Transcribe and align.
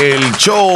el 0.00 0.32
show 0.36 0.72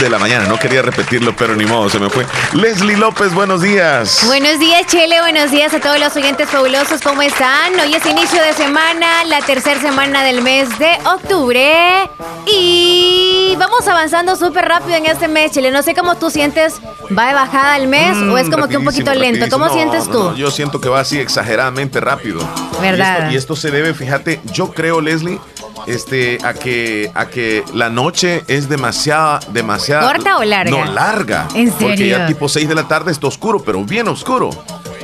de 0.00 0.10
la 0.10 0.18
mañana. 0.18 0.46
No 0.46 0.58
quería 0.58 0.82
repetirlo, 0.82 1.36
pero 1.36 1.54
ni 1.54 1.64
modo, 1.64 1.88
se 1.88 2.00
me 2.00 2.10
fue. 2.10 2.26
Leslie 2.52 2.96
López, 2.96 3.32
buenos 3.32 3.62
días. 3.62 4.24
Buenos 4.26 4.58
días, 4.58 4.86
Chele. 4.88 5.20
Buenos 5.20 5.52
días 5.52 5.72
a 5.72 5.80
todos 5.80 6.00
los 6.00 6.14
oyentes 6.16 6.48
fabulosos. 6.48 7.00
¿Cómo 7.00 7.22
están? 7.22 7.78
Hoy 7.78 7.94
es 7.94 8.04
inicio 8.04 8.42
de 8.42 8.54
semana, 8.54 9.24
la 9.24 9.40
tercera 9.40 9.80
semana 9.80 10.24
del 10.24 10.42
mes 10.42 10.68
de 10.80 10.90
octubre. 11.04 12.10
Y 12.46 13.54
vamos 13.56 13.86
avanzando 13.86 14.34
súper 14.34 14.64
rápido 14.64 14.96
en 14.96 15.06
este 15.06 15.28
mes, 15.28 15.52
Chele. 15.52 15.70
No 15.70 15.82
sé 15.82 15.94
cómo 15.94 16.16
tú 16.16 16.28
sientes. 16.28 16.80
¿Va 17.16 17.28
de 17.28 17.34
bajada 17.34 17.76
el 17.76 17.86
mes 17.86 18.16
o 18.16 18.36
es 18.36 18.50
como 18.50 18.66
que 18.66 18.78
un 18.78 18.84
poquito 18.84 19.14
lento? 19.14 19.46
¿Cómo 19.48 19.72
sientes 19.72 20.10
tú? 20.10 20.34
yo 20.34 20.50
siento 20.50 20.80
que 20.80 20.88
va 20.88 21.00
así 21.00 21.20
exageradamente 21.20 22.00
rápido. 22.00 22.40
¿Verdad? 22.80 23.30
y 23.30 23.36
esto 23.36 23.54
se 23.54 23.70
debe, 23.70 23.94
fíjate, 23.94 24.40
yo 24.52 24.72
creo, 24.72 25.00
Leslie, 25.00 25.38
este, 25.86 26.38
a 26.44 26.54
que, 26.54 27.10
a 27.14 27.26
que 27.26 27.64
la 27.74 27.90
noche 27.90 28.44
es 28.48 28.68
demasiada, 28.68 29.40
demasiada. 29.52 30.12
¿Corta 30.12 30.38
o 30.38 30.44
larga? 30.44 30.70
No, 30.70 30.84
larga. 30.84 31.48
¿En 31.54 31.70
serio? 31.70 31.88
Porque 31.88 32.08
ya 32.08 32.26
tipo 32.26 32.48
6 32.48 32.68
de 32.68 32.74
la 32.74 32.88
tarde 32.88 33.12
está 33.12 33.26
oscuro, 33.26 33.62
pero 33.62 33.84
bien 33.84 34.08
oscuro. 34.08 34.50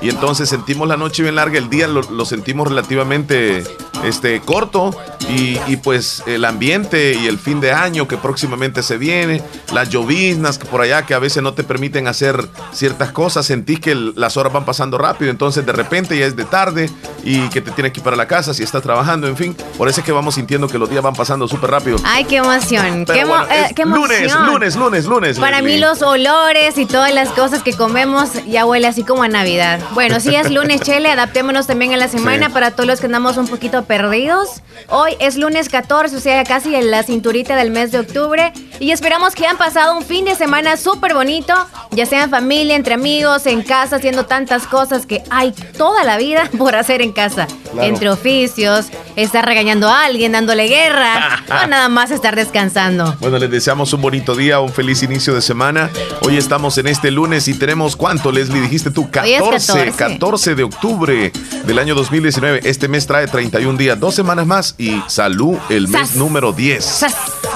Y 0.00 0.08
entonces 0.08 0.48
sentimos 0.48 0.86
la 0.88 0.96
noche 0.96 1.22
bien 1.22 1.34
larga, 1.34 1.58
el 1.58 1.68
día 1.68 1.88
lo, 1.88 2.24
sentimos 2.24 2.68
relativamente 2.68 3.64
este, 4.04 4.40
corto 4.40 4.94
y, 5.28 5.58
y, 5.66 5.76
pues 5.76 6.22
el 6.26 6.44
ambiente 6.44 7.14
y 7.14 7.26
el 7.26 7.38
fin 7.38 7.60
de 7.60 7.72
año 7.72 8.08
que 8.08 8.16
próximamente 8.16 8.82
se 8.82 8.96
viene, 8.96 9.42
las 9.72 9.90
lloviznas 9.90 10.58
que 10.58 10.66
por 10.66 10.80
allá 10.80 11.02
que 11.02 11.14
a 11.14 11.18
veces 11.18 11.42
no 11.42 11.54
te 11.54 11.64
permiten 11.64 12.08
hacer 12.08 12.48
ciertas 12.72 13.12
cosas, 13.12 13.46
sentís 13.46 13.80
que 13.80 13.94
las 13.94 14.36
horas 14.36 14.52
van 14.52 14.64
pasando 14.64 14.98
rápido, 14.98 15.30
entonces 15.30 15.66
de 15.66 15.72
repente 15.72 16.18
ya 16.18 16.26
es 16.26 16.36
de 16.36 16.44
tarde 16.44 16.90
y 17.24 17.48
que 17.48 17.60
te 17.60 17.70
tienes 17.72 17.92
que 17.92 18.00
ir 18.00 18.04
para 18.04 18.16
la 18.16 18.26
casa 18.26 18.54
si 18.54 18.62
estás 18.62 18.82
trabajando, 18.82 19.26
en 19.26 19.36
fin, 19.36 19.56
por 19.76 19.88
eso 19.88 20.00
es 20.00 20.06
que 20.06 20.12
vamos 20.12 20.34
sintiendo 20.34 20.68
que 20.68 20.78
los 20.78 20.88
días 20.88 21.02
van 21.02 21.14
pasando 21.14 21.46
súper 21.46 21.70
rápido. 21.70 21.98
Ay, 22.04 22.24
qué 22.24 22.36
emoción, 22.36 23.04
qué, 23.04 23.20
eh, 23.20 23.72
qué, 23.74 23.82
emoción. 23.82 24.46
Lunes, 24.46 24.76
lunes, 24.76 24.76
lunes, 24.76 25.04
lunes. 25.04 25.38
Para 25.38 25.62
mí 25.62 25.78
los 25.78 26.02
olores 26.02 26.78
y 26.78 26.86
todas 26.86 27.12
las 27.12 27.28
cosas 27.30 27.62
que 27.62 27.74
comemos 27.74 28.30
ya 28.46 28.64
huele 28.64 28.86
así 28.86 29.04
como 29.04 29.22
a 29.22 29.28
Navidad. 29.28 29.80
Bueno, 29.92 30.20
sí 30.20 30.34
es 30.34 30.50
lunes, 30.50 30.80
Chele, 30.88 31.10
adaptémonos 31.10 31.66
también 31.66 31.92
a 31.92 31.96
la 31.96 32.08
semana 32.08 32.50
para 32.50 32.70
todos 32.70 32.86
los 32.86 33.00
que 33.00 33.06
andamos 33.06 33.36
un 33.36 33.48
poquito 33.48 33.84
perdidos. 33.84 34.62
Hoy 34.88 35.16
es 35.18 35.36
lunes 35.36 35.68
14, 35.68 36.16
o 36.16 36.20
sea, 36.20 36.44
casi 36.44 36.74
en 36.74 36.90
la 36.90 37.02
cinturita 37.02 37.56
del 37.56 37.70
mes 37.70 37.92
de 37.92 38.00
octubre. 38.00 38.52
Y 38.80 38.92
esperamos 38.92 39.34
que 39.34 39.44
hayan 39.44 39.56
pasado 39.56 39.96
un 39.96 40.04
fin 40.04 40.24
de 40.24 40.36
semana 40.36 40.76
súper 40.76 41.12
bonito, 41.12 41.52
ya 41.90 42.06
sea 42.06 42.24
en 42.24 42.30
familia, 42.30 42.76
entre 42.76 42.94
amigos, 42.94 43.46
en 43.46 43.62
casa, 43.62 43.96
haciendo 43.96 44.26
tantas 44.26 44.66
cosas 44.68 45.04
que 45.04 45.24
hay 45.30 45.52
toda 45.76 46.04
la 46.04 46.16
vida 46.16 46.48
por 46.58 46.76
hacer 46.76 47.02
en 47.02 47.12
casa. 47.12 47.48
Entre 47.80 48.08
oficios, 48.08 48.86
estar 49.16 49.44
regañando 49.44 49.88
a 49.88 50.04
alguien, 50.04 50.32
dándole 50.32 50.68
guerra, 50.68 51.42
o 51.64 51.66
nada 51.66 51.88
más 51.88 52.10
estar 52.10 52.36
descansando. 52.36 53.16
Bueno, 53.20 53.38
les 53.38 53.50
deseamos 53.50 53.92
un 53.92 54.00
bonito 54.00 54.36
día, 54.36 54.60
un 54.60 54.72
feliz 54.72 55.02
inicio 55.02 55.34
de 55.34 55.42
semana. 55.42 55.90
Hoy 56.22 56.36
estamos 56.36 56.78
en 56.78 56.86
este 56.86 57.10
lunes 57.10 57.48
y 57.48 57.54
tenemos, 57.54 57.96
¿cuánto, 57.96 58.30
Leslie? 58.30 58.60
Dijiste 58.60 58.90
tú, 58.90 59.10
14, 59.10 59.92
14. 59.96 60.54
de 60.54 60.62
octubre 60.62 61.32
del 61.64 61.78
año 61.78 61.94
2019. 61.94 62.60
Este 62.64 62.86
mes 62.86 63.06
trae 63.06 63.26
31 63.26 63.76
días, 63.76 63.98
dos 63.98 64.14
semanas 64.14 64.46
más 64.46 64.74
y 64.78 65.02
salud, 65.08 65.56
el 65.68 65.88
mes 65.88 66.14
número 66.16 66.52
10. 66.52 67.06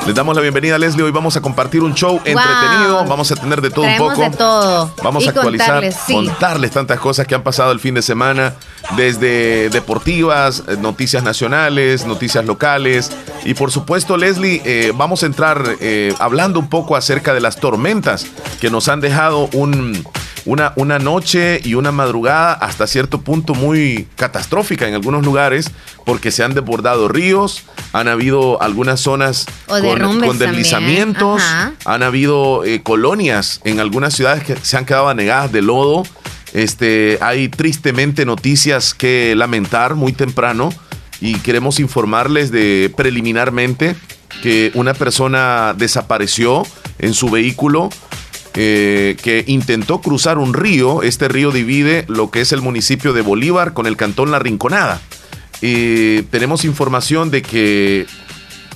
Les 0.06 0.14
damos 0.14 0.34
la 0.34 0.42
bienvenida, 0.42 0.78
Leslie. 0.78 1.04
Hoy 1.04 1.12
vamos 1.12 1.36
a 1.36 1.40
compartir 1.40 1.82
un 1.82 1.94
show 1.94 2.16
entretenido. 2.24 3.04
Vamos 3.06 3.30
a 3.30 3.36
tener 3.36 3.60
de 3.60 3.70
todo 3.70 3.84
un 3.84 3.96
poco. 3.96 4.20
De 4.20 4.30
todo. 4.30 4.94
Vamos 5.02 5.26
a 5.26 5.30
actualizar, 5.30 5.84
contarles, 6.10 6.72
tantas 6.72 6.98
cosas 6.98 7.26
que 7.26 7.34
han 7.34 7.42
pasado 7.42 7.72
el 7.72 7.78
fin 7.78 7.94
de 7.94 8.02
semana, 8.02 8.54
desde 8.96 9.70
deportivas, 9.70 10.64
eh, 10.66 10.76
noticias 10.78 11.22
nacionales, 11.22 12.04
noticias 12.04 12.44
locales. 12.44 13.12
Y 13.44 13.54
por 13.54 13.70
supuesto, 13.70 14.16
Leslie, 14.16 14.62
eh, 14.64 14.92
vamos 14.94 15.22
a 15.22 15.26
entrar 15.26 15.76
eh, 15.80 16.14
hablando 16.18 16.58
un 16.58 16.68
poco 16.68 16.96
acerca 16.96 17.32
de 17.34 17.40
las 17.40 17.56
tormentas 17.56 18.26
que 18.60 18.70
nos 18.70 18.88
han 18.88 19.00
dejado 19.00 19.48
un 19.52 20.04
una, 20.44 20.72
una 20.76 20.98
noche 20.98 21.60
y 21.62 21.74
una 21.74 21.92
madrugada 21.92 22.52
hasta 22.54 22.86
cierto 22.86 23.20
punto 23.20 23.54
muy 23.54 24.08
catastrófica 24.16 24.88
en 24.88 24.94
algunos 24.94 25.24
lugares 25.24 25.70
porque 26.04 26.30
se 26.30 26.42
han 26.42 26.54
desbordado 26.54 27.08
ríos, 27.08 27.41
han 27.92 28.08
habido 28.08 28.60
algunas 28.62 29.00
zonas 29.00 29.46
con, 29.66 30.38
deslizamientos, 30.38 31.42
han 31.84 32.02
habido 32.02 32.64
eh, 32.64 32.82
colonias 32.82 33.60
en 33.64 33.80
algunas 33.80 34.14
ciudades 34.14 34.44
que 34.44 34.56
se 34.56 34.76
han 34.76 34.84
quedado 34.84 35.08
anegadas 35.08 35.52
de 35.52 35.62
lodo. 35.62 36.04
Este, 36.52 37.18
hay 37.22 37.48
tristemente 37.48 38.24
noticias 38.26 38.94
que 38.94 39.34
lamentar 39.36 39.94
muy 39.94 40.12
temprano 40.12 40.70
y 41.20 41.34
queremos 41.36 41.80
informarles 41.80 42.50
de 42.50 42.92
preliminarmente 42.96 43.96
que 44.42 44.70
una 44.74 44.94
persona 44.94 45.74
desapareció 45.76 46.64
en 46.98 47.14
su 47.14 47.30
vehículo 47.30 47.90
eh, 48.54 49.16
que 49.22 49.44
intentó 49.46 50.00
cruzar 50.00 50.36
un 50.36 50.52
río. 50.52 51.02
Este 51.02 51.28
río 51.28 51.52
divide 51.52 52.04
lo 52.08 52.30
que 52.30 52.42
es 52.42 52.52
el 52.52 52.60
municipio 52.60 53.12
de 53.12 53.22
Bolívar 53.22 53.72
con 53.72 53.86
el 53.86 53.96
cantón 53.96 54.30
La 54.30 54.38
Rinconada. 54.38 55.00
Y 55.62 56.22
tenemos 56.22 56.64
información 56.64 57.30
de 57.30 57.40
que 57.40 58.06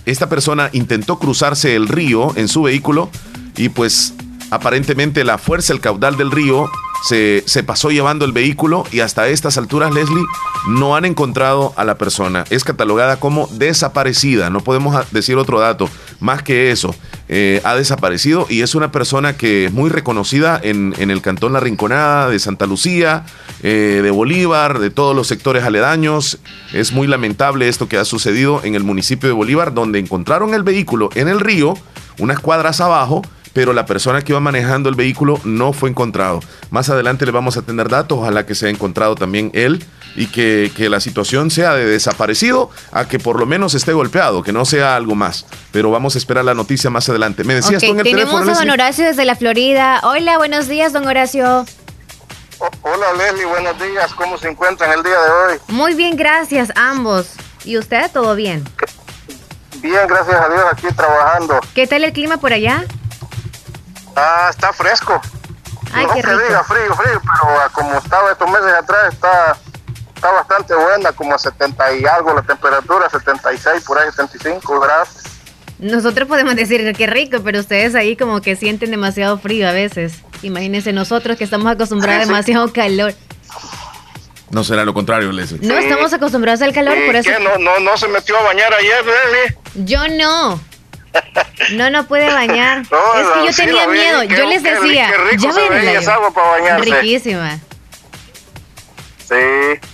esta 0.06 0.28
persona 0.28 0.70
intentó 0.72 1.18
cruzarse 1.18 1.74
el 1.74 1.88
río 1.88 2.32
en 2.36 2.46
su 2.46 2.62
vehículo 2.62 3.10
y 3.56 3.68
pues 3.70 4.14
aparentemente 4.50 5.24
la 5.24 5.38
fuerza, 5.38 5.72
el 5.72 5.80
caudal 5.80 6.16
del 6.16 6.30
río 6.30 6.70
se, 7.04 7.44
se, 7.46 7.62
pasó 7.62 7.90
llevando 7.90 8.24
el 8.24 8.32
vehículo 8.32 8.84
y 8.90 9.00
hasta 9.00 9.28
estas 9.28 9.58
alturas, 9.58 9.92
Leslie, 9.92 10.24
no 10.68 10.96
han 10.96 11.04
encontrado 11.04 11.72
a 11.76 11.84
la 11.84 11.98
persona. 11.98 12.44
Es 12.50 12.64
catalogada 12.64 13.20
como 13.20 13.46
desaparecida. 13.52 14.50
No 14.50 14.60
podemos 14.60 15.10
decir 15.12 15.36
otro 15.36 15.60
dato 15.60 15.88
más 16.20 16.42
que 16.42 16.70
eso. 16.70 16.94
Eh, 17.28 17.60
ha 17.64 17.74
desaparecido 17.74 18.46
y 18.48 18.62
es 18.62 18.74
una 18.74 18.92
persona 18.92 19.36
que 19.36 19.66
es 19.66 19.72
muy 19.72 19.90
reconocida 19.90 20.60
en, 20.62 20.94
el 20.98 21.22
cantón 21.22 21.52
La 21.52 21.60
Rinconada, 21.60 22.28
de 22.28 22.38
Santa 22.38 22.66
Lucía, 22.66 23.24
eh, 23.62 24.00
de 24.02 24.10
Bolívar, 24.10 24.78
de 24.78 24.90
todos 24.90 25.14
los 25.14 25.26
sectores 25.26 25.64
aledaños. 25.64 26.38
Es 26.72 26.92
muy 26.92 27.06
lamentable 27.06 27.68
esto 27.68 27.88
que 27.88 27.98
ha 27.98 28.04
sucedido 28.04 28.60
en 28.64 28.74
el 28.74 28.84
municipio 28.84 29.28
de 29.28 29.34
Bolívar, 29.34 29.74
donde 29.74 29.98
encontraron 29.98 30.54
el 30.54 30.62
vehículo 30.62 31.10
en 31.14 31.28
el 31.28 31.40
río, 31.40 31.74
unas 32.18 32.40
cuadras 32.40 32.80
abajo, 32.80 33.22
pero 33.56 33.72
la 33.72 33.86
persona 33.86 34.20
que 34.20 34.32
iba 34.32 34.40
manejando 34.40 34.90
el 34.90 34.96
vehículo 34.96 35.40
no 35.44 35.72
fue 35.72 35.88
encontrado. 35.88 36.40
Más 36.68 36.90
adelante 36.90 37.24
le 37.24 37.32
vamos 37.32 37.56
a 37.56 37.62
tener 37.62 37.88
datos, 37.88 38.18
ojalá 38.18 38.44
que 38.44 38.54
sea 38.54 38.68
encontrado 38.68 39.14
también 39.14 39.50
él 39.54 39.82
y 40.14 40.26
que, 40.26 40.70
la 40.90 41.00
situación 41.00 41.50
sea 41.50 41.72
de 41.72 41.86
desaparecido 41.86 42.68
a 42.92 43.08
que 43.08 43.18
por 43.18 43.40
lo 43.40 43.46
menos 43.46 43.72
esté 43.72 43.94
golpeado, 43.94 44.42
que 44.42 44.52
no 44.52 44.66
sea 44.66 44.94
algo 44.94 45.14
más. 45.14 45.46
Pero 45.72 45.90
vamos 45.90 46.16
a 46.16 46.18
esperar 46.18 46.44
la 46.44 46.52
noticia 46.52 46.90
más 46.90 47.08
adelante. 47.08 47.44
Me 47.44 47.54
decías 47.54 47.82
tú 47.82 47.92
en 47.92 48.00
el 48.00 48.04
Tenemos 48.04 48.26
teléfono. 48.26 48.52
a 48.52 48.54
don 48.56 48.68
Horacio 48.68 49.06
desde 49.06 49.24
la 49.24 49.36
Florida. 49.36 50.02
Hola, 50.02 50.36
buenos 50.36 50.68
días, 50.68 50.92
don 50.92 51.06
Horacio. 51.06 51.64
hola 52.82 53.06
Leslie, 53.16 53.46
buenos 53.46 53.78
días. 53.80 54.12
¿Cómo 54.12 54.36
se 54.36 54.50
encuentran 54.50 54.92
el 54.92 55.02
día 55.02 55.14
de 55.18 55.30
hoy? 55.30 55.60
Muy 55.68 55.94
bien, 55.94 56.14
gracias, 56.14 56.70
ambos. 56.76 57.28
¿Y 57.64 57.78
usted 57.78 58.10
todo 58.12 58.34
bien? 58.34 58.62
Bien, 59.80 60.06
gracias 60.06 60.36
a 60.38 60.46
Dios, 60.50 60.64
aquí 60.70 60.88
trabajando. 60.94 61.58
¿Qué 61.74 61.86
tal 61.86 62.04
el 62.04 62.12
clima 62.12 62.36
por 62.36 62.52
allá? 62.52 62.84
Ah, 64.16 64.48
está 64.50 64.72
fresco. 64.72 65.20
Ay, 65.92 66.06
no 66.06 66.14
qué 66.14 66.22
que 66.22 66.28
diga 66.28 66.64
frío, 66.64 66.94
frío, 66.96 67.20
pero 67.22 67.72
como 67.72 67.98
estaba 67.98 68.32
estos 68.32 68.50
meses 68.50 68.72
atrás, 68.72 69.12
está, 69.12 69.56
está 70.14 70.32
bastante 70.32 70.74
buena, 70.74 71.12
como 71.12 71.34
a 71.34 71.38
70 71.38 71.96
y 71.96 72.04
algo 72.06 72.34
la 72.34 72.42
temperatura, 72.42 73.08
76, 73.08 73.84
por 73.84 73.98
ahí 73.98 74.10
75 74.10 74.80
grados. 74.80 75.08
Nosotros 75.78 76.26
podemos 76.26 76.56
decir 76.56 76.90
que 76.94 77.06
rico, 77.06 77.38
pero 77.44 77.60
ustedes 77.60 77.94
ahí 77.94 78.16
como 78.16 78.40
que 78.40 78.56
sienten 78.56 78.90
demasiado 78.90 79.38
frío 79.38 79.68
a 79.68 79.72
veces. 79.72 80.14
Imagínense 80.42 80.92
nosotros 80.92 81.36
que 81.36 81.44
estamos 81.44 81.70
acostumbrados 81.70 82.22
a 82.22 82.26
demasiado 82.26 82.72
calor. 82.72 83.14
No 84.50 84.64
será 84.64 84.84
lo 84.84 84.94
contrario, 84.94 85.30
Leslie. 85.32 85.60
No, 85.62 85.76
estamos 85.76 86.12
acostumbrados 86.12 86.62
al 86.62 86.72
calor, 86.72 86.96
por 87.04 87.16
eso. 87.16 87.30
¿Qué? 87.30 87.42
¿No, 87.42 87.58
no, 87.58 87.80
¿No 87.80 87.96
se 87.96 88.08
metió 88.08 88.38
a 88.38 88.42
bañar 88.42 88.72
ayer, 88.72 89.04
Leslie? 89.04 89.58
Yo 89.84 90.08
no. 90.08 90.60
No, 91.72 91.90
no 91.90 92.06
puede 92.06 92.32
bañar. 92.32 92.82
es 92.82 92.86
que 92.86 93.46
yo 93.46 93.56
tenía 93.56 93.86
miedo. 93.88 94.22
yo 94.24 94.46
les 94.46 94.62
decía, 94.62 95.10
ya 95.36 95.52
ven 95.52 96.08
agua 96.08 96.32
para 96.32 96.48
bañarse. 96.48 96.90
Riquísima. 96.90 97.58
Sí. 99.28 99.34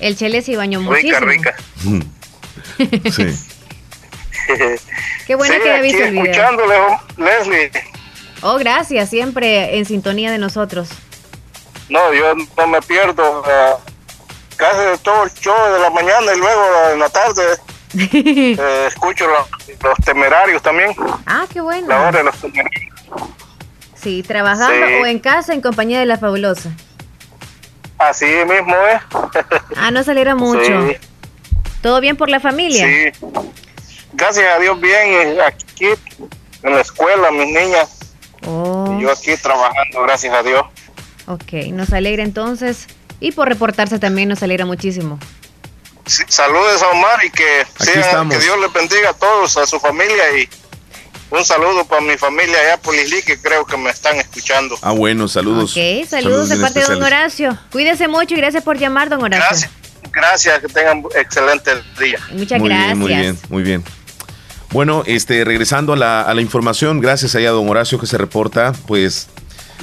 El 0.00 0.16
Chele 0.16 0.42
se 0.42 0.56
bañó 0.56 0.80
muchísimo. 0.80 1.20
Rica, 1.20 1.54
rica. 1.84 3.10
sí. 3.10 3.26
Qué 5.26 5.34
bueno 5.34 5.54
que 5.62 5.70
haya 5.70 5.82
visto 5.82 6.02
el 6.02 6.10
video. 6.10 6.24
escuchándole, 6.24 6.74
Leslie. 7.16 7.70
Oh, 8.42 8.58
gracias, 8.58 9.08
siempre 9.08 9.78
en 9.78 9.84
sintonía 9.84 10.30
de 10.30 10.38
nosotros. 10.38 10.88
No, 11.88 12.12
yo 12.12 12.34
no 12.56 12.66
me 12.66 12.82
pierdo 12.82 13.42
casi 14.56 14.80
de 14.80 14.98
todo 14.98 15.24
el 15.24 15.32
show 15.34 15.72
de 15.72 15.78
la 15.80 15.90
mañana 15.90 16.34
y 16.34 16.38
luego 16.38 16.62
en 16.92 16.98
la 16.98 17.08
tarde 17.08 17.42
eh, 17.98 18.86
escucho 18.88 19.26
los, 19.26 19.96
temerarios 20.04 20.62
también. 20.62 20.94
Ah, 21.26 21.44
qué 21.52 21.60
bueno. 21.60 21.88
La 21.88 22.08
hora 22.08 22.18
de 22.18 22.24
los 22.24 22.40
temerarios. 22.40 22.92
Sí, 23.94 24.22
trabajando 24.22 24.86
o 25.02 25.06
en 25.06 25.18
casa 25.20 25.54
en 25.54 25.60
compañía 25.60 26.00
de 26.00 26.06
la 26.06 26.18
fabulosa. 26.18 26.70
Así 27.98 28.26
mismo 28.26 28.74
es. 28.92 29.02
ah, 29.76 29.90
no 29.90 30.02
saliera 30.02 30.34
mucho. 30.34 30.72
¿Todo 31.82 32.00
bien 32.00 32.16
por 32.16 32.28
la 32.28 32.40
familia? 32.40 32.84
Sí. 32.84 33.26
Gracias 34.12 34.46
a 34.54 34.58
Dios 34.58 34.80
bien. 34.80 35.38
Aquí 35.40 35.86
en 36.62 36.74
la 36.74 36.80
escuela, 36.80 37.30
mis 37.30 37.46
niñas. 37.46 38.14
Oh. 38.46 38.96
Y 38.98 39.02
yo 39.02 39.12
aquí 39.12 39.36
trabajando, 39.36 40.02
gracias 40.02 40.34
a 40.34 40.42
Dios. 40.42 40.62
Ok, 41.26 41.52
nos 41.72 41.92
alegra 41.92 42.22
entonces. 42.22 42.86
Y 43.20 43.32
por 43.32 43.48
reportarse 43.48 43.98
también 44.00 44.28
nos 44.28 44.42
alegra 44.42 44.66
muchísimo. 44.66 45.18
Saludos 46.06 46.82
a 46.82 46.88
Omar 46.88 47.24
y 47.24 47.30
que, 47.30 47.66
que 47.78 48.38
Dios 48.38 48.58
le 48.60 48.68
bendiga 48.68 49.10
a 49.10 49.14
todos, 49.14 49.56
a 49.56 49.66
su 49.66 49.78
familia 49.78 50.38
y 50.38 50.48
un 51.30 51.44
saludo 51.44 51.84
para 51.86 52.02
mi 52.02 52.16
familia 52.18 52.58
allá 52.58 52.76
por 52.76 52.94
Isli, 52.94 53.22
que 53.22 53.40
creo 53.40 53.64
que 53.64 53.76
me 53.76 53.90
están 53.90 54.16
escuchando. 54.16 54.76
Ah, 54.82 54.92
bueno, 54.92 55.28
saludos. 55.28 55.72
Ok, 55.72 56.06
saludos, 56.06 56.50
de 56.50 56.58
parte 56.58 56.80
de 56.80 56.86
don 56.86 57.02
Horacio. 57.02 57.56
Cuídese 57.70 58.06
mucho 58.06 58.34
y 58.34 58.36
gracias 58.36 58.62
por 58.62 58.78
llamar, 58.78 59.08
don 59.08 59.22
Horacio. 59.22 59.46
Gracias, 59.48 59.70
gracias 60.12 60.60
que 60.60 60.68
tengan 60.68 61.02
excelente 61.16 61.70
día. 61.98 62.18
Muchas 62.32 62.62
gracias. 62.62 62.96
muy 62.96 63.08
bien, 63.08 63.38
muy 63.48 63.62
bien. 63.62 63.84
Bueno, 64.72 65.04
este, 65.06 65.44
regresando 65.44 65.94
a 65.94 65.96
la, 65.96 66.22
a 66.22 66.34
la 66.34 66.40
información, 66.42 67.00
gracias 67.00 67.34
allá 67.34 67.48
a 67.48 67.52
don 67.52 67.68
Horacio 67.68 67.98
que 67.98 68.06
se 68.06 68.18
reporta, 68.18 68.72
pues 68.86 69.28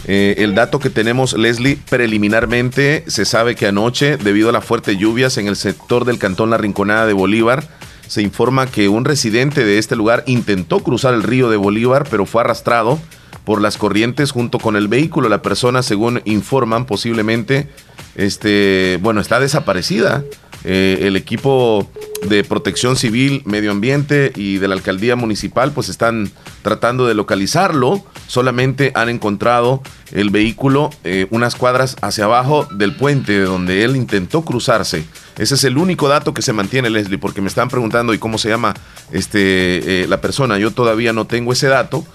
eh, 0.06 0.36
el 0.39 0.56
dato 0.56 0.80
que 0.80 0.89
tenemos, 0.89 1.33
Leslie, 1.33 1.77
preliminarmente 1.89 3.03
se 3.07 3.25
sabe 3.25 3.56
que 3.56 3.68
anoche, 3.68 4.18
debido 4.18 4.50
a 4.50 4.51
las 4.51 4.65
fuertes 4.65 4.97
lluvias 4.97 5.38
en 5.38 5.47
el 5.47 5.56
sector 5.56 6.06
del 6.06 6.19
cantón 6.19 6.50
La 6.50 6.57
Rinconada 6.57 7.06
de 7.06 7.13
Bolívar, 7.13 7.68
se 8.07 8.21
informa 8.21 8.65
que 8.65 8.89
un 8.89 9.06
residente 9.06 9.63
de 9.63 9.77
este 9.77 9.95
lugar 9.95 10.24
intentó 10.25 10.80
cruzar 10.80 11.13
el 11.13 11.24
río 11.24 11.50
de 11.50 11.57
Bolívar, 11.57 12.07
pero 12.09 12.25
fue 12.25 12.41
arrastrado 12.41 13.00
por 13.45 13.62
las 13.62 13.77
corrientes 13.77 14.31
junto 14.31 14.57
con 14.57 14.75
el 14.75 14.88
vehículo. 14.88 15.30
La 15.30 15.41
persona, 15.41 15.83
según 15.83 16.21
informan, 16.25 16.85
posiblemente, 16.85 17.69
este, 18.15 18.97
bueno, 19.01 19.21
está 19.21 19.39
desaparecida. 19.39 20.24
Eh, 20.65 21.00
el 21.03 21.15
equipo 21.15 21.89
de 22.27 22.44
protección 22.44 22.95
civil, 22.95 23.44
medio 23.45 23.71
ambiente 23.71 24.31
y 24.35 24.57
de 24.57 24.68
la 24.68 24.75
alcaldía 24.75 25.15
municipal 25.15 25.71
pues 25.71 25.88
están 25.88 26.31
tratando 26.61 27.07
de 27.07 27.13
localizarlo. 27.13 28.03
Solamente 28.27 28.91
han 28.95 29.09
encontrado 29.09 29.81
el 30.11 30.29
vehículo 30.29 30.89
eh, 31.03 31.27
unas 31.29 31.56
cuadras 31.56 31.95
hacia 32.01 32.25
abajo 32.25 32.67
del 32.71 32.95
puente 32.95 33.33
de 33.33 33.45
donde 33.45 33.83
él 33.83 33.95
intentó 33.95 34.44
cruzarse. 34.44 35.06
Ese 35.38 35.56
es 35.56 35.63
el 35.63 35.77
único 35.77 36.07
dato 36.07 36.33
que 36.33 36.41
se 36.41 36.53
mantiene, 36.53 36.89
Leslie, 36.89 37.17
porque 37.17 37.41
me 37.41 37.47
están 37.47 37.69
preguntando 37.69 38.13
y 38.13 38.17
cómo 38.17 38.38
se 38.38 38.50
llama 38.50 38.73
este, 39.11 40.03
eh, 40.03 40.07
la 40.07 40.21
persona. 40.21 40.57
Yo 40.57 40.71
todavía 40.71 41.13
no 41.13 41.25
tengo 41.25 41.53
ese 41.53 41.67
dato. 41.67 42.06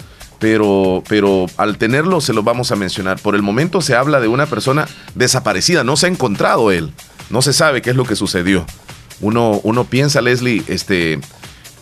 Pero, 0.41 1.03
pero 1.09 1.47
al 1.57 1.79
tenerlo 1.79 2.21
se 2.21 2.35
lo 2.35 2.43
vamos 2.43 2.71
a 2.71 2.77
mencionar. 2.77 3.19
Por 3.19 3.35
el 3.35 3.41
momento 3.41 3.81
se 3.81 3.95
habla 3.95 4.21
de 4.21 4.29
una 4.29 4.45
persona 4.45 4.87
desaparecida, 5.15 5.85
no 5.85 5.97
se 5.97 6.07
ha 6.07 6.11
encontrado 6.11 6.71
él. 6.71 6.93
No 7.31 7.41
se 7.41 7.55
sabe 7.55 7.81
qué 7.81 7.91
es 7.91 7.97
lo 7.97 8.05
que 8.05 8.17
sucedió. 8.17 8.67
Uno, 9.21 9.61
uno 9.63 9.85
piensa, 9.85 10.21
Leslie, 10.21 10.63
este, 10.67 11.19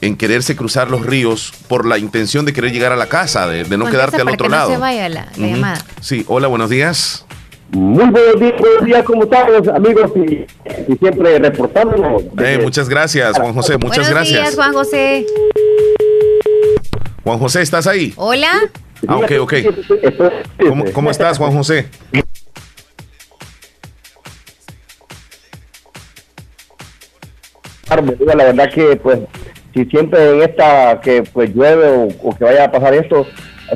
en 0.02 0.16
quererse 0.16 0.56
cruzar 0.56 0.90
los 0.90 1.06
ríos 1.06 1.52
por 1.68 1.86
la 1.86 1.96
intención 1.96 2.44
de 2.44 2.52
querer 2.52 2.72
llegar 2.72 2.90
a 2.92 2.96
la 2.96 3.06
casa, 3.06 3.46
de, 3.46 3.64
no 3.78 3.86
quedarte 3.86 4.20
al 4.20 4.28
otro 4.28 4.48
lado. 4.48 4.68
No 4.68 4.74
se 4.74 4.80
vaya 4.80 5.08
la, 5.08 5.32
llamada. 5.36 5.80
Sí, 6.00 6.24
hola, 6.26 6.48
buenos 6.48 6.68
días. 6.68 7.24
Muy 7.70 8.10
buenos 8.10 8.38
días, 8.38 8.54
buenos 8.58 8.84
días, 8.84 9.04
¿cómo 9.04 9.22
estamos, 9.22 9.68
amigos? 9.68 10.10
Y, 10.16 10.96
siempre 10.98 11.38
reportándonos. 11.38 12.24
Eh, 12.38 12.58
muchas 12.60 12.88
gracias, 12.88 13.38
Juan 13.38 13.54
José, 13.54 13.78
muchas 13.78 13.98
buenos 13.98 14.10
gracias. 14.10 14.40
Días, 14.40 14.54
Juan 14.56 14.72
José. 14.72 15.26
Juan 17.22 17.38
José, 17.38 17.62
¿estás 17.62 17.86
ahí? 17.86 18.12
Hola. 18.16 18.50
Ah, 19.06 19.18
ok, 19.18 19.32
ok. 19.40 19.54
¿Cómo, 20.68 20.84
cómo 20.92 21.10
estás, 21.12 21.38
Juan 21.38 21.52
José? 21.52 21.88
la 28.34 28.44
verdad 28.44 28.72
que 28.72 28.96
pues 28.96 29.20
si 29.74 29.84
siempre 29.86 30.30
en 30.30 30.42
esta 30.42 31.00
que 31.00 31.22
pues 31.22 31.54
llueve 31.54 32.10
o, 32.22 32.36
que 32.36 32.44
vaya 32.44 32.64
a 32.64 32.70
pasar 32.70 32.94
esto, 32.94 33.26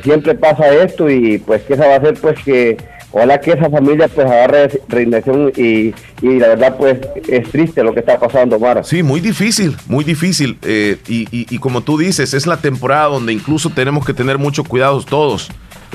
siempre 0.03 0.35
pasa 0.35 0.69
esto 0.75 1.09
y 1.11 1.39
pues 1.39 1.63
que 1.63 1.75
esa 1.75 1.87
va 1.87 1.97
a 1.97 2.01
ser 2.01 2.15
pues 2.15 2.39
que 2.45 2.77
ojalá 3.13 3.41
que 3.41 3.53
esa 3.53 3.71
familia 3.71 4.09
pues 4.09 4.27
agarre 4.27 4.81
reinvención 4.89 5.53
y, 5.57 5.95
y 6.21 6.39
la 6.39 6.49
verdad 6.49 6.77
pues 6.77 6.99
es 7.29 7.51
triste 7.51 7.83
lo 7.83 7.95
que 7.95 8.01
está 8.01 8.19
pasando, 8.19 8.59
Mara. 8.59 8.85
Sí, 8.85 9.03
muy 9.03 9.21
difícil, 9.21 9.77
muy 9.87 10.05
difícil. 10.05 10.59
Eh, 10.63 10.99
y, 11.09 11.27
y, 11.31 11.59
como 11.59 11.81
tú 11.81 11.97
dices, 11.97 12.35
es 12.35 12.47
la 12.47 12.59
temporada 12.59 13.07
donde 13.07 13.33
incluso 13.33 13.71
tenemos 13.71 14.05
que 14.05 14.13
tener 14.13 14.39
mucho 14.39 14.65
cuidado 14.65 15.03
todos. 15.03 15.51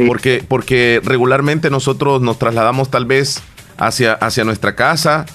Porque, 0.07 0.43
porque 0.47 0.99
regularmente 1.03 1.69
nosotros 1.69 2.21
nos 2.21 2.39
trasladamos 2.39 2.89
tal 2.89 3.05
vez 3.05 3.43
hacia, 3.77 4.13
hacia 4.13 4.43
nuestra 4.43 4.75
casa, 4.75 5.25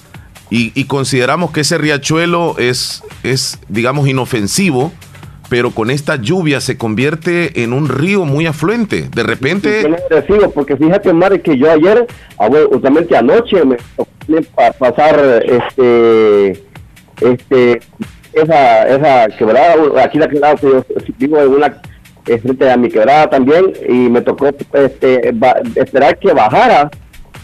y, 0.49 0.85
consideramos 0.85 1.51
que 1.51 1.61
ese 1.61 1.77
riachuelo 1.77 2.55
es, 2.57 3.03
es, 3.23 3.59
digamos, 3.67 4.07
inofensivo, 4.07 4.93
pero 5.49 5.71
con 5.71 5.89
esta 5.89 6.15
lluvia 6.15 6.61
se 6.61 6.77
convierte 6.77 7.63
en 7.63 7.73
un 7.73 7.89
río 7.89 8.25
muy 8.25 8.45
afluente. 8.45 9.09
De 9.13 9.23
repente... 9.23 9.81
Sí, 10.27 10.33
porque 10.53 10.77
fíjate, 10.77 11.11
Mari, 11.13 11.39
que 11.39 11.57
yo 11.57 11.71
ayer, 11.71 12.07
justamente 12.71 13.15
anoche, 13.15 13.63
me 13.65 13.77
para 14.55 14.73
pasar 14.73 15.43
este, 15.45 16.51
este, 17.21 17.79
esa, 18.33 18.87
esa 18.87 19.37
quebrada, 19.37 20.03
aquí 20.03 20.17
la 20.17 20.27
quebrada 20.27 20.55
que 20.55 20.67
yo 20.67 20.83
vivo 21.17 21.41
en 21.41 21.49
una 21.49 21.81
frente 22.25 22.69
a 22.69 22.75
mi 22.75 22.89
quebrada 22.89 23.29
también, 23.29 23.71
y 23.87 24.09
me 24.09 24.21
tocó 24.21 24.47
este, 24.47 25.33
esperar 25.75 26.19
que 26.19 26.33
bajara, 26.33 26.89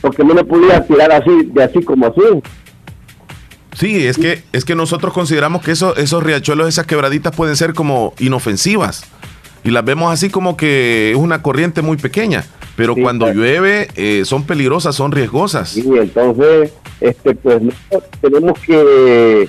porque 0.01 0.23
no 0.25 0.33
me 0.33 0.43
podía 0.43 0.85
tirar 0.85 1.11
así, 1.11 1.31
de 1.53 1.63
así 1.63 1.81
como 1.81 2.07
así. 2.07 2.21
Sí, 3.73 4.05
es 4.07 4.17
que, 4.17 4.43
es 4.51 4.65
que 4.65 4.75
nosotros 4.75 5.13
consideramos 5.13 5.63
que 5.63 5.71
eso, 5.71 5.95
esos 5.95 6.23
riachuelos, 6.23 6.67
esas 6.67 6.85
quebraditas 6.85 7.35
pueden 7.35 7.55
ser 7.55 7.73
como 7.73 8.13
inofensivas. 8.19 9.05
Y 9.63 9.71
las 9.71 9.85
vemos 9.85 10.11
así 10.11 10.29
como 10.29 10.57
que 10.57 11.11
es 11.11 11.17
una 11.17 11.41
corriente 11.41 11.81
muy 11.81 11.97
pequeña. 11.97 12.43
Pero 12.75 12.95
cuando 12.95 13.31
llueve 13.31 13.87
eh, 13.95 14.23
son 14.25 14.45
peligrosas, 14.45 14.95
son 14.95 15.11
riesgosas. 15.11 15.69
Sí, 15.69 15.87
entonces 15.95 16.71
este, 16.99 17.35
pues 17.35 17.61
tenemos 18.21 18.57
que, 18.59 19.47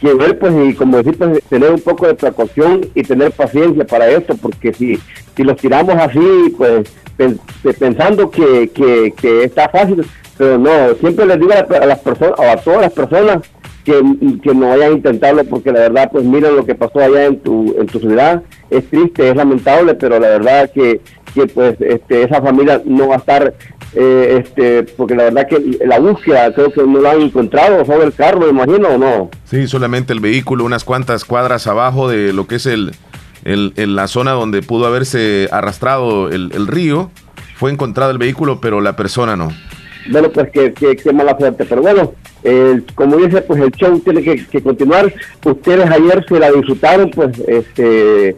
que 0.00 0.14
ver, 0.14 0.38
pues, 0.38 0.52
y 0.66 0.74
como 0.74 0.96
decir, 0.96 1.16
pues, 1.16 1.42
tener 1.44 1.70
un 1.70 1.80
poco 1.80 2.06
de 2.06 2.14
precaución 2.14 2.88
y 2.94 3.02
tener 3.02 3.30
paciencia 3.32 3.86
para 3.86 4.08
esto, 4.08 4.36
porque 4.36 4.72
si, 4.72 4.98
si 5.36 5.42
los 5.44 5.56
tiramos 5.58 5.94
así, 5.94 6.54
pues, 6.56 6.88
pensando 7.78 8.30
que, 8.30 8.70
que, 8.74 9.12
que 9.16 9.44
está 9.44 9.68
fácil, 9.68 10.04
pero 10.36 10.58
no, 10.58 10.94
siempre 11.00 11.26
les 11.26 11.38
digo 11.38 11.52
a, 11.52 11.86
las 11.86 11.98
personas, 12.00 12.38
a 12.38 12.56
todas 12.56 12.80
las 12.82 12.92
personas 12.92 13.38
que, 13.84 14.02
no 14.54 14.68
vayan 14.68 14.92
a 14.92 14.94
intentarlo 14.94 15.44
porque 15.44 15.70
la 15.70 15.80
verdad, 15.80 16.08
pues 16.10 16.24
miren 16.24 16.56
lo 16.56 16.64
que 16.64 16.74
pasó 16.74 17.00
allá 17.00 17.26
en 17.26 17.38
tu, 17.40 17.74
en 17.78 17.86
tu 17.86 18.00
ciudad, 18.00 18.42
es 18.70 18.88
triste, 18.88 19.28
es 19.28 19.36
lamentable, 19.36 19.94
pero 19.94 20.18
la 20.18 20.28
verdad 20.28 20.70
que, 20.74 21.00
que 21.34 21.46
pues 21.46 21.76
este, 21.80 22.22
esa 22.22 22.40
familia 22.40 22.80
no 22.84 23.08
va 23.08 23.16
a 23.16 23.18
estar, 23.18 23.54
eh, 23.94 24.42
este, 24.42 24.84
porque 24.96 25.14
la 25.14 25.24
verdad 25.24 25.46
que 25.46 25.78
la 25.84 26.00
búsqueda 26.00 26.52
creo 26.54 26.72
que 26.72 26.82
no 26.82 27.00
la 27.00 27.12
han 27.12 27.20
encontrado, 27.20 27.84
sobre 27.84 28.06
el 28.06 28.14
carro, 28.14 28.48
imagino, 28.48 28.88
o 28.88 28.98
no. 28.98 29.30
Sí, 29.44 29.68
solamente 29.68 30.12
el 30.12 30.20
vehículo, 30.20 30.64
unas 30.64 30.84
cuantas 30.84 31.24
cuadras 31.24 31.66
abajo 31.66 32.08
de 32.08 32.32
lo 32.32 32.46
que 32.46 32.56
es 32.56 32.66
el, 32.66 32.92
el, 33.44 33.72
la 33.94 34.08
zona 34.08 34.32
donde 34.32 34.62
pudo 34.62 34.86
haberse 34.86 35.48
arrastrado 35.52 36.30
el 36.30 36.66
río, 36.66 37.10
fue 37.56 37.70
encontrado 37.70 38.10
el 38.10 38.18
vehículo, 38.18 38.60
pero 38.60 38.80
la 38.80 38.96
persona 38.96 39.36
no 39.36 39.50
bueno, 40.10 40.30
pues 40.30 40.50
que, 40.50 40.72
que, 40.72 41.12
mala 41.12 41.36
suerte. 41.38 41.64
Pero 41.64 41.82
bueno, 41.82 42.12
como 42.94 43.16
dice, 43.16 43.42
pues 43.42 43.60
el 43.60 43.70
show 43.72 43.98
tiene 44.00 44.22
que, 44.22 44.62
continuar. 44.62 45.12
Ustedes 45.44 45.90
ayer 45.90 46.24
se 46.28 46.38
la 46.38 46.50
disfrutaron, 46.50 47.10
pues, 47.10 47.38
este, 47.46 48.36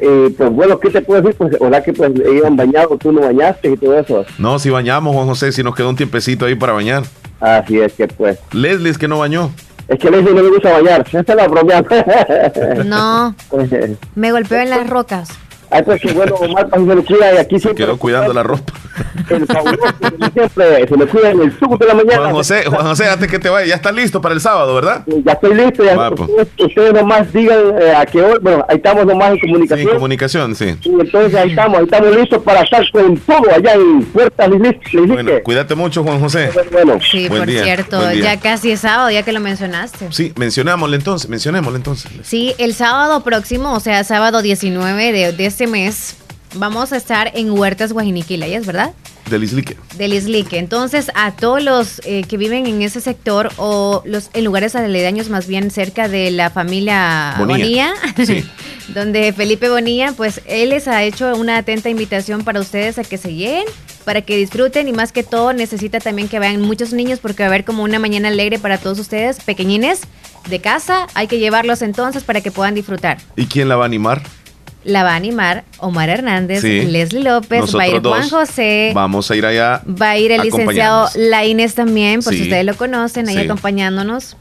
eh, 0.00 0.34
pues 0.36 0.50
bueno, 0.50 0.78
¿qué 0.78 0.90
te 0.90 1.02
puedo 1.02 1.22
decir? 1.22 1.36
Pues, 1.36 1.58
¿verdad 1.58 1.84
que 1.84 1.92
pues 1.92 2.12
iban 2.32 2.56
bañados, 2.56 2.98
tú 2.98 3.12
no 3.12 3.20
bañaste 3.20 3.70
y 3.70 3.76
todo 3.76 3.98
eso? 3.98 4.24
No, 4.38 4.58
si 4.58 4.70
bañamos, 4.70 5.14
Juan 5.14 5.26
José, 5.26 5.52
si 5.52 5.62
nos 5.62 5.74
quedó 5.74 5.88
un 5.88 5.96
tiempecito 5.96 6.46
ahí 6.46 6.54
para 6.54 6.72
bañar. 6.72 7.04
Así 7.40 7.78
es 7.78 7.92
que 7.92 8.08
pues. 8.08 8.38
Leslie 8.52 8.90
es 8.90 8.98
que 8.98 9.08
no 9.08 9.18
bañó. 9.18 9.50
Es 9.88 9.98
que 9.98 10.10
Leslie 10.10 10.34
no 10.34 10.42
me 10.42 10.48
gusta 10.48 10.72
bañar, 10.72 11.06
se 11.10 11.34
la. 11.34 12.84
No, 12.84 13.34
me 14.14 14.32
golpeó 14.32 14.58
en 14.58 14.70
las 14.70 14.88
rocas. 14.88 15.28
Ay, 15.74 15.82
pues 15.82 16.00
que 16.00 16.12
bueno, 16.12 16.36
Omar, 16.36 16.68
se 16.72 16.78
lo 16.78 17.04
cuida 17.04 17.34
y 17.34 17.36
aquí 17.38 17.58
siempre. 17.58 17.84
quedó 17.84 17.98
cuidando 17.98 18.32
la 18.32 18.44
ropa. 18.44 18.72
El 19.28 19.44
fabuloso, 19.44 19.94
siempre 20.32 20.86
se 20.88 20.96
me 20.96 21.06
cuida 21.06 21.30
en 21.30 21.40
el 21.42 21.58
suco 21.58 21.76
de 21.76 21.86
la 21.86 21.94
mañana. 21.94 22.18
Juan 22.18 22.32
José, 22.32 22.64
Juan 22.66 22.86
José, 22.86 23.08
antes 23.08 23.28
que 23.28 23.40
te 23.40 23.48
vaya, 23.48 23.66
ya 23.66 23.74
está 23.74 23.90
listo 23.90 24.20
para 24.20 24.36
el 24.36 24.40
sábado, 24.40 24.72
¿verdad? 24.72 25.02
Ya 25.06 25.32
estoy 25.32 25.54
listo, 25.54 25.84
ya. 25.84 26.10
Pues. 26.10 26.30
ustedes, 26.58 26.92
nomás 26.92 27.32
digan 27.32 27.58
eh, 27.80 27.92
a 27.92 28.06
qué 28.06 28.22
hora, 28.22 28.38
bueno, 28.40 28.64
ahí 28.68 28.76
estamos 28.76 29.04
nomás 29.04 29.32
en 29.32 29.40
comunicación. 29.40 29.78
Sí, 29.78 29.88
en 29.88 29.94
comunicación, 29.94 30.54
sí. 30.54 30.76
Y 30.82 30.90
entonces 30.90 31.34
ahí 31.34 31.50
estamos, 31.50 31.78
ahí 31.78 31.84
estamos 31.86 32.16
listos 32.16 32.42
para 32.44 32.60
estar 32.60 32.90
con 32.92 33.16
todo 33.16 33.50
allá 33.52 33.72
en 33.74 34.04
Puerta 34.04 34.48
Bueno, 35.08 35.32
cuídate 35.42 35.74
mucho, 35.74 36.04
Juan 36.04 36.20
José. 36.20 36.50
Bueno, 36.70 37.00
sí, 37.10 37.28
por 37.28 37.48
cierto, 37.48 38.12
ya 38.12 38.38
casi 38.38 38.70
es 38.70 38.80
sábado, 38.80 39.10
ya 39.10 39.24
que 39.24 39.32
lo 39.32 39.40
mencionaste. 39.40 40.06
Sí, 40.12 40.32
mencionémosle 40.36 40.96
entonces, 40.96 41.28
mencionémosle 41.28 41.78
entonces. 41.78 42.12
Sí, 42.22 42.54
el 42.58 42.74
sábado 42.74 43.24
próximo, 43.24 43.72
o 43.72 43.80
sea, 43.80 44.04
sábado 44.04 44.40
19 44.40 45.12
de, 45.12 45.32
de 45.32 45.46
este 45.46 45.63
mes, 45.66 46.16
vamos 46.54 46.92
a 46.92 46.96
estar 46.96 47.30
en 47.34 47.50
Huertas 47.50 47.92
Guajiniquila, 47.92 48.46
¿es 48.46 48.66
verdad? 48.66 48.92
Del 49.30 49.42
Islique. 49.42 49.76
Del 49.96 50.12
Islique. 50.12 50.58
Entonces, 50.58 51.10
a 51.14 51.32
todos 51.32 51.62
los 51.62 52.00
eh, 52.04 52.24
que 52.28 52.36
viven 52.36 52.66
en 52.66 52.82
ese 52.82 53.00
sector 53.00 53.50
o 53.56 54.02
los 54.04 54.30
en 54.34 54.44
lugares 54.44 54.76
aledaños 54.76 55.30
más 55.30 55.46
bien 55.46 55.70
cerca 55.70 56.08
de 56.08 56.30
la 56.30 56.50
familia 56.50 57.34
Bonilla, 57.38 57.94
donde 58.88 59.32
Felipe 59.32 59.68
Bonilla, 59.68 60.12
pues 60.12 60.42
él 60.46 60.70
les 60.70 60.88
ha 60.88 61.02
hecho 61.02 61.34
una 61.36 61.58
atenta 61.58 61.88
invitación 61.88 62.44
para 62.44 62.60
ustedes 62.60 62.98
a 62.98 63.04
que 63.04 63.16
se 63.16 63.34
lleguen 63.34 63.64
para 64.04 64.22
que 64.22 64.36
disfruten 64.36 64.86
y 64.86 64.92
más 64.92 65.12
que 65.12 65.22
todo 65.22 65.52
necesita 65.52 65.98
también 65.98 66.28
que 66.28 66.38
vean 66.38 66.60
muchos 66.60 66.92
niños 66.92 67.18
porque 67.18 67.42
va 67.42 67.46
a 67.46 67.48
haber 67.48 67.64
como 67.64 67.82
una 67.82 67.98
mañana 67.98 68.28
alegre 68.28 68.58
para 68.58 68.78
todos 68.78 68.98
ustedes, 68.98 69.40
pequeñines 69.40 70.02
de 70.48 70.60
casa, 70.60 71.06
hay 71.14 71.26
que 71.26 71.38
llevarlos 71.38 71.82
entonces 71.82 72.22
para 72.22 72.42
que 72.42 72.50
puedan 72.50 72.74
disfrutar. 72.74 73.18
¿Y 73.34 73.46
quién 73.46 73.68
la 73.68 73.76
va 73.76 73.84
a 73.84 73.86
animar? 73.86 74.22
La 74.84 75.02
va 75.02 75.12
a 75.12 75.16
animar 75.16 75.64
Omar 75.78 76.08
Hernández, 76.10 76.62
Leslie 76.62 77.22
López, 77.22 77.74
va 77.74 77.82
a 77.82 77.88
ir 77.88 78.00
Juan 78.02 78.28
José. 78.28 78.92
Vamos 78.94 79.30
a 79.30 79.36
ir 79.36 79.46
allá. 79.46 79.82
Va 79.86 80.10
a 80.10 80.18
ir 80.18 80.32
el 80.32 80.42
licenciado 80.42 81.08
Laines 81.14 81.74
también, 81.74 82.22
por 82.22 82.34
si 82.34 82.42
ustedes 82.42 82.64
lo 82.64 82.76
conocen, 82.76 83.28
ahí 83.28 83.38
acompañándonos. 83.38 84.36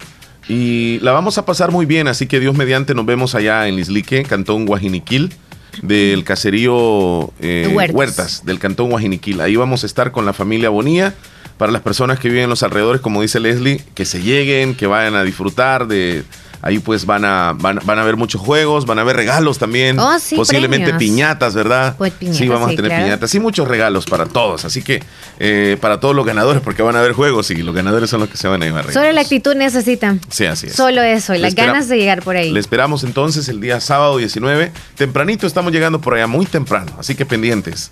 Y 0.48 1.00
la 1.00 1.14
vamos 1.14 1.38
a 1.38 1.46
pasar 1.46 1.72
muy 1.72 1.86
bien, 1.86 2.08
así 2.08 2.28
que 2.28 2.40
Dios 2.40 2.56
mediante 2.56 2.94
nos 2.94 3.06
vemos 3.06 3.34
allá 3.34 3.68
en 3.68 3.78
Lislique, 3.78 4.24
Cantón 4.24 4.66
Guajiniquil, 4.66 5.34
del 5.82 6.24
caserío 6.26 7.32
eh, 7.40 7.74
Huertas. 7.74 8.46
del 8.46 8.60
Cantón 8.60 8.90
Guajiniquil. 8.90 9.40
Ahí 9.40 9.56
vamos 9.56 9.84
a 9.84 9.86
estar 9.86 10.12
con 10.12 10.26
la 10.26 10.34
familia 10.34 10.70
Bonía. 10.70 11.14
Para 11.58 11.72
las 11.72 11.84
personas 11.84 12.20
que 12.20 12.30
viven 12.30 12.46
en 12.46 12.50
los 12.50 12.64
alrededores, 12.64 13.00
como 13.00 13.22
dice 13.22 13.40
Leslie, 13.40 13.80
que 13.94 14.06
se 14.06 14.22
lleguen, 14.22 14.74
que 14.74 14.88
vayan 14.88 15.16
a 15.16 15.24
disfrutar 15.24 15.88
de, 15.88 16.24
Ahí 16.66 16.80
pues 16.80 17.06
van 17.06 17.26
a, 17.26 17.52
van, 17.52 17.82
van 17.84 18.00
a 18.00 18.06
ver 18.06 18.16
muchos 18.16 18.40
juegos, 18.40 18.86
van 18.86 18.98
a 18.98 19.04
ver 19.04 19.18
regalos 19.18 19.60
también. 19.60 20.00
Oh, 20.00 20.16
posiblemente 20.34 20.94
piñatas, 20.94 21.54
¿verdad? 21.54 21.96
Pues 21.98 22.14
piñatas, 22.14 22.38
sí, 22.38 22.48
vamos 22.48 22.72
a 22.72 22.76
tener 22.76 23.04
piñatas. 23.04 23.30
Sí, 23.30 23.42
muchos 23.42 23.68
regalos 23.68 24.06
para 24.06 24.28
todos. 24.28 24.64
Así 24.64 24.82
que 24.82 25.04
eh, 25.40 25.78
para 25.82 26.00
todos 26.00 26.16
los 26.16 26.26
ganadores, 26.26 26.62
porque 26.62 26.82
van 26.82 26.96
a 26.96 27.00
haber 27.00 27.12
juegos 27.12 27.52
y 27.52 27.56
los 27.56 27.76
ganadores 27.76 28.10
son 28.10 28.22
los 28.22 28.30
que 28.30 28.38
se 28.38 28.48
van 28.48 28.64
a 28.64 28.66
llevar. 28.66 28.90
Solo 28.94 29.12
la 29.12 29.20
actitud 29.20 29.56
necesitan. 29.56 30.22
Sí, 30.30 30.46
así 30.46 30.68
es. 30.68 30.76
Solo 30.76 31.02
eso, 31.02 31.36
y 31.36 31.40
las 31.40 31.54
ganas 31.54 31.90
de 31.90 31.98
llegar 31.98 32.24
por 32.24 32.38
ahí. 32.38 32.50
Le 32.50 32.62
esperamos 32.62 33.04
entonces 33.04 33.50
el 33.50 33.60
día 33.60 33.82
sábado 33.82 34.18
19. 34.18 34.72
Tempranito 34.96 35.46
estamos 35.46 35.74
llegando 35.74 36.00
por 36.00 36.14
allá, 36.14 36.28
muy 36.28 36.46
temprano. 36.46 36.94
Así 36.98 37.16
que 37.16 37.26
pendientes. 37.26 37.92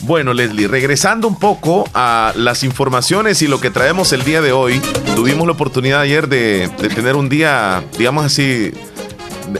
Bueno, 0.00 0.34
Leslie, 0.34 0.66
regresando 0.66 1.28
un 1.28 1.38
poco 1.38 1.88
a 1.94 2.32
las 2.34 2.64
informaciones 2.64 3.40
y 3.40 3.46
lo 3.46 3.60
que 3.60 3.70
traemos 3.70 4.12
el 4.12 4.24
día 4.24 4.42
de 4.42 4.50
hoy, 4.50 4.80
tuvimos 5.14 5.46
la 5.46 5.52
oportunidad 5.52 6.00
ayer 6.00 6.28
de, 6.28 6.68
tener 6.92 7.14
un 7.14 7.28
día, 7.28 7.84
digamos 7.96 8.11
así, 8.20 8.72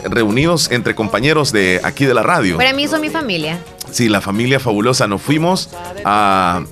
reunidos 0.05 0.71
entre 0.71 0.95
compañeros 0.95 1.51
de 1.51 1.81
aquí 1.83 2.05
de 2.05 2.13
la 2.13 2.23
radio. 2.23 2.57
Para 2.57 2.73
mí 2.73 2.87
son 2.87 3.01
mi 3.01 3.09
familia. 3.09 3.59
Sí, 3.91 4.09
la 4.09 4.21
familia 4.21 4.59
fabulosa. 4.59 5.07
Nos 5.07 5.21
fuimos 5.21 5.69
a, 6.05 6.63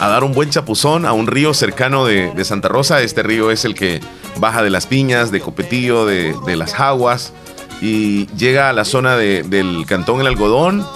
dar 0.00 0.24
un 0.24 0.32
buen 0.32 0.50
chapuzón 0.50 1.06
a 1.06 1.12
un 1.12 1.26
río 1.26 1.54
cercano 1.54 2.04
de, 2.04 2.44
Santa 2.44 2.68
Rosa. 2.68 3.02
Este 3.02 3.22
río 3.22 3.50
es 3.50 3.64
el 3.64 3.74
que 3.74 4.00
baja 4.38 4.62
de 4.62 4.70
las 4.70 4.86
piñas, 4.86 5.30
de 5.30 5.40
Copetillo, 5.40 6.06
de, 6.06 6.56
las 6.56 6.74
Jaguas 6.74 7.32
y 7.80 8.26
llega 8.36 8.70
a 8.70 8.72
la 8.72 8.84
zona 8.84 9.16
del 9.16 9.84
Cantón 9.86 10.20
El 10.20 10.26
Algodón 10.26 10.86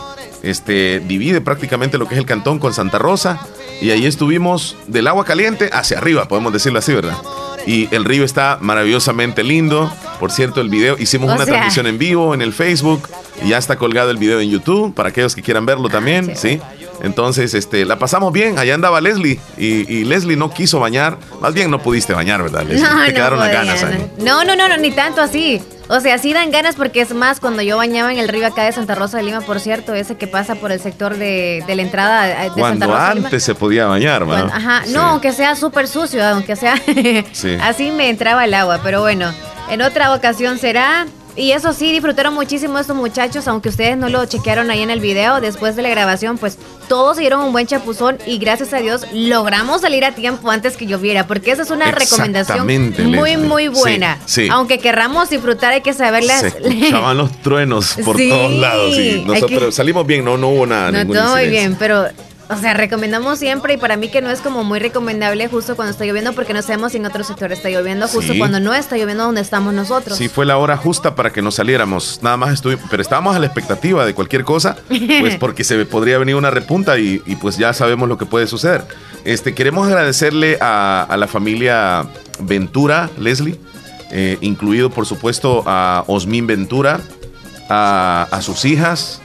este, 0.42 1.00
divide 1.00 1.40
prácticamente 1.40 1.98
lo 1.98 2.06
que 2.06 2.14
es 2.14 2.20
el 2.20 2.26
cantón 2.26 2.58
con 2.58 2.72
Santa 2.72 2.98
Rosa. 2.98 3.40
Y 3.80 3.90
ahí 3.90 4.06
estuvimos 4.06 4.76
del 4.86 5.06
agua 5.06 5.24
caliente 5.24 5.70
hacia 5.72 5.98
arriba, 5.98 6.26
podemos 6.26 6.52
decirlo 6.52 6.78
así, 6.78 6.92
¿verdad? 6.92 7.16
Y 7.68 7.86
el 7.94 8.06
río 8.06 8.24
está 8.24 8.56
maravillosamente 8.62 9.44
lindo. 9.44 9.92
Por 10.18 10.32
cierto, 10.32 10.60
el 10.60 10.68
video, 10.68 10.96
hicimos 10.98 11.32
una 11.32 11.44
transmisión 11.44 11.86
en 11.86 11.98
vivo 11.98 12.34
en 12.34 12.42
el 12.42 12.52
Facebook 12.52 13.08
y 13.44 13.50
ya 13.50 13.58
está 13.58 13.76
colgado 13.76 14.10
el 14.10 14.16
video 14.16 14.40
en 14.40 14.50
YouTube 14.50 14.94
para 14.94 15.10
aquellos 15.10 15.34
que 15.34 15.42
quieran 15.42 15.66
verlo 15.66 15.88
también, 15.88 16.36
¿sí? 16.36 16.60
Entonces, 17.02 17.54
este, 17.54 17.84
la 17.84 17.98
pasamos 17.98 18.32
bien. 18.32 18.58
Allá 18.58 18.74
andaba 18.74 19.00
Leslie 19.00 19.38
y, 19.56 20.04
Leslie 20.04 20.36
no 20.36 20.50
quiso 20.50 20.80
bañar. 20.80 21.18
Más 21.40 21.54
bien 21.54 21.70
no 21.70 21.80
pudiste 21.80 22.12
bañar, 22.12 22.42
¿verdad, 22.42 22.64
Leslie? 22.64 22.88
No, 22.88 23.04
Te 23.04 23.14
quedaron 23.14 23.38
las 23.38 23.52
ganas 23.52 23.84
No, 24.18 24.44
no, 24.44 24.56
no, 24.56 24.68
no, 24.68 24.76
ni 24.76 24.90
tanto 24.90 25.20
así. 25.20 25.62
O 25.90 26.00
sea, 26.00 26.18
sí 26.18 26.34
dan 26.34 26.50
ganas 26.50 26.76
porque 26.76 27.00
es 27.00 27.14
más 27.14 27.40
cuando 27.40 27.62
yo 27.62 27.78
bañaba 27.78 28.12
en 28.12 28.18
el 28.18 28.28
río 28.28 28.46
acá 28.46 28.64
de 28.64 28.72
Santa 28.72 28.94
Rosa 28.94 29.16
de 29.16 29.22
Lima, 29.22 29.40
por 29.40 29.58
cierto, 29.58 29.94
ese 29.94 30.16
que 30.16 30.26
pasa 30.26 30.54
por 30.54 30.70
el 30.70 30.80
sector 30.80 31.16
de, 31.16 31.64
la 31.66 31.82
entrada 31.82 32.26
de 32.26 32.34
Santa 32.34 32.48
Rosa. 32.48 32.58
Cuando 32.58 32.94
antes 32.94 33.42
se 33.42 33.54
podía 33.54 33.86
bañar, 33.86 34.26
¿verdad? 34.26 34.50
ajá, 34.52 34.82
no, 34.88 35.00
aunque 35.00 35.32
sea 35.32 35.56
súper 35.56 35.88
sucio, 35.88 36.22
aunque 36.22 36.56
sea. 36.56 36.74
Así 37.62 37.90
me 37.90 38.10
entraba 38.10 38.44
el 38.44 38.52
agua, 38.52 38.80
pero 38.82 39.00
bueno, 39.00 39.32
en 39.70 39.82
otra 39.82 40.14
ocasión 40.14 40.58
será. 40.58 41.06
Y 41.36 41.52
eso 41.52 41.72
sí, 41.72 41.92
disfrutaron 41.92 42.34
muchísimo 42.34 42.80
estos 42.80 42.96
muchachos, 42.96 43.46
aunque 43.46 43.68
ustedes 43.68 43.96
no 43.96 44.08
lo 44.08 44.26
chequearon 44.26 44.70
ahí 44.70 44.82
en 44.82 44.90
el 44.90 44.98
video, 44.98 45.40
después 45.40 45.76
de 45.76 45.82
la 45.82 45.88
grabación, 45.88 46.36
pues 46.36 46.58
todos 46.88 47.14
se 47.14 47.20
dieron 47.20 47.42
un 47.42 47.52
buen 47.52 47.64
chapuzón 47.64 48.18
y 48.26 48.38
gracias 48.38 48.72
a 48.72 48.78
Dios 48.78 49.06
logramos 49.12 49.82
salir 49.82 50.04
a 50.04 50.16
tiempo 50.16 50.50
antes 50.50 50.76
que 50.76 50.86
lloviera, 50.86 51.28
porque 51.28 51.52
esa 51.52 51.62
es 51.62 51.70
una 51.70 51.92
recomendación 51.92 52.66
muy, 53.04 53.36
muy 53.36 53.68
buena. 53.68 54.18
Aunque 54.50 54.80
querramos 54.80 55.30
disfrutar, 55.30 55.74
hay 55.74 55.82
que 55.82 55.92
saberlas. 55.92 56.40
Se 56.40 56.46
escuchaban 56.68 57.16
los 57.16 57.30
truenos 57.40 57.96
por 58.04 58.16
todos 58.16 58.52
lados. 58.54 58.96
Nosotros 59.24 59.74
salimos 59.76 60.04
bien, 60.08 60.24
no, 60.24 60.36
no 60.36 60.48
hubo 60.48 60.66
nada. 60.66 60.90
No, 60.90 61.06
todo 61.06 61.36
muy 61.36 61.48
bien, 61.48 61.76
pero 61.78 62.08
o 62.50 62.56
sea, 62.56 62.72
recomendamos 62.72 63.38
siempre 63.38 63.74
y 63.74 63.76
para 63.76 63.96
mí 63.96 64.08
que 64.08 64.22
no 64.22 64.30
es 64.30 64.40
como 64.40 64.64
muy 64.64 64.78
recomendable 64.78 65.48
justo 65.48 65.76
cuando 65.76 65.92
está 65.92 66.06
lloviendo 66.06 66.32
porque 66.32 66.54
no 66.54 66.62
sabemos 66.62 66.92
si 66.92 66.98
en 66.98 67.04
otro 67.04 67.22
sector 67.22 67.52
está 67.52 67.68
lloviendo, 67.68 68.08
justo 68.08 68.32
cuando 68.38 68.58
no 68.58 68.72
está 68.72 68.96
lloviendo 68.96 69.24
donde 69.24 69.42
estamos 69.42 69.74
nosotros. 69.74 70.16
Sí, 70.16 70.28
fue 70.28 70.46
la 70.46 70.56
hora 70.56 70.76
justa 70.76 71.14
para 71.14 71.30
que 71.30 71.42
nos 71.42 71.56
saliéramos. 71.56 72.20
Nada 72.22 72.38
más 72.38 72.54
estuvimos, 72.54 72.86
pero 72.90 73.02
estábamos 73.02 73.36
a 73.36 73.38
la 73.38 73.46
expectativa 73.46 74.06
de 74.06 74.14
cualquier 74.14 74.44
cosa, 74.44 74.76
pues 74.88 75.36
porque 75.40 75.62
se 75.62 75.84
podría 75.84 76.16
venir 76.16 76.36
una 76.36 76.50
repunta 76.50 76.98
y, 76.98 77.18
pues 77.40 77.58
ya 77.58 77.72
sabemos 77.74 78.08
lo 78.08 78.16
que 78.16 78.24
puede 78.24 78.46
suceder. 78.46 78.84
Este, 79.24 79.54
queremos 79.54 79.86
agradecerle 79.86 80.56
a, 80.60 81.14
la 81.18 81.26
familia 81.26 82.06
Ventura, 82.40 83.10
Leslie, 83.18 83.58
eh, 84.10 84.38
incluido 84.40 84.88
por 84.88 85.04
supuesto 85.04 85.64
a 85.66 86.04
Osmin 86.06 86.46
Ventura, 86.46 87.00
a, 87.68 88.26
a 88.30 88.40
sus 88.40 88.64
hijas, 88.64 89.20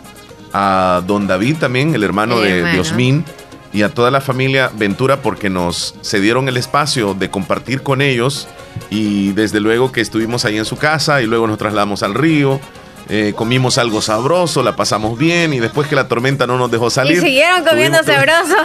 a 0.54 1.02
don 1.06 1.28
David 1.28 1.58
también, 1.58 1.96
el 1.96 2.04
hermano 2.04 2.40
de 2.40 2.72
Diosmín, 2.72 3.26
y 3.74 3.82
a 3.82 3.90
toda 3.90 4.12
la 4.12 4.22
familia 4.22 4.72
Ventura 4.74 5.22
porque 5.22 5.50
nos 5.50 5.96
cedieron 6.04 6.48
el 6.48 6.58
espacio 6.58 7.16
de 7.16 7.30
compartir 7.32 7.82
con 7.82 8.02
ellos 8.02 8.48
y 8.92 9.32
desde 9.32 9.60
luego 9.60 9.92
que 9.92 10.02
estuvimos 10.02 10.46
ahí 10.46 10.58
en 10.58 10.66
su 10.66 10.78
casa 10.78 11.22
y 11.22 11.26
luego 11.26 11.48
nos 11.48 11.58
trasladamos 11.58 12.04
al 12.04 12.14
río 12.14 12.60
eh, 13.10 13.34
comimos 13.36 13.78
algo 13.78 14.02
sabroso, 14.02 14.64
la 14.64 14.76
pasamos 14.76 15.18
bien 15.18 15.54
y 15.54 15.60
después 15.60 15.88
que 15.88 15.96
la 15.96 16.08
tormenta 16.08 16.48
no 16.48 16.58
nos 16.58 16.72
dejó 16.72 16.90
salir. 16.90 17.18
Y 17.18 17.22
siguieron 17.22 17.64
comiendo 17.64 18.00
sabroso. 18.04 18.56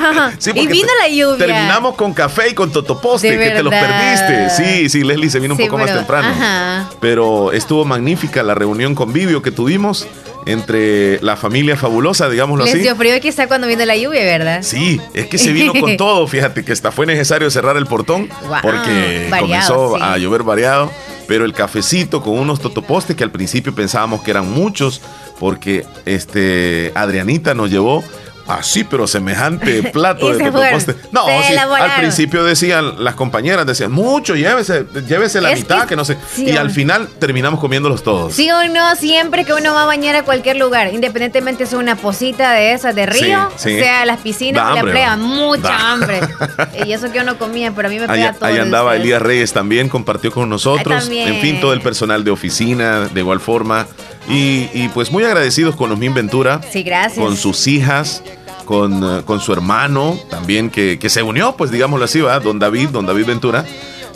y 0.55 0.67
vino 0.67 0.89
la 1.01 1.09
lluvia. 1.09 1.39
Terminamos 1.47 1.95
con 1.97 2.15
café 2.15 2.51
y 2.51 2.55
con 2.55 2.71
totoposte, 2.71 3.37
que 3.39 3.51
te 3.51 3.63
los 3.63 3.73
perdiste. 3.73 4.51
Sí, 4.51 4.89
sí, 4.89 5.05
Leslie 5.05 5.31
se 5.31 5.41
vino 5.41 5.55
un 5.55 5.61
poco 5.61 5.79
más 5.79 5.93
temprano. 5.93 6.89
Pero 7.01 7.53
estuvo 7.53 7.85
magnífica 7.85 8.43
la 8.43 8.55
reunión 8.55 8.95
convivio 8.95 9.43
que 9.43 9.51
tuvimos 9.51 10.07
entre 10.47 11.21
la 11.21 11.37
familia 11.37 11.77
fabulosa, 11.77 12.29
digámoslo 12.31 12.65
Les 12.65 12.75
así. 12.75 12.83
dio 12.83 12.97
frío 12.97 13.21
quizá 13.21 13.49
cuando 13.49 13.67
vino 13.67 13.85
la 13.85 13.97
lluvia, 13.97 14.23
¿verdad? 14.25 14.63
Sí, 14.63 15.01
es 15.13 15.27
que 15.27 15.37
se 15.37 15.53
vino 15.53 15.75
con 15.75 15.97
todo. 15.99 16.27
Fíjate 16.27 16.65
que 16.65 16.73
hasta 16.73 16.91
fue 16.91 17.05
necesario 17.07 17.51
cerrar 17.51 17.77
el 17.77 17.87
portón 17.87 18.29
porque 18.63 19.29
comenzó 19.39 19.97
a 19.97 20.17
llover 20.17 20.43
variado 20.45 20.91
pero 21.29 21.45
el 21.45 21.53
cafecito 21.53 22.23
con 22.23 22.39
unos 22.39 22.59
totopostes 22.59 23.15
que 23.15 23.23
al 23.23 23.31
principio 23.31 23.75
pensábamos 23.75 24.23
que 24.23 24.31
eran 24.33 24.51
muchos, 24.51 25.03
porque 25.39 25.87
este 26.07 26.91
Adrianita 26.95 27.55
nos 27.55 27.71
llevó 27.71 28.03
así, 28.49 28.85
pero 28.85 29.07
semejante 29.07 29.83
plato 29.93 30.33
de 30.33 30.45
totoposte. 30.45 30.97
No, 31.13 31.27
al 31.27 31.97
principio 31.99 32.45
decían, 32.45 33.05
las 33.05 33.15
compañeras 33.15 33.67
decían, 33.67 33.93
mucho, 33.93 34.35
llévese, 34.35 34.87
llévese 35.07 35.41
la 35.41 35.53
mitad, 35.55 35.87
que, 35.87 35.97
no 35.97 36.05
sé. 36.05 36.17
y 36.37 36.51
al 36.57 36.71
final 36.71 37.09
terminamos 37.19 37.61
comiéndolos 37.61 38.03
todos. 38.03 38.35
Sí 38.35 38.51
o 38.51 38.69
no, 38.69 38.97
siempre 38.97 39.45
que 39.45 39.53
uno 39.53 39.75
va 39.75 39.83
a 39.83 39.87
bañar 39.87 40.17
a 40.17 40.25
cualquier 40.25 40.57
lugar, 40.57 40.93
independientemente 40.93 41.67
sea 41.67 41.79
una 41.79 41.97
posita 41.97 42.53
de 42.53 42.73
esas 42.73 42.95
de 42.95 43.07
río, 43.07 43.51
sea 43.57 44.05
las 44.07 44.21
piscinas, 44.21 44.75
la 44.75 44.83
playa, 44.83 45.17
mucha 45.17 45.93
hambre. 45.93 46.21
y 46.87 46.93
eso 46.93 47.13
que 47.13 47.21
uno 47.21 47.39
comía, 47.39 47.73
pero 47.75 47.89
a 47.89 47.91
mí 47.91 47.99
me 47.99 48.09
pega 48.09 48.33
todo. 48.33 48.47
Ahí 48.47 48.59
andaba 48.59 48.97
Elías 48.97 49.23
Reyes 49.23 49.53
también, 49.53 49.89
compartió 49.89 50.33
con 50.33 50.49
nosotros. 50.49 51.09
En 51.11 51.41
fin, 51.41 51.61
todo 51.61 51.73
el 51.73 51.81
personal 51.81 52.25
de 52.25 52.31
oficina, 52.31 53.09
de 53.09 53.21
igual 53.21 53.41
forma. 53.41 53.87
Y, 54.29 54.89
pues 54.89 55.11
muy 55.11 55.25
agradecidos 55.25 55.77
con 55.77 55.91
Osmin 55.91 56.15
Ventura. 56.15 56.61
Sí, 56.71 56.83
gracias. 56.83 57.25
Con 57.25 57.37
sus 57.37 57.67
hijas, 57.67 58.23
con, 58.69 59.03
eh, 59.03 59.23
con 59.25 59.41
su 59.41 59.51
hermano 59.55 60.21
también, 60.29 60.69
que, 60.69 60.99
se 61.09 61.23
unió, 61.23 61.57
pues 61.57 61.71
digámoslo 61.71 62.05
así, 62.05 62.21
va, 62.21 62.39
don 62.39 62.59
David, 62.59 62.91
don 62.91 63.07
David 63.07 63.25
Ventura. 63.25 63.65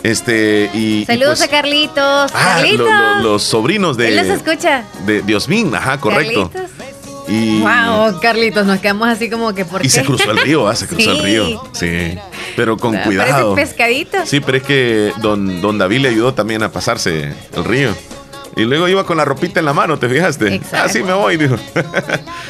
Este, 0.02 0.68
y, 0.74 1.06
Saludos 1.06 1.38
pues 1.38 1.48
a 1.48 1.50
Carlitos. 1.50 2.30
Ah, 2.34 2.56
Carlitos. 2.56 2.86
los 3.22 3.42
sobrinos 3.44 3.96
de. 3.96 4.08
Él 4.08 4.16
los 4.16 4.26
escucha. 4.26 4.84
De 5.06 5.22
Diosmín, 5.22 5.74
ajá, 5.74 5.98
correcto. 5.98 6.50
Y, 7.28 7.60
wow, 7.60 8.20
Carlitos, 8.20 8.66
nos 8.66 8.78
quedamos 8.80 9.08
así 9.08 9.30
como 9.30 9.54
que 9.54 9.64
por 9.64 9.86
Y 9.86 9.88
se 9.88 10.04
cruzó 10.04 10.30
el 10.32 10.38
río, 10.38 10.68
¿ah? 10.68 10.76
se 10.76 10.86
cruzó 10.86 11.12
el 11.12 11.22
río. 11.22 11.62
Sí. 11.72 12.18
Pero 12.54 12.76
con 12.76 12.94
cuidado. 12.98 13.54
pescadito. 13.54 14.18
Sí, 14.26 14.40
pero 14.40 14.58
es 14.58 14.64
que 14.64 15.14
don, 15.22 15.62
don 15.62 15.78
David 15.78 16.00
le 16.00 16.08
ayudó 16.10 16.34
también 16.34 16.62
a 16.62 16.70
pasarse 16.70 17.32
el 17.56 17.64
río. 17.64 17.94
Y 18.56 18.64
luego 18.64 18.86
iba 18.88 19.04
con 19.04 19.16
la 19.16 19.24
ropita 19.24 19.60
en 19.60 19.66
la 19.66 19.72
mano, 19.72 19.98
¿te 19.98 20.08
fijaste? 20.08 20.60
Así 20.72 21.02
me 21.02 21.12
voy, 21.12 21.36
dijo. 21.36 21.56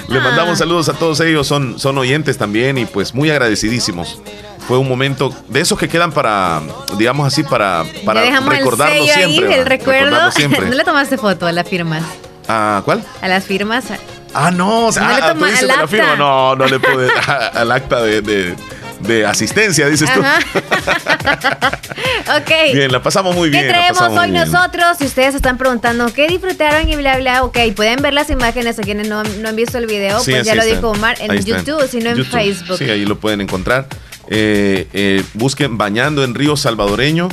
Le 0.09 0.18
ah. 0.18 0.23
mandamos 0.23 0.59
saludos 0.59 0.88
a 0.88 0.94
todos 0.94 1.21
ellos, 1.21 1.47
son, 1.47 1.78
son 1.78 1.97
oyentes 1.99 2.38
también 2.38 2.78
y 2.78 2.87
pues 2.87 3.14
muy 3.14 3.30
agradecidísimos. 3.30 4.21
Fue 4.66 4.78
un 4.78 4.88
momento 4.88 5.35
de 5.49 5.61
esos 5.61 5.78
que 5.78 5.88
quedan 5.88 6.12
para, 6.12 6.61
digamos 6.97 7.26
así, 7.26 7.42
para, 7.42 7.85
para 8.04 8.23
recordarnos 8.40 9.11
siempre. 9.11 9.59
el 9.59 9.66
recuerdo. 9.66 10.30
¿No 10.61 10.75
le 10.75 10.85
tomaste 10.85 11.18
foto 11.18 11.47
a 11.47 11.52
las 11.52 11.68
firmas? 11.68 12.02
¿A 12.49 12.82
cuál? 12.85 13.04
A 13.21 13.28
las 13.28 13.44
firmas. 13.44 13.85
Ah, 14.35 14.50
no, 14.50 14.87
o 14.87 14.92
sea, 14.92 15.02
¿No 15.02 15.09
le 15.09 15.23
ah, 15.23 15.28
tomaste 15.35 15.66
la 15.66 15.87
firma? 15.87 16.16
No, 16.16 16.56
no 16.56 16.66
le 16.66 16.80
pude. 16.80 17.11
al 17.54 17.71
acta 17.71 18.02
de 18.02 18.23
de 18.23 18.56
asistencia, 19.26 19.88
dices 19.88 20.09
tú. 20.12 20.21
ok. 22.37 22.50
Bien, 22.73 22.92
la 22.92 23.02
pasamos 23.02 23.35
muy 23.35 23.50
bien. 23.50 23.64
¿Qué 23.64 23.68
traemos 23.68 24.18
hoy 24.18 24.30
nosotros? 24.30 24.99
Si 24.99 25.06
ustedes 25.06 25.35
están 25.35 25.59
preguntando 25.59 26.12
qué 26.12 26.28
disfrutaron 26.28 26.88
y 26.88 26.97
bla, 26.97 27.18
bla, 27.18 27.44
ok, 27.44 27.59
pueden 27.75 28.02
ver 28.02 28.14
las 28.14 28.30
imágenes 28.30 28.78
a 28.78 28.82
quienes 28.82 29.09
no, 29.09 29.21
han 29.21 29.56
visto 29.56 29.78
el 29.78 29.87
video, 29.87 30.23
pues 30.25 30.47
ya 30.47 30.54
lo 30.54 30.64
dijo 30.64 30.90
Omar 30.90 31.16
en 31.21 31.44
YouTube, 31.44 31.88
sino 31.90 32.11
en 32.11 32.25
Facebook. 32.25 32.78
Sí, 32.78 32.85
ahí 32.85 33.04
lo 33.04 33.18
pueden 33.18 33.40
encontrar. 33.40 33.88
Eh, 34.28 34.87
eh, 34.92 35.25
busquen 35.35 35.78
Bañando 35.78 36.25
en 36.25 36.35
Río 36.35 36.56
Salvadoreño, 36.56 37.28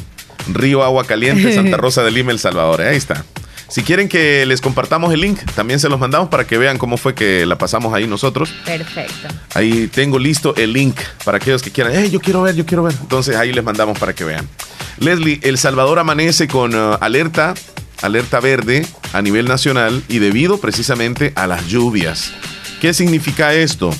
Río 0.51 0.83
Agua 0.83 1.05
Caliente, 1.05 1.53
Santa 1.53 1.77
Rosa 1.77 2.03
de 2.03 2.11
Lima, 2.11 2.31
El 2.31 2.39
Salvador. 2.39 2.81
Ahí 2.81 2.97
está. 2.97 3.23
Si 3.69 3.83
quieren 3.83 4.09
que 4.09 4.47
les 4.47 4.61
compartamos 4.61 5.13
el 5.13 5.21
link, 5.21 5.39
también 5.53 5.79
se 5.79 5.89
los 5.89 5.99
mandamos 5.99 6.29
para 6.29 6.47
que 6.47 6.57
vean 6.57 6.79
cómo 6.79 6.97
fue 6.97 7.13
que 7.13 7.45
la 7.45 7.57
pasamos 7.57 7.93
ahí 7.93 8.07
nosotros. 8.07 8.49
Perfecto. 8.65 9.27
Ahí 9.53 9.87
tengo 9.87 10.17
listo 10.17 10.55
el 10.55 10.73
link 10.73 10.97
para 11.23 11.37
aquellos 11.37 11.61
que 11.61 11.69
quieran. 11.69 11.93
Hey, 11.95 12.09
yo 12.09 12.19
quiero 12.19 12.41
ver, 12.41 12.55
yo 12.55 12.65
quiero 12.65 12.81
ver. 12.83 12.95
Entonces 12.99 13.35
ahí 13.35 13.53
les 13.53 13.63
mandamos 13.63 13.99
para 13.99 14.13
que 14.13 14.23
vean. 14.23 14.47
Leslie, 14.97 15.39
El 15.43 15.59
Salvador 15.59 15.99
amanece 15.99 16.47
con 16.47 16.73
uh, 16.73 16.97
alerta, 16.99 17.53
alerta 18.01 18.39
verde 18.39 18.87
a 19.13 19.21
nivel 19.21 19.47
nacional 19.47 20.03
y 20.07 20.17
debido 20.17 20.59
precisamente 20.59 21.31
a 21.35 21.45
las 21.45 21.67
lluvias. 21.67 22.33
¿Qué 22.81 22.93
significa 22.93 23.53
esto? 23.53 23.93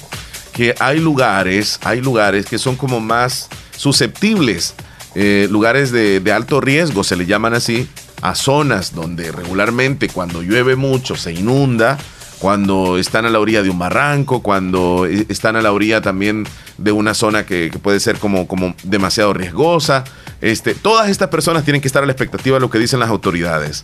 Que 0.52 0.74
hay 0.80 1.00
lugares, 1.00 1.80
hay 1.84 2.02
lugares 2.02 2.48
que 2.48 2.58
son 2.58 2.76
como 2.76 3.00
más 3.00 3.50
susceptibles, 3.78 4.74
eh, 5.16 5.48
lugares 5.52 5.92
de, 5.92 6.20
de 6.20 6.32
alto 6.32 6.60
riesgo, 6.60 7.04
se 7.04 7.16
le 7.16 7.26
llaman 7.26 7.54
así, 7.54 7.88
a 8.22 8.36
zonas 8.36 8.94
donde 8.94 9.32
regularmente 9.32 10.10
cuando 10.10 10.42
llueve 10.42 10.76
mucho 10.76 11.16
se 11.16 11.34
inunda, 11.34 11.98
cuando 12.40 12.98
están 12.98 13.26
a 13.26 13.30
la 13.30 13.40
orilla 13.40 13.62
de 13.62 13.70
un 13.70 13.78
barranco, 13.78 14.42
cuando 14.42 15.06
e, 15.06 15.26
están 15.30 15.56
a 15.56 15.62
la 15.62 15.72
orilla 15.72 16.02
también 16.02 16.46
de 16.78 16.92
una 16.92 17.14
zona 17.14 17.46
que, 17.46 17.70
puede 17.82 18.00
ser 18.00 18.18
como, 18.18 18.48
como 18.48 18.76
demasiado 18.84 19.34
riesgosa. 19.34 20.06
Este, 20.42 20.74
todas 20.74 21.10
estas 21.10 21.28
personas 21.30 21.66
tienen 21.66 21.82
que 21.82 21.88
estar 21.88 22.02
a 22.02 22.06
la 22.06 22.14
expectativa 22.14 22.56
de 22.56 22.62
lo 22.62 22.70
que 22.70 22.80
dicen 22.80 23.00
las 23.00 23.10
autoridades. 23.10 23.84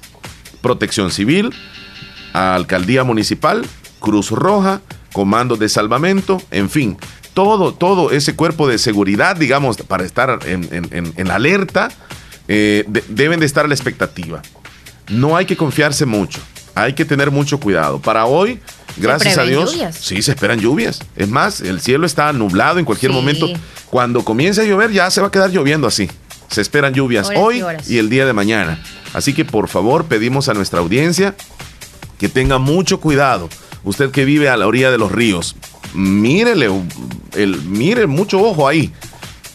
Protección 0.62 1.12
Civil, 1.12 1.54
Alcaldía 2.34 3.04
Municipal, 3.04 3.66
Cruz 4.00 4.32
Roja, 4.32 4.82
Comando 5.12 5.58
de 5.58 5.70
Salvamento, 5.70 6.42
en 6.52 6.70
fin, 6.70 6.98
todo, 7.34 7.74
todo 7.74 8.12
ese 8.12 8.36
cuerpo 8.36 8.68
de 8.68 8.78
seguridad, 8.78 9.36
digamos, 9.36 9.78
para 9.78 10.06
estar 10.06 10.40
en, 10.46 10.68
en, 10.72 11.14
en 11.16 11.32
alerta 11.32 11.90
eh, 12.48 12.86
deben 13.10 13.40
de 13.40 13.46
estar 13.46 13.66
a 13.66 13.68
la 13.68 13.74
expectativa. 13.74 14.42
No 15.10 15.38
hay 15.38 15.46
que 15.46 15.56
confiarse 15.56 16.06
mucho, 16.06 16.40
hay 16.74 16.94
que 16.94 17.06
tener 17.06 17.32
mucho 17.32 17.60
cuidado. 17.60 18.00
Para 18.00 18.26
hoy, 18.26 18.60
gracias 18.98 19.38
a 19.38 19.44
Dios, 19.44 19.78
sí 20.00 20.22
se 20.22 20.32
esperan 20.32 20.60
lluvias. 20.60 21.02
Es 21.16 21.30
más, 21.30 21.62
el 21.62 21.80
cielo 21.82 22.06
está 22.06 22.32
nublado 22.34 22.80
en 22.80 22.86
cualquier 22.86 23.12
momento. 23.12 23.48
Cuando 23.90 24.24
comience 24.24 24.62
a 24.62 24.66
llover 24.66 24.92
ya 24.92 25.10
se 25.10 25.22
va 25.22 25.28
a 25.28 25.32
quedar 25.32 25.52
lloviendo 25.52 25.88
así. 25.88 26.10
Se 26.50 26.62
esperan 26.62 26.94
lluvias 26.94 27.30
hoy 27.36 27.64
y, 27.88 27.98
el 27.98 28.10
día 28.10 28.26
de 28.26 28.34
mañana. 28.34 28.82
Así 29.14 29.34
que 29.34 29.46
por 29.46 29.68
favor 29.68 30.06
pedimos 30.06 30.50
a 30.50 30.54
nuestra 30.54 30.80
audiencia 30.80 31.36
que 32.18 32.30
tenga 32.30 32.60
mucho 32.60 33.00
cuidado. 33.00 33.50
Usted 33.84 34.12
que 34.12 34.26
vive 34.26 34.50
a 34.50 34.58
la 34.58 34.68
orilla 34.68 34.92
de 34.92 34.98
los 34.98 35.12
ríos, 35.12 35.56
mírele, 35.94 36.70
el, 37.34 37.62
mire 37.64 38.08
mucho 38.08 38.42
ojo 38.42 38.68
ahí. 38.68 38.92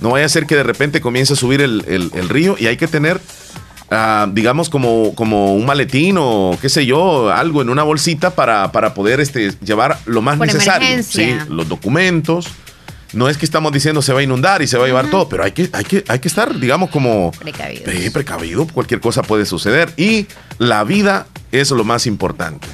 No 0.00 0.10
vaya 0.10 0.26
a 0.26 0.28
ser 0.28 0.46
que 0.46 0.56
de 0.56 0.62
repente 0.62 1.00
comience 1.00 1.34
a 1.34 1.36
subir 1.36 1.60
el, 1.60 2.28
río 2.28 2.56
y 2.58 2.66
hay 2.66 2.76
que 2.76 2.86
tener, 2.86 3.20
ah, 3.90 4.28
digamos, 4.32 4.70
como, 4.70 5.14
como 5.14 5.54
un 5.54 5.66
maletín 5.66 6.16
o 6.18 6.56
qué 6.60 6.68
sé 6.68 6.86
yo, 6.86 7.30
algo 7.30 7.62
en 7.62 7.68
una 7.68 7.82
bolsita 7.82 8.30
para, 8.30 8.72
para 8.72 8.94
poder 8.94 9.20
este, 9.20 9.52
llevar 9.62 9.98
lo 10.06 10.22
más 10.22 10.38
necesario. 10.38 11.02
Sí, 11.02 11.36
los 11.48 11.68
documentos. 11.68 12.48
No 13.12 13.28
es 13.28 13.36
que 13.36 13.44
estamos 13.44 13.72
diciendo 13.72 14.02
se 14.02 14.12
va 14.12 14.20
a 14.20 14.22
inundar 14.22 14.62
y 14.62 14.68
se 14.68 14.78
va 14.78 14.84
a 14.84 14.86
llevar 14.86 15.10
todo, 15.10 15.28
pero 15.28 15.42
hay 15.42 15.50
que, 15.50 15.68
hay, 15.72 15.84
que, 15.84 16.04
hay 16.06 16.20
que 16.20 16.28
estar, 16.28 16.58
digamos, 16.58 16.90
como 16.90 17.32
precavido. 17.32 18.12
precavido. 18.12 18.66
Cualquier 18.68 19.00
cosa 19.00 19.22
puede 19.22 19.44
suceder. 19.46 19.92
Y 19.96 20.28
la 20.58 20.84
vida 20.84 21.26
es 21.50 21.72
lo 21.72 21.82
más 21.82 22.06
importante 22.06 22.68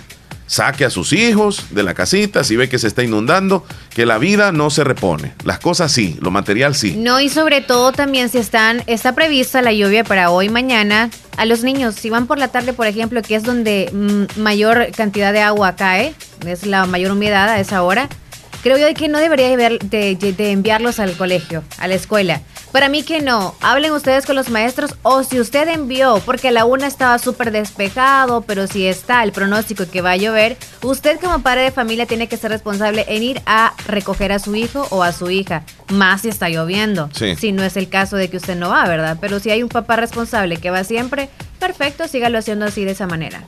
saque 0.47 0.85
a 0.85 0.91
sus 0.91 1.13
hijos 1.13 1.67
de 1.71 1.83
la 1.83 1.95
casita 1.95 2.45
si 2.45 2.57
ve 2.57 2.69
que 2.69 2.79
se 2.79 2.87
está 2.87 3.03
inundando, 3.03 3.65
que 3.95 4.07
la 4.07 4.19
vida 4.19 4.53
no 4.53 4.71
se 4.71 4.85
repone. 4.85 5.35
Las 5.45 5.59
cosas 5.59 5.93
sí, 5.93 6.17
lo 6.21 6.31
material 6.31 6.75
sí. 6.75 6.97
No, 6.97 7.21
y 7.21 7.29
sobre 7.29 7.61
todo 7.61 7.93
también 7.93 8.29
si 8.29 8.39
están, 8.39 8.83
está 8.87 9.15
prevista 9.15 9.63
la 9.63 9.73
lluvia 9.73 10.05
para 10.05 10.31
hoy, 10.31 10.49
mañana, 10.49 11.11
a 11.37 11.45
los 11.45 11.63
niños, 11.63 11.95
si 11.95 12.11
van 12.11 12.27
por 12.27 12.39
la 12.39 12.49
tarde, 12.49 12.73
por 12.73 12.87
ejemplo, 12.87 13.23
que 13.23 13.37
es 13.37 13.43
donde 13.43 13.91
mm, 13.93 14.41
mayor 14.41 14.89
cantidad 14.97 15.33
de 15.33 15.41
agua 15.41 15.77
cae, 15.77 16.15
es 16.47 16.67
la 16.67 16.87
mayor 16.87 17.13
humedad 17.13 17.49
a 17.49 17.61
esa 17.61 17.83
hora, 17.83 18.09
creo 18.63 18.79
yo 18.79 18.93
que 18.95 19.09
no 19.09 19.19
debería 19.19 19.57
de 19.57 20.51
enviarlos 20.51 20.99
al 20.99 21.17
colegio, 21.17 21.63
a 21.79 21.89
la 21.89 21.95
escuela 21.95 22.41
para 22.73 22.89
mí 22.89 23.03
que 23.03 23.21
no. 23.23 23.55
Hablen 23.61 23.93
ustedes 23.93 24.27
con 24.27 24.37
los 24.37 24.51
maestros 24.51 24.95
o 25.03 25.23
si 25.23 25.41
usted 25.41 25.69
envió, 25.69 26.21
porque 26.25 26.51
la 26.51 26.65
una 26.65 26.87
estaba 26.87 27.19
súper 27.19 27.51
despejado, 27.51 28.43
pero 28.43 28.67
si 28.67 28.87
está 28.87 29.23
el 29.23 29.33
pronóstico 29.33 29.89
que 29.91 30.03
va 30.03 30.13
a 30.13 30.17
llover, 30.17 30.57
usted 30.83 31.19
como 31.21 31.43
padre 31.43 31.63
de 31.63 31.71
familia 31.71 32.07
tiene 32.07 32.29
que 32.29 32.37
ser 32.37 32.51
responsable 32.51 33.05
en 33.09 33.23
ir 33.23 33.43
a 33.47 33.75
recoger 33.87 34.33
a 34.33 34.39
su 34.39 34.55
hijo 34.55 34.87
o 34.91 35.03
a 35.03 35.13
su 35.13 35.31
hija, 35.31 35.65
más 35.89 36.23
si 36.23 36.29
está 36.29 36.49
lloviendo. 36.49 37.11
Si 37.39 37.53
no 37.53 37.63
es 37.63 37.77
el 37.77 37.89
caso 37.89 38.17
de 38.17 38.29
que 38.29 38.37
usted 38.37 38.57
no 38.57 38.71
va, 38.71 38.87
¿verdad? 38.87 39.19
Pero 39.21 39.41
si 39.41 39.51
hay 39.51 39.63
un 39.63 39.69
papá 39.69 39.97
responsable 39.97 40.59
que 40.59 40.71
va 40.71 40.85
siempre, 40.85 41.29
perfecto, 41.59 42.09
sígalo 42.09 42.39
haciendo 42.39 42.67
así 42.67 42.85
de 42.85 42.93
esa 42.93 43.07
manera. 43.07 43.45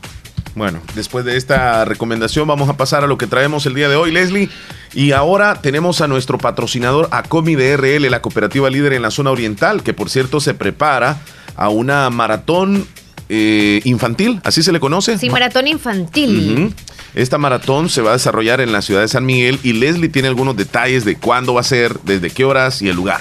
Bueno, 0.59 0.83
después 0.97 1.25
de 1.25 1.37
esta 1.37 1.85
recomendación 1.85 2.49
vamos 2.49 2.69
a 2.69 2.77
pasar 2.77 3.05
a 3.05 3.07
lo 3.07 3.17
que 3.17 3.29
traemos 3.29 3.65
el 3.67 3.75
día 3.75 3.89
de 3.89 3.95
hoy, 3.95 4.11
Leslie. 4.11 4.51
Y 4.93 5.13
ahora 5.13 5.63
tenemos 5.63 6.01
a 6.01 6.09
nuestro 6.09 6.37
patrocinador 6.37 7.09
Acomi 7.13 7.55
DRL, 7.55 8.11
la 8.11 8.21
cooperativa 8.21 8.69
líder 8.69 8.95
en 8.95 9.03
la 9.03 9.13
zona 9.13 9.31
oriental, 9.31 9.85
que 9.85 9.95
por 9.95 10.11
cierto 10.11 10.41
se 10.41 10.55
prepara 10.55 11.21
a 11.55 11.69
una 11.69 12.11
maratón 12.11 12.89
eh, 13.29 13.81
infantil, 13.85 14.41
así 14.43 14.65
se 14.65 14.73
le 14.73 14.81
conoce. 14.81 15.17
Sí, 15.17 15.31
maratón 15.31 15.69
infantil. 15.69 16.75
Esta 17.15 17.39
maratón 17.39 17.89
se 17.89 18.03
va 18.03 18.11
a 18.11 18.15
desarrollar 18.15 18.61
en 18.61 18.73
la 18.73 18.83
ciudad 18.83 19.03
de 19.03 19.09
San 19.09 19.25
Miguel 19.25 19.61
y 19.63 19.75
Leslie 19.75 20.09
tiene 20.09 20.27
algunos 20.27 20.57
detalles 20.57 21.05
de 21.05 21.15
cuándo 21.15 21.55
va 21.55 21.61
a 21.61 21.65
ser, 21.65 22.01
desde 22.01 22.31
qué 22.31 22.45
horas 22.45 22.83
y 22.83 22.89
el 22.89 22.97
lugar. 22.97 23.21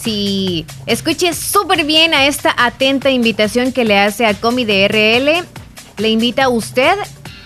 Sí, 0.00 0.64
escuche 0.86 1.34
súper 1.34 1.84
bien 1.84 2.14
a 2.14 2.26
esta 2.26 2.54
atenta 2.56 3.10
invitación 3.10 3.72
que 3.72 3.84
le 3.84 3.98
hace 3.98 4.24
Acomi 4.24 4.64
DRL 4.64 5.44
le 5.98 6.10
invita 6.10 6.44
a 6.44 6.48
usted, 6.48 6.94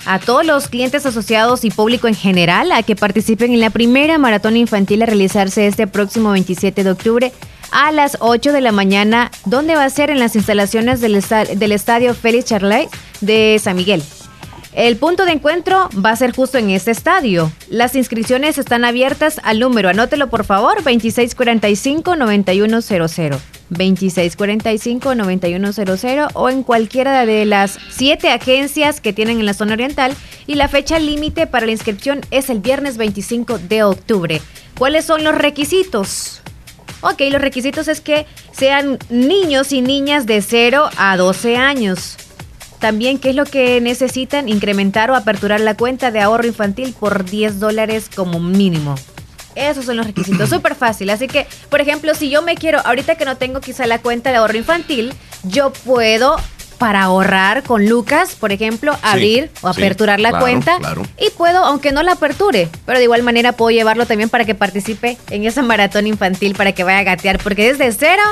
a 0.06 0.18
todos 0.18 0.44
los 0.44 0.68
clientes 0.68 1.06
asociados 1.06 1.64
y 1.64 1.70
público 1.70 2.08
en 2.08 2.14
general, 2.14 2.72
a 2.72 2.82
que 2.82 2.96
participen 2.96 3.52
en 3.52 3.60
la 3.60 3.70
primera 3.70 4.18
maratón 4.18 4.56
infantil 4.56 5.02
a 5.02 5.06
realizarse 5.06 5.66
este 5.66 5.86
próximo 5.86 6.30
27 6.30 6.84
de 6.84 6.90
octubre 6.90 7.32
a 7.72 7.92
las 7.92 8.16
8 8.20 8.52
de 8.52 8.60
la 8.60 8.72
mañana, 8.72 9.30
donde 9.44 9.74
va 9.74 9.84
a 9.84 9.90
ser 9.90 10.10
en 10.10 10.18
las 10.18 10.34
instalaciones 10.36 11.00
del, 11.00 11.14
Estadio 11.14 12.14
Félix 12.14 12.46
Charlet 12.46 12.88
de 13.20 13.60
San 13.62 13.76
Miguel. 13.76 14.02
El 14.72 14.96
punto 14.96 15.24
de 15.24 15.32
encuentro 15.32 15.88
va 15.94 16.10
a 16.10 16.16
ser 16.16 16.32
justo 16.32 16.56
en 16.56 16.70
este 16.70 16.92
estadio. 16.92 17.50
Las 17.68 17.96
inscripciones 17.96 18.56
están 18.56 18.84
abiertas 18.84 19.40
al 19.42 19.58
número, 19.58 19.88
anótelo 19.88 20.30
por 20.30 20.44
favor, 20.44 20.84
2645-9100. 20.84 23.36
2645-9100 23.70 26.30
o 26.34 26.48
en 26.48 26.62
cualquiera 26.62 27.26
de 27.26 27.46
las 27.46 27.80
siete 27.90 28.30
agencias 28.30 29.00
que 29.00 29.12
tienen 29.12 29.40
en 29.40 29.46
la 29.46 29.54
zona 29.54 29.72
oriental 29.72 30.14
y 30.46 30.54
la 30.54 30.68
fecha 30.68 31.00
límite 31.00 31.48
para 31.48 31.66
la 31.66 31.72
inscripción 31.72 32.20
es 32.30 32.48
el 32.48 32.60
viernes 32.60 32.96
25 32.96 33.58
de 33.58 33.82
octubre. 33.82 34.40
¿Cuáles 34.78 35.04
son 35.04 35.24
los 35.24 35.34
requisitos? 35.34 36.42
Ok, 37.00 37.22
los 37.30 37.40
requisitos 37.40 37.88
es 37.88 38.00
que 38.00 38.24
sean 38.52 39.00
niños 39.08 39.72
y 39.72 39.82
niñas 39.82 40.26
de 40.26 40.42
0 40.42 40.90
a 40.96 41.16
12 41.16 41.56
años. 41.56 42.16
También, 42.80 43.18
¿qué 43.18 43.30
es 43.30 43.36
lo 43.36 43.44
que 43.44 43.80
necesitan? 43.80 44.48
Incrementar 44.48 45.10
o 45.10 45.14
aperturar 45.14 45.60
la 45.60 45.76
cuenta 45.76 46.10
de 46.10 46.20
ahorro 46.20 46.46
infantil 46.46 46.94
por 46.98 47.24
10 47.24 47.60
dólares 47.60 48.10
como 48.14 48.40
mínimo. 48.40 48.94
Esos 49.54 49.84
son 49.84 49.98
los 49.98 50.06
requisitos, 50.06 50.48
súper 50.50 50.74
fácil. 50.74 51.10
Así 51.10 51.28
que, 51.28 51.46
por 51.68 51.80
ejemplo, 51.80 52.14
si 52.14 52.30
yo 52.30 52.40
me 52.40 52.54
quiero, 52.54 52.80
ahorita 52.80 53.16
que 53.16 53.26
no 53.26 53.36
tengo 53.36 53.60
quizá 53.60 53.86
la 53.86 53.98
cuenta 53.98 54.30
de 54.30 54.38
ahorro 54.38 54.56
infantil, 54.56 55.12
yo 55.42 55.72
puedo 55.72 56.36
para 56.78 57.02
ahorrar 57.02 57.62
con 57.62 57.86
Lucas, 57.86 58.34
por 58.40 58.52
ejemplo, 58.52 58.96
abrir 59.02 59.50
o 59.60 59.68
aperturar 59.68 60.18
la 60.18 60.40
cuenta 60.40 60.78
y 61.18 61.28
puedo, 61.28 61.62
aunque 61.62 61.92
no 61.92 62.02
la 62.02 62.12
aperture, 62.12 62.70
pero 62.86 62.96
de 62.96 63.04
igual 63.04 63.22
manera 63.22 63.52
puedo 63.52 63.70
llevarlo 63.70 64.06
también 64.06 64.30
para 64.30 64.46
que 64.46 64.54
participe 64.54 65.18
en 65.28 65.44
esa 65.44 65.60
maratón 65.60 66.06
infantil 66.06 66.54
para 66.54 66.72
que 66.72 66.82
vaya 66.82 67.00
a 67.00 67.02
gatear, 67.02 67.38
porque 67.38 67.70
desde 67.70 67.92
cero 67.92 68.22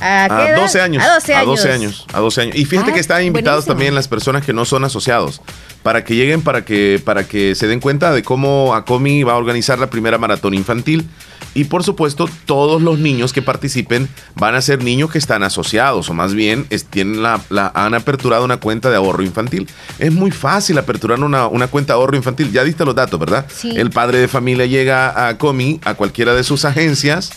¿A, 0.00 0.54
12 0.56 0.80
años. 0.80 1.02
A 1.02 1.14
12 1.14 1.34
años. 1.34 1.42
A 1.42 1.44
12 1.44 1.72
años. 1.72 2.06
A 2.12 2.20
12 2.20 2.40
años. 2.40 2.56
Y 2.56 2.64
fíjate 2.64 2.90
ah, 2.90 2.94
que 2.94 3.00
están 3.00 3.24
invitados 3.24 3.64
también 3.64 3.94
las 3.94 4.08
personas 4.08 4.44
que 4.44 4.52
no 4.52 4.64
son 4.64 4.84
asociados 4.84 5.40
para 5.84 6.02
que 6.02 6.16
lleguen, 6.16 6.40
para 6.40 6.64
que, 6.64 7.00
para 7.04 7.28
que 7.28 7.54
se 7.54 7.66
den 7.66 7.78
cuenta 7.78 8.10
de 8.10 8.22
cómo 8.22 8.74
ACOMI 8.74 9.22
va 9.22 9.34
a 9.34 9.36
organizar 9.36 9.78
la 9.78 9.90
primera 9.90 10.16
maratón 10.16 10.54
infantil. 10.54 11.06
Y 11.52 11.64
por 11.64 11.84
supuesto, 11.84 12.28
todos 12.46 12.80
los 12.80 12.98
niños 12.98 13.34
que 13.34 13.42
participen 13.42 14.08
van 14.34 14.54
a 14.54 14.62
ser 14.62 14.82
niños 14.82 15.10
que 15.10 15.18
están 15.18 15.42
asociados, 15.42 16.08
o 16.08 16.14
más 16.14 16.34
bien 16.34 16.66
tienen 16.88 17.22
la, 17.22 17.40
han 17.74 17.94
aperturado 17.94 18.46
una 18.46 18.56
cuenta 18.56 18.88
de 18.88 18.96
ahorro 18.96 19.22
infantil. 19.22 19.68
Es 19.98 20.10
muy 20.10 20.30
fácil 20.30 20.78
aperturar 20.78 21.20
una, 21.20 21.66
cuenta 21.68 21.92
de 21.92 21.98
ahorro 21.98 22.16
infantil. 22.16 22.50
Ya 22.50 22.64
diste 22.64 22.84
los 22.86 22.94
datos, 22.94 23.20
¿verdad? 23.20 23.46
El 23.62 23.90
padre 23.90 24.18
de 24.18 24.26
familia 24.26 24.64
llega 24.64 25.28
a 25.28 25.36
COMI, 25.36 25.80
a 25.84 25.94
cualquiera 25.94 26.34
de 26.34 26.44
sus 26.44 26.64
agencias, 26.64 27.30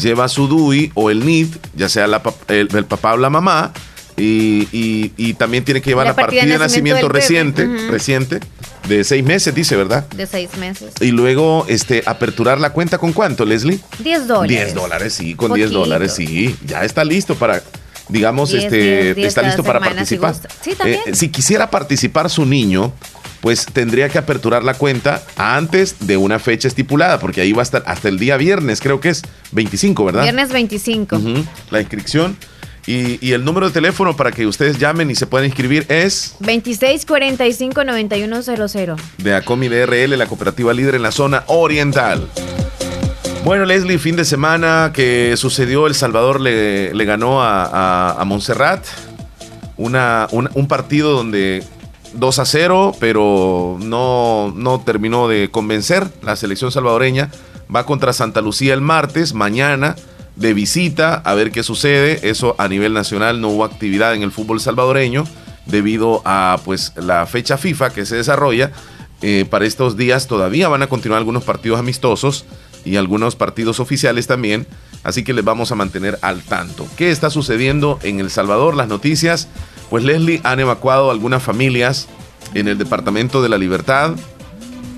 lleva 0.00 0.28
su 0.28 0.46
DUI 0.48 0.92
o 0.94 1.10
el 1.10 1.24
NID, 1.24 1.48
ya 1.74 1.88
sea 1.88 2.06
el, 2.48 2.84
papá 2.86 3.14
o 3.14 3.16
la 3.16 3.30
mamá, 3.30 3.72
y, 4.16 5.34
también 5.34 5.64
tiene 5.64 5.80
que 5.80 5.90
llevar 5.90 6.06
la, 6.06 6.14
partida, 6.14 6.44
de 6.44 6.58
nacimiento, 6.58 7.08
reciente, 7.08 7.66
reciente, 7.88 8.40
de 8.88 9.04
seis 9.04 9.24
meses, 9.24 9.54
dice, 9.54 9.76
¿verdad? 9.76 10.06
De 10.10 10.26
seis 10.26 10.56
meses. 10.56 10.94
Y 11.00 11.10
luego 11.10 11.66
este, 11.68 12.02
aperturar 12.06 12.60
la 12.60 12.70
cuenta 12.70 12.98
con 12.98 13.12
cuánto, 13.12 13.44
Leslie? 13.44 13.80
Diez 13.98 14.26
dólares. 14.26 14.48
Diez 14.48 14.74
dólares, 14.74 15.14
sí, 15.14 15.34
con 15.34 15.52
diez 15.54 15.70
dólares, 15.70 16.14
sí. 16.14 16.54
Ya 16.64 16.84
está 16.84 17.04
listo 17.04 17.34
para, 17.34 17.62
digamos, 18.08 18.52
este, 18.52 19.24
está 19.24 19.42
listo 19.42 19.64
para 19.64 19.80
participar. 19.80 20.34
sí, 20.62 20.74
también. 20.74 21.00
Eh, 21.06 21.14
si 21.14 21.28
quisiera 21.28 21.70
participar 21.70 22.30
su 22.30 22.44
niño, 22.44 22.92
pues 23.44 23.66
tendría 23.66 24.08
que 24.08 24.16
aperturar 24.16 24.64
la 24.64 24.72
cuenta 24.72 25.22
antes 25.36 26.06
de 26.06 26.16
una 26.16 26.38
fecha 26.38 26.66
estipulada, 26.66 27.18
porque 27.18 27.42
ahí 27.42 27.52
va 27.52 27.60
a 27.60 27.64
estar 27.64 27.82
hasta 27.84 28.08
el 28.08 28.18
día 28.18 28.38
viernes, 28.38 28.80
creo 28.80 29.00
que 29.00 29.10
es 29.10 29.20
25, 29.52 30.02
¿verdad? 30.02 30.22
Viernes 30.22 30.50
25. 30.50 31.20
La 31.70 31.82
inscripción. 31.82 32.38
Y, 32.86 33.32
el 33.32 33.44
número 33.44 33.66
de 33.66 33.74
teléfono 33.74 34.16
para 34.16 34.32
que 34.32 34.46
ustedes 34.46 34.78
llamen 34.78 35.10
y 35.10 35.14
se 35.14 35.26
puedan 35.26 35.44
inscribir 35.44 35.84
es 35.90 36.36
2645-9100. 36.40 38.96
De 39.18 39.34
Acomi 39.34 39.68
DRL, 39.68 40.16
la 40.16 40.24
cooperativa 40.24 40.72
líder 40.72 40.94
en 40.94 41.02
la 41.02 41.12
zona 41.12 41.44
oriental. 41.48 42.26
Bueno, 43.44 43.66
Leslie, 43.66 43.98
fin 43.98 44.16
de 44.16 44.24
semana 44.24 44.90
que 44.94 45.34
sucedió, 45.36 45.86
El 45.86 45.94
Salvador 45.94 46.40
le, 46.40 47.04
ganó 47.04 47.42
a, 47.42 48.18
a, 48.18 48.24
Montserrat. 48.24 48.86
Una, 49.76 50.28
un, 50.30 50.66
partido 50.66 51.12
donde 51.12 51.62
2 52.14 52.38
a 52.38 52.44
0, 52.44 52.96
pero 53.00 53.78
no, 53.80 54.52
no 54.56 54.80
terminó 54.80 55.28
de 55.28 55.50
convencer. 55.50 56.08
La 56.22 56.36
selección 56.36 56.72
salvadoreña 56.72 57.30
va 57.74 57.86
contra 57.86 58.12
Santa 58.12 58.40
Lucía 58.40 58.74
el 58.74 58.80
martes, 58.80 59.34
mañana 59.34 59.96
de 60.36 60.52
visita 60.52 61.14
a 61.14 61.34
ver 61.34 61.50
qué 61.50 61.62
sucede. 61.62 62.28
Eso 62.28 62.54
a 62.58 62.68
nivel 62.68 62.92
nacional 62.92 63.40
no 63.40 63.48
hubo 63.48 63.64
actividad 63.64 64.14
en 64.14 64.22
el 64.22 64.32
fútbol 64.32 64.60
salvadoreño 64.60 65.24
debido 65.66 66.22
a 66.24 66.58
pues 66.64 66.92
la 66.96 67.26
fecha 67.26 67.56
FIFA 67.56 67.90
que 67.90 68.06
se 68.06 68.16
desarrolla. 68.16 68.72
Eh, 69.22 69.46
para 69.48 69.64
estos 69.64 69.96
días 69.96 70.26
todavía 70.26 70.68
van 70.68 70.82
a 70.82 70.86
continuar 70.86 71.18
algunos 71.18 71.44
partidos 71.44 71.78
amistosos 71.78 72.44
y 72.84 72.96
algunos 72.96 73.36
partidos 73.36 73.80
oficiales 73.80 74.26
también. 74.26 74.66
Así 75.02 75.22
que 75.22 75.32
les 75.32 75.44
vamos 75.44 75.70
a 75.70 75.74
mantener 75.74 76.18
al 76.22 76.42
tanto. 76.42 76.86
¿Qué 76.96 77.10
está 77.10 77.30
sucediendo 77.30 77.98
en 78.02 78.20
El 78.20 78.30
Salvador? 78.30 78.74
Las 78.74 78.88
noticias. 78.88 79.48
Pues 79.94 80.02
Leslie 80.02 80.40
han 80.42 80.58
evacuado 80.58 81.12
algunas 81.12 81.40
familias 81.40 82.08
en 82.52 82.66
el 82.66 82.76
Departamento 82.76 83.42
de 83.42 83.48
la 83.48 83.58
Libertad. 83.58 84.16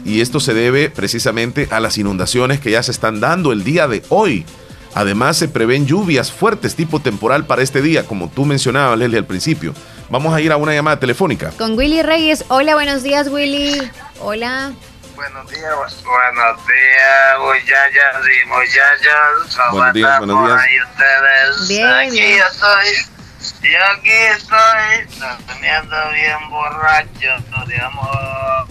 Y 0.06 0.22
esto 0.22 0.40
se 0.40 0.54
debe 0.54 0.88
precisamente 0.88 1.68
a 1.70 1.80
las 1.80 1.98
inundaciones 1.98 2.60
que 2.60 2.70
ya 2.70 2.82
se 2.82 2.92
están 2.92 3.20
dando 3.20 3.52
el 3.52 3.62
día 3.62 3.88
de 3.88 4.02
hoy 4.08 4.46
Además, 4.94 5.36
se 5.36 5.48
prevén 5.48 5.86
lluvias 5.86 6.32
fuertes 6.32 6.76
tipo 6.76 7.00
temporal 7.00 7.44
para 7.44 7.60
este 7.60 7.82
día, 7.82 8.06
como 8.06 8.30
tú 8.30 8.46
mencionabas, 8.46 8.98
Leslie, 8.98 9.18
al 9.18 9.26
principio. 9.26 9.74
Vamos 10.08 10.32
a 10.32 10.40
ir 10.40 10.50
a 10.50 10.56
una 10.56 10.72
llamada 10.72 10.98
telefónica. 10.98 11.50
Con 11.58 11.76
Willy 11.76 12.00
Reyes. 12.00 12.46
Hola, 12.48 12.74
buenos 12.74 13.02
días, 13.02 13.28
Willy. 13.28 13.78
Hola. 14.20 14.72
Buenos 15.14 15.50
días, 15.50 15.74
buenos 16.04 16.66
días, 16.66 17.38
muchachas 17.38 18.22
y 18.24 18.48
muchachos. 18.48 19.58
Buenos 19.72 19.92
días, 19.92 20.18
buenos 20.20 20.46
días. 20.46 20.60
ustedes? 20.88 21.68
Bien, 21.68 21.86
aquí 21.86 22.18
estoy. 22.18 23.15
Y 23.62 23.74
aquí 23.74 24.10
estoy, 24.36 25.26
teniendo 25.46 25.96
bien 26.12 26.50
borracho 26.50 27.66
de 27.66 27.76
amor. 27.80 28.68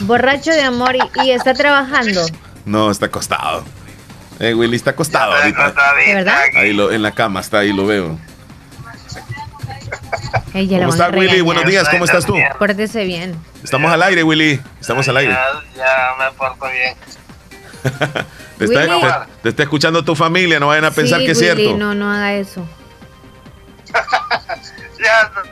Borracho 0.00 0.50
de 0.50 0.62
amor 0.62 0.96
y 1.24 1.30
está 1.30 1.54
trabajando. 1.54 2.26
No, 2.64 2.90
está 2.90 3.06
acostado. 3.06 3.64
Eh, 4.40 4.54
Willy 4.54 4.76
está 4.76 4.90
acostado 4.90 5.34
ahorita. 5.34 5.72
¿De 6.06 6.14
verdad? 6.14 6.42
Ahí 6.56 6.72
lo, 6.72 6.92
en 6.92 7.02
la 7.02 7.12
cama 7.12 7.40
está, 7.40 7.60
ahí 7.60 7.72
lo 7.72 7.86
veo. 7.86 8.18
¿Cómo 10.52 10.88
estás, 10.88 11.12
Willy? 11.12 11.40
Buenos 11.40 11.66
días, 11.66 11.88
¿cómo 11.88 12.04
estás 12.04 12.24
tú? 12.24 12.36
Pórtese 12.58 13.04
bien. 13.04 13.36
Estamos 13.62 13.92
al 13.92 14.02
aire, 14.02 14.22
Willy. 14.22 14.60
Estamos 14.80 15.08
al 15.08 15.16
aire. 15.18 15.36
Ya, 15.76 16.14
me 16.18 16.30
porto 16.36 16.66
bien. 16.70 16.94
te, 18.58 18.64
está, 18.64 19.26
te, 19.42 19.48
está, 19.50 19.62
escuchando 19.62 20.02
tu 20.02 20.14
familia, 20.14 20.58
no 20.58 20.68
vayan 20.68 20.86
a 20.86 20.90
pensar 20.90 21.20
que 21.20 21.32
es 21.32 21.38
cierto. 21.38 21.76
No, 21.76 21.94
no 21.94 22.10
haga 22.10 22.34
eso. 22.34 22.66
ya 25.02 25.22
estoy 25.22 25.42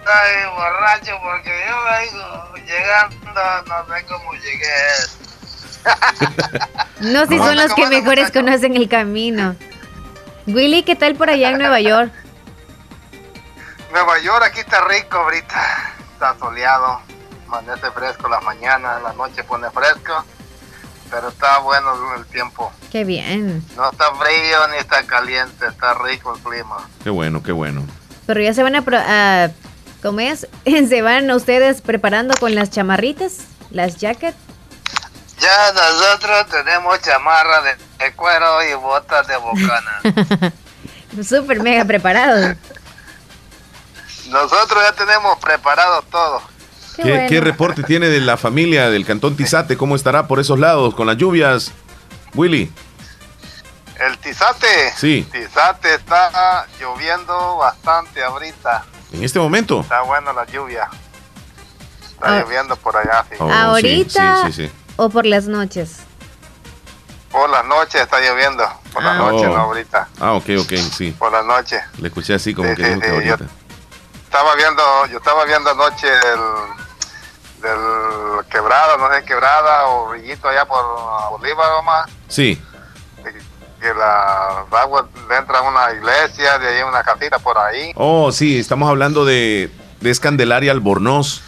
borracho 0.55 1.13
porque 1.23 1.65
yo 1.69 1.77
vengo 1.85 2.55
llegando, 2.67 3.41
no 3.67 3.95
sé 3.95 4.05
cómo 4.07 4.33
llegué. 4.35 4.83
no, 7.01 7.27
si 7.27 7.39
son 7.45 7.57
los 7.57 7.75
que 7.75 7.87
mejores 7.87 8.31
conocen 8.31 8.77
el 8.77 8.89
camino. 8.89 9.57
Willy, 10.47 10.83
¿qué 10.83 10.97
tal 10.97 11.15
por 11.15 11.31
allá 11.31 11.51
en 11.51 11.59
Nueva 11.59 11.81
York? 11.81 12.13
Nueva 13.93 14.19
York, 14.21 14.45
aquí 14.45 14.61
está 14.61 14.85
rico 14.89 15.19
ahorita. 15.19 15.95
Está 16.15 16.37
soleado, 16.39 17.01
amanece 17.47 17.91
fresco 17.93 18.29
la 18.29 18.41
mañana, 18.41 18.99
la 19.01 19.13
noche 19.13 19.45
pone 19.45 19.71
fresco. 19.71 20.25
Pero 21.11 21.29
está 21.29 21.59
bueno 21.59 22.15
el 22.17 22.25
tiempo. 22.27 22.73
Qué 22.91 23.05
bien. 23.05 23.63
No 23.77 23.91
está 23.91 24.15
frío 24.15 24.69
ni 24.69 24.79
está 24.79 25.03
caliente, 25.05 25.67
está 25.67 25.95
rico 25.95 26.35
el 26.35 26.41
clima. 26.43 26.89
Qué 27.05 27.11
bueno, 27.11 27.43
qué 27.43 27.53
bueno. 27.53 27.85
Pero 28.27 28.41
ya 28.41 28.55
se 28.55 28.63
van 28.63 28.77
a... 28.77 28.85
a 28.87 29.51
¿Cómo 30.03 30.21
es? 30.21 30.49
¿Se 30.65 31.03
van 31.03 31.31
ustedes 31.31 31.81
preparando 31.81 32.35
con 32.39 32.55
las 32.55 32.71
chamarritas? 32.71 33.39
¿Las 33.71 33.97
jackets? 33.97 34.37
Ya 35.41 35.73
nosotros 35.73 36.47
tenemos 36.51 37.01
chamarra 37.01 37.63
de, 37.63 38.13
cuero 38.15 38.63
y 38.63 38.75
botas 38.75 39.27
de 39.27 39.37
bocana. 39.37 40.53
Súper 41.23 41.61
mega 41.63 41.85
preparado. 41.85 42.55
Nosotros 44.29 44.83
ya 44.85 44.93
tenemos 44.93 45.39
preparado 45.39 46.03
todo. 46.03 46.43
Qué, 46.97 47.41
reporte 47.41 47.83
tiene 47.83 48.09
de 48.09 48.21
la 48.21 48.37
familia 48.37 48.91
del 48.91 49.05
Cantón 49.05 49.37
Tizate? 49.37 49.77
¿Cómo 49.77 49.97
estará 49.97 50.29
por 50.29 50.39
esos 50.39 50.59
lados 50.59 50.95
con 50.95 51.07
las 51.07 51.17
lluvias, 51.17 51.73
Willy? 52.35 52.71
El 54.01 54.19
Tizate. 54.19 54.93
Sí. 54.97 55.29
Tizate 55.31 55.95
está 55.95 56.67
lloviendo 56.81 57.57
bastante 57.57 58.23
ahorita. 58.23 58.85
¿En 59.13 59.23
este 59.23 59.39
momento? 59.39 59.81
Está 59.81 60.03
bueno 60.03 60.33
la 60.33 60.47
lluvia. 60.47 60.89
Está 62.03 62.37
ah. 62.37 62.41
lloviendo 62.41 62.77
por 62.77 62.97
allá. 62.97 63.25
Oh, 63.39 63.51
ahorita. 63.51 64.47
Sí, 64.47 64.53
sí, 64.53 64.67
sí, 64.69 64.73
o 64.97 65.09
por 65.09 65.27
las 65.27 65.47
noches? 65.47 65.99
Por 67.31 67.49
las 67.51 67.65
noches 67.65 68.01
está 68.01 68.21
lloviendo. 68.21 68.65
Por 68.93 69.03
las 69.03 69.15
ah. 69.15 69.19
noches, 69.19 69.49
no 69.49 69.57
ahorita. 69.57 70.09
Ah, 70.21 70.33
ok, 70.35 70.45
ok, 70.61 70.73
sí. 70.97 71.11
Por 71.13 71.33
las 71.33 71.45
noches. 71.45 71.83
Le 71.99 72.09
escuché 72.09 72.35
así 72.35 72.55
como 72.55 72.75
que, 72.75 72.85
ahorita. 72.85 73.39
Yo 73.39 73.47
estaba 74.25 74.55
viendo, 74.55 74.83
yo 75.07 75.19
estaba 75.19 75.45
viendo 75.45 75.71
anoche 75.71 76.09
el 76.09 77.63
del 77.63 78.47
quebrada, 78.51 78.97
no 78.97 79.15
sé, 79.15 79.25
quebrada 79.25 79.87
o 79.87 80.09
brillito 80.09 80.49
allá 80.49 80.67
por 80.67 80.85
Bolívar 81.31 81.83
más. 81.85 82.11
Sí. 82.29 82.61
Que 83.83 83.92
la 83.92 84.64
agua 84.81 85.09
entra 85.37 85.59
a 85.59 85.62
una 85.62 85.92
iglesia, 85.92 86.57
de 86.61 86.68
ahí 86.68 86.83
una 86.88 87.03
casita 87.03 87.40
por 87.40 87.59
ahí. 87.59 87.90
Oh, 87.97 88.31
sí, 88.31 88.57
estamos 88.57 88.88
hablando 88.88 89.25
de, 89.25 89.73
de 90.01 90.11
Escandelaria 90.11 90.71
Albornoz. 90.71 91.42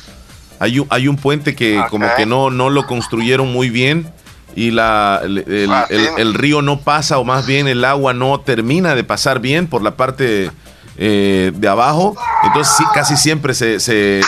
Hay 0.58 0.80
un, 0.80 0.88
hay 0.90 1.06
un 1.06 1.16
puente 1.16 1.54
que 1.54 1.80
como 1.90 2.06
que 2.16 2.26
no, 2.26 2.50
no 2.50 2.70
lo 2.70 2.86
construyeron 2.86 3.52
muy 3.52 3.70
bien 3.70 4.12
y 4.56 4.70
la, 4.70 5.20
el, 5.22 5.70
ah, 5.70 5.86
río 6.32 6.62
no 6.62 6.80
pasa 6.80 7.18
o 7.18 7.24
más 7.24 7.46
bien 7.46 7.66
el 7.66 7.84
agua 7.84 8.14
no 8.14 8.40
termina 8.40 8.94
de 8.94 9.04
pasar 9.04 9.40
bien 9.40 9.66
por 9.66 9.82
la 9.82 9.96
parte 9.96 10.50
eh, 10.96 11.52
de 11.54 11.68
abajo. 11.68 12.16
Entonces 12.44 12.86
casi 12.94 13.16
siempre 13.16 13.54
se, 13.54 13.80
se, 13.80 14.22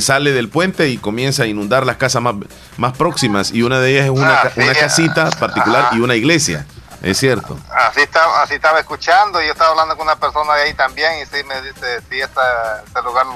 sale 0.00 0.32
del 0.32 0.48
puente 0.48 0.88
y 0.90 0.98
comienza 0.98 1.44
a 1.44 1.46
inundar 1.46 1.86
las 1.86 1.96
casas 1.96 2.22
más, 2.22 2.34
más 2.76 2.96
próximas 2.96 3.52
y 3.52 3.62
una 3.62 3.80
de 3.80 3.92
ellas 3.92 4.04
es 4.04 4.10
una, 4.10 4.34
ah, 4.34 4.52
una 4.56 4.74
casita 4.74 5.30
particular 5.30 5.90
y 5.92 6.00
una 6.00 6.14
iglesia. 6.14 6.66
Es 7.02 7.18
cierto. 7.18 7.56
Así 7.70 8.00
estaba, 8.00 8.42
así 8.42 8.54
estaba 8.54 8.80
escuchando 8.80 9.40
y 9.40 9.46
yo 9.46 9.52
estaba 9.52 9.70
hablando 9.70 9.96
con 9.96 10.06
una 10.06 10.16
persona 10.16 10.54
de 10.54 10.62
ahí 10.62 10.74
también 10.74 11.18
y 11.20 11.26
sí 11.26 11.44
me 11.44 11.60
dice, 11.62 12.00
si 12.08 12.20
este 12.20 13.02
lugar 13.04 13.26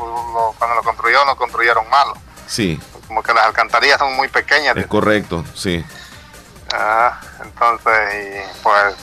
cuando 0.58 0.74
lo 0.76 0.82
construyeron, 0.82 1.26
lo 1.26 1.36
construyeron 1.36 1.88
malo. 1.88 2.14
Sí. 2.46 2.80
Como 3.06 3.22
que 3.22 3.32
las 3.32 3.46
alcantarillas 3.46 3.98
son 3.98 4.14
muy 4.14 4.28
pequeñas. 4.28 4.76
Es 4.76 4.86
correcto, 4.86 5.44
sí. 5.54 5.84
Ah, 6.72 7.20
entonces, 7.44 8.48
pues 8.62 8.96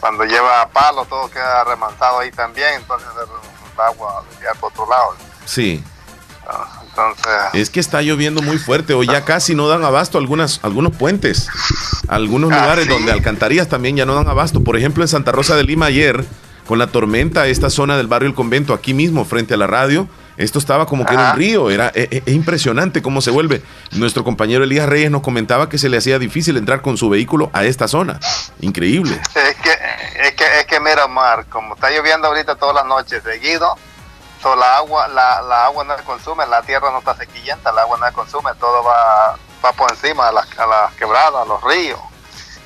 cuando 0.00 0.24
lleva 0.24 0.66
palo 0.68 1.04
todo 1.04 1.30
queda 1.30 1.62
remansado 1.64 2.20
ahí 2.20 2.30
también, 2.30 2.74
entonces 2.74 3.08
el, 3.16 3.80
agua 3.80 4.24
ya 4.42 4.52
por 4.54 4.72
otro 4.72 4.88
lado. 4.88 5.16
Sí. 5.46 5.82
Ah, 6.46 6.79
entonces, 7.08 7.32
es 7.54 7.70
que 7.70 7.80
está 7.80 8.02
lloviendo 8.02 8.42
muy 8.42 8.58
fuerte 8.58 8.94
o 8.94 9.02
ya 9.02 9.24
casi 9.24 9.54
no 9.54 9.68
dan 9.68 9.84
abasto 9.84 10.18
algunas, 10.18 10.60
algunos 10.62 10.94
puentes, 10.96 11.48
algunos 12.08 12.52
ah, 12.52 12.60
lugares 12.60 12.88
donde 12.88 13.12
alcantarillas 13.12 13.68
también 13.68 13.96
ya 13.96 14.06
no 14.06 14.14
dan 14.14 14.28
abasto. 14.28 14.62
Por 14.62 14.76
ejemplo, 14.76 15.02
en 15.02 15.08
Santa 15.08 15.32
Rosa 15.32 15.56
de 15.56 15.64
Lima 15.64 15.86
ayer, 15.86 16.24
con 16.66 16.78
la 16.78 16.86
tormenta, 16.86 17.46
esta 17.48 17.70
zona 17.70 17.96
del 17.96 18.06
barrio 18.06 18.28
El 18.28 18.34
Convento, 18.34 18.74
aquí 18.74 18.94
mismo, 18.94 19.24
frente 19.24 19.54
a 19.54 19.56
la 19.56 19.66
radio, 19.66 20.08
esto 20.36 20.58
estaba 20.58 20.86
como 20.86 21.04
que 21.04 21.14
era 21.14 21.32
un 21.32 21.36
río, 21.36 21.68
era 21.70 21.88
es, 21.88 22.08
e, 22.10 22.22
e 22.24 22.32
impresionante 22.32 23.02
cómo 23.02 23.20
se 23.20 23.30
vuelve. 23.30 23.62
Nuestro 23.92 24.24
compañero 24.24 24.64
Elías 24.64 24.88
Reyes 24.88 25.10
nos 25.10 25.22
comentaba 25.22 25.68
que 25.68 25.78
se 25.78 25.88
le 25.88 25.98
hacía 25.98 26.18
difícil 26.18 26.56
entrar 26.56 26.80
con 26.80 26.96
su 26.96 27.10
vehículo 27.10 27.50
a 27.52 27.64
esta 27.64 27.88
zona. 27.88 28.18
Increíble. 28.60 29.20
Es 29.20 29.56
que, 29.56 29.70
es 30.28 30.34
que, 30.34 30.60
es 30.60 30.66
que 30.66 30.80
mira, 30.80 31.06
Mar, 31.08 31.44
como 31.50 31.74
está 31.74 31.90
lloviendo 31.90 32.28
ahorita 32.28 32.54
todas 32.54 32.74
las 32.74 32.86
noches 32.86 33.22
seguido, 33.22 33.76
toda 34.42 34.56
la 34.56 34.76
agua, 34.76 35.08
la, 35.08 35.42
la 35.42 35.64
agua 35.66 35.84
no 35.84 35.96
se 35.96 36.04
consume, 36.04 36.46
la 36.46 36.62
tierra 36.62 36.90
no 36.90 36.98
está 36.98 37.14
sequillenta, 37.16 37.70
el 37.70 37.78
agua 37.78 37.98
no 37.98 38.06
se 38.06 38.12
consume, 38.12 38.54
todo 38.54 38.82
va, 38.82 39.36
va 39.64 39.72
por 39.72 39.90
encima 39.90 40.28
a 40.28 40.32
las, 40.32 40.46
a 40.58 40.90
quebradas, 40.98 41.42
a 41.42 41.44
los 41.44 41.62
ríos. 41.62 42.00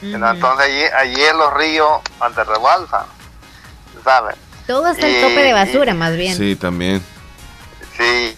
Entonces 0.03 0.67
allí, 0.67 0.85
allí 0.85 1.25
en 1.25 1.39
los 1.39 1.53
ríos 1.55 2.01
antes 2.21 2.47
rebalsan, 2.47 3.07
¿sabes? 4.03 4.37
Todo 4.67 4.89
está 4.89 5.07
el 5.07 5.21
tope 5.21 5.43
de 5.43 5.53
basura, 5.53 5.95
más 5.95 6.17
bien. 6.17 6.37
Sí, 6.37 6.57
también. 6.57 7.05
Sí. 7.97 8.37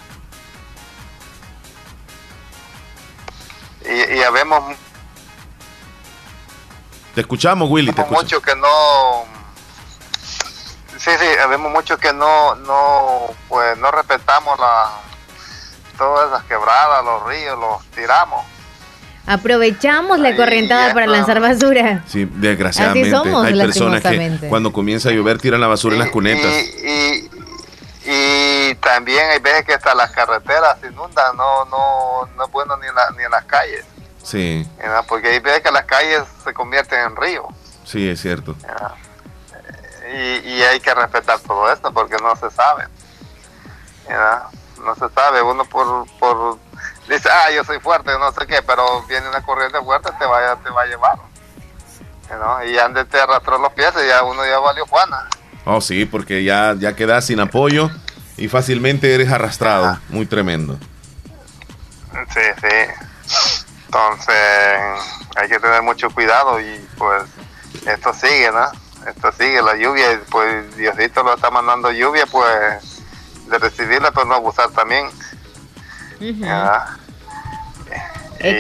Y, 3.85 4.15
y 4.15 4.23
habemos... 4.23 4.77
Te 7.15 7.21
escuchamos, 7.21 7.71
Willy. 7.71 7.93
Te 7.93 8.01
escuchamos. 8.01 8.25
mucho 8.25 8.43
que 8.43 8.55
no... 8.57 9.36
Sí, 11.07 11.13
sí, 11.21 11.39
habemos 11.41 11.71
mucho 11.71 11.97
que 11.99 12.13
no, 12.13 12.57
no, 12.57 13.33
pues 13.49 13.79
no 13.79 13.93
respetamos 13.93 14.59
la, 14.59 14.91
todas 15.97 16.33
esas 16.33 16.43
quebradas, 16.47 17.05
los 17.05 17.25
ríos, 17.29 17.57
los 17.61 17.85
tiramos. 17.95 18.45
Aprovechamos 19.25 20.19
la 20.19 20.35
corrientada 20.35 20.93
para 20.93 21.07
lanzar 21.07 21.39
basura. 21.39 22.03
Sí, 22.09 22.29
desgraciadamente. 22.29 23.17
Hay 23.17 23.57
personas 23.57 24.03
que 24.03 24.49
cuando 24.49 24.73
comienza 24.73 25.11
a 25.11 25.13
llover 25.13 25.39
tiran 25.39 25.61
la 25.61 25.69
basura 25.69 25.95
en 25.95 26.01
las 26.01 26.11
cunetas. 26.11 26.53
Y, 26.53 27.31
y 28.05 28.75
también 28.75 29.31
hay 29.31 29.39
veces 29.39 29.65
que 29.65 29.75
hasta 29.75 29.95
las 29.95 30.11
carreteras 30.11 30.77
se 30.81 30.89
inundan, 30.89 31.37
no, 31.37 31.67
no, 31.67 32.29
no 32.37 32.45
es 32.47 32.51
bueno 32.51 32.77
ni, 32.79 32.87
ni 33.17 33.23
en 33.23 33.31
las 33.31 33.45
calles. 33.45 33.85
Sí. 34.25 34.69
Porque 35.07 35.29
hay 35.29 35.39
veces 35.39 35.61
que 35.61 35.71
las 35.71 35.85
calles 35.85 36.23
se 36.43 36.53
convierten 36.53 36.99
en 36.99 37.15
río. 37.15 37.47
Sí, 37.85 38.09
es 38.09 38.21
cierto. 38.21 38.57
Y, 40.13 40.49
y, 40.49 40.63
hay 40.63 40.79
que 40.81 40.95
respetar 40.95 41.41
todo 41.41 41.71
esto 41.73 41.93
porque 41.93 42.17
no 42.23 42.37
se 42.37 42.51
sabe. 42.51 42.85
No 44.85 44.95
se 44.95 45.13
sabe, 45.15 45.43
uno 45.43 45.65
por, 45.65 46.07
por 46.19 46.59
dice, 47.09 47.29
ah, 47.31 47.51
yo 47.51 47.65
soy 47.65 47.81
fuerte, 47.81 48.13
no 48.19 48.31
sé 48.33 48.47
qué, 48.47 48.63
pero 48.63 49.03
viene 49.03 49.29
una 49.29 49.43
corriente 49.43 49.81
fuerte, 49.81 50.11
te 50.19 50.27
va, 50.27 50.57
te 50.57 50.71
va 50.71 50.83
a 50.83 50.87
llevar. 50.87 51.19
Y 52.67 52.79
antes 52.79 53.09
te 53.09 53.21
arrastró 53.21 53.59
los 53.59 53.73
pies 53.73 53.93
y 54.05 54.09
ya 54.09 54.23
uno 54.23 54.45
ya 54.45 54.59
valió 54.59 54.87
Juana. 54.87 55.29
Oh, 55.65 55.81
sí, 55.81 56.05
porque 56.05 56.45
ya, 56.45 56.75
ya 56.79 56.95
quedas 56.95 57.27
sin 57.27 57.41
apoyo 57.41 57.91
y 58.37 58.49
fácilmente 58.49 59.15
eres 59.15 59.33
arrastrado. 59.33 59.99
Muy 60.09 60.27
tremendo. 60.27 60.79
Sí, 62.33 62.41
sí. 62.61 63.67
Entonces, 63.87 64.37
hay 65.37 65.49
que 65.49 65.59
tener 65.59 65.83
mucho 65.83 66.11
cuidado 66.11 66.61
y 66.61 66.87
pues 66.99 67.25
esto 67.87 68.13
sigue, 68.13 68.51
¿no? 68.53 68.86
Esto 69.09 69.33
sigue, 69.33 69.63
la 69.63 69.77
lluvia, 69.77 70.21
pues 70.31 70.77
Diosito 70.77 71.23
lo 71.23 71.35
está 71.35 71.51
mandando 71.51 71.93
lluvia, 71.93 72.27
pues 72.27 73.03
de 73.49 73.59
recibirla, 73.59 74.11
pues 74.11 74.27
no 74.27 74.35
abusar 74.35 74.71
también. 74.71 75.09
y, 76.19 76.43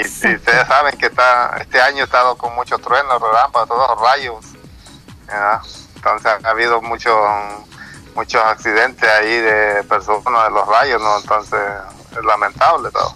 ustedes 0.01 0.69
saben 0.69 0.97
que 0.97 1.07
está 1.07 1.57
este 1.61 1.81
año 1.81 2.03
ha 2.03 2.05
estado 2.05 2.37
con 2.37 2.55
muchos 2.55 2.81
truenos, 2.81 3.21
relámpagos, 3.21 3.69
todos 3.69 4.01
rayos. 4.01 4.45
Entonces 5.97 6.33
ha 6.45 6.51
habido 6.51 6.81
muchos 6.81 7.17
muchos 8.15 8.43
accidentes 8.43 9.09
ahí 9.09 9.39
de 9.39 9.83
personas 9.85 10.45
de 10.45 10.51
los 10.51 10.67
rayos, 10.67 11.03
¿no? 11.03 11.19
Entonces 11.19 11.61
es 12.13 12.25
lamentable 12.25 12.91
todo. 12.91 13.15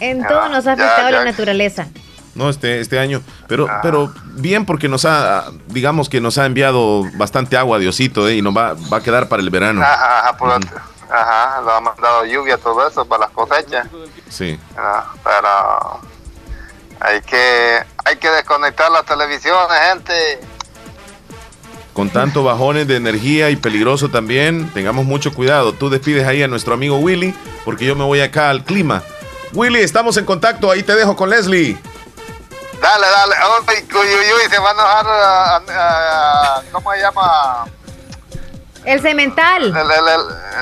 En 0.00 0.26
todo 0.26 0.48
nos 0.48 0.66
ha 0.66 0.72
afectado 0.72 1.10
la 1.10 1.24
naturaleza. 1.24 1.86
No, 2.34 2.50
este, 2.50 2.80
este 2.80 2.98
año, 2.98 3.22
pero, 3.46 3.66
ah. 3.68 3.80
pero 3.82 4.12
bien 4.34 4.66
porque 4.66 4.88
nos 4.88 5.04
ha, 5.04 5.50
digamos 5.66 6.08
que 6.08 6.20
nos 6.20 6.38
ha 6.38 6.46
enviado 6.46 7.04
bastante 7.14 7.56
agua, 7.56 7.78
Diosito, 7.78 8.28
¿eh? 8.28 8.36
y 8.36 8.42
nos 8.42 8.56
va, 8.56 8.74
va 8.92 8.98
a 8.98 9.02
quedar 9.02 9.28
para 9.28 9.42
el 9.42 9.50
verano. 9.50 9.82
Ajá, 9.82 10.20
ajá, 10.20 10.36
por 10.36 10.50
ajá, 10.50 11.60
nos 11.60 11.72
ha 11.72 11.80
mandado 11.80 12.24
lluvia, 12.24 12.56
todo 12.58 12.86
eso 12.86 13.04
para 13.04 13.26
las 13.26 13.30
cosechas. 13.30 13.86
Sí. 14.28 14.58
Ah, 14.76 15.12
pero 15.22 16.00
hay 17.00 17.20
que, 17.22 17.84
hay 18.04 18.16
que 18.16 18.30
desconectar 18.30 18.90
las 18.90 19.04
televisiones, 19.04 19.78
gente 19.90 20.40
con 21.94 22.10
tanto 22.10 22.42
bajones 22.42 22.86
de 22.88 22.96
energía 22.96 23.50
y 23.50 23.56
peligroso 23.56 24.10
también. 24.10 24.68
Tengamos 24.74 25.06
mucho 25.06 25.32
cuidado. 25.32 25.72
Tú 25.72 25.88
despides 25.88 26.26
ahí 26.26 26.42
a 26.42 26.48
nuestro 26.48 26.74
amigo 26.74 26.98
Willy, 26.98 27.32
porque 27.64 27.86
yo 27.86 27.94
me 27.94 28.04
voy 28.04 28.20
acá 28.20 28.50
al 28.50 28.64
clima. 28.64 29.02
Willy, 29.54 29.78
estamos 29.78 30.16
en 30.16 30.24
contacto. 30.24 30.70
Ahí 30.70 30.82
te 30.82 30.94
dejo 30.94 31.16
con 31.16 31.30
Leslie. 31.30 31.78
Dale, 32.84 33.06
dale. 33.06 33.34
se 34.50 34.58
va 34.58 34.68
a 34.68 35.60
enojar. 35.62 36.62
¿Cómo 36.70 36.92
se 36.92 37.00
llama? 37.00 37.64
El 38.84 39.00
cemental. 39.00 39.74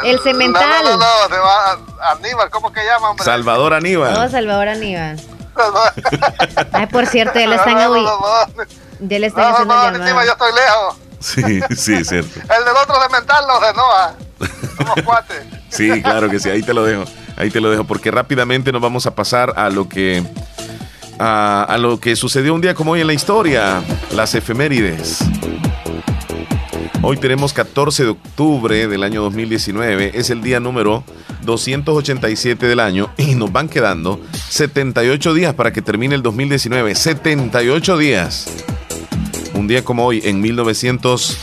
El, 0.05 0.21
cemental. 0.21 0.85
No, 0.85 0.91
no, 0.93 0.99
no, 0.99 1.29
se 1.29 1.41
va 1.41 1.79
Aníbal, 2.13 2.49
¿cómo 2.51 2.73
que 2.73 2.85
llama, 2.85 3.11
hombre? 3.11 3.25
Salvador 3.25 3.75
Aníbal. 3.75 4.15
No, 4.15 4.31
Salvador 4.31 4.69
Aníbal. 4.69 5.21
Ay, 6.73 6.87
por 6.87 7.07
cierto, 7.07 7.39
ya 7.41 7.49
le 7.49 7.57
están, 7.57 7.79
ya 9.01 9.19
le 9.19 9.27
están 9.27 9.53
haciendo 9.53 9.75
llamada. 9.75 10.25
yo 10.25 10.33
estoy 10.33 10.53
lejos. 10.53 10.97
Sí, 11.19 11.61
sí, 11.77 11.95
es 11.95 12.09
cierto. 12.09 12.41
El 12.57 12.65
del 12.65 12.77
otro 12.77 13.01
de 13.01 13.09
mental, 13.09 13.45
los 13.49 13.61
de 13.61 13.73
Noah. 13.75 14.15
Somos 14.77 15.03
cuates. 15.05 15.45
Sí, 15.71 16.03
claro 16.03 16.31
que 16.31 16.39
sí, 16.39 16.49
ahí 16.51 16.63
te 16.63 16.73
lo 16.73 16.85
dejo. 16.85 17.05
Ahí 17.37 17.51
te 17.51 17.61
lo 17.61 17.71
dejo, 17.71 17.85
porque 17.85 18.11
rápidamente 18.13 18.71
nos 18.71 18.81
vamos 18.81 19.07
a 19.07 19.15
pasar 19.15 19.55
a 19.57 19.69
lo 19.71 19.89
que. 19.89 20.23
A, 21.19 21.77
lo 21.79 22.01
que 22.01 22.17
sucedió 22.17 22.55
un 22.55 22.61
día 22.61 22.75
como 22.75 22.93
hoy 22.93 23.01
en 23.01 23.07
la 23.07 23.13
historia, 23.13 23.83
las 24.15 24.35
efemérides. 24.35 25.19
Hoy 27.03 27.17
tenemos 27.17 27.53
14 27.53 28.05
de 28.05 28.11
octubre 28.11 28.87
del 28.87 29.03
año 29.03 29.23
2019, 29.23 30.13
es 30.15 30.31
el 30.31 30.43
día 30.43 30.61
número 30.61 31.05
287 31.45 32.67
del 32.67 32.81
año 32.81 33.11
y 33.17 33.35
nos 33.35 33.53
van 33.53 33.69
quedando 33.69 34.21
78 34.49 35.35
días 35.35 35.55
para 35.55 35.73
que 35.73 35.83
termine 35.83 36.15
el 36.15 36.23
2019. 36.23 36.95
78 36.95 37.99
días. 37.99 38.47
Un 39.55 39.67
día 39.69 39.85
como 39.85 40.07
hoy, 40.07 40.23
en 40.25 40.41
1900, 40.41 41.39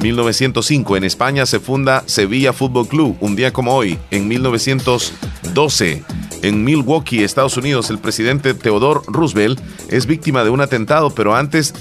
1905, 0.00 0.96
en 0.96 1.04
España 1.04 1.46
se 1.46 1.58
funda 1.60 2.04
Sevilla 2.06 2.52
Fútbol 2.52 2.86
Club. 2.86 3.16
Un 3.20 3.36
día 3.36 3.52
como 3.52 3.74
hoy, 3.74 3.98
en 4.10 4.28
1912, 4.28 6.04
en 6.42 6.64
Milwaukee, 6.64 7.24
Estados 7.24 7.56
Unidos, 7.56 7.90
el 7.90 7.98
presidente 7.98 8.54
Theodore 8.54 9.00
Roosevelt 9.06 9.60
es 9.88 10.06
víctima 10.06 10.44
de 10.44 10.50
un 10.50 10.60
atentado, 10.60 11.10
pero 11.10 11.34
antes 11.34 11.74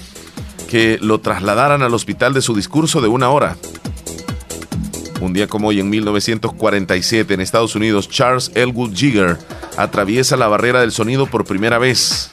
que 0.69 0.97
lo 1.01 1.19
trasladaran 1.19 1.81
al 1.81 1.93
hospital 1.93 2.33
de 2.33 2.41
su 2.41 2.55
discurso 2.55 3.01
de 3.01 3.07
una 3.07 3.29
hora. 3.29 3.57
Un 5.21 5.33
día 5.33 5.47
como 5.47 5.69
hoy, 5.69 5.79
en 5.79 5.89
1947, 5.89 7.33
en 7.33 7.41
Estados 7.41 7.75
Unidos, 7.75 8.09
Charles 8.09 8.51
Elwood 8.53 8.93
Jigger 8.93 9.37
atraviesa 9.77 10.37
la 10.37 10.47
barrera 10.47 10.81
del 10.81 10.91
sonido 10.91 11.25
por 11.27 11.45
primera 11.45 11.77
vez. 11.77 12.29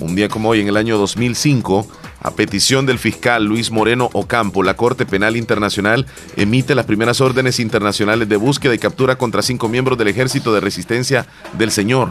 Un 0.00 0.14
día 0.14 0.28
como 0.28 0.48
hoy, 0.48 0.60
en 0.60 0.68
el 0.68 0.76
año 0.76 0.98
2005, 0.98 1.86
a 2.22 2.30
petición 2.32 2.86
del 2.86 2.98
fiscal 2.98 3.44
Luis 3.44 3.70
Moreno 3.70 4.10
Ocampo, 4.12 4.62
la 4.62 4.74
Corte 4.74 5.06
Penal 5.06 5.36
Internacional 5.36 6.06
emite 6.36 6.74
las 6.74 6.86
primeras 6.86 7.20
órdenes 7.20 7.60
internacionales 7.60 8.28
de 8.28 8.36
búsqueda 8.36 8.74
y 8.74 8.78
captura 8.78 9.16
contra 9.16 9.42
cinco 9.42 9.68
miembros 9.68 9.98
del 9.98 10.08
Ejército 10.08 10.52
de 10.52 10.60
Resistencia 10.60 11.26
del 11.54 11.70
Señor. 11.70 12.08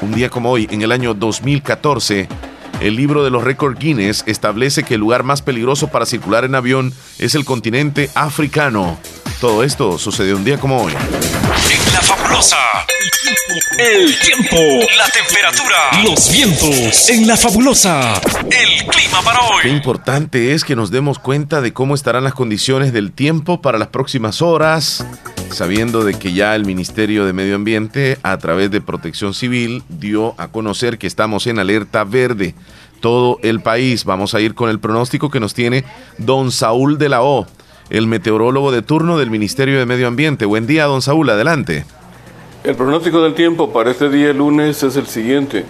Un 0.00 0.12
día 0.12 0.30
como 0.30 0.50
hoy, 0.50 0.68
en 0.70 0.82
el 0.82 0.92
año 0.92 1.14
2014, 1.14 2.28
el 2.80 2.96
libro 2.96 3.24
de 3.24 3.30
los 3.30 3.42
récords 3.42 3.78
Guinness 3.78 4.24
establece 4.26 4.82
que 4.82 4.94
el 4.94 5.00
lugar 5.00 5.22
más 5.22 5.42
peligroso 5.42 5.88
para 5.88 6.06
circular 6.06 6.44
en 6.44 6.54
avión 6.54 6.92
es 7.18 7.34
el 7.34 7.44
continente 7.44 8.10
africano. 8.14 8.98
Todo 9.40 9.64
esto 9.64 9.98
sucedió 9.98 10.36
un 10.36 10.44
día 10.44 10.58
como 10.58 10.82
hoy. 10.82 10.92
Fabulosa. 12.02 12.65
El 13.78 14.18
tiempo, 14.18 14.56
la 14.96 15.08
temperatura, 15.10 16.02
los 16.02 16.32
vientos. 16.32 17.08
En 17.08 17.26
la 17.26 17.36
fabulosa. 17.36 18.20
El 18.50 18.86
clima 18.86 19.22
para 19.22 19.40
hoy. 19.42 19.62
Qué 19.62 19.68
importante 19.68 20.54
es 20.54 20.64
que 20.64 20.74
nos 20.74 20.90
demos 20.90 21.18
cuenta 21.18 21.60
de 21.60 21.72
cómo 21.72 21.94
estarán 21.94 22.24
las 22.24 22.34
condiciones 22.34 22.92
del 22.92 23.12
tiempo 23.12 23.60
para 23.60 23.78
las 23.78 23.88
próximas 23.88 24.42
horas, 24.42 25.06
sabiendo 25.52 26.04
de 26.04 26.14
que 26.14 26.32
ya 26.32 26.54
el 26.54 26.64
Ministerio 26.64 27.24
de 27.26 27.32
Medio 27.32 27.54
Ambiente, 27.54 28.18
a 28.22 28.38
través 28.38 28.70
de 28.70 28.80
Protección 28.80 29.34
Civil, 29.34 29.84
dio 29.88 30.34
a 30.38 30.48
conocer 30.48 30.98
que 30.98 31.06
estamos 31.06 31.46
en 31.46 31.58
alerta 31.58 32.02
verde 32.04 32.54
todo 33.00 33.38
el 33.42 33.60
país. 33.60 34.04
Vamos 34.04 34.34
a 34.34 34.40
ir 34.40 34.54
con 34.54 34.70
el 34.70 34.80
pronóstico 34.80 35.30
que 35.30 35.40
nos 35.40 35.54
tiene 35.54 35.84
don 36.18 36.50
Saúl 36.50 36.98
de 36.98 37.08
la 37.08 37.22
O, 37.22 37.46
el 37.90 38.06
meteorólogo 38.06 38.72
de 38.72 38.82
turno 38.82 39.18
del 39.18 39.30
Ministerio 39.30 39.78
de 39.78 39.86
Medio 39.86 40.08
Ambiente. 40.08 40.44
Buen 40.44 40.66
día, 40.66 40.86
don 40.86 41.02
Saúl, 41.02 41.30
adelante. 41.30 41.84
El 42.66 42.74
pronóstico 42.74 43.22
del 43.22 43.34
tiempo 43.34 43.70
para 43.72 43.92
este 43.92 44.10
día 44.10 44.32
lunes 44.32 44.82
es 44.82 44.96
el 44.96 45.06
siguiente. 45.06 45.64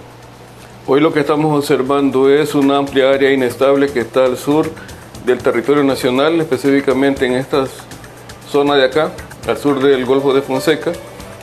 Hoy 0.87 1.03
lo 1.03 1.13
que 1.13 1.21
estamos 1.21 1.55
observando 1.55 2.31
es 2.31 2.55
una 2.55 2.79
amplia 2.79 3.11
área 3.11 3.31
inestable 3.31 3.89
que 3.89 4.01
está 4.01 4.25
al 4.25 4.39
sur 4.39 4.71
del 5.27 5.37
territorio 5.37 5.85
nacional, 5.85 6.41
específicamente 6.41 7.27
en 7.27 7.35
esta 7.35 7.67
zona 8.51 8.77
de 8.77 8.87
acá, 8.87 9.13
al 9.47 9.59
sur 9.59 9.79
del 9.83 10.07
Golfo 10.07 10.33
de 10.33 10.41
Fonseca. 10.41 10.93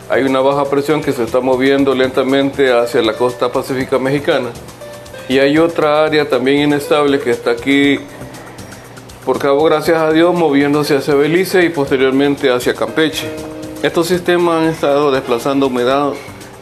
Hay 0.10 0.24
una 0.24 0.40
baja 0.40 0.68
presión 0.68 1.04
que 1.04 1.12
se 1.12 1.24
está 1.24 1.40
moviendo 1.40 1.94
lentamente 1.94 2.74
hacia 2.74 3.04
la 3.04 3.14
costa 3.14 3.52
pacífica 3.52 4.00
mexicana. 4.00 4.50
Y 5.30 5.38
hay 5.38 5.60
otra 5.60 6.04
área 6.04 6.28
también 6.28 6.62
inestable 6.64 7.20
que 7.20 7.30
está 7.30 7.52
aquí 7.52 8.00
por 9.24 9.38
Cabo 9.38 9.66
Gracias 9.66 10.00
a 10.00 10.12
Dios 10.12 10.34
moviéndose 10.34 10.98
hacia 10.98 11.14
Belice 11.14 11.64
y 11.64 11.70
posteriormente 11.70 12.52
hacia 12.52 12.74
Campeche. 12.74 13.30
Estos 13.84 14.08
sistemas 14.08 14.62
han 14.62 14.70
estado 14.70 15.12
desplazando 15.12 15.68
humedad 15.68 16.14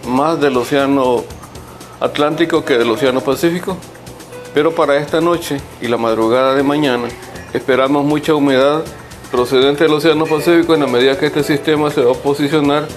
más 0.07 0.41
del 0.41 0.57
océano 0.57 1.23
Atlántico 1.99 2.65
que 2.65 2.79
del 2.79 2.89
océano 2.89 3.21
Pacífico, 3.21 3.77
pero 4.55 4.73
para 4.73 4.97
esta 4.97 5.21
noche 5.21 5.61
y 5.81 5.87
la 5.87 5.97
madrugada 5.97 6.55
de 6.55 6.63
mañana 6.63 7.09
esperamos 7.53 8.03
mucha 8.03 8.33
humedad 8.33 8.83
procedente 9.29 9.83
del 9.83 9.93
océano 9.93 10.25
Pacífico 10.25 10.73
en 10.73 10.79
la 10.79 10.87
medida 10.87 11.15
que 11.15 11.27
este 11.27 11.43
sistema 11.43 11.91
se 11.91 12.01
va 12.01 12.13
a 12.13 12.15
posicionar 12.15 12.87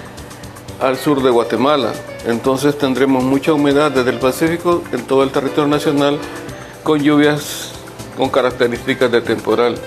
al 0.80 0.96
sur 0.96 1.22
de 1.22 1.28
Guatemala. 1.28 1.92
Entonces 2.26 2.78
tendremos 2.78 3.22
mucha 3.22 3.52
humedad 3.52 3.90
desde 3.90 4.08
el 4.08 4.20
Pacífico 4.20 4.82
en 4.92 5.02
todo 5.02 5.22
el 5.22 5.32
territorio 5.32 5.68
nacional 5.68 6.18
con 6.82 6.98
lluvias 6.98 7.72
con 8.16 8.30
características 8.30 9.12
de 9.12 9.20
temporal. 9.20 9.78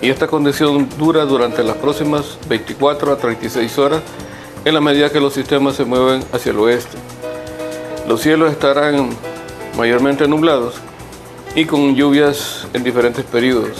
Y 0.00 0.10
esta 0.10 0.28
condición 0.28 0.88
dura 0.98 1.24
durante 1.24 1.64
las 1.64 1.76
próximas 1.76 2.38
24 2.48 3.12
a 3.12 3.16
36 3.16 3.78
horas 3.78 4.02
en 4.64 4.74
la 4.74 4.80
medida 4.80 5.10
que 5.10 5.20
los 5.20 5.34
sistemas 5.34 5.74
se 5.76 5.84
mueven 5.84 6.22
hacia 6.32 6.52
el 6.52 6.58
oeste. 6.58 6.96
Los 8.06 8.20
cielos 8.20 8.52
estarán 8.52 9.10
mayormente 9.76 10.28
nublados 10.28 10.74
y 11.54 11.64
con 11.64 11.94
lluvias 11.96 12.66
en 12.72 12.84
diferentes 12.84 13.24
periodos. 13.24 13.70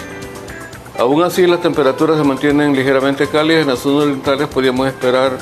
Aún 0.98 1.22
así, 1.22 1.46
las 1.46 1.62
temperaturas 1.62 2.18
se 2.18 2.24
mantienen 2.24 2.74
ligeramente 2.74 3.28
cálidas. 3.28 3.62
En 3.62 3.68
las 3.68 3.78
zonas 3.78 4.04
orientales 4.04 4.48
podríamos 4.48 4.88
esperar 4.88 5.38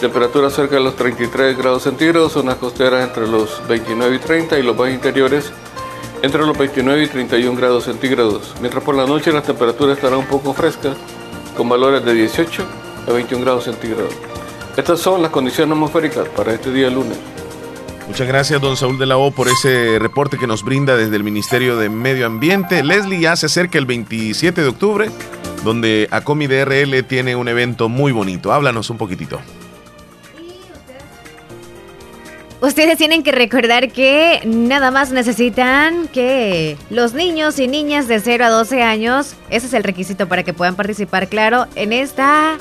temperaturas 0.00 0.52
cerca 0.52 0.76
de 0.76 0.82
los 0.82 0.94
33 0.94 1.58
grados 1.58 1.82
centígrados, 1.82 2.32
zonas 2.32 2.56
costeras 2.56 3.02
entre 3.02 3.26
los 3.26 3.66
29 3.66 4.16
y 4.16 4.18
30 4.20 4.58
y 4.58 4.62
los 4.62 4.76
más 4.76 4.90
interiores 4.90 5.50
entre 6.24 6.40
los 6.40 6.56
29 6.56 7.02
y 7.02 7.06
31 7.06 7.54
grados 7.54 7.84
centígrados, 7.84 8.54
mientras 8.62 8.82
por 8.82 8.94
la 8.94 9.06
noche 9.06 9.30
las 9.30 9.44
temperaturas 9.44 9.98
estarán 9.98 10.20
un 10.20 10.26
poco 10.26 10.54
frescas, 10.54 10.96
con 11.54 11.68
valores 11.68 12.02
de 12.02 12.14
18 12.14 12.66
a 13.06 13.12
21 13.12 13.44
grados 13.44 13.64
centígrados. 13.64 14.14
Estas 14.74 15.00
son 15.00 15.20
las 15.20 15.30
condiciones 15.30 15.72
atmosféricas 15.72 16.26
para 16.30 16.54
este 16.54 16.72
día 16.72 16.88
lunes. 16.88 17.18
Muchas 18.06 18.26
gracias, 18.26 18.58
don 18.58 18.78
Saúl 18.78 18.98
de 18.98 19.04
la 19.04 19.18
O, 19.18 19.32
por 19.32 19.48
ese 19.48 19.98
reporte 19.98 20.38
que 20.38 20.46
nos 20.46 20.62
brinda 20.64 20.96
desde 20.96 21.14
el 21.14 21.24
Ministerio 21.24 21.76
de 21.76 21.90
Medio 21.90 22.24
Ambiente. 22.24 22.82
Leslie 22.82 23.20
ya 23.20 23.36
se 23.36 23.46
acerca 23.46 23.76
el 23.76 23.84
27 23.84 24.62
de 24.62 24.68
octubre, 24.68 25.10
donde 25.62 26.08
Acomi 26.10 26.46
DRL 26.46 27.04
tiene 27.04 27.36
un 27.36 27.48
evento 27.48 27.90
muy 27.90 28.12
bonito. 28.12 28.50
Háblanos 28.50 28.88
un 28.88 28.96
poquitito. 28.96 29.40
Ustedes 32.64 32.96
tienen 32.96 33.22
que 33.22 33.30
recordar 33.30 33.92
que 33.92 34.40
nada 34.46 34.90
más 34.90 35.12
necesitan 35.12 36.08
que 36.08 36.78
los 36.88 37.12
niños 37.12 37.58
y 37.58 37.68
niñas 37.68 38.08
de 38.08 38.20
0 38.20 38.42
a 38.46 38.48
12 38.48 38.82
años, 38.82 39.34
ese 39.50 39.66
es 39.66 39.74
el 39.74 39.84
requisito 39.84 40.28
para 40.28 40.44
que 40.44 40.54
puedan 40.54 40.74
participar, 40.74 41.28
claro, 41.28 41.66
en 41.74 41.92
esta 41.92 42.56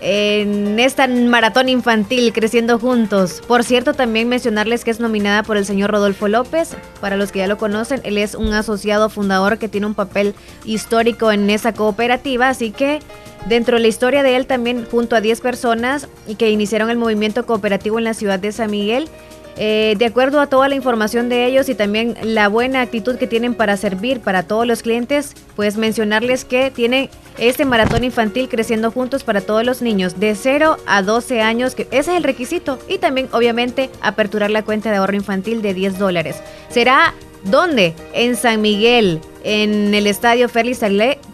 en 0.00 0.80
esta 0.80 1.06
maratón 1.08 1.68
infantil 1.68 2.32
Creciendo 2.32 2.78
Juntos. 2.78 3.42
Por 3.46 3.64
cierto, 3.64 3.92
también 3.92 4.30
mencionarles 4.30 4.82
que 4.82 4.90
es 4.90 5.00
nominada 5.00 5.42
por 5.42 5.58
el 5.58 5.66
señor 5.66 5.90
Rodolfo 5.90 6.26
López. 6.26 6.74
Para 7.02 7.16
los 7.16 7.30
que 7.30 7.40
ya 7.40 7.46
lo 7.46 7.58
conocen, 7.58 8.00
él 8.04 8.16
es 8.16 8.34
un 8.34 8.52
asociado 8.54 9.10
fundador 9.10 9.58
que 9.58 9.68
tiene 9.68 9.86
un 9.86 9.94
papel 9.94 10.34
histórico 10.64 11.30
en 11.32 11.50
esa 11.50 11.74
cooperativa, 11.74 12.48
así 12.48 12.70
que 12.70 13.00
dentro 13.46 13.76
de 13.76 13.82
la 13.82 13.88
historia 13.88 14.22
de 14.22 14.36
él 14.36 14.46
también 14.46 14.86
junto 14.90 15.16
a 15.16 15.20
10 15.20 15.40
personas 15.40 16.08
y 16.26 16.36
que 16.36 16.50
iniciaron 16.50 16.90
el 16.90 16.96
movimiento 16.96 17.44
cooperativo 17.46 17.98
en 17.98 18.04
la 18.04 18.14
ciudad 18.14 18.38
de 18.38 18.52
San 18.52 18.70
Miguel, 18.70 19.08
eh, 19.56 19.94
de 19.98 20.06
acuerdo 20.06 20.40
a 20.40 20.48
toda 20.48 20.68
la 20.68 20.74
información 20.74 21.28
de 21.28 21.46
ellos 21.46 21.68
y 21.68 21.74
también 21.74 22.16
la 22.22 22.48
buena 22.48 22.80
actitud 22.80 23.16
que 23.16 23.26
tienen 23.26 23.54
para 23.54 23.76
servir 23.76 24.20
para 24.20 24.42
todos 24.42 24.66
los 24.66 24.82
clientes, 24.82 25.34
pues 25.54 25.76
mencionarles 25.76 26.44
que 26.44 26.70
tienen 26.70 27.08
este 27.38 27.64
maratón 27.64 28.04
infantil 28.04 28.48
creciendo 28.48 28.90
juntos 28.90 29.22
para 29.22 29.40
todos 29.40 29.64
los 29.64 29.82
niños 29.82 30.18
de 30.18 30.34
0 30.34 30.76
a 30.86 31.02
12 31.02 31.40
años, 31.40 31.74
que 31.74 31.82
ese 31.90 32.12
es 32.12 32.16
el 32.16 32.24
requisito, 32.24 32.78
y 32.88 32.98
también 32.98 33.28
obviamente 33.32 33.90
aperturar 34.00 34.50
la 34.50 34.64
cuenta 34.64 34.90
de 34.90 34.96
ahorro 34.96 35.16
infantil 35.16 35.62
de 35.62 35.74
10 35.74 35.98
dólares. 35.98 36.36
¿Será 36.68 37.14
dónde? 37.44 37.94
En 38.12 38.36
San 38.36 38.60
Miguel, 38.60 39.20
en 39.44 39.94
el 39.94 40.06
estadio 40.06 40.48
Félix 40.48 40.80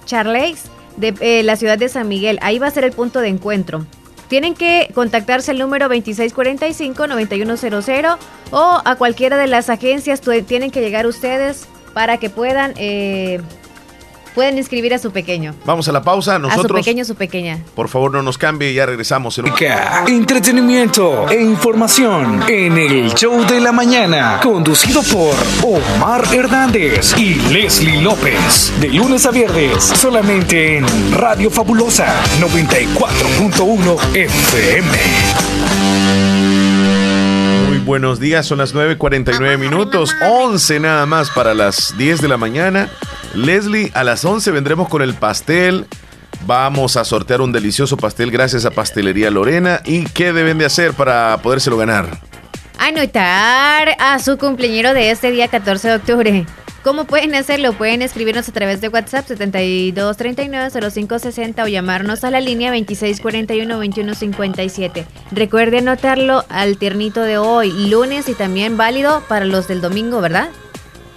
Charles 0.05 0.65
de 0.97 1.15
eh, 1.21 1.43
la 1.43 1.57
ciudad 1.57 1.79
de 1.79 1.89
San 1.89 2.09
Miguel. 2.09 2.39
Ahí 2.43 2.59
va 2.59 2.67
a 2.67 2.71
ser 2.71 2.85
el 2.85 2.93
punto 2.93 3.21
de 3.21 3.29
encuentro. 3.29 3.87
Tienen 4.31 4.55
que 4.55 4.91
contactarse 4.95 5.51
al 5.51 5.59
número 5.59 5.89
2645-9100 5.89 8.17
o 8.53 8.81
a 8.85 8.95
cualquiera 8.95 9.37
de 9.37 9.49
las 9.49 9.69
agencias. 9.69 10.21
Tienen 10.47 10.71
que 10.71 10.81
llegar 10.81 11.09
ustedes 11.09 11.67
para 11.95 12.19
que 12.19 12.31
puedan 12.31 12.75
eh, 12.77 13.41
pueden 14.35 14.59
inscribir 14.59 14.95
a 14.95 14.99
su 14.99 15.11
pequeño. 15.11 15.55
Vamos 15.65 15.89
a 15.89 15.93
la 15.93 16.03
pausa. 16.03 16.39
Nosotros, 16.39 16.65
a 16.65 16.69
su 16.69 16.75
pequeño, 16.75 17.05
su 17.05 17.15
pequeña. 17.15 17.59
Por 17.75 17.89
favor, 17.89 18.13
no 18.13 18.23
nos 18.23 18.39
cambie 18.39 18.71
y 18.71 18.75
ya 18.75 18.87
regresamos. 18.87 19.39
En 19.39 19.47
Entretenimiento 20.07 21.29
e 21.29 21.41
información 21.43 22.43
en 22.49 22.79
el 22.79 23.15
show 23.15 23.45
de 23.47 23.61
la 23.61 23.73
mañana, 23.73 24.41
conducido 24.43 25.03
por 25.03 25.35
Omar 25.63 26.25
Hernández 26.33 27.17
y 27.19 27.35
Leslie 27.53 28.01
López. 28.01 28.73
De 28.81 28.89
lunes 28.89 29.27
a 29.27 29.31
viernes, 29.31 29.83
solamente 29.85 30.79
en 30.79 30.87
Radio 31.13 31.51
Fabulosa 31.51 32.15
94.1 32.41 34.17
FM. 34.17 34.89
Muy 37.69 37.79
buenos 37.79 38.19
días, 38.21 38.47
son 38.47 38.59
las 38.59 38.75
9.49 38.75 39.59
minutos, 39.59 40.15
11 40.23 40.81
nada 40.81 41.07
más 41.07 41.31
para 41.31 41.55
las 41.55 41.97
10 41.97 42.21
de 42.21 42.29
la 42.29 42.37
mañana. 42.37 42.91
Leslie, 43.35 43.91
a 43.95 44.05
las 44.05 44.25
11 44.25 44.51
vendremos 44.51 44.89
con 44.89 45.03
el 45.03 45.15
pastel. 45.15 45.87
Vamos 46.47 46.97
a 46.97 47.05
sortear 47.05 47.41
un 47.41 47.53
delicioso 47.53 47.97
pastel 47.97 48.31
gracias 48.31 48.65
a 48.65 48.71
Pastelería 48.71 49.31
Lorena. 49.31 49.81
¿Y 49.85 50.05
qué 50.05 50.33
deben 50.33 50.59
de 50.59 50.65
hacer 50.65 50.95
para 50.95 51.39
podérselo 51.43 51.77
ganar? 51.77 52.19
Anotar 52.79 53.97
a 53.99 54.19
su 54.19 54.39
cumpleañero 54.39 54.95
de 54.95 55.11
este 55.11 55.31
día 55.31 55.49
14 55.49 55.89
de 55.89 55.95
octubre. 55.95 56.47
¿Cómo 56.83 57.05
pueden 57.05 57.35
hacerlo? 57.35 57.75
Pueden 57.75 58.01
escribirnos 58.01 58.49
a 58.49 58.53
través 58.53 58.81
de 58.81 58.89
WhatsApp 58.89 59.29
7239-0560 59.29 61.63
o 61.63 61.69
llamarnos 61.69 62.25
a 62.25 62.31
la 62.31 62.41
línea 62.41 62.75
2641-2157. 62.75 65.05
Recuerde 65.31 65.79
anotarlo 65.79 66.47
al 66.49 66.79
tiernito 66.79 67.21
de 67.21 67.37
hoy, 67.37 67.71
lunes 67.91 68.31
y 68.31 68.35
también 68.35 68.79
válido 68.79 69.23
para 69.29 69.45
los 69.45 69.69
del 69.69 69.83
domingo, 69.83 70.23
¿verdad? 70.23 70.49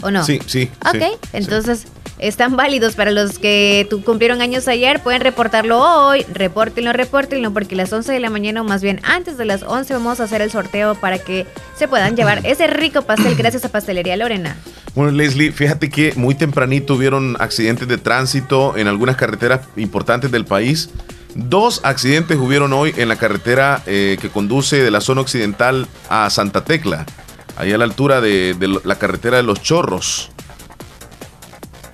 ¿O 0.01 0.11
no? 0.11 0.25
Sí, 0.25 0.41
sí. 0.45 0.69
Ok, 0.85 1.17
entonces 1.31 1.87
están 2.19 2.55
válidos 2.55 2.95
para 2.95 3.11
los 3.11 3.39
que 3.39 3.87
cumplieron 4.05 4.41
años 4.41 4.67
ayer. 4.67 5.01
Pueden 5.01 5.21
reportarlo 5.21 5.79
hoy. 5.79 6.25
Repórtenlo, 6.31 6.93
repórtenlo, 6.93 7.51
porque 7.51 7.75
a 7.75 7.77
las 7.79 7.91
11 7.93 8.13
de 8.13 8.19
la 8.19 8.29
mañana, 8.29 8.61
o 8.61 8.63
más 8.63 8.81
bien 8.81 9.01
antes 9.03 9.37
de 9.37 9.45
las 9.45 9.63
11, 9.63 9.93
vamos 9.93 10.19
a 10.19 10.23
hacer 10.23 10.41
el 10.41 10.51
sorteo 10.51 10.95
para 10.95 11.19
que 11.19 11.45
se 11.75 11.87
puedan 11.87 12.15
llevar 12.15 12.41
ese 12.45 12.67
rico 12.67 13.01
pastel 13.01 13.35
gracias 13.35 13.65
a 13.65 13.69
Pastelería 13.69 14.15
Lorena. 14.15 14.55
Bueno, 14.95 15.11
Leslie, 15.11 15.51
fíjate 15.51 15.89
que 15.89 16.13
muy 16.15 16.35
tempranito 16.35 16.93
hubieron 16.93 17.35
accidentes 17.39 17.87
de 17.87 17.97
tránsito 17.97 18.77
en 18.77 18.87
algunas 18.87 19.15
carreteras 19.15 19.61
importantes 19.75 20.31
del 20.31 20.45
país. 20.45 20.89
Dos 21.35 21.81
accidentes 21.83 22.37
hubieron 22.37 22.73
hoy 22.73 22.93
en 22.95 23.09
la 23.09 23.15
carretera 23.15 23.81
eh, 23.87 24.17
que 24.21 24.29
conduce 24.29 24.83
de 24.83 24.91
la 24.91 25.01
zona 25.01 25.21
occidental 25.21 25.87
a 26.09 26.29
Santa 26.29 26.63
Tecla, 26.63 27.07
ahí 27.55 27.73
a 27.73 27.77
la 27.79 27.85
altura 27.85 28.21
de 28.21 28.55
la 28.83 28.95
carretera 28.99 29.37
de 29.37 29.43
los 29.43 29.63
Chorros 29.63 30.32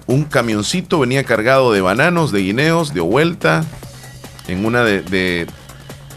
un 0.09 0.23
camioncito 0.23 0.99
venía 0.99 1.23
cargado 1.23 1.71
de 1.71 1.81
bananos, 1.81 2.31
de 2.31 2.41
guineos, 2.41 2.95
de 2.95 2.99
vuelta, 2.99 3.63
en 4.47 4.65
una 4.65 4.83
de, 4.83 5.45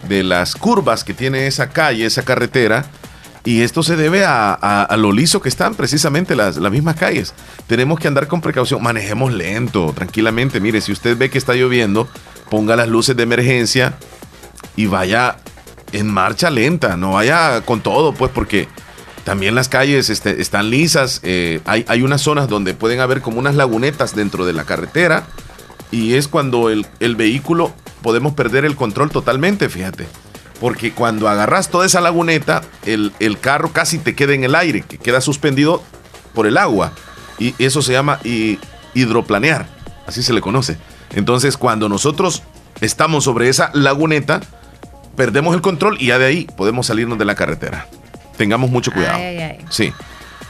las 0.08 0.56
curvas 0.56 1.04
que 1.04 1.12
tiene 1.12 1.46
esa 1.46 1.68
calle, 1.68 2.06
esa 2.06 2.22
carretera. 2.22 2.86
Y 3.44 3.60
esto 3.60 3.82
se 3.82 3.96
debe 3.96 4.24
a, 4.24 4.88
lo 4.96 5.12
liso 5.12 5.42
que 5.42 5.50
están 5.50 5.74
precisamente 5.74 6.34
las, 6.34 6.56
las, 6.56 6.72
mismas 6.72 6.96
calles. 6.96 7.34
Tenemos 7.66 8.00
que 8.00 8.08
andar 8.08 8.28
con 8.28 8.40
precaución, 8.40 8.82
manejemos 8.82 9.30
lento, 9.34 9.92
tranquilamente. 9.94 10.58
Mire, 10.58 10.80
si 10.80 10.90
usted 10.90 11.18
ve 11.18 11.28
que 11.28 11.36
está 11.36 11.52
lloviendo, 11.52 12.08
ponga 12.48 12.76
las 12.76 12.88
luces 12.88 13.14
de 13.14 13.24
emergencia 13.24 13.92
y 14.74 14.86
vaya 14.86 15.36
en 15.92 16.08
marcha 16.08 16.48
lenta, 16.48 16.96
no 16.96 17.12
vaya 17.12 17.60
con 17.60 17.82
todo, 17.82 18.14
pues 18.14 18.30
porque 18.32 18.68
también 19.24 19.54
las 19.54 19.68
calles 19.68 20.10
este, 20.10 20.40
están 20.40 20.70
lisas. 20.70 21.20
Eh, 21.22 21.60
hay, 21.64 22.02
unas 22.02 22.20
zonas 22.20 22.48
donde 22.48 22.74
pueden 22.74 23.00
haber 23.00 23.20
como 23.20 23.38
unas 23.38 23.54
lagunetas 23.54 24.16
dentro 24.16 24.44
de 24.44 24.52
la 24.52 24.64
carretera. 24.64 25.26
Y 25.90 26.14
es 26.14 26.26
cuando 26.26 26.70
el, 26.70 26.86
vehículo 27.16 27.72
podemos 28.02 28.32
perder 28.32 28.64
el 28.64 28.76
control 28.76 29.10
totalmente, 29.10 29.68
fíjate. 29.68 30.06
Porque 30.60 30.92
cuando 30.92 31.28
agarras 31.28 31.68
toda 31.68 31.86
esa 31.86 32.00
laguneta, 32.00 32.62
el, 32.84 33.12
carro 33.40 33.72
casi 33.72 33.98
te 33.98 34.14
queda 34.14 34.34
en 34.34 34.44
el 34.44 34.54
aire, 34.54 34.82
que 34.82 34.98
queda 34.98 35.20
suspendido 35.20 35.82
por 36.34 36.46
el 36.46 36.56
agua. 36.56 36.92
Y 37.38 37.54
eso 37.58 37.82
se 37.82 37.92
llama 37.92 38.20
hidroplanear, 38.94 39.68
así 40.06 40.22
se 40.22 40.32
le 40.32 40.40
conoce. 40.40 40.78
Entonces, 41.14 41.56
cuando 41.56 41.88
nosotros 41.88 42.42
estamos 42.80 43.24
sobre 43.24 43.48
esa 43.48 43.70
laguneta, 43.74 44.40
perdemos 45.16 45.54
el 45.54 45.60
control 45.60 45.96
y 46.00 46.06
ya 46.06 46.18
de 46.18 46.26
ahí 46.26 46.46
podemos 46.56 46.86
salirnos 46.86 47.18
de 47.18 47.24
la 47.24 47.34
carretera. 47.34 47.88
Tengamos 48.42 48.70
mucho 48.72 48.90
cuidado. 48.90 49.20
Sí. 49.70 49.92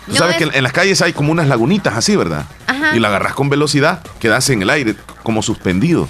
Tú 0.07 0.15
sabes 0.17 0.37
que 0.37 0.45
en 0.45 0.63
las 0.63 0.73
calles 0.73 1.03
hay 1.03 1.13
como 1.13 1.31
unas 1.31 1.47
lagunitas 1.47 1.95
así, 1.95 2.17
¿verdad? 2.17 2.47
Y 2.95 2.99
la 2.99 3.09
agarras 3.09 3.35
con 3.35 3.51
velocidad, 3.51 4.01
quedas 4.19 4.49
en 4.49 4.63
el 4.63 4.71
aire, 4.71 4.95
como 5.23 5.43
suspendido. 5.43 6.09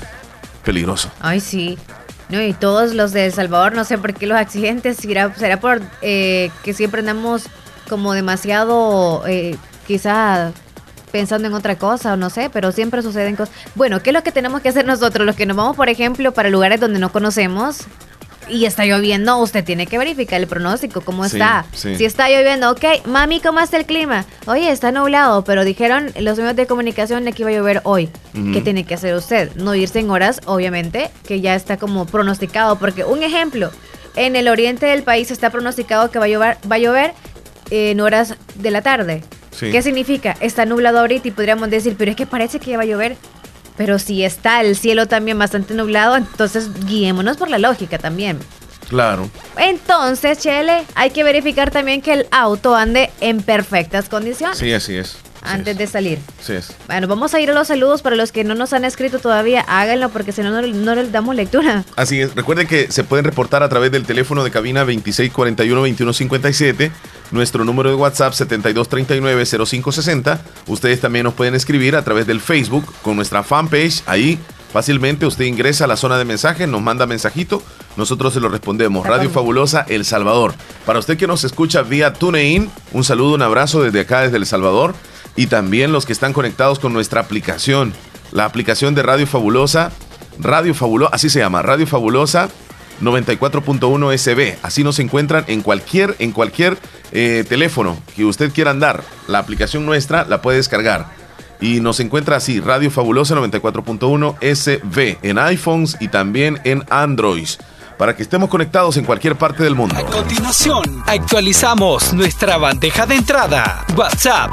Peligroso. 0.64 1.10
Ay, 1.18 1.40
sí. 1.40 1.76
No, 2.28 2.40
y 2.40 2.52
todos 2.52 2.94
los 2.94 3.10
de 3.10 3.26
El 3.26 3.32
Salvador, 3.32 3.74
no 3.74 3.82
sé 3.82 3.98
por 3.98 4.14
qué 4.14 4.28
los 4.28 4.38
accidentes, 4.38 4.98
será, 4.98 5.34
será 5.34 5.58
por 5.58 5.82
eh, 6.02 6.52
que 6.62 6.72
siempre 6.72 7.00
andamos 7.00 7.46
como 7.88 8.12
demasiado, 8.12 9.24
eh, 9.26 9.56
quizá 9.88 10.52
pensando 11.10 11.48
en 11.48 11.54
otra 11.54 11.76
cosa 11.78 12.12
o 12.12 12.16
no 12.16 12.30
sé, 12.30 12.48
pero 12.48 12.70
siempre 12.70 13.02
suceden 13.02 13.34
cosas. 13.34 13.52
Bueno, 13.74 14.04
¿qué 14.04 14.10
es 14.10 14.14
lo 14.14 14.22
que 14.22 14.30
tenemos 14.30 14.60
que 14.60 14.68
hacer 14.68 14.86
nosotros? 14.86 15.26
Los 15.26 15.34
que 15.34 15.46
nos 15.46 15.56
vamos, 15.56 15.74
por 15.74 15.88
ejemplo, 15.88 16.32
para 16.32 16.48
lugares 16.48 16.78
donde 16.78 17.00
no 17.00 17.10
conocemos, 17.10 17.88
y 18.48 18.64
está 18.64 18.84
lloviendo, 18.84 19.38
usted 19.38 19.64
tiene 19.64 19.86
que 19.86 19.98
verificar 19.98 20.40
el 20.40 20.46
pronóstico, 20.46 21.00
cómo 21.00 21.24
está. 21.24 21.64
Si 21.72 22.04
está 22.04 22.28
lloviendo, 22.28 22.70
ok, 22.70 23.06
mami, 23.06 23.40
¿cómo 23.40 23.60
está 23.60 23.76
el 23.76 23.86
clima? 23.86 24.24
Oye, 24.46 24.70
está 24.70 24.92
nublado, 24.92 25.44
pero 25.44 25.64
dijeron 25.64 26.12
los 26.20 26.38
medios 26.38 26.56
de 26.56 26.66
comunicación 26.66 27.24
que 27.32 27.42
iba 27.42 27.50
a 27.50 27.54
llover 27.54 27.80
hoy. 27.84 28.08
¿Qué 28.52 28.60
tiene 28.60 28.84
que 28.84 28.94
hacer 28.94 29.14
usted? 29.14 29.54
No 29.56 29.74
irse 29.74 30.00
en 30.00 30.10
horas, 30.10 30.40
obviamente, 30.46 31.10
que 31.26 31.40
ya 31.40 31.54
está 31.54 31.76
como 31.76 32.06
pronosticado, 32.06 32.78
porque 32.78 33.04
un 33.04 33.22
ejemplo, 33.22 33.70
en 34.16 34.36
el 34.36 34.48
oriente 34.48 34.86
del 34.86 35.02
país 35.02 35.30
está 35.30 35.50
pronosticado 35.50 36.10
que 36.10 36.18
va 36.18 36.26
a 36.26 36.28
llover, 36.28 36.56
va 36.70 36.76
a 36.76 36.78
llover 36.78 37.14
en 37.70 38.00
horas 38.00 38.34
de 38.54 38.70
la 38.70 38.82
tarde. 38.82 39.22
¿Qué 39.58 39.82
significa? 39.82 40.36
Está 40.40 40.64
nublado 40.66 40.98
ahorita 40.98 41.28
y 41.28 41.30
podríamos 41.30 41.70
decir, 41.70 41.94
pero 41.96 42.10
es 42.10 42.16
que 42.16 42.26
parece 42.26 42.58
que 42.58 42.76
va 42.76 42.82
a 42.82 42.86
llover 42.86 43.16
pero 43.76 43.98
si 43.98 44.24
está 44.24 44.60
el 44.60 44.76
cielo 44.76 45.06
también 45.06 45.38
bastante 45.38 45.74
nublado, 45.74 46.16
entonces 46.16 46.70
guiémonos 46.86 47.36
por 47.36 47.50
la 47.50 47.58
lógica 47.58 47.98
también. 47.98 48.38
Claro. 48.88 49.28
Entonces, 49.56 50.38
Chele, 50.38 50.84
hay 50.94 51.10
que 51.10 51.24
verificar 51.24 51.70
también 51.70 52.02
que 52.02 52.12
el 52.12 52.26
auto 52.30 52.76
ande 52.76 53.10
en 53.20 53.40
perfectas 53.40 54.08
condiciones. 54.10 54.58
Sí, 54.58 54.70
así 54.72 54.96
es. 54.96 55.16
antes 55.40 55.78
de 55.78 55.86
salir. 55.86 56.18
Sí 56.40 56.52
es. 56.52 56.72
Bueno, 56.86 57.08
vamos 57.08 57.32
a 57.34 57.40
ir 57.40 57.50
a 57.50 57.54
los 57.54 57.68
saludos 57.68 58.02
para 58.02 58.16
los 58.16 58.32
que 58.32 58.44
no 58.44 58.54
nos 58.54 58.74
han 58.74 58.84
escrito 58.84 59.18
todavía. 59.18 59.64
Háganlo 59.66 60.10
porque 60.10 60.32
si 60.32 60.42
no, 60.42 60.50
no, 60.50 60.94
les 60.94 61.10
damos 61.10 61.34
lectura. 61.34 61.84
Así 61.96 62.20
es. 62.20 62.34
Recuerden 62.34 62.66
que 62.66 62.92
se 62.92 63.02
pueden 63.02 63.24
reportar 63.24 63.62
a 63.62 63.68
través 63.68 63.90
del 63.90 64.04
teléfono 64.04 64.44
de 64.44 64.50
cabina 64.50 64.84
2641-2157 64.84 66.90
nuestro 67.32 67.64
número 67.64 67.88
de 67.88 67.96
WhatsApp 67.96 68.34
7239-0560. 68.34 70.38
Ustedes 70.68 71.00
también 71.00 71.24
nos 71.24 71.34
pueden 71.34 71.54
escribir 71.54 71.96
a 71.96 72.04
través 72.04 72.26
del 72.26 72.40
Facebook 72.40 72.84
con 73.02 73.16
nuestra 73.16 73.42
fanpage. 73.42 74.02
Ahí 74.06 74.38
fácilmente 74.72 75.26
usted 75.26 75.46
ingresa 75.46 75.84
a 75.84 75.88
la 75.88 75.96
zona 75.96 76.16
de 76.16 76.24
mensajes, 76.24 76.68
nos 76.68 76.80
manda 76.80 77.06
mensajito, 77.06 77.62
nosotros 77.96 78.32
se 78.32 78.40
lo 78.40 78.48
respondemos. 78.48 79.06
Radio 79.06 79.28
Fabulosa 79.28 79.84
El 79.88 80.04
Salvador. 80.04 80.54
Para 80.86 80.98
usted 80.98 81.18
que 81.18 81.26
nos 81.26 81.44
escucha 81.44 81.82
vía 81.82 82.12
TuneIn, 82.12 82.70
un 82.92 83.04
saludo, 83.04 83.34
un 83.34 83.42
abrazo 83.42 83.82
desde 83.82 84.00
acá, 84.00 84.20
desde 84.20 84.36
El 84.36 84.46
Salvador. 84.46 84.94
Y 85.34 85.46
también 85.46 85.92
los 85.92 86.04
que 86.04 86.12
están 86.12 86.34
conectados 86.34 86.78
con 86.78 86.92
nuestra 86.92 87.22
aplicación, 87.22 87.94
la 88.32 88.44
aplicación 88.44 88.94
de 88.94 89.02
Radio 89.02 89.26
Fabulosa. 89.26 89.90
Radio 90.38 90.74
Fabulosa, 90.74 91.14
así 91.14 91.28
se 91.28 91.40
llama, 91.40 91.62
Radio 91.62 91.86
Fabulosa 91.86 92.48
94.1 93.00 94.18
SB. 94.18 94.58
Así 94.62 94.84
nos 94.84 94.98
encuentran 94.98 95.44
en 95.46 95.62
cualquier, 95.62 96.16
en 96.18 96.32
cualquier 96.32 96.78
eh, 97.12 97.44
teléfono 97.48 97.96
que 98.14 98.24
usted 98.24 98.52
quiera 98.52 98.70
andar. 98.70 99.02
La 99.28 99.38
aplicación 99.38 99.86
nuestra 99.86 100.24
la 100.24 100.42
puede 100.42 100.58
descargar. 100.58 101.06
Y 101.60 101.80
nos 101.80 102.00
encuentra 102.00 102.36
así, 102.36 102.60
Radio 102.60 102.90
Fabulosa 102.90 103.36
94.1 103.36 104.36
SB 104.40 105.18
en 105.22 105.38
iPhones 105.38 105.96
y 106.00 106.08
también 106.08 106.60
en 106.64 106.84
Android 106.90 107.46
para 108.02 108.16
que 108.16 108.24
estemos 108.24 108.48
conectados 108.48 108.96
en 108.96 109.04
cualquier 109.04 109.36
parte 109.36 109.62
del 109.62 109.76
mundo. 109.76 109.94
A 109.96 110.04
continuación, 110.04 110.82
actualizamos 111.06 112.12
nuestra 112.12 112.56
bandeja 112.56 113.06
de 113.06 113.14
entrada. 113.14 113.86
WhatsApp, 113.96 114.50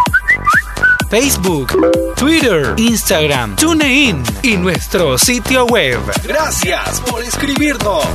Facebook, 1.10 1.74
Twitter, 2.16 2.76
Instagram, 2.78 3.55
TuneIn 3.55 4.22
y 4.43 4.57
nuestro 4.57 5.18
sitio 5.18 5.66
web. 5.66 5.99
Gracias 6.24 7.01
por 7.01 7.24
escribirnos. 7.24 8.05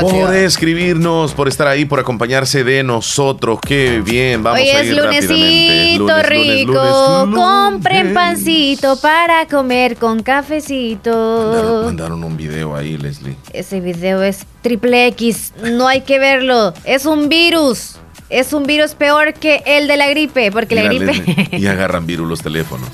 Por 0.00 0.32
escribirnos, 0.36 1.32
por 1.32 1.48
estar 1.48 1.66
ahí, 1.66 1.86
por 1.86 1.98
acompañarse 1.98 2.62
de 2.62 2.84
nosotros. 2.84 3.58
Qué 3.66 4.00
bien, 4.00 4.44
vamos 4.44 4.60
Hoy 4.60 4.68
a 4.68 4.84
ir 4.84 4.92
es 4.92 4.96
lunesito 4.96 6.22
rico. 6.22 7.30
Compren 7.34 8.14
pancito 8.14 9.00
para 9.00 9.46
comer 9.48 9.96
con 9.96 10.22
cafecito. 10.22 11.82
Mandaron, 11.84 12.22
un 12.22 12.36
video 12.36 12.76
ahí, 12.76 12.96
Leslie. 12.96 13.34
Ese 13.52 13.80
video 13.80 14.22
es 14.22 14.46
triple 14.62 15.08
X. 15.08 15.52
No 15.64 15.88
hay 15.88 16.02
que 16.02 16.20
verlo. 16.20 16.74
Es 16.84 17.06
un 17.06 17.28
virus. 17.28 17.96
Es 18.30 18.52
un 18.52 18.64
virus 18.64 18.94
peor 18.94 19.32
que 19.32 19.62
el 19.64 19.88
de 19.88 19.96
la 19.96 20.06
gripe, 20.08 20.52
porque 20.52 20.74
la 20.74 20.82
gripe. 20.82 21.48
y 21.56 21.66
agarran 21.66 22.06
virus 22.06 22.28
los 22.28 22.42
teléfonos. 22.42 22.90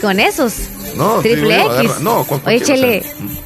Con 0.00 0.18
esos. 0.18 0.54
No, 0.96 1.20
triple 1.20 1.62
X. 1.62 2.00
no, 2.00 2.26
Oye, 2.44 2.60
Chele, 2.60 3.04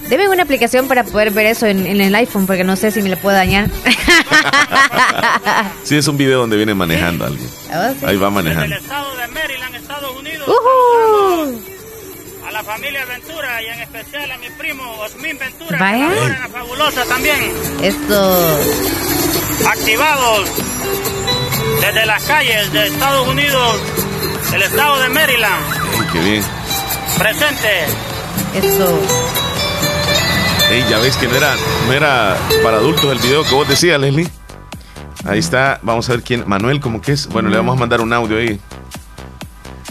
debe 0.09 0.29
una 0.29 0.45
aplicación 0.45 0.89
para 0.89 1.05
poder 1.05 1.31
ver 1.31 1.47
eso 1.47 1.67
en, 1.67 1.87
el 1.87 2.15
iPhone, 2.15 2.47
porque 2.47 2.65
no 2.65 2.77
sé 2.77 2.91
si 2.91 3.03
me 3.03 3.11
le 3.11 3.19
puedo 3.19 3.37
dañar. 3.37 3.69
sí, 5.85 5.97
es 5.97 6.09
un 6.09 6.17
video 6.17 6.39
donde 6.41 6.57
viene 6.57 6.75
manejando 6.75 7.27
alguien. 7.27 7.49
Oh, 7.75 8.07
Ahí 8.07 8.17
va 8.17 8.31
manejando. 8.31 8.67
En 8.67 8.73
el 8.73 8.79
estado 8.79 9.17
de 9.17 9.29
Maryland, 9.29 9.75
Estados 9.75 10.17
Unidos. 10.17 10.49
Uh 10.49 11.61
A 12.47 12.53
la 12.53 12.63
familia 12.63 13.05
Ventura 13.05 13.63
y 13.63 13.67
en 13.67 13.81
especial 13.81 14.31
a 14.31 14.39
mi 14.39 14.49
primo 14.59 14.83
Osmin 15.01 15.39
Ventura. 15.39 15.79
Vaya. 15.79 16.09
Que 16.09 16.29
la 16.29 16.49
fabulosa 16.49 17.05
también. 17.05 17.37
Esto. 17.83 18.59
Activados 19.67 20.51
desde 21.81 22.07
las 22.07 22.25
calles 22.25 22.73
de 22.73 22.89
Estados 22.89 23.29
Unidos, 23.29 23.81
del 24.51 24.63
estado 24.63 25.01
de 25.01 25.09
Maryland. 25.09 25.65
qué 26.13 26.21
bien. 26.21 26.45
Presente. 27.19 27.85
Eso. 28.55 28.99
Ey, 30.71 30.85
ya 30.89 30.99
ves 30.99 31.17
que 31.17 31.29
no 31.29 31.37
era, 31.37 31.55
no 31.87 31.93
era 31.93 32.37
para 32.63 32.79
adultos 32.79 33.13
el 33.13 33.19
video 33.19 33.45
que 33.45 33.55
vos 33.55 33.69
decías, 33.69 34.01
Leslie. 34.01 34.29
Ahí 35.25 35.39
está, 35.39 35.79
vamos 35.83 36.09
a 36.09 36.13
ver 36.13 36.23
quién. 36.23 36.45
Manuel, 36.47 36.81
¿cómo 36.81 37.01
que 37.01 37.13
es? 37.13 37.29
Bueno, 37.29 37.49
le 37.49 37.57
vamos 37.57 37.77
a 37.77 37.81
mandar 37.81 38.01
un 38.01 38.13
audio 38.13 38.39
ahí. 38.39 38.61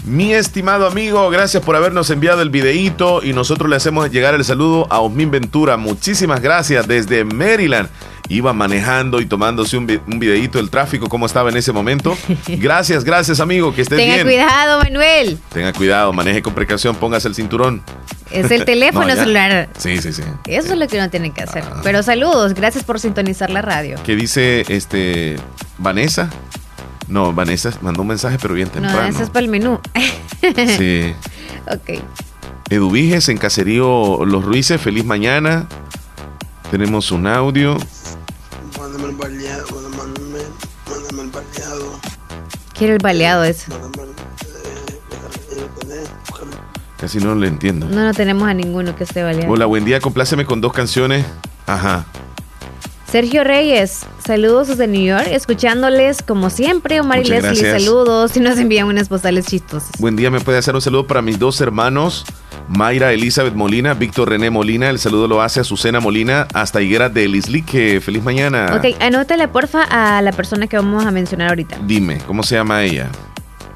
Mi 0.04 0.34
estimado 0.34 0.86
amigo, 0.86 1.30
gracias 1.30 1.62
por 1.62 1.76
habernos 1.76 2.10
enviado 2.10 2.42
el 2.42 2.50
videíto 2.50 3.22
y 3.22 3.32
nosotros 3.32 3.70
le 3.70 3.76
hacemos 3.76 4.10
llegar 4.10 4.34
el 4.34 4.44
saludo 4.44 4.86
a 4.90 5.00
Osmin 5.00 5.30
Ventura. 5.30 5.76
Muchísimas 5.76 6.40
gracias 6.40 6.88
desde 6.88 7.24
Maryland 7.24 7.88
iba 8.32 8.52
manejando 8.54 9.20
y 9.20 9.26
tomándose 9.26 9.76
un, 9.76 10.00
un 10.06 10.18
videíto 10.18 10.58
del 10.58 10.70
tráfico, 10.70 11.08
cómo 11.08 11.26
estaba 11.26 11.50
en 11.50 11.56
ese 11.56 11.72
momento. 11.72 12.16
Gracias, 12.48 13.04
gracias, 13.04 13.40
amigo, 13.40 13.74
que 13.74 13.82
estés 13.82 13.98
bien. 13.98 14.10
Tenga 14.10 14.24
cuidado, 14.24 14.80
Manuel. 14.80 15.38
Tenga 15.52 15.72
cuidado, 15.72 16.12
maneje 16.12 16.40
con 16.40 16.54
precaución, 16.54 16.96
póngase 16.96 17.28
el 17.28 17.34
cinturón. 17.34 17.82
Es 18.30 18.50
el 18.50 18.64
teléfono 18.66 19.14
celular. 19.14 19.68
Sí, 19.76 19.98
sí, 19.98 20.12
sí. 20.12 20.22
Eso 20.46 20.72
es 20.72 20.78
lo 20.78 20.88
que 20.88 20.96
uno 20.96 21.10
tiene 21.10 21.32
que 21.32 21.42
hacer. 21.42 21.62
Ah. 21.66 21.80
Pero 21.82 22.02
saludos, 22.02 22.54
gracias 22.54 22.84
por 22.84 22.98
sintonizar 23.00 23.50
la 23.50 23.60
radio. 23.60 23.98
¿Qué 24.04 24.16
dice 24.16 24.64
este 24.68 25.36
Vanessa? 25.78 26.30
No, 27.08 27.32
Vanessa 27.34 27.70
mandó 27.82 28.02
un 28.02 28.08
mensaje, 28.08 28.38
pero 28.40 28.54
bien 28.54 28.68
temprano. 28.68 29.10
No, 29.10 29.22
es 29.22 29.28
para 29.28 29.44
el 29.44 29.50
menú. 29.50 29.78
sí. 30.78 31.14
Ok. 31.66 32.00
Eduviges 32.70 33.28
en 33.28 33.36
Caserío 33.36 34.24
Los 34.24 34.44
Ruices, 34.44 34.80
feliz 34.80 35.04
mañana. 35.04 35.66
Tenemos 36.70 37.10
un 37.12 37.26
audio 37.26 37.76
mándame 38.92 39.10
el 39.10 39.16
baleado, 39.16 39.66
mándame, 39.96 40.38
mándame 40.88 41.22
el 41.22 41.30
baleado. 41.30 42.00
Quiero 42.74 42.94
el 42.94 42.98
baleado 43.02 43.44
eso. 43.44 43.72
Casi 46.98 47.18
no 47.18 47.34
le 47.34 47.48
entiendo. 47.48 47.86
No, 47.88 48.04
no 48.04 48.14
tenemos 48.14 48.48
a 48.48 48.54
ninguno 48.54 48.94
que 48.94 49.04
esté 49.04 49.22
baleado. 49.22 49.50
Hola, 49.50 49.66
buen 49.66 49.84
día, 49.84 50.00
compláceme 50.00 50.44
con 50.44 50.60
dos 50.60 50.72
canciones. 50.72 51.24
Ajá. 51.66 52.06
Sergio 53.10 53.44
Reyes, 53.44 54.06
saludos 54.24 54.68
desde 54.68 54.86
New 54.86 55.04
York, 55.04 55.26
escuchándoles 55.30 56.22
como 56.22 56.48
siempre. 56.48 57.00
Omar 57.00 57.20
y 57.20 57.24
Leslie, 57.24 57.78
saludos 57.78 58.36
y 58.36 58.40
nos 58.40 58.58
envían 58.58 58.86
unas 58.86 59.08
postales 59.08 59.46
chistosas. 59.46 59.90
Buen 59.98 60.16
día, 60.16 60.30
me 60.30 60.40
puede 60.40 60.58
hacer 60.58 60.74
un 60.74 60.80
saludo 60.80 61.06
para 61.06 61.20
mis 61.20 61.38
dos 61.38 61.60
hermanos 61.60 62.24
Mayra 62.68 63.12
Elizabeth 63.12 63.54
Molina, 63.54 63.94
Víctor 63.94 64.30
René 64.30 64.50
Molina, 64.50 64.90
el 64.90 64.98
saludo 64.98 65.28
lo 65.28 65.42
hace 65.42 65.60
a 65.60 65.62
Azucena 65.62 66.00
Molina, 66.00 66.46
hasta 66.54 66.80
Higuera 66.80 67.08
de 67.08 67.28
Lislique. 67.28 68.00
Feliz 68.00 68.22
mañana. 68.22 68.74
Ok, 68.76 68.96
anótale 69.00 69.48
porfa 69.48 69.82
a 69.84 70.22
la 70.22 70.32
persona 70.32 70.66
que 70.66 70.76
vamos 70.76 71.04
a 71.04 71.10
mencionar 71.10 71.48
ahorita. 71.50 71.78
Dime, 71.84 72.18
¿cómo 72.26 72.42
se 72.42 72.54
llama 72.54 72.82
ella? 72.82 73.10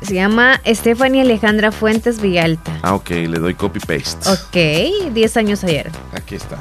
Se 0.03 0.14
llama 0.14 0.61
Stephanie 0.66 1.22
Alejandra 1.22 1.72
Fuentes 1.72 2.20
Villalta. 2.20 2.78
Ah, 2.82 2.95
ok, 2.95 3.11
le 3.11 3.39
doy 3.39 3.55
copy 3.55 3.80
paste. 3.80 4.28
Ok, 4.30 5.12
10 5.12 5.37
años 5.37 5.64
ayer. 5.64 5.91
Aquí 6.12 6.34
está. 6.34 6.59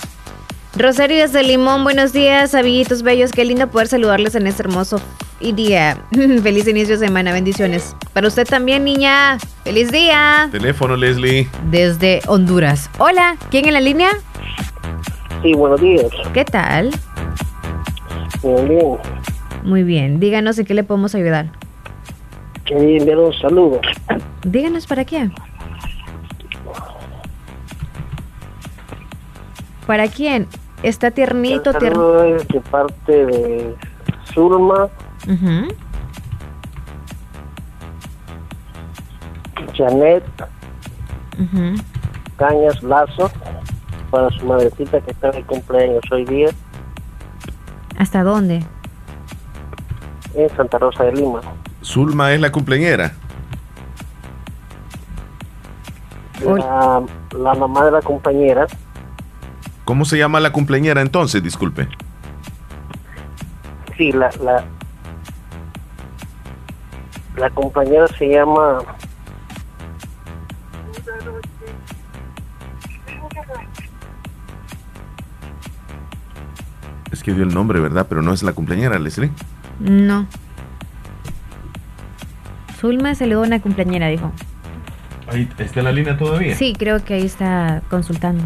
Rosario 0.77 1.17
desde 1.17 1.41
Limón, 1.41 1.85
buenos 1.85 2.11
días, 2.11 2.53
amiguitos 2.53 3.01
bellos. 3.01 3.31
Qué 3.31 3.45
lindo 3.45 3.67
poder 3.67 3.87
saludarles 3.87 4.35
en 4.35 4.45
este 4.45 4.63
hermoso 4.63 4.99
día. 5.39 5.97
Feliz 6.11 6.67
inicio 6.67 6.97
de 6.97 7.05
semana, 7.05 7.31
bendiciones. 7.31 7.95
Para 8.11 8.27
usted 8.27 8.45
también, 8.45 8.83
niña. 8.83 9.37
Feliz 9.63 9.89
día. 9.91 10.49
Teléfono, 10.51 10.97
Leslie. 10.97 11.47
Desde 11.71 12.21
Honduras. 12.27 12.89
Hola, 12.97 13.37
¿quién 13.51 13.67
en 13.67 13.73
la 13.73 13.79
línea? 13.79 14.09
Sí, 15.43 15.53
buenos 15.53 15.79
días. 15.79 16.07
¿Qué 16.33 16.43
tal? 16.43 16.91
Muy 18.43 18.67
bien. 18.67 18.97
Muy 19.63 19.83
bien, 19.83 20.19
díganos 20.19 20.59
en 20.59 20.65
qué 20.65 20.73
le 20.73 20.83
podemos 20.83 21.15
ayudar. 21.15 21.51
Quería 22.65 22.97
enviar 22.97 23.19
un 23.19 23.33
saludo. 23.33 23.79
Díganos 24.43 24.85
para 24.87 25.05
qué. 25.05 25.29
¿Para 29.87 30.07
quién? 30.07 30.47
Está 30.83 31.11
tiernito, 31.11 31.71
El 31.71 32.35
es 32.35 32.47
de 32.47 32.61
parte 32.61 33.25
de 33.25 33.75
Zulma, 34.33 34.87
Ujú. 35.27 35.67
Janet, 39.75 40.23
Ujú. 41.39 41.81
Cañas 42.37 42.81
Lazo, 42.83 43.31
para 44.11 44.29
su 44.31 44.45
madrecita 44.45 45.01
que 45.01 45.11
está 45.11 45.31
de 45.31 45.43
cumpleaños 45.43 46.03
hoy 46.11 46.25
día 46.25 46.49
¿Hasta 47.97 48.23
dónde? 48.23 48.63
en 50.35 50.49
Santa 50.55 50.77
Rosa 50.77 51.05
de 51.05 51.13
Lima. 51.13 51.39
Zulma 51.81 52.33
es 52.33 52.41
la 52.41 52.51
cumpleañera. 52.51 53.13
La, 56.43 57.01
la 57.37 57.53
mamá 57.53 57.85
de 57.85 57.91
la 57.91 58.01
compañera 58.01 58.67
¿Cómo 59.85 60.03
se 60.03 60.17
llama 60.17 60.39
la 60.39 60.51
cumpleañera 60.51 61.01
entonces? 61.01 61.41
Disculpe. 61.43 61.87
Sí, 63.95 64.11
la, 64.11 64.29
la, 64.43 64.65
la 67.37 67.49
compañera 67.51 68.07
se 68.07 68.27
llama... 68.27 68.79
Es 77.11 77.23
que 77.23 77.33
dio 77.33 77.43
el 77.43 77.53
nombre, 77.53 77.79
¿verdad? 77.79 78.07
Pero 78.09 78.21
no 78.21 78.33
es 78.33 78.43
la 78.43 78.53
cumpleañera, 78.53 78.99
Leslie. 78.99 79.31
No. 79.79 80.27
Zulma 82.77 83.15
se 83.15 83.25
le 83.25 83.35
dio 83.35 83.41
una 83.41 83.61
cumpleañera, 83.61 84.07
dijo. 84.07 84.31
Ahí 85.31 85.49
está 85.57 85.79
en 85.79 85.85
la 85.85 85.91
línea 85.91 86.17
todavía. 86.17 86.55
Sí, 86.55 86.73
creo 86.77 87.03
que 87.05 87.13
ahí 87.13 87.25
está 87.25 87.81
consultando. 87.89 88.43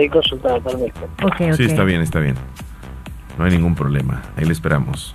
Estoy 0.00 0.08
consultando, 0.08 0.62
permiso. 0.62 1.04
Ok, 1.22 1.40
ok. 1.40 1.52
Sí, 1.56 1.64
está 1.64 1.84
bien, 1.84 2.00
está 2.00 2.20
bien. 2.20 2.34
No 3.36 3.44
hay 3.44 3.50
ningún 3.50 3.74
problema. 3.74 4.22
Ahí 4.34 4.46
le 4.46 4.52
esperamos. 4.52 5.14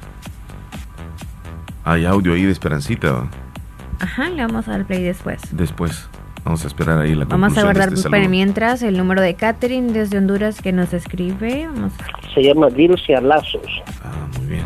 Hay 1.83 2.05
audio 2.05 2.33
ahí 2.33 2.43
de 2.43 2.51
Esperancita. 2.51 3.23
Ajá, 3.99 4.29
le 4.29 4.45
vamos 4.45 4.67
a 4.67 4.71
dar 4.71 4.85
play 4.85 5.01
después. 5.01 5.41
Después. 5.51 6.07
Vamos 6.43 6.63
a 6.63 6.67
esperar 6.67 6.99
ahí 6.99 7.15
la 7.15 7.25
Vamos 7.25 7.53
a 7.53 7.55
de 7.55 7.63
guardar 7.63 7.93
este 7.93 8.07
para 8.11 8.27
mientras 8.27 8.83
el 8.83 8.95
número 8.95 9.23
de 9.23 9.33
Catherine 9.33 9.91
desde 9.91 10.19
Honduras 10.19 10.61
que 10.61 10.71
nos 10.71 10.93
escribe. 10.93 11.65
Vamos. 11.65 11.93
Se 12.35 12.43
llama 12.43 12.69
Dilcia 12.69 13.19
Lazos. 13.21 13.65
Ah, 14.03 14.27
muy 14.37 14.45
bien. 14.45 14.65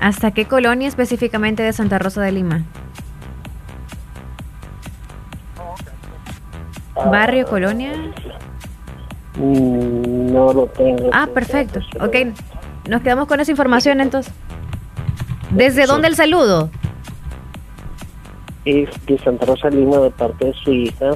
¿Hasta 0.00 0.32
qué 0.32 0.46
colonia 0.46 0.88
específicamente 0.88 1.62
de 1.62 1.72
Santa 1.72 2.00
Rosa 2.00 2.22
de 2.22 2.32
Lima? 2.32 2.64
¿Barrio, 7.10 7.46
colonia? 7.46 7.92
Mm, 9.36 10.32
No 10.32 10.52
lo 10.52 10.66
tengo. 10.66 11.10
Ah, 11.12 11.28
perfecto. 11.32 11.80
Ok, 12.00 12.16
nos 12.88 13.02
quedamos 13.02 13.26
con 13.26 13.40
esa 13.40 13.50
información 13.50 14.00
entonces. 14.00 14.32
¿Desde 15.50 15.86
dónde 15.86 16.08
el 16.08 16.16
saludo? 16.16 16.70
Es 18.64 18.88
de 19.06 19.18
Santa 19.18 19.46
Rosa 19.46 19.68
de 19.70 19.76
Lima 19.78 19.98
de 19.98 20.10
parte 20.10 20.46
de 20.46 20.54
su 20.54 20.72
hija, 20.72 21.10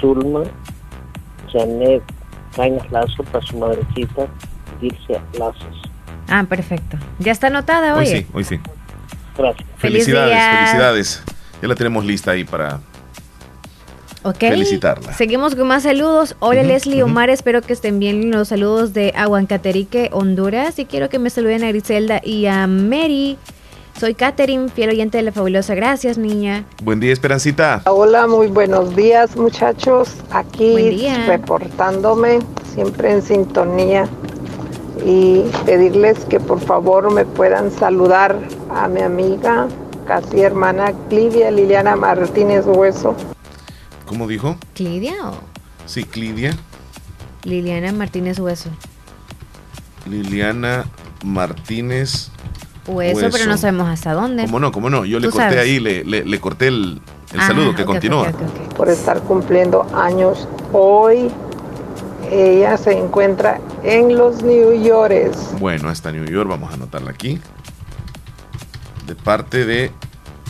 Zulma, 0.00 0.42
Janet 1.52 2.02
Cañas 2.54 2.90
Lazo, 2.92 3.22
para 3.24 3.44
su 3.44 3.58
madrecita, 3.58 4.26
Dilcia 4.80 5.22
Lazos. 5.38 5.82
Ah, 6.28 6.44
perfecto. 6.48 6.98
Ya 7.18 7.32
está 7.32 7.46
anotada, 7.48 7.94
Hoy 7.96 8.06
oye. 8.06 8.18
sí, 8.22 8.26
hoy 8.32 8.44
sí. 8.44 8.60
Gracias. 9.36 9.66
Felicidades, 9.78 10.38
felicidades. 10.58 11.24
Ya 11.62 11.68
la 11.68 11.74
tenemos 11.74 12.04
lista 12.04 12.32
ahí 12.32 12.44
para 12.44 12.80
Ok. 14.24 14.38
felicitarla. 14.38 15.12
Seguimos 15.14 15.54
con 15.54 15.66
más 15.66 15.82
saludos. 15.82 16.36
Hola 16.38 16.62
Leslie 16.62 17.02
Omar, 17.02 17.30
espero 17.30 17.60
que 17.62 17.72
estén 17.72 17.98
bien 17.98 18.30
los 18.30 18.48
saludos 18.48 18.92
de 18.92 19.12
Aguancaterique, 19.16 20.10
Honduras. 20.12 20.78
Y 20.78 20.84
quiero 20.84 21.08
que 21.08 21.18
me 21.18 21.30
saluden 21.30 21.64
a 21.64 21.68
Griselda 21.68 22.20
y 22.22 22.46
a 22.46 22.66
Mary. 22.66 23.38
Soy 23.98 24.14
Katherine, 24.14 24.68
fiel 24.68 24.90
oyente 24.90 25.18
de 25.18 25.22
la 25.24 25.32
fabulosa. 25.32 25.74
Gracias, 25.74 26.18
niña. 26.18 26.64
Buen 26.82 26.98
día, 26.98 27.12
Esperancita. 27.12 27.82
Hola, 27.86 28.26
muy 28.26 28.48
buenos 28.48 28.96
días 28.96 29.36
muchachos. 29.36 30.08
Aquí 30.30 31.06
reportándome, 31.26 32.38
siempre 32.74 33.12
en 33.12 33.22
sintonía. 33.22 34.08
Y 35.04 35.42
pedirles 35.66 36.24
que 36.26 36.38
por 36.38 36.60
favor 36.60 37.12
me 37.12 37.24
puedan 37.24 37.70
saludar 37.70 38.38
a 38.70 38.86
mi 38.88 39.00
amiga, 39.00 39.66
casi 40.06 40.42
hermana 40.42 40.92
Clivia 41.08 41.50
Liliana 41.50 41.96
Martínez 41.96 42.64
Hueso. 42.66 43.16
¿Cómo 44.12 44.28
dijo? 44.28 44.58
¿Clidia 44.74 45.14
o 45.30 45.38
Sí, 45.86 46.04
Clidia. 46.04 46.54
Liliana 47.44 47.92
Martínez 47.92 48.38
Hueso? 48.38 48.68
Liliana 50.04 50.84
Martínez. 51.24 52.28
Hueso, 52.86 53.16
Hueso. 53.16 53.28
pero 53.32 53.46
no 53.50 53.56
sabemos 53.56 53.88
hasta 53.88 54.12
dónde. 54.12 54.42
¿Cómo 54.44 54.60
no? 54.60 54.70
¿Cómo 54.70 54.90
no? 54.90 55.06
Yo 55.06 55.18
le 55.18 55.28
corté 55.30 55.38
sabes. 55.48 55.58
ahí, 55.60 55.80
le, 55.80 56.04
le- 56.04 56.26
le 56.26 56.40
corté 56.40 56.66
el, 56.68 57.00
el 57.32 57.40
Ah, 57.40 57.46
saludo 57.46 57.74
que 57.74 57.86
continúa. 57.86 58.30
por 58.76 58.90
estar 58.90 59.18
cumpliendo 59.22 59.86
años 59.94 60.46
hoy. 60.74 61.30
Ella 62.30 62.76
se 62.76 62.92
encuentra 62.98 63.62
en 63.82 64.14
los 64.14 64.42
New 64.42 64.74
York. 64.84 65.34
Bueno, 65.58 65.88
hasta 65.88 66.12
New 66.12 66.26
York, 66.26 66.50
vamos 66.50 66.70
a 66.70 66.74
anotarla 66.74 67.12
aquí. 67.12 67.40
De 69.06 69.14
parte 69.14 69.64
de 69.64 69.90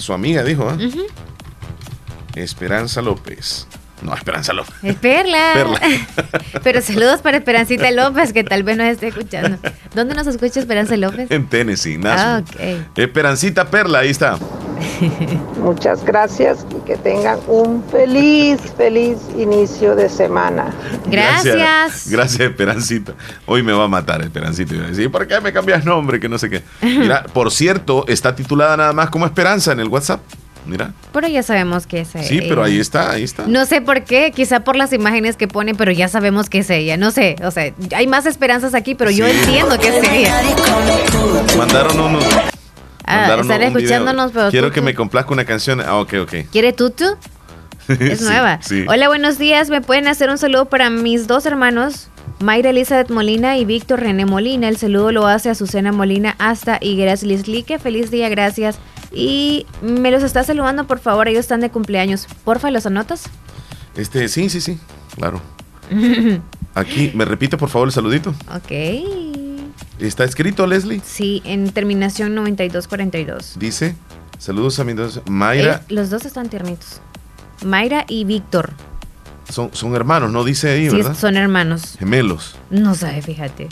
su 0.00 0.12
amiga, 0.12 0.42
dijo, 0.42 0.68
¿ah? 0.68 0.74
Ujú. 0.74 1.02
Esperanza 2.36 3.02
López. 3.02 3.66
No, 4.02 4.12
Esperanza 4.14 4.52
López. 4.52 4.74
Es 4.82 4.96
Perla. 4.96 5.52
Perla. 5.54 5.80
Pero 6.64 6.80
saludos 6.80 7.20
para 7.20 7.36
Esperancita 7.36 7.88
López, 7.92 8.32
que 8.32 8.42
tal 8.42 8.64
vez 8.64 8.76
nos 8.76 8.88
esté 8.88 9.08
escuchando. 9.08 9.58
¿Dónde 9.94 10.14
nos 10.16 10.26
escucha 10.26 10.58
Esperanza 10.58 10.96
López? 10.96 11.30
En 11.30 11.46
Tennessee, 11.46 12.00
Ah, 12.04 12.42
Nashville. 12.42 12.80
ok. 12.90 12.98
Esperancita 12.98 13.70
Perla, 13.70 14.00
ahí 14.00 14.10
está. 14.10 14.38
Muchas 15.60 16.04
gracias 16.04 16.66
y 16.76 16.84
que 16.84 16.96
tengan 16.96 17.38
un 17.46 17.84
feliz, 17.90 18.60
feliz 18.76 19.18
inicio 19.38 19.94
de 19.94 20.08
semana. 20.08 20.74
Gracias. 21.06 22.08
Gracias, 22.10 22.40
Esperancita. 22.40 23.12
Hoy 23.46 23.62
me 23.62 23.72
va 23.72 23.84
a 23.84 23.88
matar 23.88 24.20
Esperancita. 24.22 24.74
Y 24.74 24.78
va 24.78 24.86
a 24.86 24.88
decir, 24.88 25.12
¿por 25.12 25.28
qué 25.28 25.40
me 25.40 25.52
cambias 25.52 25.84
nombre? 25.84 26.18
Que 26.18 26.28
no 26.28 26.38
sé 26.38 26.50
qué. 26.50 26.62
Mira, 26.82 27.22
por 27.32 27.52
cierto, 27.52 28.04
está 28.08 28.34
titulada 28.34 28.76
nada 28.76 28.92
más 28.92 29.10
como 29.10 29.26
Esperanza 29.26 29.70
en 29.70 29.78
el 29.78 29.86
WhatsApp. 29.88 30.20
Mira. 30.66 30.92
Pero 31.12 31.26
ya 31.28 31.42
sabemos 31.42 31.86
que 31.86 32.00
es 32.02 32.14
ella. 32.14 32.24
Sí, 32.24 32.40
pero 32.48 32.62
ahí 32.62 32.78
está, 32.78 33.10
ahí 33.10 33.24
está. 33.24 33.44
No 33.46 33.66
sé 33.66 33.80
por 33.80 34.04
qué, 34.04 34.30
quizá 34.34 34.60
por 34.60 34.76
las 34.76 34.92
imágenes 34.92 35.36
que 35.36 35.48
pone, 35.48 35.74
pero 35.74 35.90
ya 35.90 36.06
sabemos 36.08 36.48
que 36.48 36.58
es 36.58 36.70
ella. 36.70 36.96
No 36.96 37.10
sé, 37.10 37.34
o 37.42 37.50
sea, 37.50 37.72
hay 37.96 38.06
más 38.06 38.26
esperanzas 38.26 38.74
aquí, 38.74 38.94
pero 38.94 39.10
yo 39.10 39.26
entiendo 39.26 39.76
que 39.78 39.88
es 39.88 40.08
ella. 40.08 40.40
Mandaron 41.58 41.98
unos. 41.98 42.24
Ah, 43.04 43.16
mandaron 43.16 43.40
están 43.50 43.62
un 43.62 43.74
video. 43.74 43.78
escuchándonos, 43.80 44.32
pero 44.32 44.50
Quiero 44.50 44.70
que 44.70 44.80
me 44.80 44.94
complazca 44.94 45.32
una 45.32 45.44
canción. 45.44 45.80
Ah, 45.80 45.96
ok, 45.98 46.14
ok. 46.22 46.34
¿Quiere 46.50 46.72
tutu? 46.72 47.04
Es 47.88 48.20
Sí, 48.20 48.24
nueva. 48.24 48.60
sí. 48.62 48.84
Hola, 48.88 49.08
buenos 49.08 49.38
días. 49.38 49.68
¿Me 49.68 49.80
pueden 49.80 50.06
hacer 50.06 50.30
un 50.30 50.38
saludo 50.38 50.66
para 50.66 50.88
mis 50.88 51.26
dos 51.26 51.44
hermanos? 51.46 52.08
Mayra 52.38 52.70
Elizabeth 52.70 53.10
Molina 53.10 53.56
y 53.58 53.64
Víctor 53.64 54.00
René 54.00 54.24
Molina. 54.24 54.68
El 54.68 54.76
saludo 54.76 55.10
lo 55.10 55.26
hace 55.26 55.50
Azucena 55.50 55.90
Molina 55.90 56.36
hasta 56.38 56.78
Higueras 56.80 57.24
Lislique. 57.24 57.80
Feliz 57.80 58.10
día, 58.12 58.28
gracias. 58.28 58.78
Y 59.14 59.66
me 59.82 60.10
los 60.10 60.22
está 60.22 60.42
saludando, 60.44 60.86
por 60.86 60.98
favor. 60.98 61.28
Ellos 61.28 61.40
están 61.40 61.60
de 61.60 61.70
cumpleaños. 61.70 62.26
Porfa, 62.44 62.70
¿los 62.70 62.86
anotas? 62.86 63.24
Este, 63.96 64.28
sí, 64.28 64.48
sí, 64.48 64.60
sí. 64.60 64.78
Claro. 65.16 65.40
Aquí, 66.74 67.12
¿me 67.14 67.24
repite 67.24 67.56
por 67.58 67.68
favor 67.68 67.88
el 67.88 67.92
saludito? 67.92 68.30
ok. 68.54 68.72
¿Está 69.98 70.24
escrito, 70.24 70.66
Leslie? 70.66 71.00
Sí, 71.04 71.42
en 71.44 71.70
terminación 71.70 72.34
9242. 72.34 73.56
Dice, 73.58 73.94
saludos 74.38 74.78
a 74.80 74.84
mis 74.84 74.96
dos. 74.96 75.20
Mayra, 75.26 75.82
Eh, 75.88 75.92
los 75.94 76.10
dos 76.10 76.24
están 76.24 76.48
tiernitos. 76.48 77.00
Mayra 77.64 78.04
y 78.08 78.24
Víctor. 78.24 78.72
son, 79.48 79.70
son 79.72 79.94
hermanos, 79.94 80.32
no 80.32 80.42
dice 80.44 80.70
ahí, 80.70 80.90
Sí, 80.90 80.96
¿verdad? 80.96 81.14
son 81.16 81.36
hermanos. 81.36 81.96
Gemelos. 81.98 82.56
No 82.70 82.94
sabe, 82.94 83.22
fíjate. 83.22 83.68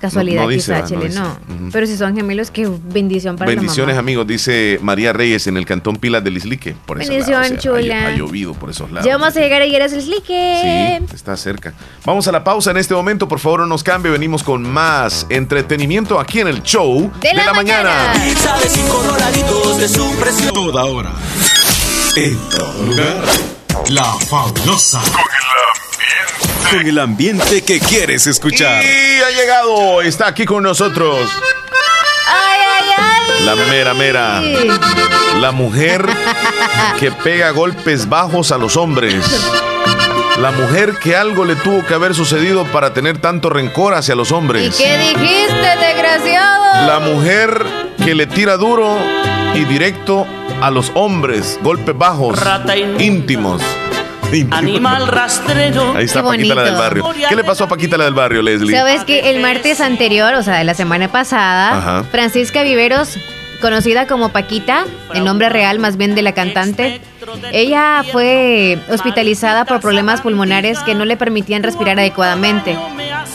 Casualidad, 0.00 0.42
No- 0.42 0.46
no 0.46 0.48
dice, 0.50 0.72
quizá, 0.82 0.94
va, 0.96 1.04
no 1.08 1.14
no. 1.48 1.54
Ujú. 1.54 1.70
Pero 1.72 1.86
si 1.88 1.96
son 1.96 2.14
gemelos, 2.14 2.52
qué 2.52 2.68
bendición 2.84 3.36
para 3.36 3.50
Bendiciones, 3.50 3.96
la 3.96 4.00
mamá. 4.02 4.06
amigos, 4.06 4.26
dice 4.28 4.78
María 4.80 5.12
Reyes 5.12 5.48
en 5.48 5.56
el 5.56 5.66
cantón 5.66 5.96
Pilas 5.96 6.22
del 6.22 6.36
Islique. 6.36 6.76
Por 6.86 6.98
Bendición, 6.98 7.30
lados, 7.42 7.46
o 7.46 7.48
sea, 7.48 7.56
ha- 7.56 7.60
chula. 7.80 8.06
Ha, 8.06 8.10
llovido 8.16 8.54
por 8.54 8.70
esos 8.70 8.90
lados. 8.92 9.04
Ya 9.04 9.16
vamos 9.18 9.36
a 9.36 9.40
llegar 9.40 9.60
ayer 9.60 9.82
a 9.82 9.88
Slique. 9.88 10.98
Sí, 11.10 11.14
está 11.16 11.36
cerca. 11.36 11.74
Vamos 12.04 12.28
a 12.28 12.32
la 12.32 12.44
pausa 12.44 12.70
en 12.70 12.76
este 12.76 12.94
momento, 12.94 13.26
por 13.26 13.40
favor, 13.40 13.60
no 13.60 13.66
nos 13.66 13.82
cambie. 13.82 14.12
Venimos 14.12 14.44
con 14.44 14.62
más 14.62 15.26
entretenimiento 15.30 16.20
aquí 16.20 16.38
en 16.40 16.46
el 16.48 16.62
show 16.62 17.10
De 17.20 17.34
la 17.34 17.52
mañana. 17.52 18.12
Pizza 18.24 18.56
de 18.58 18.68
cinco 18.68 19.02
dolaritos 19.02 19.78
de 19.78 19.88
su 19.88 20.10
precio. 20.20 20.52
Toda 20.52 20.84
hora. 20.84 21.10
En 22.14 22.36
todo 22.50 22.82
lugar. 22.86 23.24
La 23.90 24.04
fabulosa. 24.04 25.00
Con 26.70 26.86
el 26.86 26.98
ambiente 26.98 27.62
que 27.62 27.80
quieres 27.80 28.26
escuchar. 28.26 28.82
Y 28.84 29.22
ha 29.22 29.30
llegado, 29.30 30.02
está 30.02 30.26
aquí 30.28 30.44
con 30.44 30.62
nosotros 30.62 31.30
Ay, 32.26 32.60
ay, 32.60 32.90
ay. 32.96 33.44
la 33.46 33.54
mera 33.56 33.94
mera, 33.94 34.42
la 35.40 35.50
mujer 35.52 36.04
que 37.00 37.10
pega 37.10 37.50
golpes 37.50 38.08
bajos 38.08 38.52
a 38.52 38.58
los 38.58 38.76
hombres. 38.76 39.14
La 40.40 40.50
mujer 40.52 40.94
que 41.02 41.16
algo 41.16 41.44
le 41.44 41.56
tuvo 41.56 41.84
que 41.86 41.94
haber 41.94 42.14
sucedido 42.14 42.64
para 42.66 42.92
tener 42.92 43.18
tanto 43.18 43.48
rencor 43.50 43.94
hacia 43.94 44.14
los 44.14 44.30
¿Y 44.30 44.34
hombres. 44.34 44.76
qué 44.76 44.98
dijiste, 44.98 45.76
desgraciado? 45.80 46.86
La 46.86 47.00
mujer 47.00 47.64
que 48.04 48.14
le 48.14 48.26
tira 48.26 48.56
duro 48.56 48.96
y 49.54 49.64
directo 49.64 50.26
a 50.60 50.70
los 50.70 50.92
hombres, 50.94 51.58
golpes 51.62 51.96
bajos, 51.96 52.38
íntimos. 52.98 53.62
Animal 54.50 55.08
rastrero. 55.08 55.94
Ahí 55.96 56.04
está 56.04 56.20
Qué 56.22 56.28
Paquita 56.28 56.54
la 56.54 56.62
del 56.62 56.74
bonito. 56.74 56.82
barrio. 56.82 57.28
¿Qué 57.28 57.36
le 57.36 57.44
pasó 57.44 57.64
a 57.64 57.68
Paquita 57.68 57.96
la 57.96 58.04
del 58.04 58.14
barrio, 58.14 58.42
Leslie? 58.42 58.76
Sabes 58.76 59.04
que 59.04 59.30
el 59.30 59.40
martes 59.40 59.80
anterior, 59.80 60.34
o 60.34 60.42
sea, 60.42 60.56
de 60.56 60.64
la 60.64 60.74
semana 60.74 61.08
pasada, 61.08 61.78
Ajá. 61.78 62.04
Francisca 62.10 62.62
Viveros, 62.62 63.16
conocida 63.60 64.06
como 64.06 64.28
Paquita, 64.30 64.84
el 65.14 65.24
nombre 65.24 65.48
real 65.48 65.78
más 65.78 65.96
bien 65.96 66.14
de 66.14 66.22
la 66.22 66.32
cantante, 66.32 67.00
ella 67.52 68.02
fue 68.12 68.78
hospitalizada 68.90 69.64
por 69.64 69.80
problemas 69.80 70.20
pulmonares 70.20 70.78
que 70.80 70.94
no 70.94 71.04
le 71.04 71.16
permitían 71.16 71.62
respirar 71.62 71.98
adecuadamente. 71.98 72.78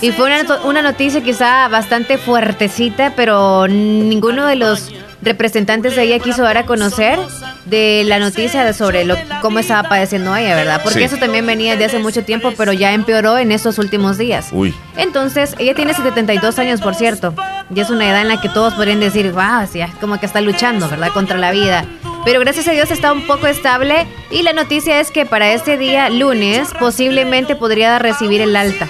Y 0.01 0.11
fue 0.11 0.25
una, 0.25 0.59
una 0.63 0.81
noticia 0.81 1.21
quizá 1.21 1.67
bastante 1.67 2.17
fuertecita, 2.17 3.13
pero 3.15 3.67
ninguno 3.67 4.45
de 4.45 4.55
los 4.55 4.91
representantes 5.23 5.95
de 5.95 6.03
ella 6.03 6.19
quiso 6.19 6.43
dar 6.43 6.57
a 6.57 6.65
conocer 6.65 7.17
de 7.65 8.03
la 8.05 8.19
noticia 8.19 8.63
de 8.63 8.73
sobre 8.73 9.05
lo, 9.05 9.15
cómo 9.41 9.59
estaba 9.59 9.87
padeciendo 9.87 10.35
ella, 10.35 10.55
¿verdad? 10.55 10.81
Porque 10.83 10.99
Sí. 10.99 11.05
eso 11.05 11.17
también 11.17 11.45
venía 11.45 11.75
de 11.75 11.85
hace 11.85 11.99
mucho 11.99 12.23
tiempo, 12.23 12.53
pero 12.57 12.73
ya 12.73 12.93
empeoró 12.93 13.37
en 13.37 13.51
estos 13.51 13.77
últimos 13.77 14.17
días. 14.17 14.49
Uy. 14.51 14.73
Entonces, 14.97 15.55
ella 15.59 15.73
tiene 15.73 15.93
72 15.93 16.59
años, 16.59 16.81
por 16.81 16.95
cierto. 16.95 17.33
Y 17.73 17.79
es 17.79 17.89
una 17.89 18.07
edad 18.09 18.21
en 18.21 18.27
la 18.27 18.41
que 18.41 18.49
todos 18.49 18.73
podrían 18.73 18.99
decir, 18.99 19.31
wow, 19.31 19.67
sí, 19.71 19.79
como 20.01 20.19
que 20.19 20.25
está 20.25 20.41
luchando, 20.41 20.89
¿verdad? 20.89 21.09
Contra 21.13 21.37
la 21.37 21.51
vida. 21.51 21.85
Pero 22.25 22.39
gracias 22.39 22.67
a 22.67 22.71
Dios 22.71 22.91
está 22.91 23.11
un 23.11 23.25
poco 23.27 23.47
estable. 23.47 24.05
Y 24.31 24.43
la 24.43 24.53
noticia 24.53 24.99
es 24.99 25.11
que 25.11 25.25
para 25.25 25.51
este 25.53 25.77
día, 25.77 26.09
lunes, 26.09 26.69
posiblemente 26.79 27.55
podría 27.55 27.99
recibir 27.99 28.41
el 28.41 28.55
alta. 28.55 28.87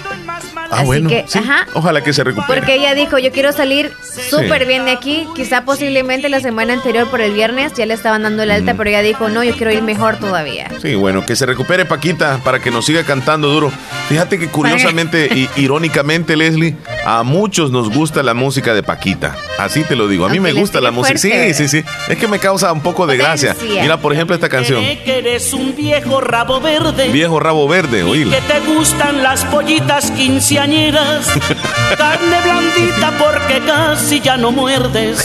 Ah, 0.74 0.78
Así 0.78 0.86
bueno. 0.86 1.08
que, 1.08 1.24
sí. 1.28 1.38
ajá. 1.38 1.66
Ojalá 1.74 2.02
que 2.02 2.12
se 2.12 2.24
recupere. 2.24 2.46
Porque 2.60 2.74
ella 2.74 2.94
dijo, 2.94 3.18
yo 3.18 3.30
quiero 3.32 3.52
salir 3.52 3.92
súper 4.30 4.66
bien 4.66 4.84
de 4.84 4.90
aquí. 4.92 5.26
Quizá 5.34 5.64
posiblemente 5.64 6.28
la 6.28 6.40
semana 6.40 6.72
anterior 6.72 7.08
por 7.08 7.20
el 7.20 7.32
viernes 7.32 7.72
ya 7.74 7.86
le 7.86 7.94
estaban 7.94 8.22
dando 8.22 8.42
el 8.42 8.50
alta, 8.50 8.74
pero 8.74 8.90
ella 8.90 9.02
dijo, 9.02 9.28
no, 9.28 9.44
yo 9.44 9.54
quiero 9.56 9.72
ir 9.72 9.82
mejor 9.82 10.16
todavía. 10.18 10.68
Sí, 10.82 10.94
bueno, 10.94 11.24
que 11.24 11.36
se 11.36 11.46
recupere 11.46 11.84
Paquita 11.84 12.40
para 12.44 12.58
que 12.60 12.70
nos 12.70 12.86
siga 12.86 13.04
cantando 13.04 13.48
duro. 13.48 13.72
Fíjate 14.08 14.38
que 14.38 14.48
curiosamente 14.48 15.28
y 15.34 15.48
irónicamente, 15.60 16.36
Leslie, 16.36 16.76
a 17.06 17.22
muchos 17.22 17.70
nos 17.70 17.90
gusta 17.90 18.22
la 18.22 18.34
música 18.34 18.74
de 18.74 18.82
Paquita. 18.82 19.36
Así 19.58 19.82
te 19.84 19.96
lo 19.96 20.08
digo. 20.08 20.26
A 20.26 20.28
mí 20.28 20.38
Aunque 20.38 20.52
me 20.52 20.60
gusta 20.60 20.80
la 20.80 20.90
música. 20.90 21.18
Sí, 21.18 21.54
sí, 21.54 21.68
sí. 21.68 21.84
Es 22.08 22.18
que 22.18 22.28
me 22.28 22.38
causa 22.38 22.72
un 22.72 22.80
poco 22.80 23.06
de 23.06 23.16
gracia. 23.16 23.56
Mira, 23.80 23.98
por 23.98 24.12
ejemplo, 24.12 24.34
esta 24.34 24.48
canción. 24.48 24.82
Que 24.82 25.18
eres 25.18 25.52
un 25.52 25.74
viejo 25.74 26.20
rabo 26.20 26.60
verde. 26.60 27.08
Viejo 27.08 27.40
rabo 27.40 27.66
verde, 27.68 28.02
oíla. 28.02 28.36
Que 28.36 28.42
te 28.42 28.60
gustan 28.60 29.22
las 29.22 29.44
pollitas 29.46 30.10
quinceañeras. 30.10 31.26
Carne 31.96 32.36
blandita 32.42 33.12
porque 33.18 33.60
casi 33.66 34.20
ya 34.20 34.36
no 34.36 34.50
muerdes. 34.50 35.24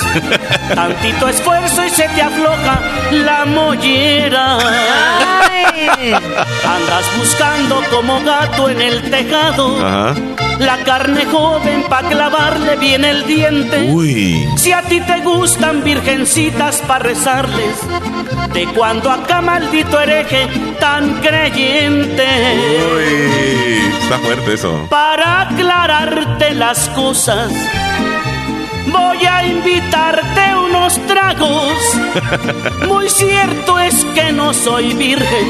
Tantito 0.74 1.28
esfuerzo 1.28 1.86
y 1.86 1.90
se 1.90 2.08
te 2.10 2.22
afloja 2.22 2.82
la 3.12 3.46
mollera. 3.46 4.58
Ay. 4.58 6.14
Andas 6.76 7.18
buscando 7.18 7.82
como 7.90 8.22
gato 8.24 8.70
en 8.70 8.82
el 8.82 9.10
tejado. 9.10 9.78
Ajá. 9.86 10.16
La 10.60 10.78
carne 10.84 11.26
joven 11.26 11.86
pa' 11.90 12.04
clavarle 12.04 12.76
bien 12.76 13.06
el 13.06 13.26
diente. 13.26 13.92
Uy. 13.92 14.46
Si 14.58 14.74
a 14.74 14.82
ti 14.82 15.00
te 15.00 15.22
gustan 15.22 15.84
virgencitas 15.84 16.82
para 16.82 17.06
rezarles, 17.06 17.78
de 18.54 18.66
cuando 18.76 19.10
acá 19.10 19.42
maldito 19.42 20.00
hereje 20.00 20.48
tan 20.80 21.22
creyente. 21.22 22.28
Uy. 22.94 23.50
Está 24.04 24.20
fuerte 24.20 24.54
eso. 24.54 24.88
Para 24.90 25.42
aclararte 25.42 26.54
las 26.56 26.90
cosas, 26.90 27.52
voy 28.88 29.26
a 29.26 29.46
invitarte 29.46 30.56
unos 30.56 31.00
tragos. 31.08 31.74
Muy 32.88 33.10
cierto 33.10 33.80
es 33.80 34.04
que 34.14 34.32
no 34.34 34.54
soy 34.54 34.94
virgen, 34.94 35.48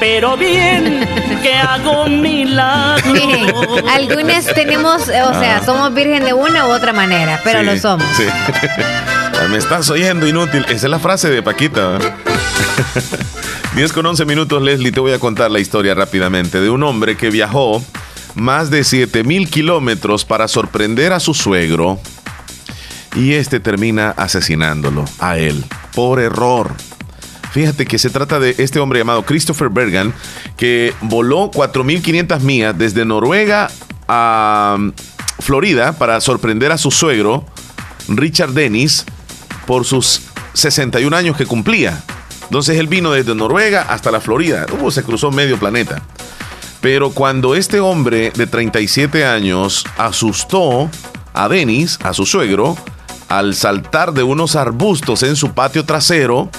pero 0.00 0.36
bien 0.36 1.06
que 1.42 1.52
hago 1.54 2.06
milagros. 2.08 3.06
Miren, 3.12 3.52
algunas 3.88 4.44
tenemos, 4.54 5.02
o 5.02 5.06
sea, 5.06 5.58
Ah. 5.58 5.62
somos 5.64 5.92
virgen 5.94 6.24
de 6.24 6.32
una 6.32 6.66
u 6.66 6.70
otra 6.70 6.92
manera, 6.92 7.40
pero 7.44 7.60
Sí, 7.60 7.66
lo 7.66 7.76
somos. 7.78 8.06
Sí. 8.16 8.24
Me 9.50 9.58
estás 9.58 9.88
oyendo 9.90 10.26
inútil. 10.26 10.64
Esa 10.64 10.74
es 10.86 10.90
la 10.90 10.98
frase 10.98 11.28
de 11.30 11.42
Paquita. 11.42 11.88
¿verdad? 11.88 12.14
10 13.76 13.92
con 13.92 14.06
11 14.06 14.24
minutos, 14.24 14.62
Leslie, 14.62 14.90
te 14.92 15.00
voy 15.00 15.12
a 15.12 15.18
contar 15.18 15.50
la 15.50 15.60
historia 15.60 15.94
rápidamente 15.94 16.60
de 16.60 16.70
un 16.70 16.82
hombre 16.82 17.16
que 17.16 17.30
viajó 17.30 17.84
más 18.34 18.70
de 18.70 18.84
7 18.84 19.22
mil 19.24 19.48
kilómetros 19.50 20.24
para 20.24 20.48
sorprender 20.48 21.12
a 21.12 21.20
su 21.20 21.34
suegro 21.34 21.98
y 23.14 23.34
este 23.34 23.60
termina 23.60 24.10
asesinándolo 24.16 25.04
a 25.20 25.36
él 25.38 25.64
por 25.94 26.20
error. 26.20 26.74
Fíjate 27.56 27.86
que 27.86 27.98
se 27.98 28.10
trata 28.10 28.38
de 28.38 28.54
este 28.58 28.80
hombre 28.80 28.98
llamado 28.98 29.24
Christopher 29.24 29.70
Bergan 29.70 30.12
que 30.58 30.92
voló 31.00 31.50
4.500 31.50 32.40
millas 32.40 32.76
desde 32.76 33.06
Noruega 33.06 33.70
a 34.06 34.76
mm, 34.78 34.92
Florida 35.38 35.94
para 35.94 36.20
sorprender 36.20 36.70
a 36.70 36.76
su 36.76 36.90
suegro, 36.90 37.46
Richard 38.08 38.52
Dennis, 38.52 39.06
por 39.66 39.86
sus 39.86 40.20
61 40.52 41.16
años 41.16 41.38
que 41.38 41.46
cumplía. 41.46 42.04
Entonces 42.42 42.78
él 42.78 42.88
vino 42.88 43.12
desde 43.12 43.34
Noruega 43.34 43.86
hasta 43.88 44.10
la 44.10 44.20
Florida. 44.20 44.66
Uh, 44.78 44.90
se 44.90 45.02
cruzó 45.02 45.30
medio 45.30 45.58
planeta. 45.58 46.02
Pero 46.82 47.12
cuando 47.12 47.54
este 47.54 47.80
hombre 47.80 48.32
de 48.32 48.46
37 48.46 49.24
años 49.24 49.86
asustó 49.96 50.90
a 51.32 51.48
Dennis, 51.48 51.98
a 52.02 52.12
su 52.12 52.26
suegro, 52.26 52.76
al 53.30 53.54
saltar 53.54 54.12
de 54.12 54.24
unos 54.24 54.56
arbustos 54.56 55.22
en 55.22 55.36
su 55.36 55.52
patio 55.52 55.86
trasero, 55.86 56.50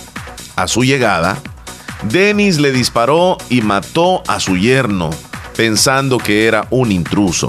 a 0.58 0.68
su 0.68 0.84
llegada, 0.84 1.38
Dennis 2.03 2.60
le 2.60 2.74
disparó 2.74 3.38
y 3.49 3.62
mató 3.62 4.22
a 4.28 4.41
su 4.41 4.58
yerno, 4.58 5.10
pensando 5.55 6.18
que 6.18 6.45
era 6.47 6.68
un 6.70 6.91
intruso. 6.91 7.47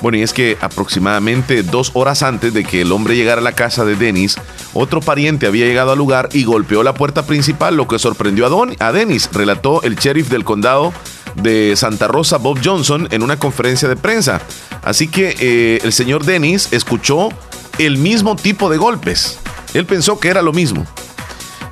Bueno, 0.00 0.18
y 0.18 0.22
es 0.22 0.32
que 0.32 0.56
aproximadamente 0.60 1.64
dos 1.64 1.90
horas 1.94 2.22
antes 2.22 2.54
de 2.54 2.62
que 2.64 2.82
el 2.82 2.92
hombre 2.92 3.16
llegara 3.16 3.40
a 3.40 3.44
la 3.44 3.56
casa 3.56 3.84
de 3.84 3.96
Dennis, 3.96 4.36
otro 4.72 5.00
pariente 5.00 5.46
había 5.46 5.66
llegado 5.66 5.90
al 5.90 5.98
lugar 5.98 6.28
y 6.32 6.44
golpeó 6.44 6.84
la 6.84 6.94
puerta 6.94 7.26
principal, 7.26 7.76
lo 7.76 7.88
que 7.88 7.98
sorprendió 7.98 8.46
a, 8.46 8.48
Don, 8.48 8.76
a 8.78 8.92
Dennis, 8.92 9.28
relató 9.32 9.82
el 9.82 9.96
sheriff 9.96 10.28
del 10.28 10.44
condado 10.44 10.92
de 11.34 11.74
Santa 11.76 12.06
Rosa, 12.06 12.36
Bob 12.36 12.60
Johnson, 12.64 13.08
en 13.10 13.22
una 13.22 13.38
conferencia 13.38 13.88
de 13.88 13.96
prensa. 13.96 14.40
Así 14.82 15.08
que 15.08 15.36
eh, 15.40 15.80
el 15.82 15.92
señor 15.92 16.24
Dennis 16.24 16.68
escuchó 16.70 17.30
el 17.78 17.98
mismo 17.98 18.36
tipo 18.36 18.70
de 18.70 18.76
golpes. 18.76 19.38
Él 19.74 19.84
pensó 19.84 20.20
que 20.20 20.28
era 20.28 20.42
lo 20.42 20.52
mismo. 20.52 20.86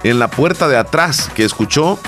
En 0.03 0.19
la 0.19 0.29
puerta 0.29 0.69
de 0.69 0.77
atrás 0.77 1.31
que 1.35 1.45
escuchó, 1.45 1.99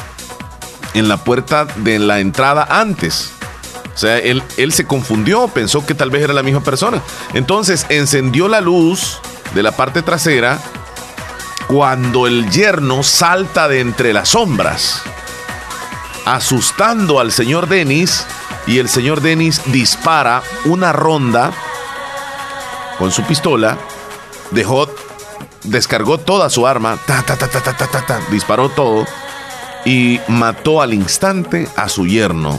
en 0.94 1.08
la 1.08 1.18
puerta 1.18 1.64
de 1.64 1.98
la 1.98 2.20
entrada 2.20 2.66
antes. 2.68 3.32
O 3.94 3.98
sea, 3.98 4.18
él, 4.18 4.42
él 4.56 4.72
se 4.72 4.86
confundió, 4.86 5.48
pensó 5.48 5.84
que 5.84 5.94
tal 5.94 6.10
vez 6.10 6.22
era 6.22 6.32
la 6.32 6.42
misma 6.42 6.60
persona. 6.60 7.02
Entonces 7.34 7.86
encendió 7.88 8.48
la 8.48 8.60
luz 8.60 9.20
de 9.54 9.62
la 9.62 9.72
parte 9.72 10.02
trasera 10.02 10.58
cuando 11.68 12.26
el 12.26 12.50
yerno 12.50 13.02
salta 13.02 13.68
de 13.68 13.80
entre 13.80 14.12
las 14.12 14.30
sombras, 14.30 15.02
asustando 16.24 17.20
al 17.20 17.30
señor 17.30 17.68
Dennis 17.68 18.24
y 18.66 18.78
el 18.78 18.88
señor 18.88 19.20
Dennis 19.20 19.60
dispara 19.66 20.42
una 20.64 20.92
ronda 20.92 21.52
con 22.98 23.12
su 23.12 23.22
pistola, 23.24 23.76
dejó, 24.50 24.88
descargó 25.68 26.18
toda 26.18 26.50
su 26.50 26.66
arma, 26.66 26.98
ta, 27.06 27.22
ta, 27.22 27.36
ta, 27.36 27.48
ta, 27.48 27.60
ta, 27.62 27.74
ta, 27.74 28.06
ta, 28.06 28.20
disparó 28.30 28.68
todo 28.68 29.06
y 29.84 30.20
mató 30.28 30.82
al 30.82 30.94
instante 30.94 31.68
a 31.76 31.88
su 31.88 32.06
yerno. 32.06 32.58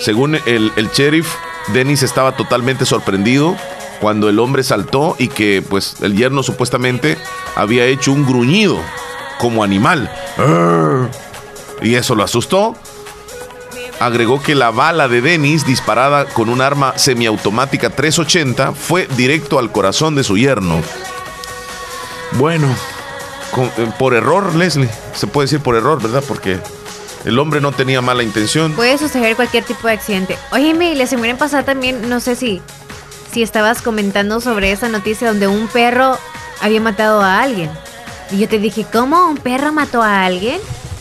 Según 0.00 0.36
el, 0.46 0.72
el 0.76 0.90
sheriff, 0.90 1.32
Dennis 1.68 2.02
estaba 2.02 2.36
totalmente 2.36 2.86
sorprendido 2.86 3.56
cuando 4.00 4.28
el 4.28 4.38
hombre 4.40 4.64
saltó 4.64 5.14
y 5.18 5.28
que 5.28 5.62
pues 5.68 5.96
el 6.00 6.16
yerno 6.16 6.42
supuestamente 6.42 7.16
había 7.54 7.86
hecho 7.86 8.12
un 8.12 8.26
gruñido 8.26 8.78
como 9.38 9.62
animal. 9.62 10.10
Y 11.82 11.94
eso 11.94 12.14
lo 12.14 12.24
asustó. 12.24 12.74
Agregó 14.00 14.42
que 14.42 14.56
la 14.56 14.70
bala 14.70 15.06
de 15.06 15.20
Dennis, 15.20 15.64
disparada 15.64 16.24
con 16.24 16.48
un 16.48 16.60
arma 16.60 16.94
semiautomática 16.96 17.90
380, 17.90 18.72
fue 18.72 19.06
directo 19.16 19.60
al 19.60 19.70
corazón 19.70 20.16
de 20.16 20.24
su 20.24 20.36
yerno. 20.36 20.80
Bueno, 22.38 22.68
con- 23.50 23.66
eh, 23.76 23.90
por 23.98 24.14
error, 24.14 24.54
Leslie, 24.54 24.88
se 25.14 25.26
puede 25.26 25.46
decir 25.46 25.60
por 25.60 25.76
error, 25.76 26.00
¿verdad? 26.02 26.22
Porque 26.26 26.58
el 27.24 27.38
hombre 27.38 27.60
no 27.60 27.72
tenía 27.72 28.00
mala 28.00 28.22
intención. 28.22 28.72
Puede 28.72 28.98
suceder 28.98 29.36
cualquier 29.36 29.64
tipo 29.64 29.86
de 29.86 29.94
accidente. 29.94 30.36
Óyeme, 30.50 30.94
la 30.94 31.06
semana 31.06 31.36
pasada 31.36 31.62
también, 31.64 32.08
no 32.08 32.20
sé 32.20 32.34
si, 32.36 32.60
si 33.32 33.42
estabas 33.42 33.82
comentando 33.82 34.40
sobre 34.40 34.72
esa 34.72 34.88
noticia 34.88 35.28
donde 35.28 35.46
un 35.48 35.68
perro 35.68 36.18
había 36.60 36.80
matado 36.80 37.20
a 37.22 37.42
alguien. 37.42 37.70
Y 38.30 38.38
yo 38.38 38.48
te 38.48 38.58
dije, 38.58 38.86
¿cómo 38.90 39.26
un 39.28 39.36
perro 39.36 39.72
mató 39.72 40.02
a 40.02 40.24
alguien? 40.24 40.58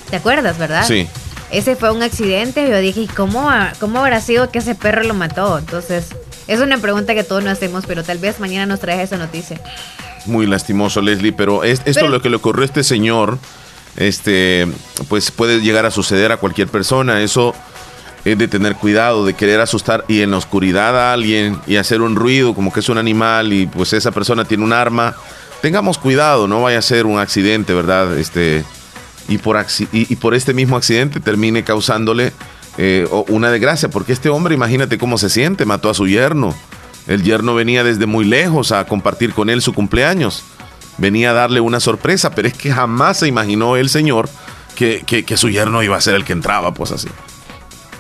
¿Te 0.10 0.18
acuerdas, 0.18 0.58
verdad? 0.58 0.86
Sí. 0.86 1.08
Ese 1.50 1.76
fue 1.76 1.92
un 1.92 2.04
accidente. 2.04 2.70
Yo 2.70 2.78
dije, 2.80 3.02
¿y 3.02 3.08
cómo, 3.08 3.50
cómo 3.80 4.00
habrá 4.00 4.20
sido 4.20 4.52
que 4.52 4.60
ese 4.60 4.76
perro 4.76 5.04
lo 5.04 5.14
mató? 5.14 5.58
Entonces, 5.58 6.08
es 6.48 6.60
una 6.60 6.78
pregunta 6.78 7.14
que 7.14 7.24
todos 7.24 7.42
nos 7.44 7.54
hacemos, 7.54 7.86
pero 7.86 8.04
tal 8.04 8.18
vez 8.18 8.40
mañana 8.42 8.66
nos 8.66 8.82
traes 8.82 9.00
esa 9.02 9.18
noticia. 9.18 9.62
Muy 10.26 10.46
lastimoso, 10.46 11.02
Leslie, 11.02 11.34
pero 11.34 11.64
es, 11.64 11.80
esto 11.86 12.02
Pero- 12.02 12.10
lo 12.10 12.22
que 12.22 12.30
le 12.30 12.36
ocurrió 12.36 12.62
a 12.64 12.66
este 12.66 12.84
señor, 12.84 13.38
este, 13.98 14.68
pues 15.10 15.32
puede 15.32 15.62
llegar 15.62 15.86
a 15.86 15.92
suceder 15.92 16.32
a 16.32 16.38
cualquier 16.38 16.68
persona. 16.68 17.22
Eso 17.22 17.54
es 18.24 18.38
de 18.38 18.48
tener 18.48 18.76
cuidado, 18.76 19.26
de 19.26 19.34
querer 19.34 19.60
asustar 19.62 20.06
y 20.08 20.22
en 20.22 20.32
la 20.32 20.38
oscuridad 20.38 20.96
a 20.98 21.14
alguien 21.14 21.60
y 21.66 21.78
hacer 21.78 22.02
un 22.02 22.16
ruido 22.16 22.54
como 22.54 22.72
que 22.72 22.82
es 22.82 22.90
un 22.90 22.98
animal 23.00 23.52
y 23.52 23.66
pues 23.66 23.94
esa 23.94 24.12
persona 24.12 24.46
tiene 24.46 24.64
un 24.64 24.74
arma. 24.74 25.16
Tengamos 25.62 25.98
cuidado, 25.98 26.48
no 26.48 26.62
vaya 26.62 26.80
a 26.80 26.82
ser 26.84 27.06
un 27.06 27.20
accidente, 27.20 27.74
¿verdad? 27.74 28.18
Este, 28.18 28.64
y 29.28 29.38
por, 29.40 29.64
y, 29.92 30.14
y 30.14 30.16
por 30.18 30.34
este 30.36 30.54
mismo 30.54 30.78
accidente 30.78 31.20
termine 31.20 31.64
causándole 31.64 32.32
eh, 32.78 33.08
una 33.28 33.52
desgracia, 33.52 33.90
porque 33.90 34.14
este 34.14 34.30
hombre, 34.30 34.56
imagínate 34.56 34.98
cómo 34.98 35.18
se 35.18 35.30
siente, 35.30 35.66
mató 35.66 35.90
a 35.90 35.94
su 35.94 36.08
yerno. 36.08 36.56
El 37.08 37.24
yerno 37.24 37.54
venía 37.56 37.84
desde 37.84 38.06
muy 38.06 38.26
lejos 38.26 38.72
a 38.72 38.86
compartir 38.86 39.34
con 39.34 39.50
él 39.50 39.62
su 39.62 39.74
cumpleaños. 39.74 40.44
Venía 40.98 41.32
a 41.32 41.34
darle 41.34 41.60
una 41.62 41.80
sorpresa, 41.80 42.32
pero 42.32 42.48
es 42.48 42.54
que 42.54 42.72
jamás 42.72 43.18
se 43.20 43.28
imaginó 43.28 43.76
el 43.76 43.90
señor 43.90 44.30
que, 44.76 45.04
que- 45.06 45.24
que 45.26 45.38
su 45.38 45.50
yerno 45.50 45.82
iba 45.84 45.98
a 45.98 46.02
ser 46.02 46.16
el 46.16 46.24
que 46.26 46.34
entraba, 46.34 46.74
pues 46.74 46.92
así. 46.92 47.08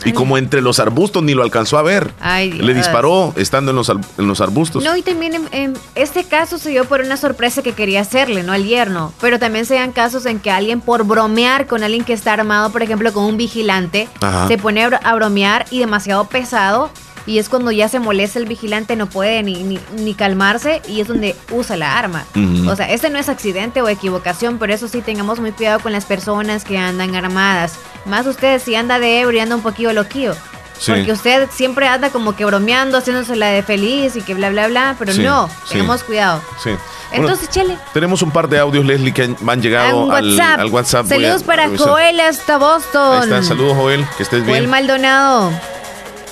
Y 0.04 0.14
como 0.14 0.39
entre 0.39 0.64
los 0.64 0.80
arbustos 0.80 1.22
ni 1.22 1.36
lo 1.36 1.43
alcanzó 1.43 1.78
a 1.78 1.84
ver. 1.84 2.12
Ay, 2.20 2.52
Le 2.52 2.74
disparó 2.74 3.34
estando 3.38 3.70
en 3.70 3.78
los, 3.78 3.89
en 3.89 4.28
los 4.28 4.41
arbustos. 4.41 4.84
No, 4.84 4.95
y 4.97 5.04
también 5.04 5.36
en, 5.36 5.47
en 5.52 5.74
este 5.93 6.24
caso 6.24 6.58
se 6.58 6.72
dio 6.72 6.86
por 6.86 7.02
una 7.02 7.18
sorpresa 7.18 7.62
que 7.62 7.74
quería 7.74 8.02
hacerle, 8.02 8.41
¿no? 8.41 8.52
Al 8.52 8.66
yerno. 8.66 9.14
Pero 9.22 9.38
también 9.38 9.68
se 9.68 9.76
dan 9.76 9.91
casos 9.91 10.26
en 10.26 10.39
que 10.39 10.49
alguien, 10.49 10.82
por 10.82 11.04
bromear 11.04 11.68
con 11.68 11.84
alguien 11.84 12.04
que 12.04 12.14
está 12.14 12.34
armado, 12.34 12.72
por 12.72 12.82
ejemplo, 12.82 13.14
con 13.14 13.26
un 13.26 13.38
vigilante, 13.38 14.08
Ajá. 14.22 14.47
se 14.47 14.58
pone 14.58 14.84
a 14.84 15.14
bromear 15.16 15.66
y 15.70 15.78
demasiado 15.78 16.26
pesado. 16.28 16.89
Y 17.28 17.38
es 17.38 17.49
cuando 17.49 17.72
ya 17.72 17.88
se 17.88 17.99
molesta 17.99 18.39
el 18.39 18.45
vigilante, 18.45 18.95
no 18.95 19.07
puede 19.07 19.43
ni, 19.43 19.63
ni, 19.63 19.80
ni 19.97 20.13
calmarse 20.15 20.82
y 20.88 21.01
es 21.01 21.07
donde 21.07 21.36
usa 21.51 21.78
la 21.78 21.97
arma. 21.97 22.26
Ujú. 22.36 22.69
O 22.69 22.76
sea, 22.76 22.89
este 22.91 23.09
no 23.09 23.19
es 23.19 23.30
accidente 23.30 23.82
o 23.82 23.88
equivocación, 23.89 24.57
pero 24.57 24.74
eso 24.74 24.88
sí, 24.88 25.01
tengamos 25.01 25.39
muy 25.39 25.51
cuidado 25.51 25.80
con 25.82 25.91
las 25.91 26.05
personas 26.05 26.63
que 26.63 26.78
andan 26.80 27.15
armadas. 27.15 27.76
Más 28.05 28.26
usted 28.26 28.59
si 28.59 28.74
anda 28.76 28.97
de 28.99 29.22
ebrio 29.22 29.38
y 29.38 29.41
anda 29.41 29.55
un 29.55 29.61
poquillo 29.61 29.93
loquillo. 29.93 30.34
Sí. 30.80 30.93
Porque 30.93 31.11
usted 31.11 31.47
siempre 31.53 31.88
anda 31.88 32.09
como 32.09 32.36
que 32.36 32.43
bromeando, 32.43 32.97
haciéndose 32.97 33.36
la 33.36 33.49
de 33.49 33.61
feliz 33.61 34.15
y 34.15 34.22
que 34.24 34.34
bla, 34.34 34.49
bla, 34.49 34.67
bla, 34.67 34.95
pero 34.97 35.13
Sí, 35.13 35.22
no, 35.22 35.47
sí. 35.65 35.74
tengamos 35.74 36.03
cuidado. 36.03 36.41
Sí. 36.63 36.72
Bueno, 37.11 37.26
Entonces, 37.28 37.49
chele. 37.49 37.78
tenemos 37.93 38.24
un 38.24 38.32
par 38.32 38.47
de 38.49 38.57
audios, 38.57 38.84
Leslie, 38.86 39.13
que 39.13 39.24
han, 39.24 39.61
llegado 39.61 40.05
Un 40.05 40.11
al 40.11 40.30
WhatsApp. 40.32 40.59
al 40.59 40.67
WhatsApp. 40.72 41.05
Voy 41.07 41.17
a 41.17 41.28
Saludos 41.28 41.43
para 41.43 41.65
revisar. 41.65 41.88
Joel 41.88 42.19
hasta 42.22 42.57
Boston. 42.57 43.15
Ahí 43.17 43.24
está, 43.24 43.43
saludos, 43.43 43.78
Joel, 43.78 44.07
que 44.17 44.24
estés 44.24 44.41
Joel 44.43 44.61
bien. 44.61 44.69
Maldonado. 44.72 45.51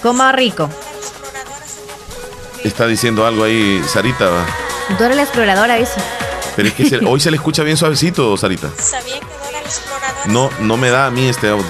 Coma 0.01 0.31
rico. 0.31 0.69
Está 2.63 2.87
diciendo 2.87 3.25
algo 3.25 3.43
ahí, 3.43 3.81
Sarita. 3.87 4.25
va. 4.29 4.45
Dora 4.97 5.15
la 5.15 5.23
exploradora, 5.23 5.75
dice. 5.75 5.99
Pero 6.55 6.67
es 6.69 6.73
que 6.73 6.89
se- 6.89 6.97
hoy 7.05 7.19
se 7.19 7.31
le 7.31 7.37
escucha 7.37 7.63
bien 7.63 7.77
suavecito, 7.77 8.35
Sarita. 8.37 8.69
¿Sabían 8.77 9.19
que 9.19 9.25
Dora 9.25 9.51
la 9.51 9.59
exploradora 9.59 10.25
No, 10.25 10.49
no 10.59 10.77
me 10.77 10.89
da 10.89 11.05
a 11.07 11.11
mí 11.11 11.27
este 11.27 11.49
audio. 11.49 11.65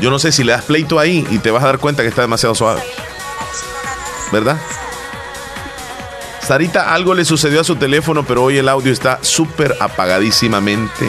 Yo 0.00 0.10
no 0.10 0.18
sé 0.18 0.32
si 0.32 0.42
le 0.44 0.52
das 0.52 0.62
pleito 0.64 0.98
ahí 0.98 1.26
y 1.30 1.38
te 1.38 1.50
vas 1.50 1.62
a 1.62 1.66
dar 1.66 1.78
cuenta 1.78 2.02
que 2.02 2.08
está 2.08 2.22
demasiado 2.22 2.54
suave. 2.54 2.82
¿Verdad? 4.32 4.56
Sarita, 6.46 6.92
algo 6.92 7.14
le 7.14 7.24
sucedió 7.24 7.60
a 7.60 7.64
su 7.64 7.76
teléfono, 7.76 8.24
pero 8.24 8.42
hoy 8.44 8.58
el 8.58 8.68
audio 8.68 8.92
está 8.92 9.18
súper 9.22 9.76
apagadísimamente 9.78 11.08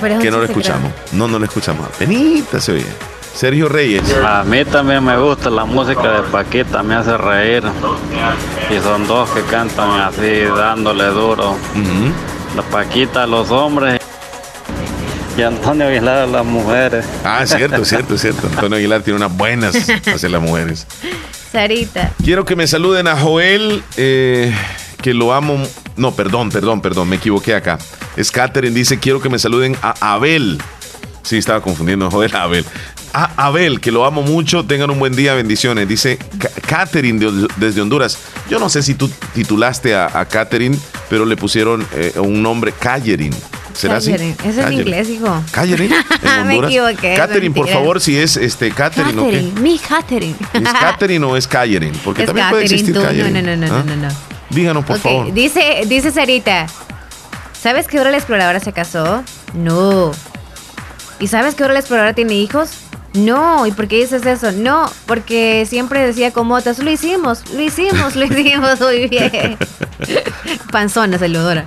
Pero 0.00 0.14
es 0.14 0.16
un 0.18 0.22
que 0.22 0.30
no 0.30 0.38
lo 0.38 0.44
escuchamos. 0.44 0.92
No, 1.12 1.28
no 1.28 1.38
lo 1.38 1.44
escuchamos. 1.44 1.88
Penita 1.98 2.60
se 2.60 2.72
oye. 2.72 2.86
Sergio 3.34 3.68
Reyes. 3.68 4.02
A 4.24 4.44
mí 4.44 4.64
también 4.64 5.04
me 5.04 5.16
gusta 5.16 5.50
la 5.50 5.64
música 5.64 6.20
de 6.20 6.22
Paquita, 6.30 6.82
me 6.82 6.94
hace 6.94 7.16
reír. 7.16 7.64
Y 8.70 8.80
son 8.82 9.06
dos 9.06 9.30
que 9.30 9.42
cantan 9.42 10.00
así, 10.00 10.42
dándole 10.56 11.06
duro. 11.06 11.56
La 12.56 12.62
Paquita 12.62 13.24
a 13.24 13.26
los 13.26 13.50
hombres 13.50 14.00
y 15.36 15.42
Antonio 15.42 15.86
Aguilar 15.86 16.18
a 16.18 16.26
las 16.26 16.44
mujeres. 16.44 17.06
Ah, 17.24 17.44
cierto, 17.46 17.84
cierto, 17.86 18.18
cierto. 18.18 18.46
Antonio 18.48 18.76
Aguilar 18.76 19.02
tiene 19.02 19.16
unas 19.18 19.36
buenas 19.36 19.76
hacia 20.06 20.28
las 20.28 20.42
mujeres. 20.42 20.86
Sarita. 21.50 22.12
Quiero 22.22 22.44
que 22.44 22.56
me 22.56 22.66
saluden 22.66 23.08
a 23.08 23.16
Joel, 23.16 23.82
eh, 23.96 24.54
que 25.00 25.14
lo 25.14 25.32
amo. 25.32 25.58
No, 25.96 26.12
perdón, 26.14 26.50
perdón, 26.50 26.80
perdón, 26.80 27.08
me 27.08 27.16
equivoqué 27.16 27.54
acá. 27.54 27.78
Es 28.16 28.30
Catherine, 28.30 28.74
dice, 28.74 28.98
quiero 28.98 29.20
que 29.20 29.28
me 29.28 29.38
saluden 29.38 29.76
a 29.82 30.14
Abel. 30.14 30.58
Sí, 31.22 31.36
estaba 31.38 31.60
confundiendo 31.60 32.10
Joel 32.10 32.34
a 32.34 32.42
Abel. 32.42 32.64
A 33.14 33.46
Abel, 33.48 33.80
que 33.80 33.92
lo 33.92 34.04
amo 34.06 34.22
mucho, 34.22 34.64
tengan 34.64 34.90
un 34.90 34.98
buen 34.98 35.14
día, 35.14 35.34
bendiciones. 35.34 35.86
Dice 35.86 36.18
Ca- 36.38 36.48
Catherine 36.66 37.18
de- 37.18 37.46
desde 37.56 37.82
Honduras. 37.82 38.16
Yo 38.48 38.58
no 38.58 38.68
sé 38.70 38.82
si 38.82 38.94
tú 38.94 39.10
titulaste 39.34 39.94
a, 39.94 40.06
a 40.18 40.24
Catherine, 40.24 40.78
pero 41.10 41.26
le 41.26 41.36
pusieron 41.36 41.86
eh, 41.92 42.14
un 42.16 42.42
nombre, 42.42 42.72
Catherine. 42.72 43.36
¿Será 43.74 43.94
Catherine. 43.96 44.34
así? 44.38 44.48
Ese 44.48 44.62
es 44.62 44.70
inglés, 44.72 45.08
hijo. 45.10 45.42
Catherine, 45.50 45.94
Me 46.46 46.56
equivoqué, 46.56 47.14
Catherine, 47.14 47.54
por 47.54 47.68
favor, 47.68 48.00
si 48.00 48.16
es 48.16 48.36
este 48.38 48.70
Catherine, 48.70 49.20
o 49.20 49.28
qué. 49.30 49.42
Mi 49.60 49.78
Catherine. 49.78 50.34
¿Es 50.54 50.62
Catherine 50.80 51.24
o 51.26 51.36
es 51.36 51.46
Catherine? 51.46 51.96
Porque 52.04 52.22
Es 52.22 52.26
también 52.26 52.48
puede 52.48 52.64
existir 52.64 52.94
tú. 52.94 53.00
No, 53.00 53.06
Catherine. 53.06 53.42
no, 53.42 53.56
no, 53.56 53.66
no, 53.68 53.74
¿Ah? 53.76 53.82
no, 53.86 53.96
no, 53.96 54.08
no. 54.08 54.14
Díganos, 54.50 54.84
por 54.86 54.98
favor. 54.98 55.32
Dice, 55.34 55.82
dice 55.86 56.10
Sarita. 56.10 56.66
¿Sabes 57.60 57.86
que 57.88 57.98
ahora 57.98 58.10
la 58.10 58.16
exploradora 58.16 58.58
se 58.60 58.72
casó? 58.72 59.22
No. 59.54 60.12
¿Y 61.20 61.26
sabes 61.28 61.54
que 61.54 61.62
ahora 61.62 61.74
la 61.74 61.80
exploradora 61.80 62.14
tiene 62.14 62.34
hijos? 62.34 62.70
No. 63.14 63.66
¿Y 63.66 63.72
por 63.72 63.88
qué 63.88 63.96
dices 63.98 64.24
eso? 64.26 64.52
No, 64.52 64.90
porque 65.06 65.66
siempre 65.68 66.00
decía 66.06 66.32
como 66.32 66.54
otras, 66.54 66.78
lo 66.78 66.90
hicimos, 66.90 67.42
lo 67.52 67.60
hicimos, 67.60 68.16
lo 68.16 68.24
hicimos 68.24 68.80
muy 68.80 69.08
bien. 69.08 69.58
Panzona, 70.72 71.18
saludora. 71.18 71.66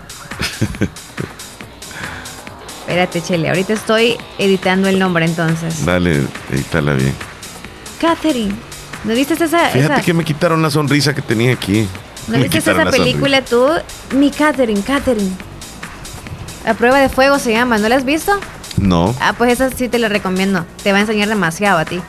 Espérate, 2.81 3.21
Chele, 3.21 3.49
ahorita 3.49 3.73
estoy 3.73 4.15
editando 4.37 4.87
el 4.87 4.99
nombre 4.99 5.25
entonces. 5.25 5.85
Dale, 5.85 6.21
edítala 6.51 6.93
bien. 6.93 7.13
Catherine. 7.99 8.53
¿No 9.03 9.13
viste 9.13 9.33
esa? 9.33 9.69
Fíjate 9.69 9.93
esa- 9.93 10.01
que 10.01 10.13
me 10.13 10.23
quitaron 10.23 10.61
la 10.61 10.69
sonrisa 10.69 11.13
que 11.13 11.21
tenía 11.21 11.53
aquí. 11.53 11.87
¿No 12.27 12.37
Me 12.37 12.43
viste 12.43 12.59
esa 12.59 12.73
sonrisa. 12.75 12.97
película 13.03 13.41
tú? 13.43 13.67
Mi 14.15 14.29
Catherine, 14.31 14.81
Catherine. 14.81 15.31
A 16.65 16.73
prueba 16.73 16.99
de 16.99 17.09
fuego 17.09 17.37
se 17.39 17.51
llama, 17.53 17.77
¿no 17.77 17.87
la 17.89 17.95
has 17.95 18.05
visto? 18.05 18.39
No. 18.77 19.15
Ah, 19.19 19.33
pues 19.37 19.53
esa 19.53 19.69
sí 19.69 19.89
te 19.89 19.99
la 19.99 20.09
recomiendo. 20.09 20.65
Te 20.83 20.91
va 20.91 20.99
a 20.99 21.01
enseñar 21.01 21.27
demasiado 21.27 21.79
a 21.79 21.85
ti. 21.85 22.01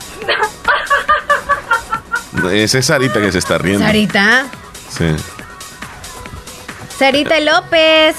Esa 2.51 2.77
es 2.79 2.85
Sarita 2.85 3.19
que 3.19 3.31
se 3.31 3.39
está 3.39 3.57
riendo. 3.57 3.85
Sarita. 3.85 4.45
Sí. 4.89 5.15
Sarita 6.97 7.39
López. 7.39 8.15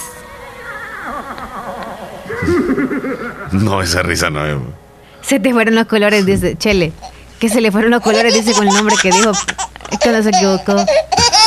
No, 3.52 3.82
esa 3.82 4.02
risa 4.02 4.30
no 4.30 4.44
es. 4.44 4.56
Se 5.22 5.40
te 5.40 5.52
fueron 5.52 5.74
los 5.74 5.86
colores, 5.86 6.26
dice 6.26 6.56
Chele. 6.56 6.92
Que 7.38 7.48
se 7.48 7.60
le 7.60 7.70
fueron 7.70 7.90
los 7.90 8.02
colores, 8.02 8.34
dice 8.34 8.52
con 8.52 8.66
el 8.66 8.74
nombre 8.74 8.96
que 9.00 9.10
dijo. 9.10 9.32
Es 9.90 9.98
que 9.98 10.10
no 10.10 10.22
se 10.22 10.30
equivocó. 10.30 10.84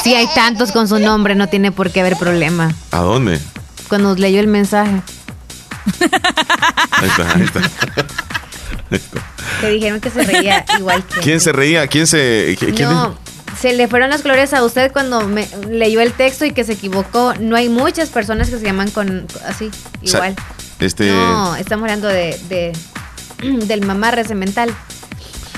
Si 0.03 0.15
hay 0.15 0.27
tantos 0.33 0.71
con 0.71 0.87
su 0.87 0.99
nombre, 0.99 1.35
no 1.35 1.47
tiene 1.47 1.71
por 1.71 1.91
qué 1.91 2.01
haber 2.01 2.17
problema. 2.17 2.73
¿A 2.91 2.99
dónde? 2.99 3.39
Cuando 3.87 4.15
leyó 4.15 4.39
el 4.39 4.47
mensaje, 4.47 5.01
Ahí 6.91 7.07
está, 7.07 7.35
ahí 7.35 7.43
está. 7.43 7.61
te 9.61 9.69
dijeron 9.69 9.99
que 9.99 10.09
se 10.09 10.23
reía 10.23 10.65
igual 10.77 11.03
que. 11.05 11.19
¿Quién 11.21 11.39
se 11.39 11.51
reía? 11.51 11.87
¿Quién 11.87 12.07
se.? 12.07 12.55
quién 12.59 12.89
No, 12.89 13.15
Se 13.59 13.73
le 13.73 13.87
fueron 13.87 14.09
las 14.09 14.21
colores 14.21 14.53
a 14.53 14.63
usted 14.63 14.91
cuando 14.91 15.27
me 15.27 15.47
leyó 15.69 16.01
el 16.01 16.13
texto 16.13 16.45
y 16.45 16.51
que 16.51 16.63
se 16.63 16.73
equivocó. 16.73 17.33
No 17.39 17.55
hay 17.55 17.69
muchas 17.69 18.09
personas 18.09 18.49
que 18.49 18.57
se 18.57 18.65
llaman 18.65 18.89
con 18.91 19.25
así, 19.47 19.69
igual. 20.01 20.35
Este, 20.79 21.09
No, 21.11 21.55
estamos 21.55 21.83
hablando 21.83 22.07
de, 22.07 22.39
de- 22.49 22.73
del 23.65 23.85
mamarre 23.85 24.23
cemental. 24.23 24.73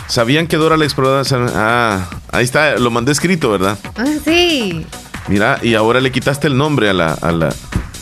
¿Sabían 0.08 0.48
que 0.48 0.58
Dora 0.58 0.76
la 0.78 0.84
exploradora... 0.84 1.24
Ah, 1.56 2.10
ahí 2.32 2.44
está, 2.44 2.78
lo 2.78 2.92
mandé 2.92 3.14
escrito, 3.14 3.50
¿verdad? 3.50 3.78
Ah, 3.96 4.04
sí. 4.24 4.86
Mira, 5.30 5.58
y 5.64 5.76
ahora 5.76 6.02
le 6.02 6.12
quitaste 6.12 6.48
el 6.48 6.58
nombre 6.58 6.90
a 6.90 6.94
la, 6.94 7.14
a 7.14 7.32
la, 7.32 7.50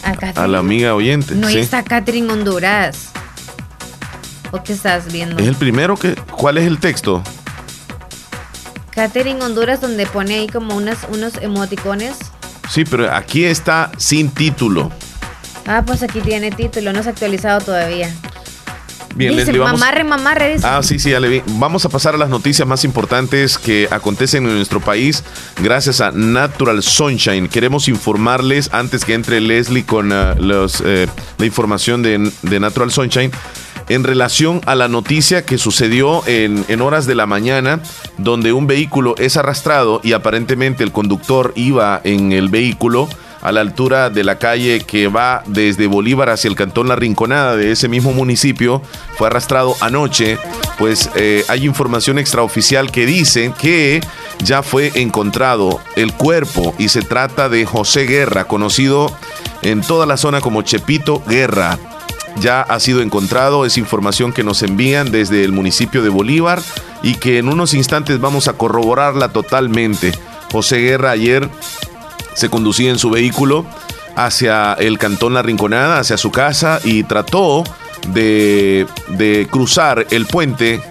A 0.03 0.47
la 0.47 0.59
amiga 0.59 0.95
oyente. 0.95 1.35
No 1.35 1.47
sí. 1.47 1.59
está 1.59 1.83
Catherine 1.83 2.31
Honduras. 2.31 3.09
¿O 4.51 4.61
qué 4.63 4.73
estás 4.73 5.11
viendo? 5.11 5.41
Es 5.41 5.47
el 5.47 5.55
primero 5.55 5.95
que... 5.95 6.15
¿Cuál 6.15 6.57
es 6.57 6.67
el 6.67 6.79
texto? 6.79 7.23
Catherine 8.91 9.41
Honduras 9.43 9.79
donde 9.79 10.05
pone 10.05 10.35
ahí 10.35 10.47
como 10.47 10.75
unas, 10.75 10.99
unos 11.09 11.35
emoticones. 11.41 12.17
Sí, 12.69 12.83
pero 12.83 13.13
aquí 13.13 13.45
está 13.45 13.91
sin 13.97 14.29
título. 14.29 14.91
Ah, 15.65 15.83
pues 15.85 16.03
aquí 16.03 16.21
tiene 16.21 16.51
título, 16.51 16.91
no 16.91 17.01
se 17.03 17.09
ha 17.09 17.11
actualizado 17.11 17.61
todavía. 17.61 18.13
Bien, 19.15 19.31
dice, 19.31 19.45
Leslie, 19.45 19.59
vamos... 19.59 19.79
mamarre, 19.79 20.03
mamarre. 20.03 20.55
Ah, 20.63 20.81
sí, 20.83 20.99
sí, 20.99 21.11
ya 21.11 21.19
le 21.19 21.27
vi. 21.29 21.41
Vamos 21.57 21.85
a 21.85 21.89
pasar 21.89 22.15
a 22.15 22.17
las 22.17 22.29
noticias 22.29 22.67
más 22.67 22.83
importantes 22.83 23.57
que 23.57 23.87
acontecen 23.91 24.47
en 24.47 24.55
nuestro 24.55 24.79
país 24.79 25.23
gracias 25.61 26.01
a 26.01 26.11
Natural 26.11 26.81
Sunshine. 26.81 27.47
Queremos 27.47 27.87
informarles, 27.87 28.69
antes 28.73 29.05
que 29.05 29.13
entre 29.13 29.41
Leslie 29.41 29.85
con 29.85 30.11
ah, 30.11 30.35
los, 30.39 30.81
eh, 30.85 31.07
la 31.37 31.45
información 31.45 32.01
de, 32.01 32.31
de 32.41 32.59
Natural 32.59 32.91
Sunshine, 32.91 33.31
en 33.89 34.03
relación 34.03 34.61
a 34.65 34.75
la 34.75 34.87
noticia 34.87 35.45
que 35.45 35.57
sucedió 35.57 36.25
en, 36.25 36.63
en 36.69 36.81
horas 36.81 37.07
de 37.07 37.15
la 37.15 37.25
mañana, 37.25 37.81
donde 38.17 38.53
un 38.53 38.65
vehículo 38.65 39.15
es 39.17 39.35
arrastrado 39.35 39.99
y 40.03 40.13
aparentemente 40.13 40.83
el 40.83 40.91
conductor 40.93 41.51
iba 41.55 41.99
en 42.03 42.31
el 42.31 42.47
vehículo 42.47 43.09
a 43.41 43.51
la 43.51 43.61
altura 43.61 44.09
de 44.09 44.23
la 44.23 44.37
calle 44.37 44.81
que 44.81 45.07
va 45.07 45.43
desde 45.47 45.87
Bolívar 45.87 46.29
hacia 46.29 46.47
el 46.47 46.55
cantón 46.55 46.87
La 46.87 46.95
Rinconada 46.95 47.55
de 47.55 47.71
ese 47.71 47.87
mismo 47.87 48.13
municipio, 48.13 48.81
fue 49.17 49.27
arrastrado 49.27 49.75
anoche, 49.81 50.37
pues 50.77 51.09
eh, 51.15 51.43
hay 51.47 51.65
información 51.65 52.19
extraoficial 52.19 52.91
que 52.91 53.05
dice 53.05 53.53
que 53.59 54.01
ya 54.43 54.63
fue 54.63 54.91
encontrado 54.95 55.79
el 55.95 56.13
cuerpo 56.13 56.75
y 56.77 56.89
se 56.89 57.01
trata 57.01 57.49
de 57.49 57.65
José 57.65 58.05
Guerra, 58.05 58.45
conocido 58.45 59.11
en 59.61 59.81
toda 59.81 60.05
la 60.05 60.17
zona 60.17 60.41
como 60.41 60.61
Chepito 60.61 61.21
Guerra. 61.27 61.77
Ya 62.39 62.61
ha 62.61 62.79
sido 62.79 63.01
encontrado, 63.01 63.65
es 63.65 63.77
información 63.77 64.31
que 64.31 64.43
nos 64.43 64.63
envían 64.63 65.11
desde 65.11 65.43
el 65.43 65.51
municipio 65.51 66.01
de 66.01 66.09
Bolívar 66.09 66.61
y 67.03 67.15
que 67.15 67.39
en 67.39 67.49
unos 67.49 67.73
instantes 67.73 68.19
vamos 68.19 68.47
a 68.47 68.53
corroborarla 68.53 69.29
totalmente. 69.29 70.13
José 70.51 70.77
Guerra 70.77 71.11
ayer 71.11 71.49
se 72.33 72.49
conducía 72.49 72.89
en 72.89 72.99
su 72.99 73.09
vehículo 73.09 73.65
hacia 74.15 74.73
el 74.73 74.97
cantón 74.97 75.33
La 75.33 75.41
Rinconada, 75.41 75.99
hacia 75.99 76.17
su 76.17 76.31
casa 76.31 76.79
y 76.83 77.03
trató 77.03 77.63
de, 78.09 78.87
de 79.09 79.47
cruzar 79.49 80.07
el 80.11 80.25
puente 80.25 80.81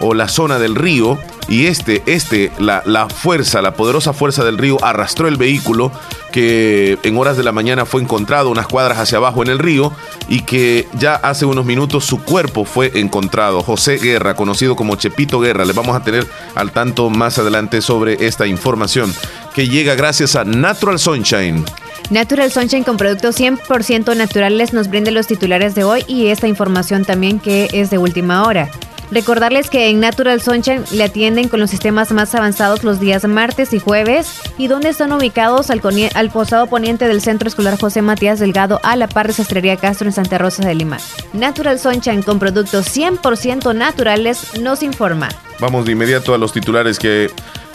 o 0.00 0.14
la 0.14 0.28
zona 0.28 0.58
del 0.58 0.74
río 0.74 1.18
y 1.48 1.66
este, 1.66 2.02
este, 2.06 2.52
la, 2.58 2.82
la 2.86 3.08
fuerza, 3.08 3.60
la 3.60 3.74
poderosa 3.74 4.12
fuerza 4.12 4.44
del 4.44 4.56
río 4.56 4.82
arrastró 4.84 5.26
el 5.26 5.36
vehículo 5.36 5.90
que 6.30 6.96
en 7.02 7.18
horas 7.18 7.36
de 7.36 7.42
la 7.42 7.50
mañana 7.50 7.84
fue 7.84 8.00
encontrado 8.00 8.50
unas 8.50 8.68
cuadras 8.68 8.98
hacia 8.98 9.18
abajo 9.18 9.42
en 9.42 9.48
el 9.48 9.58
río 9.58 9.92
y 10.28 10.42
que 10.42 10.86
ya 10.92 11.16
hace 11.16 11.44
unos 11.44 11.64
minutos 11.64 12.04
su 12.04 12.22
cuerpo 12.22 12.64
fue 12.64 12.92
encontrado. 12.94 13.62
José 13.62 13.98
Guerra, 13.98 14.34
conocido 14.36 14.76
como 14.76 14.94
Chepito 14.94 15.40
Guerra, 15.40 15.64
le 15.64 15.72
vamos 15.72 15.96
a 15.96 16.04
tener 16.04 16.24
al 16.54 16.70
tanto 16.70 17.10
más 17.10 17.38
adelante 17.38 17.82
sobre 17.82 18.26
esta 18.26 18.46
información 18.46 19.12
que 19.54 19.68
llega 19.68 19.94
gracias 19.94 20.36
a 20.36 20.44
Natural 20.44 20.98
Sunshine. 20.98 21.64
Natural 22.10 22.50
Sunshine 22.50 22.82
con 22.82 22.96
productos 22.96 23.38
100% 23.38 24.16
naturales 24.16 24.72
nos 24.72 24.88
brinda 24.88 25.10
los 25.10 25.26
titulares 25.26 25.74
de 25.74 25.84
hoy 25.84 26.04
y 26.08 26.26
esta 26.26 26.48
información 26.48 27.04
también 27.04 27.38
que 27.38 27.68
es 27.72 27.90
de 27.90 27.98
última 27.98 28.46
hora. 28.46 28.70
Recordarles 29.12 29.70
que 29.70 29.88
en 29.88 29.98
Natural 29.98 30.40
Sunshine 30.40 30.84
le 30.92 31.02
atienden 31.02 31.48
con 31.48 31.58
los 31.58 31.70
sistemas 31.70 32.12
más 32.12 32.32
avanzados 32.36 32.84
los 32.84 33.00
días 33.00 33.26
martes 33.26 33.72
y 33.72 33.80
jueves 33.80 34.40
y 34.56 34.68
donde 34.68 34.88
están 34.88 35.12
ubicados 35.12 35.70
al, 35.70 35.80
al 36.14 36.30
posado 36.30 36.68
poniente 36.68 37.08
del 37.08 37.20
Centro 37.20 37.48
Escolar 37.48 37.78
José 37.78 38.02
Matías 38.02 38.38
Delgado 38.38 38.80
a 38.84 38.94
la 38.94 39.08
par 39.08 39.26
de 39.26 39.32
Sastrería 39.32 39.76
Castro 39.76 40.06
en 40.06 40.12
Santa 40.12 40.38
Rosa 40.38 40.64
de 40.64 40.76
Lima. 40.76 40.98
Natural 41.32 41.78
Sunshine 41.80 42.22
con 42.22 42.38
productos 42.38 42.86
100% 42.96 43.74
naturales 43.74 44.60
nos 44.60 44.82
informa. 44.84 45.28
Vamos 45.58 45.86
de 45.86 45.92
inmediato 45.92 46.32
a 46.32 46.38
los 46.38 46.52
titulares 46.52 46.98
que 46.98 47.30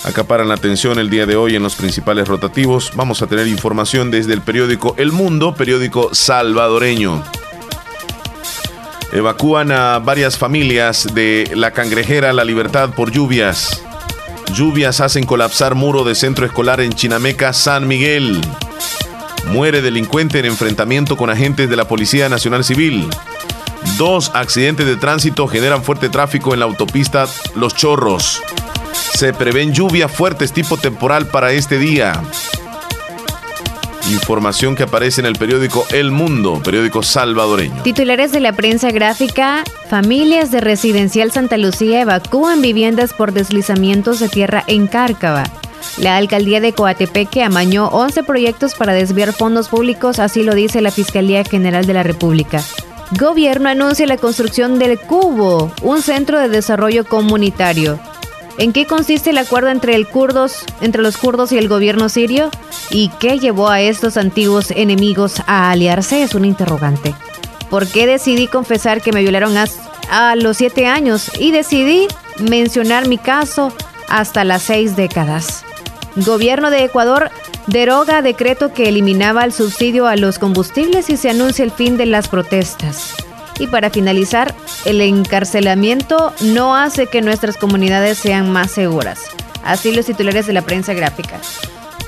acaparan 0.05 0.47
la 0.47 0.53
atención 0.53 0.99
el 0.99 1.09
día 1.09 1.25
de 1.25 1.35
hoy 1.35 1.55
en 1.55 1.63
los 1.63 1.75
principales 1.75 2.27
rotativos. 2.27 2.91
Vamos 2.95 3.21
a 3.21 3.27
tener 3.27 3.47
información 3.47 4.11
desde 4.11 4.33
el 4.33 4.41
periódico 4.41 4.93
El 4.97 5.11
Mundo, 5.11 5.55
periódico 5.55 6.13
salvadoreño. 6.13 7.23
Evacúan 9.11 9.71
a 9.71 9.99
varias 9.99 10.37
familias 10.37 11.07
de 11.13 11.51
la 11.55 11.71
cangrejera 11.71 12.33
La 12.33 12.43
Libertad 12.43 12.91
por 12.91 13.11
lluvias. 13.11 13.81
Lluvias 14.53 15.01
hacen 15.01 15.25
colapsar 15.25 15.73
muro 15.73 16.03
de 16.03 16.13
centro 16.13 16.45
escolar 16.45 16.81
en 16.81 16.93
Chinameca, 16.93 17.51
San 17.51 17.87
Miguel. 17.87 18.39
Muere 19.47 19.81
delincuente 19.81 20.39
en 20.39 20.45
enfrentamiento 20.45 21.17
con 21.17 21.29
agentes 21.29 21.69
de 21.69 21.75
la 21.75 21.87
Policía 21.87 22.29
Nacional 22.29 22.63
Civil. 22.63 23.09
Dos 23.97 24.31
accidentes 24.33 24.85
de 24.85 24.97
tránsito 24.97 25.47
generan 25.47 25.83
fuerte 25.83 26.09
tráfico 26.09 26.53
en 26.53 26.59
la 26.59 26.65
autopista 26.65 27.27
Los 27.55 27.75
Chorros. 27.75 28.41
Se 28.95 29.33
prevén 29.33 29.73
lluvias 29.73 30.11
fuertes 30.11 30.51
tipo 30.51 30.77
temporal 30.77 31.27
para 31.27 31.51
este 31.51 31.77
día. 31.77 32.21
Información 34.11 34.75
que 34.75 34.83
aparece 34.83 35.21
en 35.21 35.25
el 35.25 35.35
periódico 35.35 35.85
El 35.91 36.11
Mundo, 36.11 36.61
periódico 36.63 37.01
salvadoreño. 37.01 37.81
Titulares 37.81 38.31
de 38.31 38.39
la 38.39 38.53
prensa 38.53 38.91
gráfica, 38.91 39.63
familias 39.89 40.51
de 40.51 40.61
Residencial 40.61 41.31
Santa 41.31 41.57
Lucía 41.57 42.01
evacúan 42.01 42.61
viviendas 42.61 43.13
por 43.13 43.31
deslizamientos 43.31 44.19
de 44.19 44.29
tierra 44.29 44.63
en 44.67 44.87
Cárcava. 44.87 45.45
La 45.97 46.17
alcaldía 46.17 46.61
de 46.61 46.73
Coatepeque 46.73 47.43
amañó 47.43 47.87
11 47.87 48.23
proyectos 48.23 48.75
para 48.75 48.93
desviar 48.93 49.33
fondos 49.33 49.69
públicos, 49.69 50.19
así 50.19 50.43
lo 50.43 50.53
dice 50.53 50.81
la 50.81 50.91
Fiscalía 50.91 51.43
General 51.43 51.85
de 51.85 51.93
la 51.93 52.03
República. 52.03 52.61
Gobierno 53.17 53.69
anuncia 53.69 54.05
la 54.05 54.17
construcción 54.17 54.77
del 54.77 54.99
Cubo, 54.99 55.71
un 55.81 56.01
centro 56.01 56.39
de 56.39 56.49
desarrollo 56.49 57.05
comunitario. 57.05 57.99
¿En 58.57 58.71
qué 58.71 58.85
consiste 58.85 59.31
el 59.31 59.37
acuerdo 59.37 59.69
entre, 59.69 59.95
el 59.95 60.07
kurdos, 60.07 60.63
entre 60.79 61.01
los 61.01 61.17
kurdos 61.17 61.51
y 61.51 61.57
el 61.57 61.67
gobierno 61.67 62.07
sirio? 62.07 62.49
¿Y 62.89 63.09
qué 63.19 63.37
llevó 63.37 63.69
a 63.69 63.81
estos 63.81 64.15
antiguos 64.15 64.71
enemigos 64.71 65.41
a 65.45 65.71
aliarse? 65.71 66.23
Es 66.23 66.35
un 66.35 66.45
interrogante. 66.45 67.13
¿Por 67.69 67.85
qué 67.87 68.07
decidí 68.07 68.47
confesar 68.47 69.01
que 69.01 69.11
me 69.11 69.21
violaron 69.21 69.57
a, 69.57 69.65
a 70.09 70.35
los 70.37 70.57
siete 70.57 70.87
años? 70.87 71.31
Y 71.37 71.51
decidí 71.51 72.07
mencionar 72.39 73.07
mi 73.09 73.17
caso 73.17 73.73
hasta 74.07 74.45
las 74.45 74.63
seis 74.63 74.95
décadas. 74.95 75.65
Gobierno 76.15 76.69
de 76.69 76.85
Ecuador 76.85 77.31
deroga 77.67 78.21
decreto 78.21 78.71
que 78.71 78.87
eliminaba 78.87 79.43
el 79.43 79.51
subsidio 79.51 80.07
a 80.07 80.15
los 80.15 80.39
combustibles 80.39 81.09
y 81.09 81.17
se 81.17 81.29
anuncia 81.29 81.65
el 81.65 81.71
fin 81.71 81.97
de 81.97 82.05
las 82.05 82.29
protestas. 82.29 83.15
Y 83.59 83.67
para 83.67 83.89
finalizar, 83.89 84.53
el 84.85 85.01
encarcelamiento 85.01 86.33
no 86.41 86.75
hace 86.75 87.07
que 87.07 87.21
nuestras 87.21 87.57
comunidades 87.57 88.17
sean 88.17 88.51
más 88.51 88.71
seguras. 88.71 89.19
Así 89.63 89.93
los 89.95 90.05
titulares 90.05 90.45
de 90.45 90.53
la 90.53 90.61
prensa 90.61 90.93
gráfica. 90.93 91.39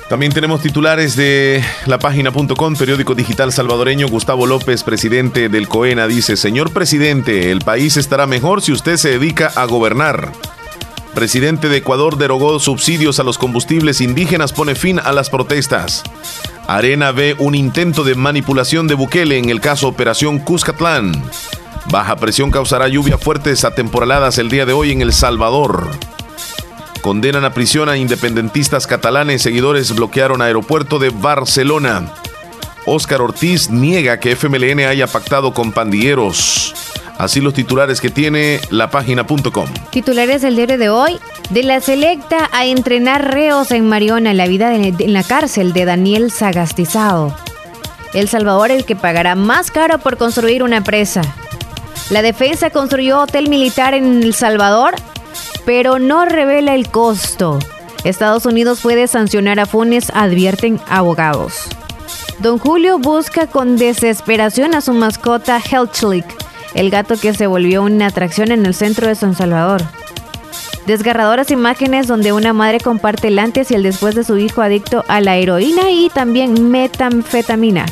También 0.08 0.32
tenemos 0.32 0.62
titulares 0.62 1.16
de 1.16 1.62
la 1.84 1.98
página.com, 1.98 2.76
periódico 2.76 3.14
digital 3.14 3.52
salvadoreño. 3.52 4.08
Gustavo 4.08 4.46
López, 4.46 4.82
presidente 4.82 5.50
del 5.50 5.68
COENA, 5.68 6.06
dice, 6.06 6.38
señor 6.38 6.72
presidente, 6.72 7.50
el 7.50 7.60
país 7.60 7.98
estará 7.98 8.26
mejor 8.26 8.62
si 8.62 8.72
usted 8.72 8.96
se 8.96 9.10
dedica 9.10 9.52
a 9.54 9.66
gobernar. 9.66 10.32
Presidente 11.18 11.68
de 11.68 11.78
Ecuador 11.78 12.16
derogó 12.16 12.60
subsidios 12.60 13.18
a 13.18 13.24
los 13.24 13.38
combustibles 13.38 14.00
indígenas, 14.00 14.52
pone 14.52 14.76
fin 14.76 15.00
a 15.00 15.10
las 15.10 15.30
protestas. 15.30 16.04
Arena 16.68 17.10
ve 17.10 17.34
un 17.40 17.56
intento 17.56 18.04
de 18.04 18.14
manipulación 18.14 18.86
de 18.86 18.94
Bukele 18.94 19.36
en 19.36 19.50
el 19.50 19.60
caso 19.60 19.88
Operación 19.88 20.38
Cuscatlán. 20.38 21.10
Baja 21.90 22.14
presión 22.14 22.52
causará 22.52 22.86
lluvias 22.86 23.20
fuertes 23.20 23.64
atemporaladas 23.64 24.38
el 24.38 24.48
día 24.48 24.64
de 24.64 24.72
hoy 24.74 24.92
en 24.92 25.02
El 25.02 25.12
Salvador. 25.12 25.90
Condenan 27.00 27.44
a 27.44 27.52
prisión 27.52 27.88
a 27.88 27.96
independentistas 27.96 28.86
catalanes. 28.86 29.42
Seguidores 29.42 29.92
bloquearon 29.96 30.40
aeropuerto 30.40 31.00
de 31.00 31.10
Barcelona. 31.10 32.12
Óscar 32.88 33.20
Ortiz 33.20 33.68
niega 33.70 34.18
que 34.18 34.34
FMLN 34.34 34.80
haya 34.80 35.06
pactado 35.06 35.52
con 35.52 35.72
pandilleros. 35.72 36.74
Así 37.18 37.40
los 37.40 37.52
titulares 37.52 38.00
que 38.00 38.10
tiene 38.10 38.60
la 38.70 38.90
página.com. 38.90 39.68
Titulares 39.90 40.40
del 40.40 40.56
diario 40.56 40.78
de 40.78 40.88
hoy. 40.88 41.18
De 41.50 41.62
la 41.64 41.80
selecta 41.80 42.48
a 42.52 42.64
entrenar 42.64 43.30
reos 43.30 43.72
en 43.72 43.88
Mariona, 43.88 44.32
la 44.34 44.46
vida 44.46 44.74
en 44.74 45.12
la 45.12 45.22
cárcel 45.22 45.72
de 45.72 45.84
Daniel 45.84 46.30
Sagastizao. 46.30 47.34
El 48.14 48.28
Salvador 48.28 48.70
el 48.70 48.84
que 48.84 48.96
pagará 48.96 49.34
más 49.34 49.70
caro 49.70 49.98
por 49.98 50.16
construir 50.16 50.62
una 50.62 50.82
presa. 50.82 51.22
La 52.10 52.22
defensa 52.22 52.70
construyó 52.70 53.20
hotel 53.20 53.48
militar 53.48 53.94
en 53.94 54.22
El 54.22 54.32
Salvador, 54.32 54.94
pero 55.66 55.98
no 55.98 56.24
revela 56.24 56.74
el 56.74 56.88
costo. 56.88 57.58
Estados 58.04 58.46
Unidos 58.46 58.80
puede 58.80 59.08
sancionar 59.08 59.60
a 59.60 59.66
Funes, 59.66 60.10
advierten 60.14 60.80
abogados. 60.88 61.68
Don 62.40 62.58
Julio 62.58 62.98
busca 62.98 63.46
con 63.46 63.76
desesperación 63.76 64.74
a 64.74 64.80
su 64.80 64.92
mascota 64.92 65.58
Helchlik, 65.58 66.24
el 66.74 66.90
gato 66.90 67.16
que 67.16 67.34
se 67.34 67.46
volvió 67.46 67.82
una 67.82 68.06
atracción 68.06 68.52
en 68.52 68.64
el 68.64 68.74
centro 68.74 69.08
de 69.08 69.14
San 69.14 69.34
Salvador. 69.34 69.82
Desgarradoras 70.86 71.50
imágenes 71.50 72.06
donde 72.06 72.32
una 72.32 72.52
madre 72.52 72.80
comparte 72.80 73.28
el 73.28 73.38
antes 73.38 73.70
y 73.70 73.74
el 73.74 73.82
después 73.82 74.14
de 74.14 74.24
su 74.24 74.38
hijo 74.38 74.62
adicto 74.62 75.04
a 75.08 75.20
la 75.20 75.36
heroína 75.36 75.90
y 75.90 76.08
también 76.08 76.70
metanfetamina. 76.70 77.84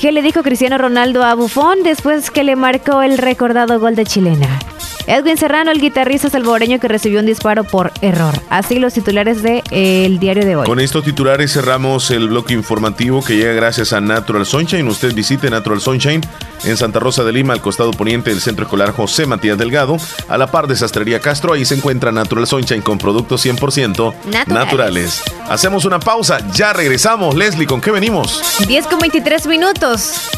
¿Qué 0.00 0.10
le 0.10 0.22
dijo 0.22 0.42
Cristiano 0.42 0.78
Ronaldo 0.78 1.22
a 1.22 1.34
Buffon 1.34 1.84
después 1.84 2.32
que 2.32 2.42
le 2.42 2.56
marcó 2.56 3.02
el 3.02 3.18
recordado 3.18 3.78
gol 3.78 3.94
de 3.94 4.04
chilena? 4.04 4.58
Edwin 5.06 5.36
Serrano, 5.36 5.70
el 5.70 5.80
guitarrista 5.80 6.30
salvadoreño 6.30 6.78
que 6.78 6.88
recibió 6.88 7.20
un 7.20 7.26
disparo 7.26 7.64
por 7.64 7.92
error. 8.00 8.34
Así 8.50 8.78
los 8.78 8.94
titulares 8.94 9.42
del 9.42 9.62
de, 9.70 10.04
el 10.06 10.18
diario 10.18 10.44
de 10.44 10.56
hoy. 10.56 10.66
Con 10.66 10.80
estos 10.80 11.04
titulares 11.04 11.52
cerramos 11.52 12.10
el 12.10 12.28
bloque 12.28 12.54
informativo 12.54 13.22
que 13.22 13.36
llega 13.36 13.52
gracias 13.52 13.92
a 13.92 14.00
Natural 14.00 14.46
Sunshine. 14.46 14.86
Usted 14.86 15.14
visite 15.14 15.50
Natural 15.50 15.80
Sunshine 15.80 16.20
en 16.64 16.76
Santa 16.76 17.00
Rosa 17.00 17.24
de 17.24 17.32
Lima, 17.32 17.52
al 17.52 17.60
costado 17.60 17.90
poniente 17.90 18.30
del 18.30 18.40
Centro 18.40 18.64
Escolar 18.64 18.92
José 18.92 19.26
Matías 19.26 19.58
Delgado, 19.58 19.96
a 20.28 20.38
la 20.38 20.46
par 20.46 20.66
de 20.66 20.76
Sastrería 20.76 21.20
Castro. 21.20 21.52
Ahí 21.52 21.64
se 21.64 21.74
encuentra 21.74 22.12
Natural 22.12 22.46
Sunshine 22.46 22.82
con 22.82 22.98
productos 22.98 23.44
100% 23.44 24.14
naturales. 24.24 24.46
naturales. 24.48 25.22
Hacemos 25.48 25.84
una 25.84 25.98
pausa, 25.98 26.38
ya 26.52 26.72
regresamos. 26.72 27.34
Leslie, 27.34 27.66
¿con 27.66 27.80
qué 27.80 27.90
venimos? 27.90 28.42
10 28.66 28.86
con 28.86 28.98
23 29.00 29.46
minutos 29.46 30.30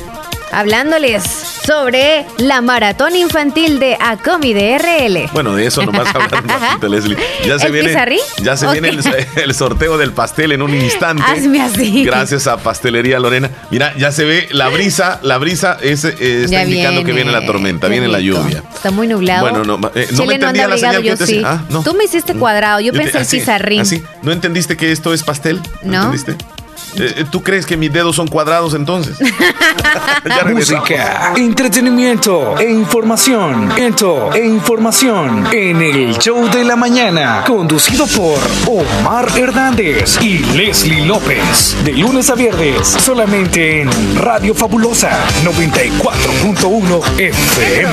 hablándoles 0.59 1.22
sobre 1.22 2.26
la 2.38 2.61
maratón 2.61 3.16
infantil 3.16 3.78
de 3.78 3.96
Acomi 4.00 4.52
de 4.52 4.78
RL. 4.78 5.30
Bueno, 5.32 5.55
de 5.55 5.66
eso 5.66 5.84
nomás 5.84 6.09
hablando, 6.14 6.88
Leslie. 6.88 7.16
Ya 7.46 7.59
se 7.59 7.66
¿El 7.66 7.72
viene, 7.72 7.88
pizarrí? 7.88 8.18
ya 8.42 8.57
se 8.57 8.66
viene 8.68 8.88
el, 8.90 9.00
el 9.36 9.55
sorteo 9.55 9.96
del 9.98 10.12
pastel 10.12 10.52
en 10.52 10.62
un 10.62 10.74
instante. 10.74 11.22
Hazme 11.26 11.61
así. 11.62 12.05
Gracias 12.05 12.46
a 12.46 12.57
Pastelería 12.59 13.18
Lorena. 13.18 13.50
Mira, 13.70 13.94
ya 13.96 14.12
se 14.12 14.24
ve 14.24 14.48
la 14.50 14.68
brisa, 14.68 15.20
la 15.22 15.38
brisa 15.38 15.78
es, 15.80 16.05
eh, 16.05 16.14
está 16.44 16.50
Ya 16.50 16.64
indicando 16.64 17.05
que 17.05 17.12
viene. 17.12 17.32
la 17.32 17.44
tormenta, 17.46 17.86
Qué 17.86 17.92
viene 17.92 18.09
la 18.09 18.20
lluvia. 18.20 18.62
Está 18.74 18.90
muy 18.90 19.07
nublado. 19.07 19.40
Bueno, 19.48 19.64
no, 19.64 19.90
eh, 19.94 20.09
no 20.12 20.20
me 20.20 20.38
no 20.38 20.46
entendía 20.46 20.64
anda 20.64 20.68
la 20.68 20.76
señal 20.78 21.02
que 21.02 21.09
yo 21.09 21.16
te 21.16 21.26
sí. 21.26 21.36
hacía. 21.38 21.50
Ah, 21.52 21.64
no. 21.70 21.82
Tú 21.82 21.94
me 21.94 22.05
hiciste 22.05 22.34
cuadrado, 22.34 22.80
yo, 22.80 22.92
te- 22.92 22.98
pensé 22.98 23.18
el 23.18 23.22
así, 23.22 23.38
pizarrín. 23.38 23.80
así. 23.80 24.02
¿No 24.22 24.32
entendiste 24.32 24.76
que 24.76 24.92
esto 24.92 25.12
es 25.14 25.22
pastel? 25.22 25.61
No. 25.82 25.96
¿Entendiste? 26.05 26.36
Eh, 26.97 27.24
¿Tú 27.30 27.42
crees 27.42 27.66
que 27.66 27.76
mis 27.76 27.92
dedos 27.92 28.16
son 28.16 28.28
cuadrados 28.28 28.74
entonces? 28.74 29.16
Ya. 30.24 30.45
Música, 30.51 31.32
entretenimiento 31.36 32.59
e 32.59 32.70
información. 32.70 33.70
Esto 33.76 34.32
e 34.32 34.45
información 34.45 35.47
en 35.53 35.82
el 35.82 36.18
show 36.18 36.49
de 36.51 36.64
la 36.64 36.76
mañana. 36.76 37.45
Conducido 37.47 38.07
por 38.07 38.38
Omar 38.66 39.28
Hernández 39.36 40.18
y 40.22 40.38
Leslie 40.57 41.05
López. 41.05 41.76
De 41.84 41.92
lunes 41.92 42.30
a 42.30 42.34
viernes, 42.34 42.88
solamente 42.88 43.82
en 43.82 43.90
Radio 44.16 44.55
Fabulosa 44.55 45.11
94.1 45.45 47.20
FM. 47.20 47.92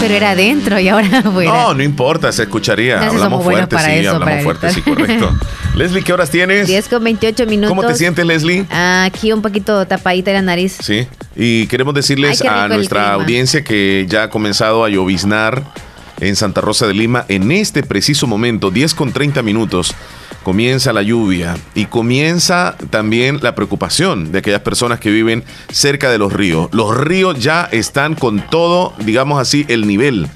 Pero 0.00 0.14
era 0.14 0.30
adentro 0.30 0.78
y 0.78 0.88
ahora 0.88 1.18
afuera. 1.24 1.50
No, 1.50 1.74
no 1.74 1.82
importa, 1.82 2.32
se 2.32 2.44
escucharía. 2.44 3.06
Hablamos 3.06 3.44
fuerte, 3.44 3.76
sí, 3.78 3.90
eso, 3.90 4.14
hablamos 4.16 4.44
fuerte, 4.44 4.70
sí, 4.72 4.80
correcto. 4.82 5.36
Leslie, 5.74 6.02
¿qué 6.02 6.12
horas 6.12 6.30
tienes? 6.30 6.66
10 6.66 6.88
con 6.88 7.04
28 7.04 7.46
minutos. 7.46 7.68
¿Cómo 7.68 7.87
te 7.88 7.94
sientes, 7.96 8.24
Leslie? 8.24 8.66
Aquí 8.70 9.32
un 9.32 9.42
poquito 9.42 9.86
tapadita 9.86 10.32
la 10.32 10.42
nariz. 10.42 10.78
Sí, 10.80 11.06
y 11.36 11.66
queremos 11.66 11.94
decirles 11.94 12.40
Ay, 12.42 12.48
a 12.48 12.68
nuestra 12.68 13.12
audiencia 13.12 13.62
que 13.64 14.06
ya 14.08 14.24
ha 14.24 14.30
comenzado 14.30 14.84
a 14.84 14.88
lloviznar 14.88 15.62
en 16.20 16.36
Santa 16.36 16.60
Rosa 16.60 16.86
de 16.86 16.94
Lima. 16.94 17.24
En 17.28 17.50
este 17.52 17.82
preciso 17.82 18.26
momento, 18.26 18.70
10 18.70 18.94
con 18.94 19.12
30 19.12 19.42
minutos, 19.42 19.94
comienza 20.42 20.92
la 20.92 21.02
lluvia 21.02 21.56
y 21.74 21.86
comienza 21.86 22.76
también 22.90 23.40
la 23.42 23.54
preocupación 23.54 24.32
de 24.32 24.38
aquellas 24.38 24.62
personas 24.62 25.00
que 25.00 25.10
viven 25.10 25.44
cerca 25.70 26.10
de 26.10 26.18
los 26.18 26.32
ríos. 26.32 26.68
Los 26.72 26.96
ríos 26.96 27.38
ya 27.38 27.68
están 27.70 28.14
con 28.14 28.40
todo, 28.40 28.94
digamos 29.04 29.40
así, 29.40 29.64
el 29.68 29.86
nivel 29.86 30.28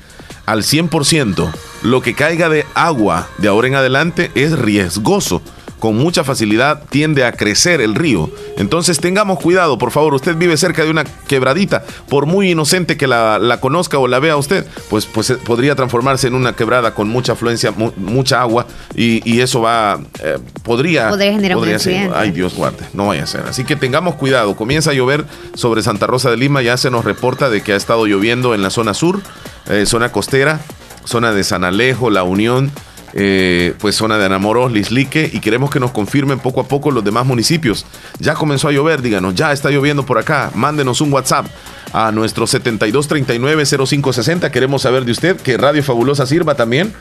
al 0.46 0.62
100%. 0.62 1.50
Lo 1.82 2.02
que 2.02 2.14
caiga 2.14 2.48
de 2.48 2.66
agua 2.74 3.28
de 3.38 3.48
ahora 3.48 3.68
en 3.68 3.74
adelante 3.74 4.30
es 4.34 4.58
riesgoso. 4.58 5.42
Con 5.82 5.96
mucha 5.96 6.22
facilidad 6.22 6.84
tiende 6.90 7.24
a 7.24 7.32
crecer 7.32 7.80
el 7.80 7.96
río. 7.96 8.30
Entonces 8.56 9.00
tengamos 9.00 9.40
cuidado, 9.40 9.78
por 9.78 9.90
favor. 9.90 10.14
Usted 10.14 10.36
vive 10.36 10.56
cerca 10.56 10.84
de 10.84 10.90
una 10.92 11.02
quebradita. 11.02 11.82
Por 12.08 12.26
muy 12.26 12.52
inocente 12.52 12.96
que 12.96 13.08
la, 13.08 13.40
la 13.40 13.58
conozca 13.58 13.98
o 13.98 14.06
la 14.06 14.20
vea 14.20 14.36
usted, 14.36 14.64
pues, 14.88 15.06
pues 15.06 15.30
eh, 15.30 15.38
podría 15.44 15.74
transformarse 15.74 16.28
en 16.28 16.36
una 16.36 16.54
quebrada 16.54 16.94
con 16.94 17.08
mucha 17.08 17.32
afluencia, 17.32 17.72
mu- 17.72 17.90
mucha 17.96 18.40
agua. 18.40 18.68
Y, 18.94 19.28
y 19.28 19.40
eso 19.40 19.60
va, 19.60 19.98
eh, 20.22 20.38
podría... 20.62 21.08
Podría 21.08 21.32
generar 21.32 21.56
un 21.58 21.80
ser-. 21.80 22.12
Ay, 22.14 22.30
Dios 22.30 22.54
guarde, 22.54 22.86
no 22.92 23.08
vaya 23.08 23.24
a 23.24 23.26
ser. 23.26 23.40
Así 23.48 23.64
que 23.64 23.74
tengamos 23.74 24.14
cuidado. 24.14 24.54
Comienza 24.54 24.92
a 24.92 24.94
llover 24.94 25.24
sobre 25.54 25.82
Santa 25.82 26.06
Rosa 26.06 26.30
de 26.30 26.36
Lima. 26.36 26.62
Ya 26.62 26.76
se 26.76 26.92
nos 26.92 27.04
reporta 27.04 27.50
de 27.50 27.60
que 27.62 27.72
ha 27.72 27.76
estado 27.76 28.06
lloviendo 28.06 28.54
en 28.54 28.62
la 28.62 28.70
zona 28.70 28.94
sur, 28.94 29.20
eh, 29.68 29.84
zona 29.86 30.12
costera, 30.12 30.60
zona 31.04 31.32
de 31.32 31.42
San 31.42 31.64
Alejo, 31.64 32.08
La 32.08 32.22
Unión, 32.22 32.70
eh, 33.14 33.74
pues 33.78 33.96
zona 33.96 34.18
de 34.18 34.26
Anamoros, 34.26 34.72
Lislique, 34.72 35.30
y 35.32 35.40
queremos 35.40 35.70
que 35.70 35.80
nos 35.80 35.90
confirmen 35.90 36.38
poco 36.38 36.60
a 36.60 36.68
poco 36.68 36.90
los 36.90 37.04
demás 37.04 37.26
municipios. 37.26 37.86
Ya 38.18 38.34
comenzó 38.34 38.68
a 38.68 38.72
llover, 38.72 39.02
díganos, 39.02 39.34
ya 39.34 39.52
está 39.52 39.70
lloviendo 39.70 40.06
por 40.06 40.18
acá. 40.18 40.50
Mándenos 40.54 41.00
un 41.00 41.12
WhatsApp 41.12 41.46
a 41.92 42.12
nuestro 42.12 42.46
72390560. 42.46 44.50
Queremos 44.50 44.82
saber 44.82 45.04
de 45.04 45.12
usted 45.12 45.36
que 45.36 45.56
Radio 45.56 45.82
Fabulosa 45.82 46.26
sirva 46.26 46.54
también 46.54 46.92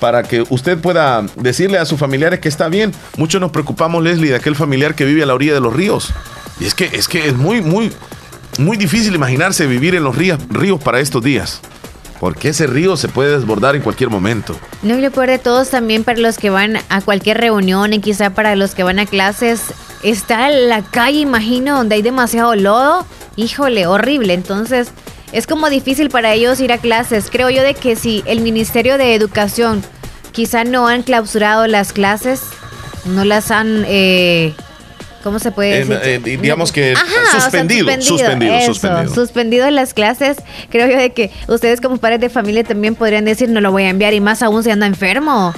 para 0.00 0.22
que 0.22 0.44
usted 0.48 0.78
pueda 0.78 1.24
decirle 1.36 1.78
a 1.78 1.84
sus 1.84 2.00
familiares 2.00 2.40
que 2.40 2.48
está 2.48 2.68
bien. 2.68 2.92
Muchos 3.16 3.40
nos 3.40 3.52
preocupamos, 3.52 4.02
Leslie, 4.02 4.30
de 4.30 4.36
aquel 4.36 4.56
familiar 4.56 4.94
que 4.94 5.04
vive 5.04 5.22
a 5.22 5.26
la 5.26 5.34
orilla 5.34 5.54
de 5.54 5.60
los 5.60 5.72
ríos. 5.72 6.12
Y 6.58 6.64
es 6.64 6.74
que 6.74 6.90
es, 6.92 7.06
que 7.06 7.28
es 7.28 7.36
muy, 7.36 7.60
muy, 7.60 7.92
muy 8.58 8.76
difícil 8.76 9.14
imaginarse 9.14 9.66
vivir 9.66 9.94
en 9.94 10.04
los 10.04 10.16
ríos, 10.16 10.40
ríos 10.50 10.82
para 10.82 11.00
estos 11.00 11.22
días. 11.22 11.60
Porque 12.20 12.50
ese 12.50 12.66
río 12.66 12.98
se 12.98 13.08
puede 13.08 13.36
desbordar 13.36 13.74
en 13.74 13.82
cualquier 13.82 14.10
momento. 14.10 14.54
No, 14.82 14.96
y 14.96 15.00
lo 15.00 15.10
peor 15.10 15.28
de 15.28 15.38
todos 15.38 15.70
también 15.70 16.04
para 16.04 16.18
los 16.18 16.36
que 16.36 16.50
van 16.50 16.76
a 16.90 17.00
cualquier 17.00 17.38
reunión 17.38 17.94
y 17.94 18.00
quizá 18.00 18.30
para 18.30 18.54
los 18.56 18.74
que 18.74 18.82
van 18.82 18.98
a 18.98 19.06
clases, 19.06 19.62
está 20.02 20.50
la 20.50 20.82
calle, 20.82 21.20
imagino, 21.20 21.76
donde 21.76 21.94
hay 21.94 22.02
demasiado 22.02 22.54
lodo. 22.54 23.06
Híjole, 23.36 23.86
horrible. 23.86 24.34
Entonces, 24.34 24.90
es 25.32 25.46
como 25.46 25.70
difícil 25.70 26.10
para 26.10 26.34
ellos 26.34 26.60
ir 26.60 26.72
a 26.72 26.78
clases. 26.78 27.30
Creo 27.30 27.48
yo 27.48 27.62
de 27.62 27.72
que 27.72 27.96
si 27.96 28.22
el 28.26 28.42
Ministerio 28.42 28.98
de 28.98 29.14
Educación 29.14 29.82
quizá 30.32 30.64
no 30.64 30.88
han 30.88 31.02
clausurado 31.02 31.66
las 31.66 31.92
clases, 31.94 32.42
no 33.06 33.24
las 33.24 33.50
han... 33.50 33.84
eh, 33.86 34.54
¿Cómo 35.22 35.38
se 35.38 35.50
puede 35.52 35.84
decir? 35.84 35.98
eh, 36.02 36.18
digamos 36.40 36.72
que 36.72 36.92
Ajá, 36.92 37.04
o 37.04 37.30
sea, 37.30 37.40
suspendido, 37.40 37.90
suspendido, 38.00 38.54
eso, 38.54 38.66
suspendido. 38.74 39.14
suspendido 39.14 39.70
las 39.70 39.92
clases. 39.94 40.38
Creo 40.70 40.88
yo 40.88 40.96
de 40.96 41.10
que 41.12 41.30
ustedes 41.48 41.80
como 41.80 41.98
padres 41.98 42.20
de 42.20 42.30
familia 42.30 42.64
también 42.64 42.94
podrían 42.94 43.24
decir 43.24 43.48
no 43.48 43.60
lo 43.60 43.70
voy 43.70 43.84
a 43.84 43.90
enviar 43.90 44.14
y 44.14 44.20
más 44.20 44.42
aún 44.42 44.62
si 44.64 44.70
anda 44.70 44.86
enfermo. 44.86 45.54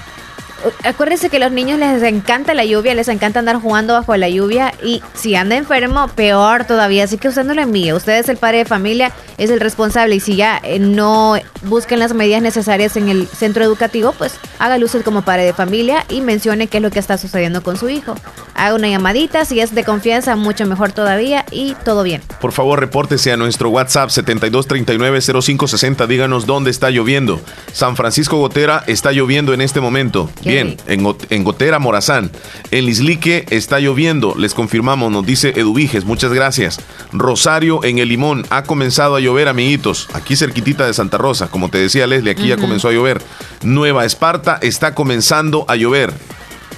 Acuérdense 0.85 1.31
que 1.31 1.37
a 1.37 1.41
los 1.41 1.53
niños 1.53 1.79
les 1.79 2.03
encanta 2.03 2.55
la 2.55 2.65
lluvia, 2.65 2.95
les 2.95 3.09
encanta 3.09 3.39
andar 3.39 3.61
jugando 3.61 3.95
bajo 3.95 4.17
la 4.17 4.29
lluvia 4.29 4.73
y 4.83 5.03
si 5.15 5.35
anda 5.35 5.57
enfermo, 5.57 6.09
peor 6.09 6.65
todavía. 6.65 7.05
Así 7.05 7.19
que 7.19 7.29
usted 7.29 7.45
no 7.45 7.55
lo 7.55 7.63
envíe. 7.63 7.93
Usted 7.93 8.19
es 8.19 8.29
el 8.29 8.37
padre 8.37 8.59
de 8.59 8.65
familia, 8.65 9.13
es 9.39 9.51
el 9.51 9.61
responsable 9.61 10.17
y 10.17 10.21
si 10.21 10.37
ya 10.37 10.61
eh, 10.63 10.79
no 10.79 11.37
busquen 11.63 11.99
las 11.99 12.15
medidas 12.15 12.43
necesarias 12.43 12.97
en 12.97 13.09
el 13.09 13.27
centro 13.27 13.65
educativo, 13.65 14.13
pues 14.17 14.35
haga 14.59 14.83
usted 14.85 15.03
como 15.03 15.23
padre 15.23 15.45
de 15.45 15.53
familia 15.53 16.05
y 16.09 16.21
mencione 16.21 16.67
qué 16.67 16.79
es 16.79 16.83
lo 16.83 16.91
que 16.91 16.99
está 16.99 17.19
sucediendo 17.19 17.63
con 17.63 17.77
su 17.77 17.89
hijo. 17.89 18.15
Haga 18.55 18.75
una 18.75 18.89
llamadita, 18.89 19.45
si 19.45 19.61
es 19.61 19.75
de 19.75 19.85
confianza, 19.85 20.37
mucho 20.37 20.67
mejor 20.67 20.93
todavía 20.93 21.45
y 21.51 21.75
todo 21.85 22.03
bien. 22.03 22.23
Por 22.41 22.53
favor, 22.53 22.81
repórtese 22.81 23.33
a 23.33 23.37
nuestro 23.37 23.71
WhatsApp 23.71 24.11
72390560. 24.11 26.07
Díganos 26.07 26.47
dónde 26.47 26.71
está 26.71 26.91
lloviendo. 26.91 27.41
San 27.73 27.97
Francisco 27.97 28.39
Gotera 28.39 28.85
está 28.87 29.13
lloviendo 29.13 29.55
en 29.55 29.61
este 29.61 29.81
momento. 29.81 30.31
Qué 30.43 30.52
Bien, 30.53 30.77
en, 30.87 31.03
Got- 31.05 31.27
en 31.31 31.45
Gotera, 31.45 31.79
Morazán. 31.79 32.31
En 32.71 32.87
Lislique 32.87 33.47
está 33.51 33.81
lloviendo. 33.81 34.35
Les 34.37 34.55
confirmamos, 34.55 35.11
nos 35.11 35.25
dice 35.27 35.53
Eduviges. 35.57 36.05
Muchas 36.05 36.33
gracias. 36.33 36.81
Rosario, 37.13 37.83
en 37.85 37.99
El 37.99 38.09
Limón, 38.09 38.47
ha 38.51 38.63
comenzado 38.65 39.17
a 39.17 39.21
llover, 39.21 39.49
amiguitos. 39.49 40.09
Aquí 40.13 40.37
cerquitita 40.37 40.87
de 40.87 40.95
Santa 40.95 41.19
Rosa. 41.19 41.49
Como 41.49 41.69
te 41.69 41.79
decía 41.79 42.07
Leslie, 42.07 42.33
aquí 42.33 42.49
ya 42.49 42.57
comenzó 42.57 42.89
a 42.89 42.93
llover. 42.93 43.21
Nueva 43.63 44.05
Esparta 44.05 44.59
está 44.63 44.95
comenzando 44.95 45.65
a 45.69 45.77
llover. 45.77 46.13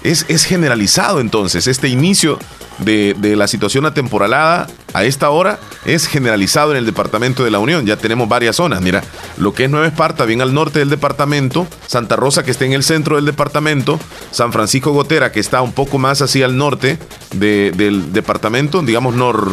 Es, 0.05 0.27
es 0.29 0.45
generalizado 0.45 1.19
entonces 1.21 1.67
este 1.67 1.89
inicio 1.89 2.39
de, 2.79 3.15
de 3.19 3.37
la 3.37 3.49
situación 3.49 3.87
atemporalada 3.87 4.67
a 4.93 5.05
esta 5.05 5.31
hora 5.31 5.59
es 5.87 6.07
generalizado 6.07 6.73
en 6.73 6.77
el 6.77 6.85
departamento 6.87 7.43
de 7.43 7.51
la 7.51 7.59
Unión. 7.59 7.87
Ya 7.87 7.97
tenemos 7.97 8.29
varias 8.29 8.57
zonas. 8.57 8.81
Mira, 8.83 9.03
lo 9.39 9.55
que 9.55 9.65
es 9.65 9.71
Nueva 9.71 9.87
Esparta, 9.87 10.25
bien 10.27 10.43
al 10.43 10.53
norte 10.55 10.79
del 10.81 10.91
departamento, 10.91 11.67
Santa 11.87 12.17
Rosa, 12.17 12.43
que 12.45 12.51
está 12.51 12.65
en 12.67 12.75
el 12.75 12.83
centro 12.85 13.17
del 13.17 13.25
departamento, 13.25 13.99
San 14.31 14.53
Francisco 14.53 14.93
Gotera, 14.93 15.33
que 15.33 15.41
está 15.41 15.63
un 15.63 15.73
poco 15.73 15.99
más 15.99 16.21
hacia 16.21 16.47
el 16.47 16.57
norte 16.57 16.99
de- 17.33 17.73
del 17.75 18.13
departamento, 18.13 18.83
digamos 18.83 19.15
nor, 19.15 19.51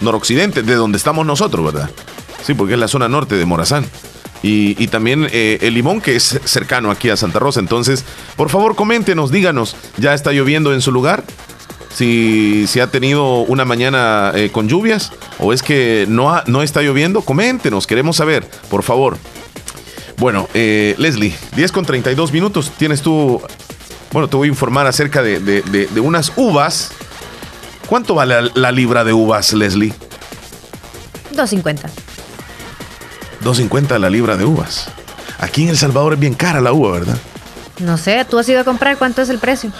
noroccidente, 0.00 0.62
de 0.62 0.74
donde 0.74 0.98
estamos 0.98 1.24
nosotros, 1.24 1.64
¿verdad? 1.72 1.88
Sí, 2.44 2.54
porque 2.54 2.74
es 2.74 2.80
la 2.80 2.88
zona 2.88 3.08
norte 3.08 3.36
de 3.36 3.44
Morazán. 3.46 3.86
Y, 4.46 4.86
también 4.88 5.26
eh, 5.32 5.58
el 5.62 5.74
limón 5.74 6.00
que 6.00 6.16
es 6.16 6.38
cercano 6.44 6.90
aquí 6.90 7.08
a 7.08 7.16
Santa 7.16 7.38
Rosa. 7.38 7.60
Entonces, 7.60 8.04
por 8.36 8.50
favor, 8.50 8.74
coméntenos, 8.76 9.30
díganos, 9.30 9.74
¿ya 9.96 10.12
está 10.14 10.32
lloviendo 10.32 10.74
en 10.74 10.80
su 10.82 10.92
lugar? 10.92 11.24
Si, 11.94 12.66
si 12.66 12.80
ha 12.80 12.88
tenido 12.88 13.38
una 13.42 13.64
mañana 13.64 14.32
eh, 14.34 14.50
con 14.52 14.68
lluvias 14.68 15.12
o 15.38 15.52
es 15.52 15.62
que 15.62 16.06
no, 16.08 16.30
ha- 16.34 16.42
no 16.46 16.62
está 16.62 16.82
lloviendo, 16.82 17.22
coméntenos, 17.22 17.86
queremos 17.86 18.16
saber, 18.16 18.44
por 18.68 18.82
favor. 18.82 19.16
Bueno, 20.18 20.48
eh, 20.54 20.94
Leslie, 20.98 21.34
10 21.56 21.72
con 21.72 21.84
32 21.86 22.32
minutos, 22.32 22.72
tienes 22.76 23.00
tú, 23.00 23.40
bueno, 24.12 24.28
te 24.28 24.36
voy 24.36 24.48
a 24.48 24.50
informar 24.50 24.86
acerca 24.86 25.22
de, 25.22 25.40
de- 25.40 25.62
de- 25.62 26.00
unas 26.00 26.32
uvas. 26.36 26.90
¿Cuánto 27.86 28.14
vale 28.14 28.42
la, 28.42 28.50
la 28.54 28.72
libra 28.72 29.04
de 29.04 29.12
uvas, 29.12 29.52
Leslie? 29.52 29.92
250. 31.32 31.90
2.50 33.44 33.98
la 33.98 34.10
libra 34.10 34.36
de 34.36 34.44
uvas. 34.44 34.88
Aquí 35.38 35.62
en 35.64 35.68
El 35.70 35.76
Salvador 35.78 36.14
es 36.14 36.18
bien 36.20 36.34
cara 36.34 36.60
la 36.60 36.72
uva, 36.72 36.92
¿verdad? 36.92 37.16
No 37.80 37.96
sé, 37.96 38.24
tú 38.28 38.38
has 38.38 38.48
ido 38.48 38.60
a 38.60 38.64
comprar, 38.64 38.96
¿cuánto 38.96 39.20
es 39.22 39.28
el 39.28 39.38
precio? 39.38 39.70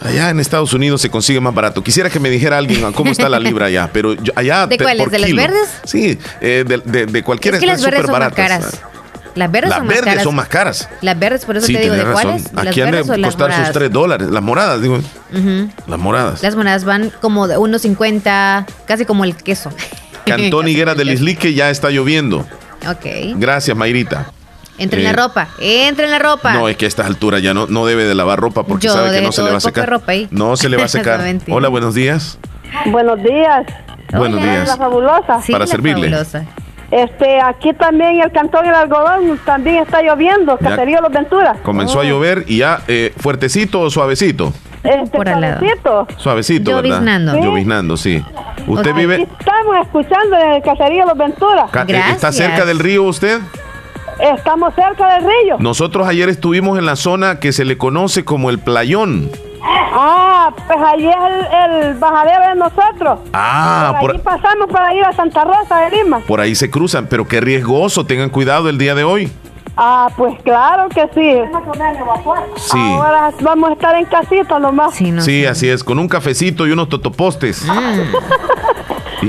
Allá 0.00 0.30
en 0.30 0.40
Estados 0.40 0.72
Unidos 0.72 1.00
se 1.00 1.10
consigue 1.10 1.40
más 1.40 1.54
barato. 1.54 1.82
Quisiera 1.84 2.10
que 2.10 2.18
me 2.18 2.28
dijera 2.28 2.58
alguien 2.58 2.92
cómo 2.92 3.12
está 3.12 3.28
la 3.28 3.38
libra 3.38 3.66
allá, 3.66 3.88
pero 3.92 4.14
yo- 4.14 4.32
allá... 4.34 4.66
¿De 4.66 4.76
te- 4.76 4.82
cuáles? 4.84 5.02
por 5.04 5.12
¿De 5.12 5.18
las 5.20 5.32
verdes? 5.32 5.68
Sí, 5.84 6.18
eh, 6.40 6.64
de, 6.66 6.78
de, 6.78 7.06
de 7.06 7.22
cualquiera 7.22 7.56
Es 7.58 7.60
que 7.60 7.66
las 7.66 7.82
verdes 7.82 8.06
son 8.06 8.18
más 8.18 8.32
caras. 8.32 8.80
Las 9.34 9.50
verdes 9.50 9.70
Las 9.70 9.78
son 9.78 9.86
más 9.86 10.00
caras. 10.00 10.22
son 10.24 10.34
más 10.34 10.48
caras. 10.48 10.88
Las 11.02 11.18
verdes, 11.18 11.44
por 11.46 11.56
eso 11.56 11.66
Sí, 11.66 11.72
te 11.74 11.80
digo, 11.82 11.94
¿de 11.94 12.02
razón. 12.04 12.22
cuáles? 12.22 12.52
¿Las 12.52 12.66
Aquí 12.66 12.80
han 12.82 12.90
de 12.90 12.98
costar 13.02 13.30
sus 13.30 13.38
moradas? 13.38 13.72
3 13.72 13.90
dólares. 13.92 14.28
Las 14.28 14.42
moradas, 14.42 14.82
digo. 14.82 14.98
Las 15.86 15.98
moradas. 15.98 16.42
Las 16.42 16.56
monedas 16.56 16.84
van 16.84 17.10
como 17.20 17.46
de 17.46 17.56
1.50, 17.56 18.66
casi 18.86 19.04
como 19.04 19.24
el 19.24 19.36
queso. 19.36 19.70
Cantón 20.26 20.66
Higuera 20.68 20.94
del 20.94 21.10
Islique 21.10 21.54
ya 21.54 21.70
está 21.70 21.90
lloviendo. 21.90 22.44
Ok. 22.88 23.36
Gracias, 23.36 23.76
Mayrita. 23.76 24.30
Entra 24.78 24.98
en 25.00 25.06
Eh, 25.06 25.10
la 25.10 25.22
ropa, 25.22 25.48
entra 25.60 26.04
en 26.06 26.10
la 26.10 26.18
ropa. 26.18 26.54
No, 26.54 26.68
es 26.68 26.76
que 26.76 26.86
a 26.86 26.88
estas 26.88 27.06
alturas 27.06 27.42
ya 27.42 27.52
no, 27.54 27.66
no 27.66 27.84
debe 27.86 28.04
de 28.04 28.14
lavar 28.14 28.40
ropa 28.40 28.62
porque 28.64 28.86
Yo 28.86 28.92
sabe 28.94 29.10
que 29.12 29.20
no 29.20 29.30
se 29.32 29.42
le 29.42 29.50
va 29.50 29.58
a 29.58 29.60
secar. 29.60 29.88
ropa 29.88 30.12
ahí. 30.12 30.28
No 30.30 30.56
se 30.56 30.68
le 30.68 30.76
va 30.76 30.84
a 30.84 30.88
secar. 30.88 31.20
Hola, 31.50 31.68
buenos 31.68 31.94
días. 31.94 32.38
Buenos 32.86 33.22
días. 33.22 33.66
Buenos 34.12 34.40
Hola, 34.42 34.50
días. 34.52 34.68
La 34.68 34.76
fabulosa. 34.76 35.40
Para 35.46 35.58
la 35.60 35.66
servirle. 35.66 36.08
fabulosa. 36.10 36.44
Este, 36.90 37.40
aquí 37.40 37.72
también 37.72 38.20
el 38.20 38.30
cantón 38.32 38.66
El 38.66 38.74
Algodón 38.74 39.38
también 39.46 39.76
está 39.82 40.02
lloviendo. 40.02 40.56
Caserío 40.58 41.00
Los 41.00 41.12
Venturas. 41.12 41.56
Comenzó 41.62 42.00
a 42.00 42.04
llover 42.04 42.44
y 42.48 42.58
ya 42.58 42.82
eh, 42.88 43.12
fuertecito 43.18 43.80
o 43.80 43.90
suavecito. 43.90 44.52
Este, 44.84 45.16
suavecito. 45.16 46.06
Suavecito, 46.16 46.70
¿verdad? 46.76 46.82
Lloviznando. 46.90 47.32
Sí. 47.34 47.40
Lloviznando, 47.42 47.96
sí. 47.96 48.24
Usted 48.66 48.94
vive. 48.94 49.28
estamos 49.38 49.76
escuchando 49.82 50.36
en 50.36 50.52
el 50.52 50.62
Caserío 50.62 51.04
Los 51.06 51.16
Venturas. 51.16 51.70
eh, 51.88 52.02
¿Está 52.10 52.32
cerca 52.32 52.64
del 52.64 52.78
río 52.78 53.04
usted? 53.04 53.40
Estamos 54.18 54.74
cerca 54.74 55.14
del 55.14 55.24
río. 55.24 55.56
Nosotros 55.58 56.06
ayer 56.06 56.28
estuvimos 56.28 56.78
en 56.78 56.86
la 56.86 56.96
zona 56.96 57.40
que 57.40 57.52
se 57.52 57.64
le 57.64 57.78
conoce 57.78 58.24
como 58.24 58.50
el 58.50 58.58
Playón. 58.58 59.30
Ah, 59.64 60.50
pues 60.66 60.78
allí 60.84 61.08
es 61.08 61.14
el, 61.14 61.84
el 61.90 61.94
bajadero 61.94 62.48
de 62.48 62.54
nosotros. 62.56 63.20
Ah, 63.32 63.96
por 64.00 64.00
por, 64.00 64.10
allí 64.10 64.18
pasamos 64.24 64.68
para 64.70 64.94
ir 64.94 65.04
a 65.04 65.12
Santa 65.12 65.44
Rosa 65.44 65.80
de 65.80 65.96
Lima. 65.96 66.20
por 66.20 66.40
ahí 66.40 66.54
se 66.54 66.70
cruzan, 66.70 67.06
pero 67.06 67.28
qué 67.28 67.40
riesgoso. 67.40 68.04
Tengan 68.04 68.30
cuidado 68.30 68.68
el 68.68 68.78
día 68.78 68.94
de 68.94 69.04
hoy. 69.04 69.30
Ah, 69.76 70.08
pues 70.16 70.38
claro 70.42 70.88
que 70.90 71.02
sí. 71.14 71.40
Sí. 72.56 72.78
Ahora 72.78 73.32
vamos 73.40 73.70
a 73.70 73.72
estar 73.72 73.96
en 73.96 74.04
casita 74.04 74.58
nomás. 74.58 74.94
Sí, 74.94 75.46
así 75.46 75.68
es, 75.68 75.82
con 75.82 75.98
un 75.98 76.08
cafecito 76.08 76.66
y 76.66 76.72
unos 76.72 76.88
totopostes. 76.88 77.66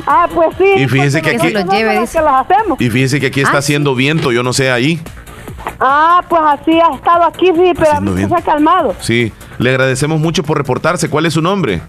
Ah, 0.07 0.27
pues 0.33 0.49
sí. 0.57 0.65
Y 0.77 0.87
fíjese 0.87 1.21
que 1.21 1.29
aquí- 1.35 1.51
los 1.51 1.65
que 1.69 1.83
los 1.83 2.31
hacemos. 2.33 2.81
Y 2.81 2.89
fíjese 2.89 3.19
que 3.19 3.27
aquí 3.27 3.41
está 3.41 3.59
haciendo 3.59 3.93
viento, 3.93 4.31
yo 4.31 4.41
no 4.41 4.51
sé 4.51 4.71
ahí. 4.71 4.99
Ah, 5.79 6.21
pues 6.27 6.41
así 6.43 6.71
ha 6.79 6.95
estado 6.95 7.23
aquí, 7.25 7.51
sí, 7.55 7.73
pero 7.77 7.91
a 7.91 7.99
mí 8.01 8.25
se 8.27 8.35
ha 8.35 8.41
calmado. 8.41 8.95
Sí, 8.99 9.31
le 9.59 9.69
agradecemos 9.69 10.19
mucho 10.19 10.41
por 10.43 10.57
reportarse. 10.57 11.09
¿Cuál 11.11 11.27
es 11.27 11.35
su 11.35 11.41
nombre? 11.43 11.81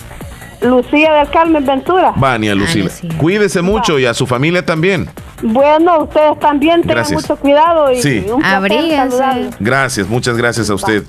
Lucía 0.64 1.12
del 1.14 1.30
Carmen 1.30 1.64
Ventura. 1.64 2.12
Vania 2.16 2.54
Lucila. 2.54 2.90
Cuídese 3.18 3.62
mucho 3.62 3.98
y 3.98 4.06
a 4.06 4.14
su 4.14 4.26
familia 4.26 4.64
también. 4.64 5.08
Bueno, 5.42 6.04
ustedes 6.04 6.38
también 6.40 6.80
tengan 6.80 6.96
Gracias. 6.96 7.20
mucho 7.22 7.36
cuidado 7.36 7.92
y 7.92 8.00
Sí. 8.00 8.24
un 8.32 8.40
placer. 8.40 9.50
Gracias, 9.60 10.08
muchas 10.08 10.36
gracias 10.36 10.70
a 10.70 10.74
usted. 10.74 11.02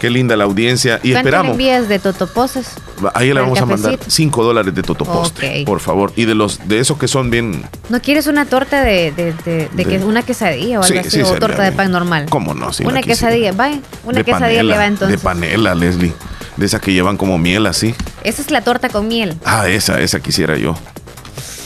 Qué 0.00 0.08
linda 0.08 0.34
la 0.36 0.44
audiencia. 0.44 0.94
Y 1.02 1.12
¿Cuánto 1.12 1.12
le 1.12 1.18
esperamos. 1.18 1.52
envías 1.52 1.88
de 1.88 1.98
totoposes? 1.98 2.74
Ahí 3.14 3.28
le 3.28 3.34
¿Para 3.34 3.40
el 3.40 3.46
vamos 3.46 3.60
a 3.60 3.66
mandar 3.66 3.90
cafecito? 3.92 4.10
5 4.10 4.44
dólares 4.44 4.74
de 4.74 4.82
totoposte, 4.82 5.62
por 5.66 5.80
favor. 5.80 6.12
Y 6.16 6.24
de 6.24 6.34
los 6.34 6.66
de 6.66 6.78
esos 6.78 6.96
que 6.98 7.06
son 7.06 7.30
bien. 7.30 7.64
¿No 7.90 8.00
quieres 8.00 8.26
una 8.26 8.46
torta 8.46 8.82
de, 8.82 9.12
de, 9.12 9.32
de, 9.44 9.68
de 9.70 9.84
que 9.84 9.98
De- 9.98 10.04
una 10.06 10.22
quesadilla 10.22 10.80
o 10.80 10.82
Sí, 10.82 10.94
algo 10.94 11.06
así? 11.08 11.10
sí, 11.10 11.22
o 11.22 11.34
torta 11.38 11.62
de 11.62 11.72
pan 11.72 11.90
normal. 11.92 12.26
¿Cómo 12.30 12.54
no? 12.54 12.70
Una 12.84 13.02
quesadilla, 13.02 13.52
vaya. 13.52 13.78
Una 14.04 14.18
de 14.18 14.24
quesadilla 14.24 14.62
le 14.62 14.76
va 14.76 14.86
entonces. 14.86 15.18
De 15.18 15.22
panela, 15.22 15.74
Leslie. 15.74 16.12
De 16.56 16.66
esas 16.66 16.80
que 16.80 16.92
llevan 16.92 17.16
como 17.16 17.38
miel 17.38 17.66
así. 17.66 17.94
Esa 18.24 18.42
es 18.42 18.50
la 18.50 18.62
torta 18.62 18.88
con 18.88 19.08
miel. 19.08 19.36
Ah, 19.44 19.68
esa, 19.68 20.00
esa 20.00 20.20
quisiera 20.20 20.56
yo. 20.56 20.74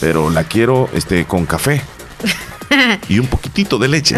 Pero 0.01 0.31
la 0.31 0.45
quiero 0.45 0.89
este, 0.93 1.25
con 1.25 1.47
café 1.47 1.81
y 3.09 3.19
un 3.19 3.27
poquitito 3.27 3.79
de 3.79 3.89
leche. 3.89 4.17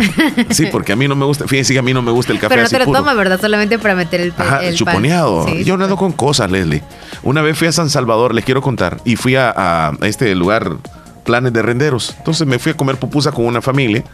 Sí, 0.50 0.66
porque 0.70 0.92
a 0.92 0.96
mí 0.96 1.06
no 1.08 1.14
me 1.16 1.24
gusta. 1.24 1.46
Fíjense 1.46 1.72
que 1.72 1.78
a 1.78 1.82
mí 1.82 1.94
no 1.94 2.02
me 2.02 2.10
gusta 2.10 2.32
el 2.32 2.38
café 2.38 2.50
Pero 2.50 2.62
no 2.62 2.66
así 2.66 2.74
te 2.74 2.78
lo 2.80 2.84
puro. 2.86 2.98
toma, 2.98 3.14
¿verdad? 3.14 3.40
Solamente 3.40 3.78
para 3.78 3.94
meter 3.94 4.20
el, 4.20 4.34
Ajá, 4.36 4.62
el 4.64 4.74
chuponeado. 4.74 5.46
Sí, 5.46 5.64
Yo 5.64 5.76
no 5.76 5.84
ando 5.84 5.96
con 5.96 6.12
cosas, 6.12 6.50
Leslie. 6.50 6.82
Una 7.22 7.42
vez 7.42 7.56
fui 7.56 7.68
a 7.68 7.72
San 7.72 7.90
Salvador, 7.90 8.34
les 8.34 8.44
quiero 8.44 8.60
contar, 8.62 8.98
y 9.04 9.16
fui 9.16 9.36
a, 9.36 9.52
a 9.56 9.92
este 10.02 10.34
lugar, 10.34 10.76
planes 11.24 11.52
de 11.52 11.62
renderos. 11.62 12.14
Entonces 12.18 12.46
me 12.46 12.58
fui 12.58 12.72
a 12.72 12.76
comer 12.76 12.96
pupusa 12.96 13.32
con 13.32 13.44
una 13.46 13.62
familia. 13.62 14.04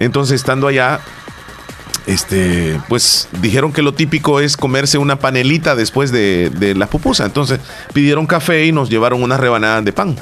Entonces, 0.00 0.36
estando 0.40 0.66
allá, 0.66 1.00
este, 2.06 2.80
pues 2.88 3.28
dijeron 3.40 3.72
que 3.72 3.82
lo 3.82 3.94
típico 3.94 4.40
es 4.40 4.56
comerse 4.56 4.98
una 4.98 5.18
panelita 5.18 5.74
después 5.74 6.10
de, 6.12 6.50
de 6.50 6.74
la 6.74 6.86
pupusa. 6.86 7.24
Entonces 7.24 7.60
pidieron 7.92 8.26
café 8.26 8.66
y 8.66 8.72
nos 8.72 8.90
llevaron 8.90 9.22
unas 9.22 9.40
rebanadas 9.40 9.84
de 9.84 9.92
pan. 9.92 10.16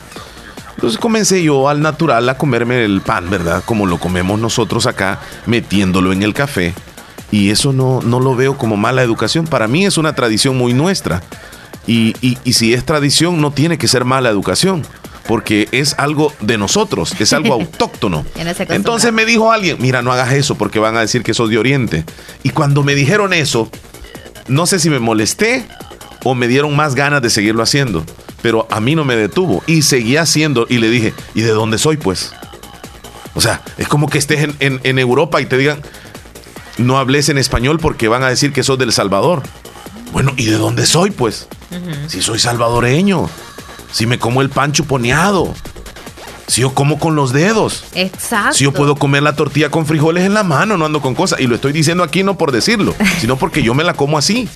Entonces 0.74 0.99
comencé 0.99 1.43
yo 1.43 1.68
al 1.68 1.80
natural 1.80 2.28
a 2.28 2.37
comerme 2.39 2.85
el 2.85 3.01
pan, 3.03 3.30
¿verdad? 3.30 3.62
Como 3.64 3.87
lo 3.87 3.99
comemos 3.99 4.41
nosotros 4.41 4.87
acá, 4.87 5.20
metiéndolo 5.47 6.12
en 6.12 6.22
el 6.22 6.35
café. 6.35 6.74
Y 7.30 7.51
eso 7.51 7.72
no, 7.72 8.01
no 8.03 8.20
lo 8.20 8.35
veo 8.37 8.59
como 8.59 8.76
mala 8.76 9.03
educación. 9.03 9.47
Para 9.47 9.68
mí 9.68 9.87
es 9.87 9.97
una 9.97 10.14
tradición 10.14 10.57
muy 10.59 10.74
nuestra. 10.74 11.22
Y, 11.87 12.14
y- 12.20 12.39
y 12.45 12.53
si 12.53 12.74
es 12.74 12.85
tradición, 12.85 13.41
no 13.41 13.51
tiene 13.53 13.78
que 13.78 13.89
ser 13.89 14.05
mala 14.05 14.28
educación. 14.28 14.83
Porque 15.27 15.68
es 15.73 15.95
algo 15.99 16.33
de 16.41 16.59
nosotros, 16.59 17.14
es 17.18 17.33
algo 17.33 17.55
autóctono. 17.61 18.25
Entonces 18.77 19.12
me 19.12 19.25
dijo 19.25 19.53
alguien, 19.53 19.77
mira, 19.81 20.03
no 20.03 20.12
hagas 20.12 20.33
eso 20.33 20.57
porque 20.57 20.79
van 20.79 20.97
a 20.97 21.01
decir 21.01 21.23
que 21.23 21.33
sos 21.35 21.49
de 21.51 21.59
Oriente. 21.59 22.05
Y 22.43 22.51
cuando 22.51 22.83
me 22.83 22.95
dijeron 22.95 23.33
eso, 23.33 23.70
no 24.49 24.66
sé 24.66 24.79
si 24.81 24.91
me 24.91 24.99
molesté 24.99 25.64
o 26.25 26.35
me 26.35 26.49
dieron 26.49 26.75
más 26.77 26.95
ganas 26.95 27.23
de 27.23 27.31
seguirlo 27.31 27.62
haciendo. 27.62 28.05
Pero 28.43 28.66
a 28.70 28.81
mí 28.81 28.97
no 28.97 29.05
me 29.05 29.14
detuvo 29.14 29.62
y 29.68 29.83
seguí 29.83 30.16
haciendo 30.16 30.66
y 30.68 30.79
le 30.79 30.91
dije, 30.91 31.14
¿y 31.35 31.43
de 31.43 31.51
dónde 31.51 31.79
soy 31.79 31.97
pues? 31.97 32.33
O 33.35 33.41
sea, 33.41 33.62
es 33.79 33.87
como 33.89 34.09
que 34.11 34.18
estés 34.18 34.41
en, 34.43 34.57
en- 34.59 34.81
en 34.83 34.99
Europa 34.99 35.41
y 35.41 35.47
te 35.47 35.57
digan, 35.57 35.81
no 36.79 36.99
hables 36.99 37.29
en 37.29 37.39
español 37.39 37.79
porque 37.79 38.09
van 38.09 38.25
a 38.25 38.29
decir 38.29 38.53
que 38.53 38.62
sos 38.64 38.79
del 38.79 38.93
Salvador. 38.93 39.43
Bueno, 40.12 40.33
¿y 40.37 40.47
de 40.47 40.57
dónde 40.59 40.85
soy 40.87 41.11
pues? 41.12 41.47
Si 42.09 42.20
soy 42.20 42.39
salvadoreño, 42.39 43.31
si 43.93 44.07
me 44.07 44.18
como 44.18 44.43
el 44.43 44.51
pan 44.51 44.72
chuponeado, 44.72 45.55
si 46.47 46.62
yo 46.62 46.74
como 46.74 46.99
con 46.99 47.14
los 47.14 47.32
dedos. 47.32 47.84
Exacto. 47.95 48.55
Si 48.55 48.64
yo 48.64 48.72
puedo 48.72 48.97
comer 48.97 49.22
la 49.22 49.34
tortilla 49.36 49.70
con 49.70 49.86
frijoles 49.86 50.24
en 50.24 50.34
la 50.34 50.43
mano, 50.43 50.76
no 50.76 50.86
ando 50.86 51.01
con 51.01 51.14
cosas. 51.14 51.40
Y 51.40 51.47
lo 51.47 51.55
estoy 51.55 51.72
diciendo 51.72 52.03
aquí 52.03 52.22
no 52.22 52.36
por 52.36 52.53
decirlo, 52.53 52.95
sino 53.20 53.36
porque 53.36 53.62
yo 53.62 53.74
me 53.74 53.84
la 53.84 53.95
como 53.95 54.18
así. 54.18 54.49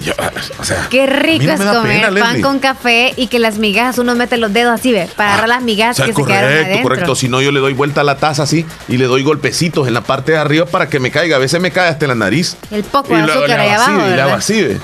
Yo, 0.00 0.12
o 0.58 0.64
sea, 0.64 0.88
Qué 0.90 1.06
rico 1.06 1.44
no 1.46 1.52
es 1.52 1.60
comer 1.60 1.82
pena, 1.82 2.06
pan 2.08 2.14
Leslie. 2.14 2.42
con 2.42 2.58
café 2.58 3.14
y 3.16 3.28
que 3.28 3.38
las 3.38 3.58
migajas 3.58 3.96
uno 3.96 4.14
mete 4.14 4.36
los 4.36 4.52
dedos 4.52 4.74
así, 4.74 4.92
ve, 4.92 5.08
para 5.16 5.30
agarrar 5.30 5.48
las 5.48 5.62
migajas 5.62 5.96
que 5.96 6.12
se 6.12 6.24
quedaron 6.24 6.26
correcto, 6.50 6.64
adentro. 6.66 6.82
correcto. 6.82 7.14
Si 7.14 7.28
no, 7.28 7.40
yo 7.40 7.52
le 7.52 7.60
doy 7.60 7.72
vuelta 7.72 8.02
a 8.02 8.04
la 8.04 8.16
taza 8.16 8.42
así 8.42 8.66
y 8.88 8.98
le 8.98 9.06
doy 9.06 9.22
golpecitos 9.22 9.86
en 9.88 9.94
la 9.94 10.02
parte 10.02 10.32
de 10.32 10.38
arriba 10.38 10.66
para 10.66 10.88
que 10.88 10.98
me 10.98 11.10
caiga. 11.10 11.36
A 11.36 11.38
veces 11.38 11.60
me 11.60 11.70
cae 11.70 11.88
hasta 11.88 12.04
en 12.04 12.08
la 12.10 12.14
nariz. 12.16 12.56
El 12.70 12.82
poco 12.82 13.14
de 13.16 13.22
azúcar 13.22 13.60
ahí 13.60 13.70
abajo, 13.70 14.52
y. 14.52 14.78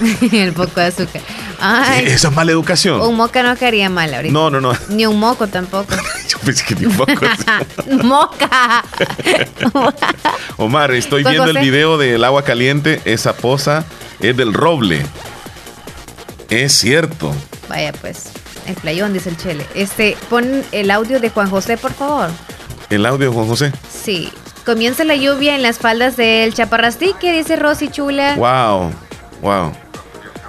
El 0.32 0.52
poco 0.52 0.80
de 0.80 0.86
azúcar. 0.86 1.22
Ay, 1.58 2.06
Esa 2.06 2.28
es 2.28 2.34
mala 2.34 2.52
educación. 2.52 3.00
un 3.00 3.16
moca 3.16 3.42
no 3.42 3.56
quedaría 3.56 3.88
mal 3.88 4.12
ahorita. 4.12 4.32
No, 4.32 4.50
no, 4.50 4.60
no. 4.60 4.72
Ni 4.88 5.06
un 5.06 5.18
moco 5.18 5.46
tampoco. 5.46 5.94
Yo 6.28 6.38
pensé 6.40 6.64
que 6.64 6.74
ni 6.74 6.86
un 6.86 6.96
poco. 6.96 7.12
Moca. 8.04 8.84
Omar, 10.56 10.92
estoy 10.92 11.24
viendo 11.24 11.50
el 11.50 11.58
video 11.58 11.98
del 11.98 12.22
agua 12.24 12.42
caliente. 12.42 13.00
Esa 13.04 13.34
poza 13.34 13.84
es 14.20 14.36
del 14.36 14.52
roble. 14.52 15.02
Es 16.50 16.72
cierto. 16.72 17.34
Vaya 17.68 17.92
pues, 17.92 18.30
el 18.66 18.74
playón, 18.74 19.12
dice 19.12 19.30
el 19.30 19.36
Chele. 19.36 19.66
Este, 19.74 20.16
pon 20.28 20.64
el 20.72 20.90
audio 20.90 21.20
de 21.20 21.30
Juan 21.30 21.50
José, 21.50 21.76
por 21.76 21.92
favor. 21.92 22.30
El 22.90 23.06
audio, 23.06 23.32
Juan 23.32 23.48
José. 23.48 23.72
Sí. 23.90 24.30
Comienza 24.64 25.04
la 25.04 25.14
lluvia 25.14 25.54
en 25.54 25.62
las 25.62 25.78
faldas 25.78 26.16
del 26.16 26.52
Chaparrastique, 26.52 27.32
dice 27.32 27.56
Rosy 27.56 27.88
Chula. 27.88 28.34
Wow, 28.36 28.92
wow. 29.40 29.72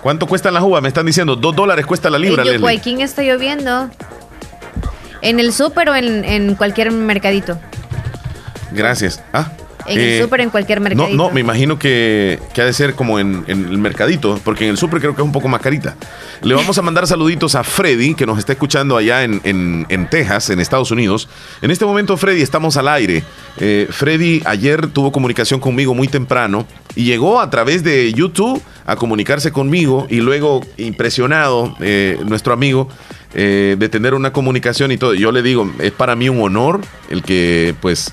¿Cuánto 0.02 0.28
cuestan 0.28 0.54
las 0.54 0.64
uvas? 0.64 0.82
Me 0.82 0.88
están 0.88 1.06
diciendo, 1.06 1.36
dos 1.36 1.56
dólares 1.56 1.86
cuesta 1.86 2.10
la 2.10 2.20
libra, 2.20 2.44
en. 2.44 2.58
Yucuaiquín 2.58 3.02
está 3.02 3.24
lloviendo. 3.24 3.90
¿En 5.22 5.40
el 5.40 5.52
súper 5.52 5.90
o 5.90 5.96
en, 5.96 6.24
en 6.24 6.56
cualquier 6.56 6.92
mercadito? 6.92 7.60
Gracias. 8.72 9.22
Ah. 9.34 9.52
En 9.88 10.00
eh, 10.00 10.18
el 10.18 10.24
súper, 10.24 10.42
en 10.42 10.50
cualquier 10.50 10.80
No, 10.80 10.84
mercadito. 10.90 11.16
no, 11.16 11.30
me 11.32 11.40
imagino 11.40 11.80
que, 11.80 12.40
que 12.54 12.62
ha 12.62 12.66
de 12.66 12.74
ser 12.74 12.94
como 12.94 13.20
en, 13.20 13.44
en 13.48 13.66
el 13.66 13.78
mercadito, 13.78 14.40
porque 14.44 14.66
en 14.66 14.72
el 14.72 14.78
súper 14.78 15.00
creo 15.00 15.16
que 15.16 15.22
es 15.22 15.26
un 15.26 15.32
poco 15.32 15.48
más 15.48 15.62
carita. 15.62 15.96
Le 16.42 16.54
vamos 16.54 16.78
a 16.78 16.82
mandar 16.82 17.08
saluditos 17.08 17.56
a 17.56 17.64
Freddy, 17.64 18.14
que 18.14 18.26
nos 18.26 18.38
está 18.38 18.52
escuchando 18.54 18.98
allá 18.98 19.24
en, 19.24 19.40
en- 19.44 19.86
en 19.90 20.10
Texas, 20.10 20.50
en 20.50 20.60
Estados 20.60 20.92
Unidos. 20.92 21.30
En 21.62 21.72
este 21.72 21.86
momento, 21.86 22.16
Freddy, 22.18 22.42
estamos 22.42 22.78
al 22.78 22.88
aire. 22.90 23.24
Eh, 23.60 23.88
Freddy 23.90 24.42
ayer 24.46 24.88
tuvo 24.88 25.12
comunicación 25.12 25.60
conmigo 25.60 25.94
muy 25.96 26.08
temprano 26.08 26.66
y 26.96 27.06
llegó 27.06 27.40
a 27.40 27.50
través 27.50 27.84
de 27.84 28.12
YouTube 28.14 28.62
a 28.86 28.96
comunicarse 28.96 29.52
conmigo 29.52 30.08
y 30.10 30.18
luego 30.18 30.62
impresionado 30.78 31.76
eh, 31.80 32.18
nuestro 32.26 32.54
amigo 32.54 32.90
eh, 33.34 33.76
de 33.78 33.90
tener 33.90 34.14
una 34.14 34.32
comunicación 34.34 34.92
y 34.92 34.98
todo. 34.98 35.14
Yo 35.14 35.32
le 35.32 35.42
digo, 35.42 35.72
es 35.80 35.92
para 35.92 36.16
mí 36.16 36.28
un 36.30 36.42
honor 36.42 36.82
el 37.10 37.24
que 37.24 37.76
pues 37.82 38.12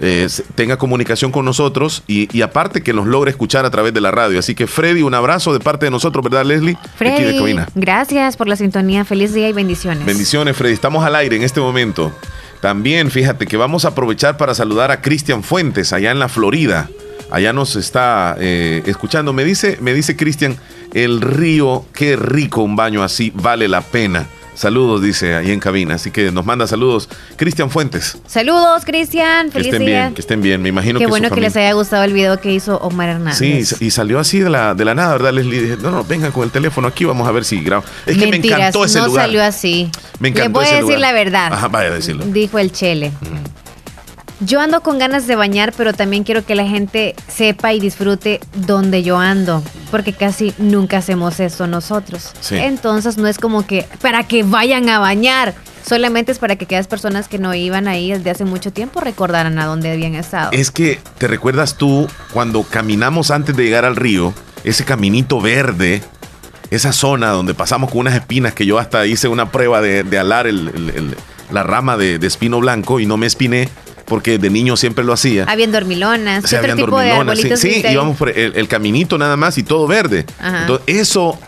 eh, 0.00 0.26
tenga 0.54 0.78
comunicación 0.78 1.30
con 1.30 1.44
nosotros 1.44 2.02
y, 2.06 2.34
y 2.36 2.42
aparte 2.42 2.82
que 2.82 2.92
nos 2.92 3.06
logre 3.06 3.30
escuchar 3.30 3.64
a 3.66 3.70
través 3.70 3.92
de 3.92 4.00
la 4.00 4.10
radio. 4.10 4.38
Así 4.38 4.54
que 4.54 4.66
Freddy, 4.66 5.02
un 5.02 5.14
abrazo 5.14 5.52
de 5.52 5.60
parte 5.60 5.86
de 5.86 5.90
nosotros, 5.90 6.24
¿verdad, 6.24 6.44
Leslie? 6.44 6.72
De 6.72 7.08
aquí 7.08 7.22
de 7.22 7.30
Freddy, 7.30 7.38
cabina. 7.38 7.68
gracias 7.74 8.36
por 8.36 8.48
la 8.48 8.56
sintonía. 8.56 9.04
Feliz 9.04 9.34
día 9.34 9.48
y 9.48 9.52
bendiciones. 9.52 10.04
Bendiciones, 10.06 10.56
Freddy. 10.56 10.72
Estamos 10.72 11.04
al 11.04 11.14
aire 11.16 11.36
en 11.36 11.42
este 11.42 11.60
momento. 11.60 12.12
También, 12.60 13.10
fíjate 13.10 13.46
que 13.46 13.56
vamos 13.56 13.84
a 13.84 13.88
aprovechar 13.88 14.36
para 14.36 14.54
saludar 14.54 14.90
a 14.90 15.00
Cristian 15.00 15.42
Fuentes, 15.42 15.92
allá 15.92 16.10
en 16.10 16.18
la 16.18 16.28
Florida. 16.28 16.90
Allá 17.30 17.52
nos 17.52 17.76
está 17.76 18.36
eh, 18.38 18.82
escuchando. 18.86 19.32
Me 19.32 19.44
dice, 19.44 19.78
me 19.80 19.94
dice 19.94 20.16
Cristian, 20.16 20.56
el 20.92 21.20
río, 21.20 21.84
qué 21.94 22.16
rico 22.16 22.62
un 22.62 22.76
baño 22.76 23.02
así, 23.02 23.32
vale 23.34 23.68
la 23.68 23.82
pena. 23.82 24.26
Saludos, 24.54 25.00
dice 25.02 25.34
ahí 25.36 25.50
en 25.52 25.60
cabina. 25.60 25.94
Así 25.94 26.10
que 26.10 26.30
nos 26.32 26.44
manda 26.44 26.66
saludos. 26.66 27.08
Cristian 27.36 27.70
Fuentes. 27.70 28.18
Saludos, 28.26 28.84
Cristian. 28.84 29.46
Que 29.46 29.52
Feliz 29.52 29.66
estén 29.72 29.86
día. 29.86 30.00
bien, 30.02 30.14
que 30.14 30.20
estén 30.20 30.42
bien. 30.42 30.60
Me 30.62 30.68
imagino 30.68 30.98
Qué 30.98 31.04
que 31.04 31.08
su 31.08 31.10
bueno 31.10 31.24
que 31.26 31.30
familia- 31.30 31.48
les 31.48 31.56
haya 31.56 31.72
gustado 31.72 32.04
el 32.04 32.12
video 32.12 32.38
que 32.40 32.52
hizo 32.52 32.76
Omar 32.78 33.08
Hernández. 33.08 33.38
Sí, 33.38 33.84
y 33.84 33.90
salió 33.90 34.18
así 34.18 34.38
de 34.40 34.50
la, 34.50 34.74
de 34.74 34.84
la 34.84 34.94
nada, 34.94 35.12
¿verdad, 35.12 35.32
Leslie? 35.32 35.62
Dije, 35.62 35.76
no, 35.80 35.90
no, 35.90 36.04
vengan 36.04 36.32
con 36.32 36.44
el 36.44 36.50
teléfono 36.50 36.88
aquí, 36.88 37.04
vamos 37.04 37.26
a 37.26 37.32
ver 37.32 37.44
si 37.44 37.60
grabo. 37.62 37.84
Es 38.06 38.16
que 38.18 38.24
me 38.26 38.32
Mentiras, 38.32 38.58
encantó 38.58 38.84
ese 38.84 38.98
no 38.98 39.06
lugar. 39.06 39.24
salió 39.26 39.42
así. 39.42 39.90
Me 40.18 40.28
encantó 40.28 40.58
voy 40.60 40.64
a 40.66 40.68
decir 40.72 40.82
lugar. 40.82 41.00
la 41.00 41.12
verdad. 41.12 41.52
Ajá, 41.52 41.68
vaya 41.68 41.88
a 41.88 41.94
decirlo. 41.94 42.24
Dijo 42.26 42.58
el 42.58 42.70
Chele. 42.72 43.12
Yo 44.40 44.60
ando 44.60 44.80
con 44.80 44.98
ganas 44.98 45.26
de 45.26 45.36
bañar, 45.36 45.72
pero 45.76 45.92
también 45.92 46.24
quiero 46.24 46.44
que 46.46 46.54
la 46.54 46.66
gente 46.66 47.14
sepa 47.28 47.72
y 47.74 47.80
disfrute 47.80 48.40
donde 48.54 49.02
yo 49.02 49.18
ando, 49.18 49.62
porque 49.90 50.12
casi 50.14 50.54
nunca 50.58 50.98
hacemos 50.98 51.40
eso 51.40 51.66
nosotros. 51.66 52.32
Sí. 52.40 52.56
Entonces 52.56 53.18
no 53.18 53.26
es 53.28 53.38
como 53.38 53.66
que 53.66 53.86
para 54.00 54.24
que 54.24 54.42
vayan 54.42 54.88
a 54.88 54.98
bañar, 54.98 55.54
solamente 55.86 56.32
es 56.32 56.38
para 56.38 56.56
que 56.56 56.64
aquellas 56.64 56.86
personas 56.86 57.28
que 57.28 57.38
no 57.38 57.54
iban 57.54 57.86
ahí 57.86 58.12
desde 58.12 58.30
hace 58.30 58.44
mucho 58.46 58.72
tiempo 58.72 59.00
recordaran 59.00 59.58
a 59.58 59.66
dónde 59.66 59.92
habían 59.92 60.14
estado. 60.14 60.50
Es 60.52 60.70
que, 60.70 61.00
¿te 61.18 61.26
recuerdas 61.28 61.76
tú 61.76 62.08
cuando 62.32 62.62
caminamos 62.62 63.30
antes 63.30 63.54
de 63.54 63.62
llegar 63.64 63.84
al 63.84 63.96
río? 63.96 64.32
Ese 64.64 64.84
caminito 64.86 65.40
verde, 65.42 66.02
esa 66.70 66.92
zona 66.92 67.28
donde 67.30 67.52
pasamos 67.52 67.90
con 67.90 68.00
unas 68.00 68.14
espinas 68.14 68.54
que 68.54 68.64
yo 68.64 68.78
hasta 68.78 69.04
hice 69.06 69.28
una 69.28 69.50
prueba 69.52 69.82
de, 69.82 70.02
de 70.02 70.18
alar 70.18 70.46
el- 70.46 70.68
el- 70.68 70.90
el- 70.90 71.16
la 71.50 71.62
rama 71.64 71.96
de, 71.96 72.18
de 72.18 72.26
espino 72.26 72.60
blanco 72.60 73.00
y 73.00 73.06
no 73.06 73.16
me 73.16 73.26
espiné 73.26 73.68
porque 74.10 74.38
de 74.38 74.50
niño 74.50 74.76
siempre 74.76 75.04
lo 75.04 75.12
hacía. 75.12 75.44
Habían 75.48 75.70
dormilonas, 75.70 76.40
O 76.40 76.42
¿qué 76.42 76.48
sea, 76.48 76.58
otro 76.58 76.72
habían 76.72 76.86
tipo 76.86 76.98
de 76.98 77.06
dormilonas, 77.10 77.38
sí, 77.38 77.44
arbolitos 77.46 77.60
sí, 77.60 77.86
ahí? 77.86 77.92
íbamos 77.94 78.16
por 78.16 78.28
el, 78.28 78.56
el 78.56 78.66
caminito 78.68 79.16
nada 79.16 79.36
más 79.36 79.56
y 79.56 79.62
todo 79.62 79.86
verde. 79.86 80.26
Ajá. 80.40 80.62
Entonces, 80.62 80.84
eso 80.98 81.38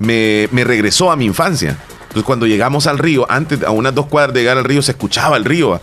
me, 0.00 0.46
me 0.52 0.62
regresó 0.62 1.10
a 1.10 1.16
mi 1.16 1.24
infancia. 1.24 1.78
Entonces, 2.02 2.24
cuando 2.24 2.46
llegamos 2.46 2.86
al 2.86 2.98
río, 2.98 3.24
antes, 3.30 3.62
a 3.62 3.70
unas 3.70 3.94
dos 3.94 4.04
cuadras 4.06 4.34
de 4.34 4.40
llegar 4.40 4.58
al 4.58 4.64
río, 4.64 4.82
se 4.82 4.90
escuchaba 4.92 5.38
el 5.38 5.46
río. 5.46 5.80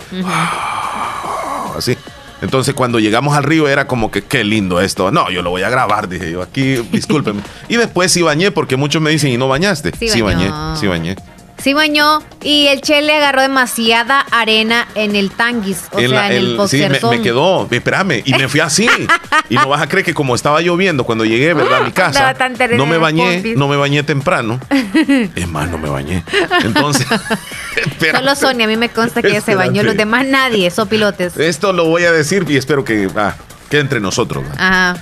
Así. 1.75 1.97
Entonces, 2.41 2.75
cuando 2.75 2.99
llegamos 2.99 3.35
al 3.35 3.43
río, 3.43 3.67
era 3.67 3.87
como 3.87 4.11
que 4.11 4.21
qué 4.23 4.43
lindo 4.43 4.79
esto. 4.79 5.09
No, 5.09 5.31
yo 5.31 5.41
lo 5.41 5.49
voy 5.49 5.63
a 5.63 5.71
grabar, 5.71 6.07
dije 6.07 6.31
yo. 6.31 6.43
Aquí, 6.43 6.75
discúlpenme. 6.91 7.41
y 7.67 7.77
después 7.77 8.11
sí 8.11 8.21
bañé, 8.21 8.51
porque 8.51 8.75
muchos 8.75 9.01
me 9.01 9.09
dicen, 9.09 9.31
¿y 9.31 9.37
no 9.37 9.47
bañaste? 9.47 9.91
Sí 10.07 10.21
bañé, 10.21 10.51
sí 10.79 10.85
bañé. 10.85 11.15
Sí 11.61 11.73
bañó 11.73 12.19
y 12.43 12.67
el 12.67 12.81
Chele 12.81 13.15
agarró 13.15 13.41
demasiada 13.41 14.21
arena 14.31 14.87
en 14.95 15.15
el 15.15 15.31
tanguis, 15.31 15.85
o 15.91 15.99
En 15.99 16.09
sea, 16.09 16.19
la- 16.21 16.27
en 16.27 16.33
el, 16.33 16.59
el- 16.59 16.69
sí, 16.69 16.77
me, 16.87 17.17
me 17.17 17.21
quedó, 17.21 17.67
espérame, 17.69 18.21
y 18.23 18.33
me 18.33 18.47
fui 18.47 18.59
así. 18.59 18.87
y 19.49 19.55
no 19.55 19.67
vas 19.69 19.81
a 19.81 19.87
creer 19.89 20.05
que 20.05 20.13
como 20.13 20.35
estaba 20.35 20.61
lloviendo 20.61 21.03
cuando 21.03 21.25
llegué, 21.25 21.53
¿verdad? 21.53 21.81
A 21.81 21.85
mi 21.85 21.91
casa, 21.91 22.33
tan 22.35 22.53
terreno 22.55 22.85
no 22.85 22.89
me 22.89 22.97
bañé, 22.97 23.33
pompis. 23.33 23.57
no 23.57 23.67
me 23.67 23.75
bañé 23.75 24.03
temprano. 24.03 24.59
Es 25.35 25.47
más, 25.47 25.69
no 25.69 25.77
me 25.77 25.89
bañé. 25.89 26.23
Entonces, 26.63 27.07
Solo 28.15 28.35
Sonia, 28.35 28.65
a 28.65 28.69
mí 28.69 28.77
me 28.77 28.89
consta 28.89 29.21
que 29.21 29.29
ella 29.29 29.41
se 29.41 29.55
bañó, 29.55 29.83
los 29.83 29.95
demás 29.97 30.25
nadie, 30.25 30.69
son 30.71 30.87
pilotes. 30.87 31.37
esto 31.37 31.73
lo 31.73 31.85
voy 31.85 32.03
a 32.05 32.11
decir 32.11 32.45
y 32.47 32.57
espero 32.57 32.83
que 32.83 33.07
ah, 33.15 33.35
quede 33.69 33.81
entre 33.81 33.99
nosotros. 33.99 34.43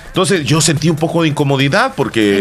Entonces 0.06 0.44
yo 0.44 0.60
sentí 0.60 0.88
un 0.90 0.96
poco 0.96 1.22
de 1.22 1.28
incomodidad 1.28 1.92
porque 1.96 2.40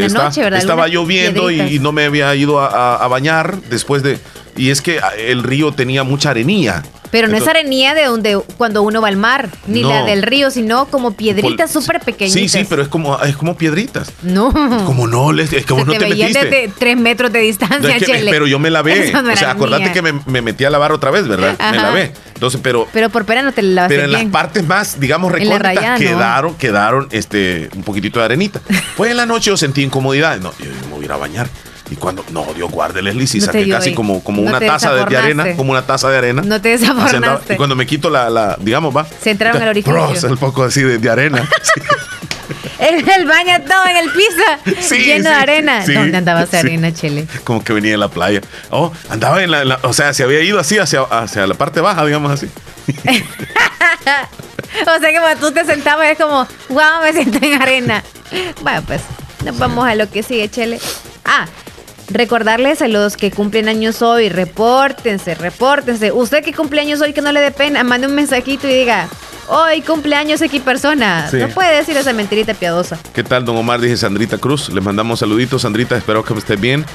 estaba 0.58 0.88
lloviendo 0.88 1.50
y, 1.52 1.80
no 1.80 1.92
me 1.92 2.06
había 2.06 2.34
ido 2.36 2.60
a, 2.60 2.68
a- 2.68 2.96
a 3.04 3.08
bañar 3.08 3.58
después 3.70 4.02
de... 4.04 4.20
Y 4.58 4.70
es 4.70 4.82
que 4.82 5.00
ah, 5.00 5.10
el 5.18 5.44
río 5.44 5.72
tenía 5.74 6.04
mucha 6.04 6.30
arenilla. 6.30 6.82
Pero 7.16 7.28
no 7.30 7.38
es 7.38 7.48
arenilla 7.48 7.94
de 7.94 8.04
donde 8.06 8.40
cuando 8.58 8.82
uno 8.84 9.02
va 9.02 9.08
al 9.08 9.16
mar, 9.18 9.50
ni 9.68 9.82
No. 9.82 9.90
la 9.90 10.04
del 10.04 10.22
río, 10.22 10.52
sino 10.52 10.86
como 10.88 11.12
piedritas 11.12 11.72
súper 11.72 12.00
pequeñitas. 12.02 12.42
Sí, 12.42 12.50
sí, 12.50 12.66
pero 12.70 12.82
es 12.82 12.88
como, 12.88 13.18
es 13.24 13.36
como 13.38 13.56
piedritas. 13.56 14.12
No. 14.22 14.52
Como 14.86 15.08
no, 15.08 15.32
es 15.40 15.50
Se 15.50 15.62
no 15.68 15.86
te 15.86 15.98
te 16.00 16.10
metiste. 16.10 16.44
desde 16.46 16.72
tres 16.78 16.98
metros 16.98 17.32
de 17.32 17.40
No, 17.40 17.46
distancia, 17.46 17.96
es 17.96 18.04
que- 18.04 18.12
Chele. 18.12 18.32
pero 18.32 18.48
yo 18.48 18.60
me 18.60 18.70
lavé. 18.70 19.12
No 19.14 19.32
o 19.32 19.36
sea, 19.36 19.52
acordate 19.52 19.92
que 19.92 20.02
me, 20.02 20.14
me 20.26 20.42
metí 20.42 20.66
a 20.66 20.70
lavar 20.70 20.92
otra 20.92 21.10
vez, 21.12 21.28
¿verdad? 21.28 21.56
Me 21.58 21.66
Ajá. 21.66 21.76
lavé. 21.76 22.12
Entonces, 22.34 22.60
pero, 22.62 22.88
Pero 22.92 23.10
por 23.10 23.24
pena 23.26 23.42
no 23.42 23.52
te 23.54 23.62
la 23.62 23.88
pero 23.88 24.04
en 24.04 24.12
las 24.12 24.26
partes 24.26 24.66
más, 24.68 25.00
digamos, 25.00 25.32
recónditas, 25.32 25.62
rayada, 25.62 25.94
no. 25.94 26.00
quedaron, 26.00 26.56
quedaron 26.56 27.08
este, 27.12 27.70
un 27.76 27.84
poquitito 27.84 28.20
de 28.20 28.26
arenita. 28.26 28.60
Pues 28.98 29.12
en 29.12 29.18
la 29.18 29.26
noche 29.26 29.52
yo 29.52 29.58
sentí 29.58 29.82
incomodidad. 29.84 30.38
No, 30.40 30.52
yo, 30.60 30.66
yo 30.66 30.72
me 30.88 30.94
voy 30.96 31.02
a 31.04 31.06
ir 31.06 31.12
a 31.14 31.18
bañar. 31.18 31.48
Y 31.90 31.95
cuando, 31.98 32.26
no, 32.32 32.45
Dios 32.56 32.72
guarde, 32.72 33.02
Leslie, 33.02 33.28
si 33.28 33.40
No 33.40 33.45
saqué 33.45 33.70
casi 33.70 33.94
como, 33.94 34.24
como 34.24 34.41
No 34.41 34.49
una 34.49 34.60
taza 34.60 34.94
de, 34.94 35.16
arena, 35.18 35.56
como 35.56 35.72
una 35.72 35.86
taza 35.86 36.10
de 36.10 36.18
arena. 36.18 36.41
No 36.44 36.60
te 36.60 36.70
desafornaste. 36.70 37.53
Y 37.53 37.57
cuando 37.57 37.76
me 37.76 37.86
quito 37.86 38.10
la, 38.10 38.30
la 38.30 38.57
digamos, 38.60 38.95
va. 38.95 39.06
Se 39.22 39.32
entraron 39.32 39.62
al 39.62 39.70
orificio. 39.70 40.30
El 40.30 40.38
poco 40.38 40.64
así 40.64 40.82
de, 40.82 40.98
de 40.98 41.10
arena. 41.10 41.48
El, 42.78 43.10
el 43.10 43.26
baño 43.26 43.53
todo 43.66 43.86
en 43.90 43.95
el 43.98 44.12
piso, 44.12 44.82
Sí, 44.82 44.98
lleno 45.06 45.24
sí, 45.24 45.30
de 45.30 45.36
arena. 45.36 45.86
sí, 45.86 45.94
¿Dónde 45.94 46.18
andaba 46.18 46.44
esa 46.44 46.60
arena, 46.60 46.94
Chele? 46.94 47.26
como 47.44 47.64
que 47.64 47.72
venía 47.74 47.91
de 47.91 47.98
la 47.98 48.10
playa. 48.10 48.41
Oh, 48.70 48.91
andaba 49.10 49.41
en 49.41 49.49
la, 49.49 49.62
en 49.62 49.70
la- 49.70 49.80
o 49.84 49.94
sea, 49.94 50.14
se 50.14 50.24
había 50.24 50.41
ido 50.41 50.60
así 50.60 50.78
hacia, 50.78 51.02
hacia 51.03 51.48
la 51.48 51.53
parte 51.56 51.80
baja, 51.82 52.06
digamos 52.06 52.32
así. 52.32 52.49
O 54.82 54.99
sea 54.99 55.10
que 55.12 55.20
cuando 55.20 55.48
tú 55.48 55.53
te 55.53 55.64
sentabas 55.66 56.07
es 56.07 56.18
como, 56.18 56.45
wow, 56.70 57.02
me 57.02 57.14
siento 57.14 57.40
en 57.41 57.62
arena. 57.62 58.03
Bueno, 58.62 58.84
pues 58.86 59.02
nos 59.45 59.57
vamos 59.57 59.88
a 59.88 59.95
lo 59.95 60.10
que 60.10 60.22
sigue, 60.22 60.49
Chele. 60.49 60.80
Ah, 61.24 61.45
recordarles 62.10 62.82
a 62.82 62.88
los 62.88 63.18
que 63.18 63.32
cumplen 63.32 63.68
años 63.69 64.02
hoy, 64.02 64.30
repórtense, 64.30 65.36
repórtense. 65.36 66.11
Usted 66.11 66.44
que 66.44 66.53
cumple 66.53 66.82
años 66.82 67.02
hoy, 67.02 67.14
que 67.14 67.22
no 67.22 67.32
le 67.32 67.41
dé 67.41 67.52
pena, 67.52 67.84
mande 67.84 68.07
un 68.07 68.15
mensajito 68.15 68.68
y 68.68 68.73
diga, 68.73 69.07
hoy 69.48 69.82
cumpleaños 69.82 70.41
X 70.41 70.61
persona. 70.61 71.27
Sí. 71.30 71.38
No 71.38 71.49
puede 71.49 71.76
decir 71.76 71.95
esa 71.98 72.14
mentirita 72.14 72.53
piadosa. 72.53 72.98
¿Qué 73.14 73.23
tal, 73.23 73.45
don 73.45 73.57
Omar? 73.57 73.80
Dice 73.80 73.98
Sandrita 73.98 74.38
Cruz. 74.38 74.69
Les 74.69 74.84
mandamos 74.84 75.19
saluditos, 75.19 75.64
Sandrita. 75.64 75.98
Espero 75.98 76.23
que 76.23 76.34
esté 76.34 76.56
bien. 76.56 76.86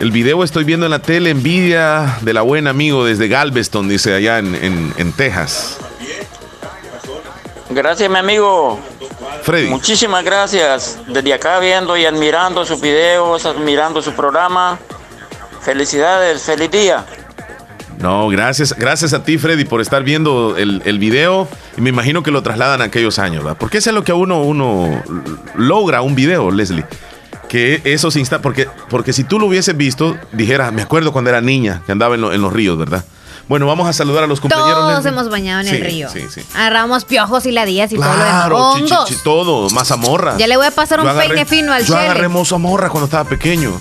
El 0.00 0.10
video 0.10 0.42
estoy 0.44 0.64
viendo 0.64 0.86
en 0.86 0.90
la 0.90 1.00
tele, 1.00 1.30
envidia 1.30 2.18
de 2.22 2.34
la 2.34 2.42
buena 2.42 2.70
amigo 2.70 3.04
desde 3.04 3.28
Galveston, 3.28 3.88
dice 3.88 4.14
allá 4.14 4.38
en, 4.38 4.54
en- 4.56 4.92
en 4.98 5.12
Texas. 5.12 5.78
Gracias, 7.70 8.08
mi 8.10 8.16
amigo. 8.18 8.80
Freddy. 9.42 9.68
Muchísimas 9.68 10.24
gracias. 10.24 10.98
Desde 11.08 11.32
acá 11.34 11.58
viendo 11.58 11.96
y 11.96 12.04
admirando 12.04 12.64
sus 12.64 12.80
videos, 12.80 13.46
admirando 13.46 14.02
su 14.02 14.12
programa. 14.12 14.78
Felicidades, 15.60 16.42
feliz 16.42 16.70
día. 16.70 17.04
No, 17.98 18.28
gracias, 18.28 18.74
gracias 18.76 19.12
a 19.14 19.24
ti, 19.24 19.38
Freddy, 19.38 19.64
por 19.64 19.80
estar 19.80 20.02
viendo 20.02 20.56
el, 20.58 20.82
el 20.84 20.98
video. 20.98 21.48
Y 21.76 21.80
me 21.80 21.90
imagino 21.90 22.22
que 22.22 22.30
lo 22.30 22.42
trasladan 22.42 22.82
a 22.82 22.84
aquellos 22.84 23.18
años, 23.18 23.42
¿verdad? 23.42 23.56
Porque 23.58 23.78
eso 23.78 23.90
es 23.90 23.94
lo 23.94 24.04
que 24.04 24.12
uno, 24.12 24.42
uno 24.42 25.02
logra 25.54 26.02
un 26.02 26.14
video, 26.14 26.50
Leslie. 26.50 26.84
Que 27.48 27.80
esos 27.84 28.16
instantes, 28.16 28.42
porque, 28.42 28.68
porque 28.90 29.12
si 29.12 29.24
tú 29.24 29.38
lo 29.38 29.46
hubieses 29.46 29.76
visto, 29.76 30.16
dijeras, 30.32 30.72
me 30.72 30.82
acuerdo 30.82 31.12
cuando 31.12 31.30
era 31.30 31.40
niña, 31.40 31.82
que 31.86 31.92
andaba 31.92 32.16
en, 32.16 32.20
lo- 32.20 32.32
en 32.32 32.42
los 32.42 32.52
ríos, 32.52 32.76
¿verdad? 32.76 33.04
Bueno, 33.48 33.66
vamos 33.66 33.88
a 33.88 33.92
saludar 33.92 34.24
a 34.24 34.26
los 34.26 34.40
compañeros. 34.40 34.72
Todos 34.74 34.94
Leslie. 34.96 35.10
hemos 35.12 35.28
bañado 35.30 35.60
en 35.60 35.68
Sí, 35.68 35.76
el 35.76 35.84
río. 35.84 36.08
Sí, 36.12 36.22
sí. 36.34 36.42
Agarramos 36.54 37.04
piojos 37.04 37.46
y 37.46 37.52
ladillas 37.52 37.92
y 37.92 37.96
todo 37.96 38.06
lo 38.08 38.14
Claro, 38.14 38.74
demás. 38.74 39.08
todo, 39.22 39.70
mazamorra. 39.70 40.36
Ya 40.36 40.48
le 40.48 40.56
voy 40.56 40.66
a 40.66 40.72
pasar 40.72 40.98
un 41.00 41.06
agarré- 41.08 41.28
peine 41.28 41.44
fino 41.46 41.72
al 41.72 41.84
Yo 41.84 41.94
Chele. 41.94 42.06
agarré 42.08 42.28
mazamorra 42.28 42.88
cuando 42.88 43.04
estaba 43.04 43.22
pequeño. 43.28 43.80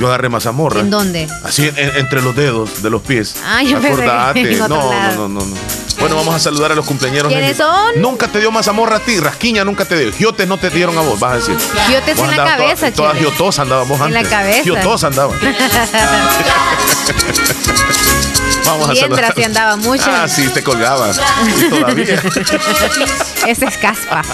Yo 0.00 0.08
agarré 0.08 0.28
mazamorra. 0.28 0.80
¿En 0.80 0.90
dónde? 0.90 1.28
Así 1.44 1.68
en- 1.68 1.78
en- 1.78 1.96
entre 1.98 2.22
los 2.22 2.34
dedos 2.34 2.82
de 2.82 2.90
los 2.90 3.02
pies. 3.02 3.36
Ah, 3.46 3.60
que 3.64 3.76
Acordate. 3.76 4.56
No, 4.58 4.66
no, 4.68 4.92
no, 4.92 5.28
no, 5.28 5.46
no. 5.46 5.56
Bueno, 6.00 6.16
vamos 6.16 6.34
a 6.34 6.40
saludar 6.40 6.72
a 6.72 6.74
los 6.74 6.84
cumpleaños. 6.84 7.28
¿Quiénes 7.28 7.56
son? 7.56 8.00
Nunca 8.02 8.26
te 8.26 8.40
dio 8.40 8.50
mazamorra 8.50 8.96
a 8.96 9.00
ti, 9.00 9.20
rasquiña 9.20 9.64
nunca 9.64 9.84
te 9.84 9.96
dio. 9.96 10.12
Giotes 10.12 10.48
no 10.48 10.58
te 10.58 10.70
dieron 10.70 10.98
a 10.98 11.02
vos, 11.02 11.20
vas 11.20 11.34
a 11.34 11.36
decir. 11.36 11.56
Giotes 11.86 12.18
en 12.18 12.26
la 12.26 12.30
andabas 12.32 12.56
toda- 12.56 12.68
cabeza, 12.74 12.92
Todas 12.92 13.16
giotos 13.18 13.58
andábamos 13.60 14.00
En 14.00 14.12
la 14.12 14.18
antes. 14.18 14.32
cabeza. 14.32 14.62
Giotos 14.64 15.04
andaban. 15.04 15.38
Vamos 18.66 18.88
a 18.88 18.92
Mientras 18.92 19.10
saludar. 19.20 19.34
sí 19.36 19.42
andaba 19.44 19.76
mucho. 19.76 20.04
Ah, 20.08 20.26
sí, 20.28 20.48
te 20.48 20.62
colgaba. 20.62 21.10
Y 21.10 21.68
todavía. 21.70 22.14
Ese 23.46 23.66
es 23.66 23.76
caspa. 23.78 24.22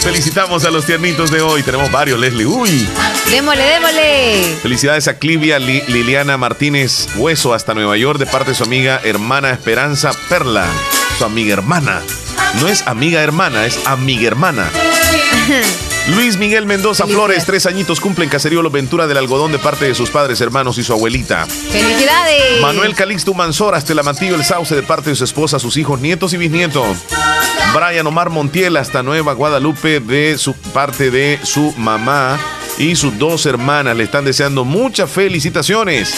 Felicitamos 0.00 0.64
a 0.64 0.70
los 0.70 0.86
tiernitos 0.86 1.30
de 1.32 1.40
hoy. 1.42 1.62
Tenemos 1.64 1.90
varios, 1.90 2.18
Leslie. 2.20 2.46
Uy. 2.46 2.88
Démosle, 3.30 3.64
démosle. 3.64 4.56
Felicidades 4.62 5.08
a 5.08 5.18
Clivia 5.18 5.58
Li- 5.58 5.82
Liliana 5.88 6.36
Martínez 6.36 7.08
Hueso 7.16 7.54
hasta 7.54 7.74
Nueva 7.74 7.96
York 7.96 8.18
de 8.20 8.26
parte 8.26 8.50
de 8.50 8.56
su 8.56 8.62
amiga 8.62 9.00
hermana 9.02 9.50
Esperanza 9.50 10.12
Perla. 10.28 10.66
Su 11.18 11.24
amiga 11.24 11.54
hermana. 11.54 12.02
No 12.60 12.68
es 12.68 12.86
amiga 12.86 13.20
hermana, 13.22 13.66
es 13.66 13.78
amiga 13.86 14.28
hermana. 14.28 14.70
Luis 16.08 16.36
Miguel 16.38 16.66
Mendoza 16.66 17.06
Flores, 17.06 17.44
tres 17.44 17.66
añitos 17.66 18.00
cumple 18.00 18.24
en 18.24 18.30
Caserío 18.30 18.62
Los 18.62 18.72
Ventura 18.72 19.08
del 19.08 19.16
Algodón 19.16 19.50
de 19.50 19.58
parte 19.58 19.86
de 19.86 19.94
sus 19.94 20.08
padres, 20.08 20.40
hermanos 20.40 20.78
y 20.78 20.84
su 20.84 20.92
abuelita. 20.92 21.46
¡Felicidades! 21.46 22.60
Manuel 22.60 22.94
Calixto 22.94 23.34
Manzor, 23.34 23.74
hasta 23.74 23.92
el 23.92 24.44
Sauce 24.44 24.74
de 24.74 24.82
parte 24.84 25.10
de 25.10 25.16
su 25.16 25.24
esposa, 25.24 25.58
sus 25.58 25.76
hijos, 25.76 26.00
nietos 26.00 26.32
y 26.32 26.36
bisnietos. 26.36 26.98
Brian 27.74 28.06
Omar 28.06 28.30
Montiel 28.30 28.76
hasta 28.76 29.02
Nueva 29.02 29.32
Guadalupe 29.32 29.98
de 29.98 30.38
su 30.38 30.54
parte 30.54 31.10
de 31.10 31.40
su 31.42 31.74
mamá 31.76 32.38
y 32.78 32.94
sus 32.94 33.18
dos 33.18 33.44
hermanas. 33.44 33.96
Le 33.96 34.04
están 34.04 34.24
deseando 34.24 34.64
muchas 34.64 35.10
felicitaciones. 35.10 36.14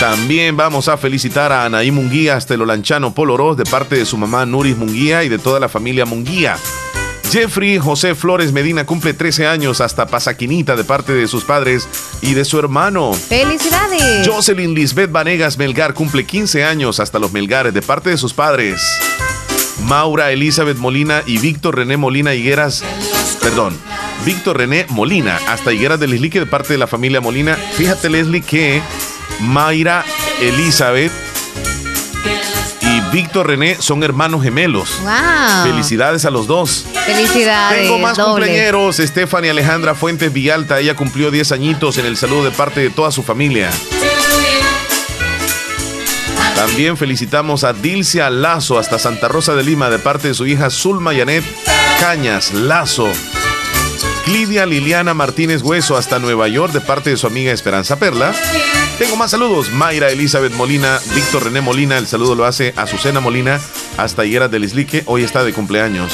También 0.00 0.56
vamos 0.56 0.88
a 0.88 0.96
felicitar 0.96 1.52
a 1.52 1.66
Anaí 1.66 1.90
Munguía 1.90 2.36
hasta 2.36 2.54
el 2.54 2.62
Olanchano 2.62 3.12
Polorós 3.14 3.56
de 3.56 3.64
parte 3.64 3.96
de 3.96 4.06
su 4.06 4.16
mamá 4.16 4.46
Nuris 4.46 4.76
Munguía 4.78 5.24
y 5.24 5.28
de 5.28 5.38
toda 5.38 5.60
la 5.60 5.68
familia 5.68 6.06
Munguía. 6.06 6.56
Jeffrey 7.30 7.78
José 7.78 8.14
Flores 8.14 8.52
Medina 8.52 8.86
cumple 8.86 9.12
13 9.12 9.46
años 9.46 9.80
hasta 9.80 10.06
Pasaquinita 10.06 10.76
de 10.76 10.84
parte 10.84 11.12
de 11.12 11.26
sus 11.26 11.44
padres 11.44 11.88
y 12.22 12.34
de 12.34 12.44
su 12.44 12.58
hermano. 12.58 13.12
¡Felicidades! 13.14 14.26
Jocelyn 14.26 14.74
Lisbeth 14.74 15.10
Vanegas 15.10 15.58
Melgar 15.58 15.92
cumple 15.92 16.24
15 16.24 16.64
años 16.64 17.00
hasta 17.00 17.18
los 17.18 17.32
Melgares 17.32 17.74
de 17.74 17.82
parte 17.82 18.10
de 18.10 18.16
sus 18.16 18.32
padres. 18.32 18.80
Maura 19.82 20.30
Elizabeth 20.30 20.78
Molina 20.78 21.22
y 21.26 21.38
Víctor 21.38 21.76
René 21.76 21.96
Molina 21.96 22.34
Higueras, 22.34 22.82
perdón, 23.40 23.76
Víctor 24.24 24.58
René 24.58 24.86
Molina 24.88 25.38
hasta 25.48 25.72
Higueras 25.72 26.00
de 26.00 26.06
Lislique 26.06 26.40
de 26.40 26.46
parte 26.46 26.72
de 26.72 26.78
la 26.78 26.86
familia 26.86 27.20
Molina. 27.20 27.56
Fíjate 27.76 28.08
Leslie 28.08 28.42
que 28.42 28.80
Mayra 29.40 30.04
Elizabeth 30.40 31.25
Víctor 33.12 33.46
René 33.46 33.76
son 33.80 34.02
hermanos 34.02 34.42
gemelos. 34.42 35.00
¡Wow! 35.02 35.64
Felicidades 35.64 36.24
a 36.24 36.30
los 36.30 36.46
dos. 36.46 36.84
Felicidades. 37.06 37.82
Tengo 37.82 37.98
más 37.98 38.16
doble. 38.16 38.46
cumpleañeros. 38.46 38.96
Stephanie 38.96 39.50
Alejandra 39.50 39.94
Fuentes 39.94 40.32
Villalta. 40.32 40.80
Ella 40.80 40.94
cumplió 40.94 41.30
10 41.30 41.52
añitos 41.52 41.98
en 41.98 42.06
el 42.06 42.16
saludo 42.16 42.44
de 42.44 42.50
parte 42.50 42.80
de 42.80 42.90
toda 42.90 43.10
su 43.10 43.22
familia. 43.22 43.70
También 46.54 46.96
felicitamos 46.96 47.64
a 47.64 47.74
Dilcia 47.74 48.30
Lazo 48.30 48.78
hasta 48.78 48.98
Santa 48.98 49.28
Rosa 49.28 49.54
de 49.54 49.62
Lima 49.62 49.90
de 49.90 49.98
parte 49.98 50.28
de 50.28 50.34
su 50.34 50.46
hija 50.46 50.70
Zulma 50.70 51.12
Yanet 51.12 51.44
Cañas 52.00 52.52
Lazo. 52.54 53.10
Clidia 54.26 54.66
Liliana 54.66 55.14
Martínez 55.14 55.62
Hueso 55.62 55.96
hasta 55.96 56.18
Nueva 56.18 56.48
York 56.48 56.72
de 56.72 56.80
parte 56.80 57.10
de 57.10 57.16
su 57.16 57.28
amiga 57.28 57.52
Esperanza 57.52 57.96
Perla. 57.96 58.34
Tengo 58.98 59.16
más 59.16 59.30
saludos. 59.30 59.70
Mayra 59.70 60.10
Elizabeth 60.10 60.52
Molina, 60.54 60.98
Víctor 61.14 61.44
René 61.44 61.60
Molina, 61.60 61.96
el 61.96 62.08
saludo 62.08 62.34
lo 62.34 62.44
hace 62.44 62.74
Azucena 62.76 63.20
Molina 63.20 63.60
hasta 63.96 64.24
Higueras 64.24 64.50
del 64.50 64.64
Islique. 64.64 65.04
Hoy 65.06 65.22
está 65.22 65.44
de 65.44 65.52
cumpleaños. 65.52 66.12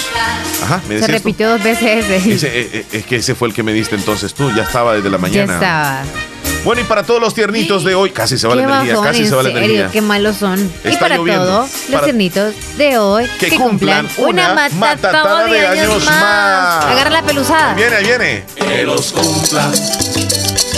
Ajá, 0.63 0.83
me 0.91 0.99
Se 0.99 1.07
repitió 1.07 1.49
dos 1.49 1.63
veces 1.65 2.05
ese. 2.05 2.33
Ese, 2.35 2.47
eh, 2.61 2.69
eh, 2.73 2.87
es 2.93 3.07
que 3.07 3.17
ese 3.17 3.35
fue 3.35 3.49
el 3.49 3.55
que 3.55 3.63
me 3.63 3.73
diste 3.73 3.95
entonces 3.95 4.35
tú, 4.35 4.51
ya 4.55 4.65
estaba 4.65 4.95
desde 4.95 5.09
la 5.09 5.17
Ya 5.17 5.23
mañana. 5.23 5.55
estaba. 5.55 6.03
Bueno, 6.65 6.81
y 6.81 6.85
para 6.85 7.03
todos 7.03 7.21
los 7.21 7.35
tiernitos 7.35 7.83
de 7.83 7.95
hoy, 7.97 8.11
casi 8.11 8.39
se 8.39 8.47
va 8.47 8.55
la 8.55 8.63
energía, 8.63 8.93
bajón, 8.95 9.05
casi 9.09 9.27
se 9.27 9.35
va 9.35 9.43
la 9.43 9.49
serio, 9.51 9.65
energía. 9.65 9.89
Qué 9.91 10.01
malos 10.01 10.37
son. 10.37 10.61
y 10.85 10.89
Está 10.89 11.01
para 11.01 11.17
lloviendo. 11.17 11.45
todos 11.45 11.71
los 11.71 11.91
Para- 11.91 12.05
tiernitos 12.05 12.55
de 12.79 12.99
hoy, 12.99 13.27
Que 13.41 13.49
que, 13.51 13.57
cumplan 13.57 14.09
una 14.19 14.53
una 14.53 14.69
matatada 14.77 15.45
de, 15.47 15.67
años 15.67 16.05
más. 16.05 16.85
Agarra 16.85 17.11
la 17.11 17.23
pelusada. 17.23 17.75
Viene, 17.75 17.97
ahí 17.97 18.05
viene. 18.05 18.45
Que 18.55 18.85
los 18.85 19.13
cumplas 19.13 19.81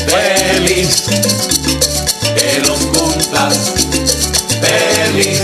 feliz. 0.08 1.04
Que 2.34 2.60
los 2.66 2.78
cumplas 2.86 3.72
feliz. 4.62 5.42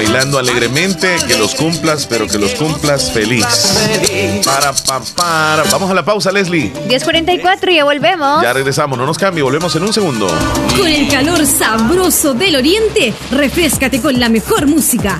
Bailando 0.00 0.38
alegremente, 0.38 1.18
que 1.28 1.36
los 1.36 1.54
cumplas, 1.54 2.06
pero 2.06 2.26
que 2.26 2.38
los 2.38 2.54
cumplas 2.54 3.12
feliz. 3.12 3.44
Para, 4.46 4.72
pa, 4.72 5.02
para. 5.14 5.64
Vamos 5.64 5.90
a 5.90 5.94
la 5.94 6.02
pausa, 6.02 6.32
Leslie. 6.32 6.72
10.44 6.88 7.70
y 7.70 7.74
ya 7.74 7.84
volvemos. 7.84 8.42
Ya 8.42 8.54
regresamos, 8.54 8.98
no 8.98 9.04
nos 9.04 9.18
cambie, 9.18 9.42
volvemos 9.42 9.76
en 9.76 9.82
un 9.82 9.92
segundo. 9.92 10.26
Con 10.74 10.86
el 10.86 11.06
calor 11.10 11.44
sabroso 11.44 12.32
del 12.32 12.56
oriente, 12.56 13.12
refrescate 13.30 14.00
con 14.00 14.18
la 14.18 14.30
mejor 14.30 14.66
música. 14.66 15.18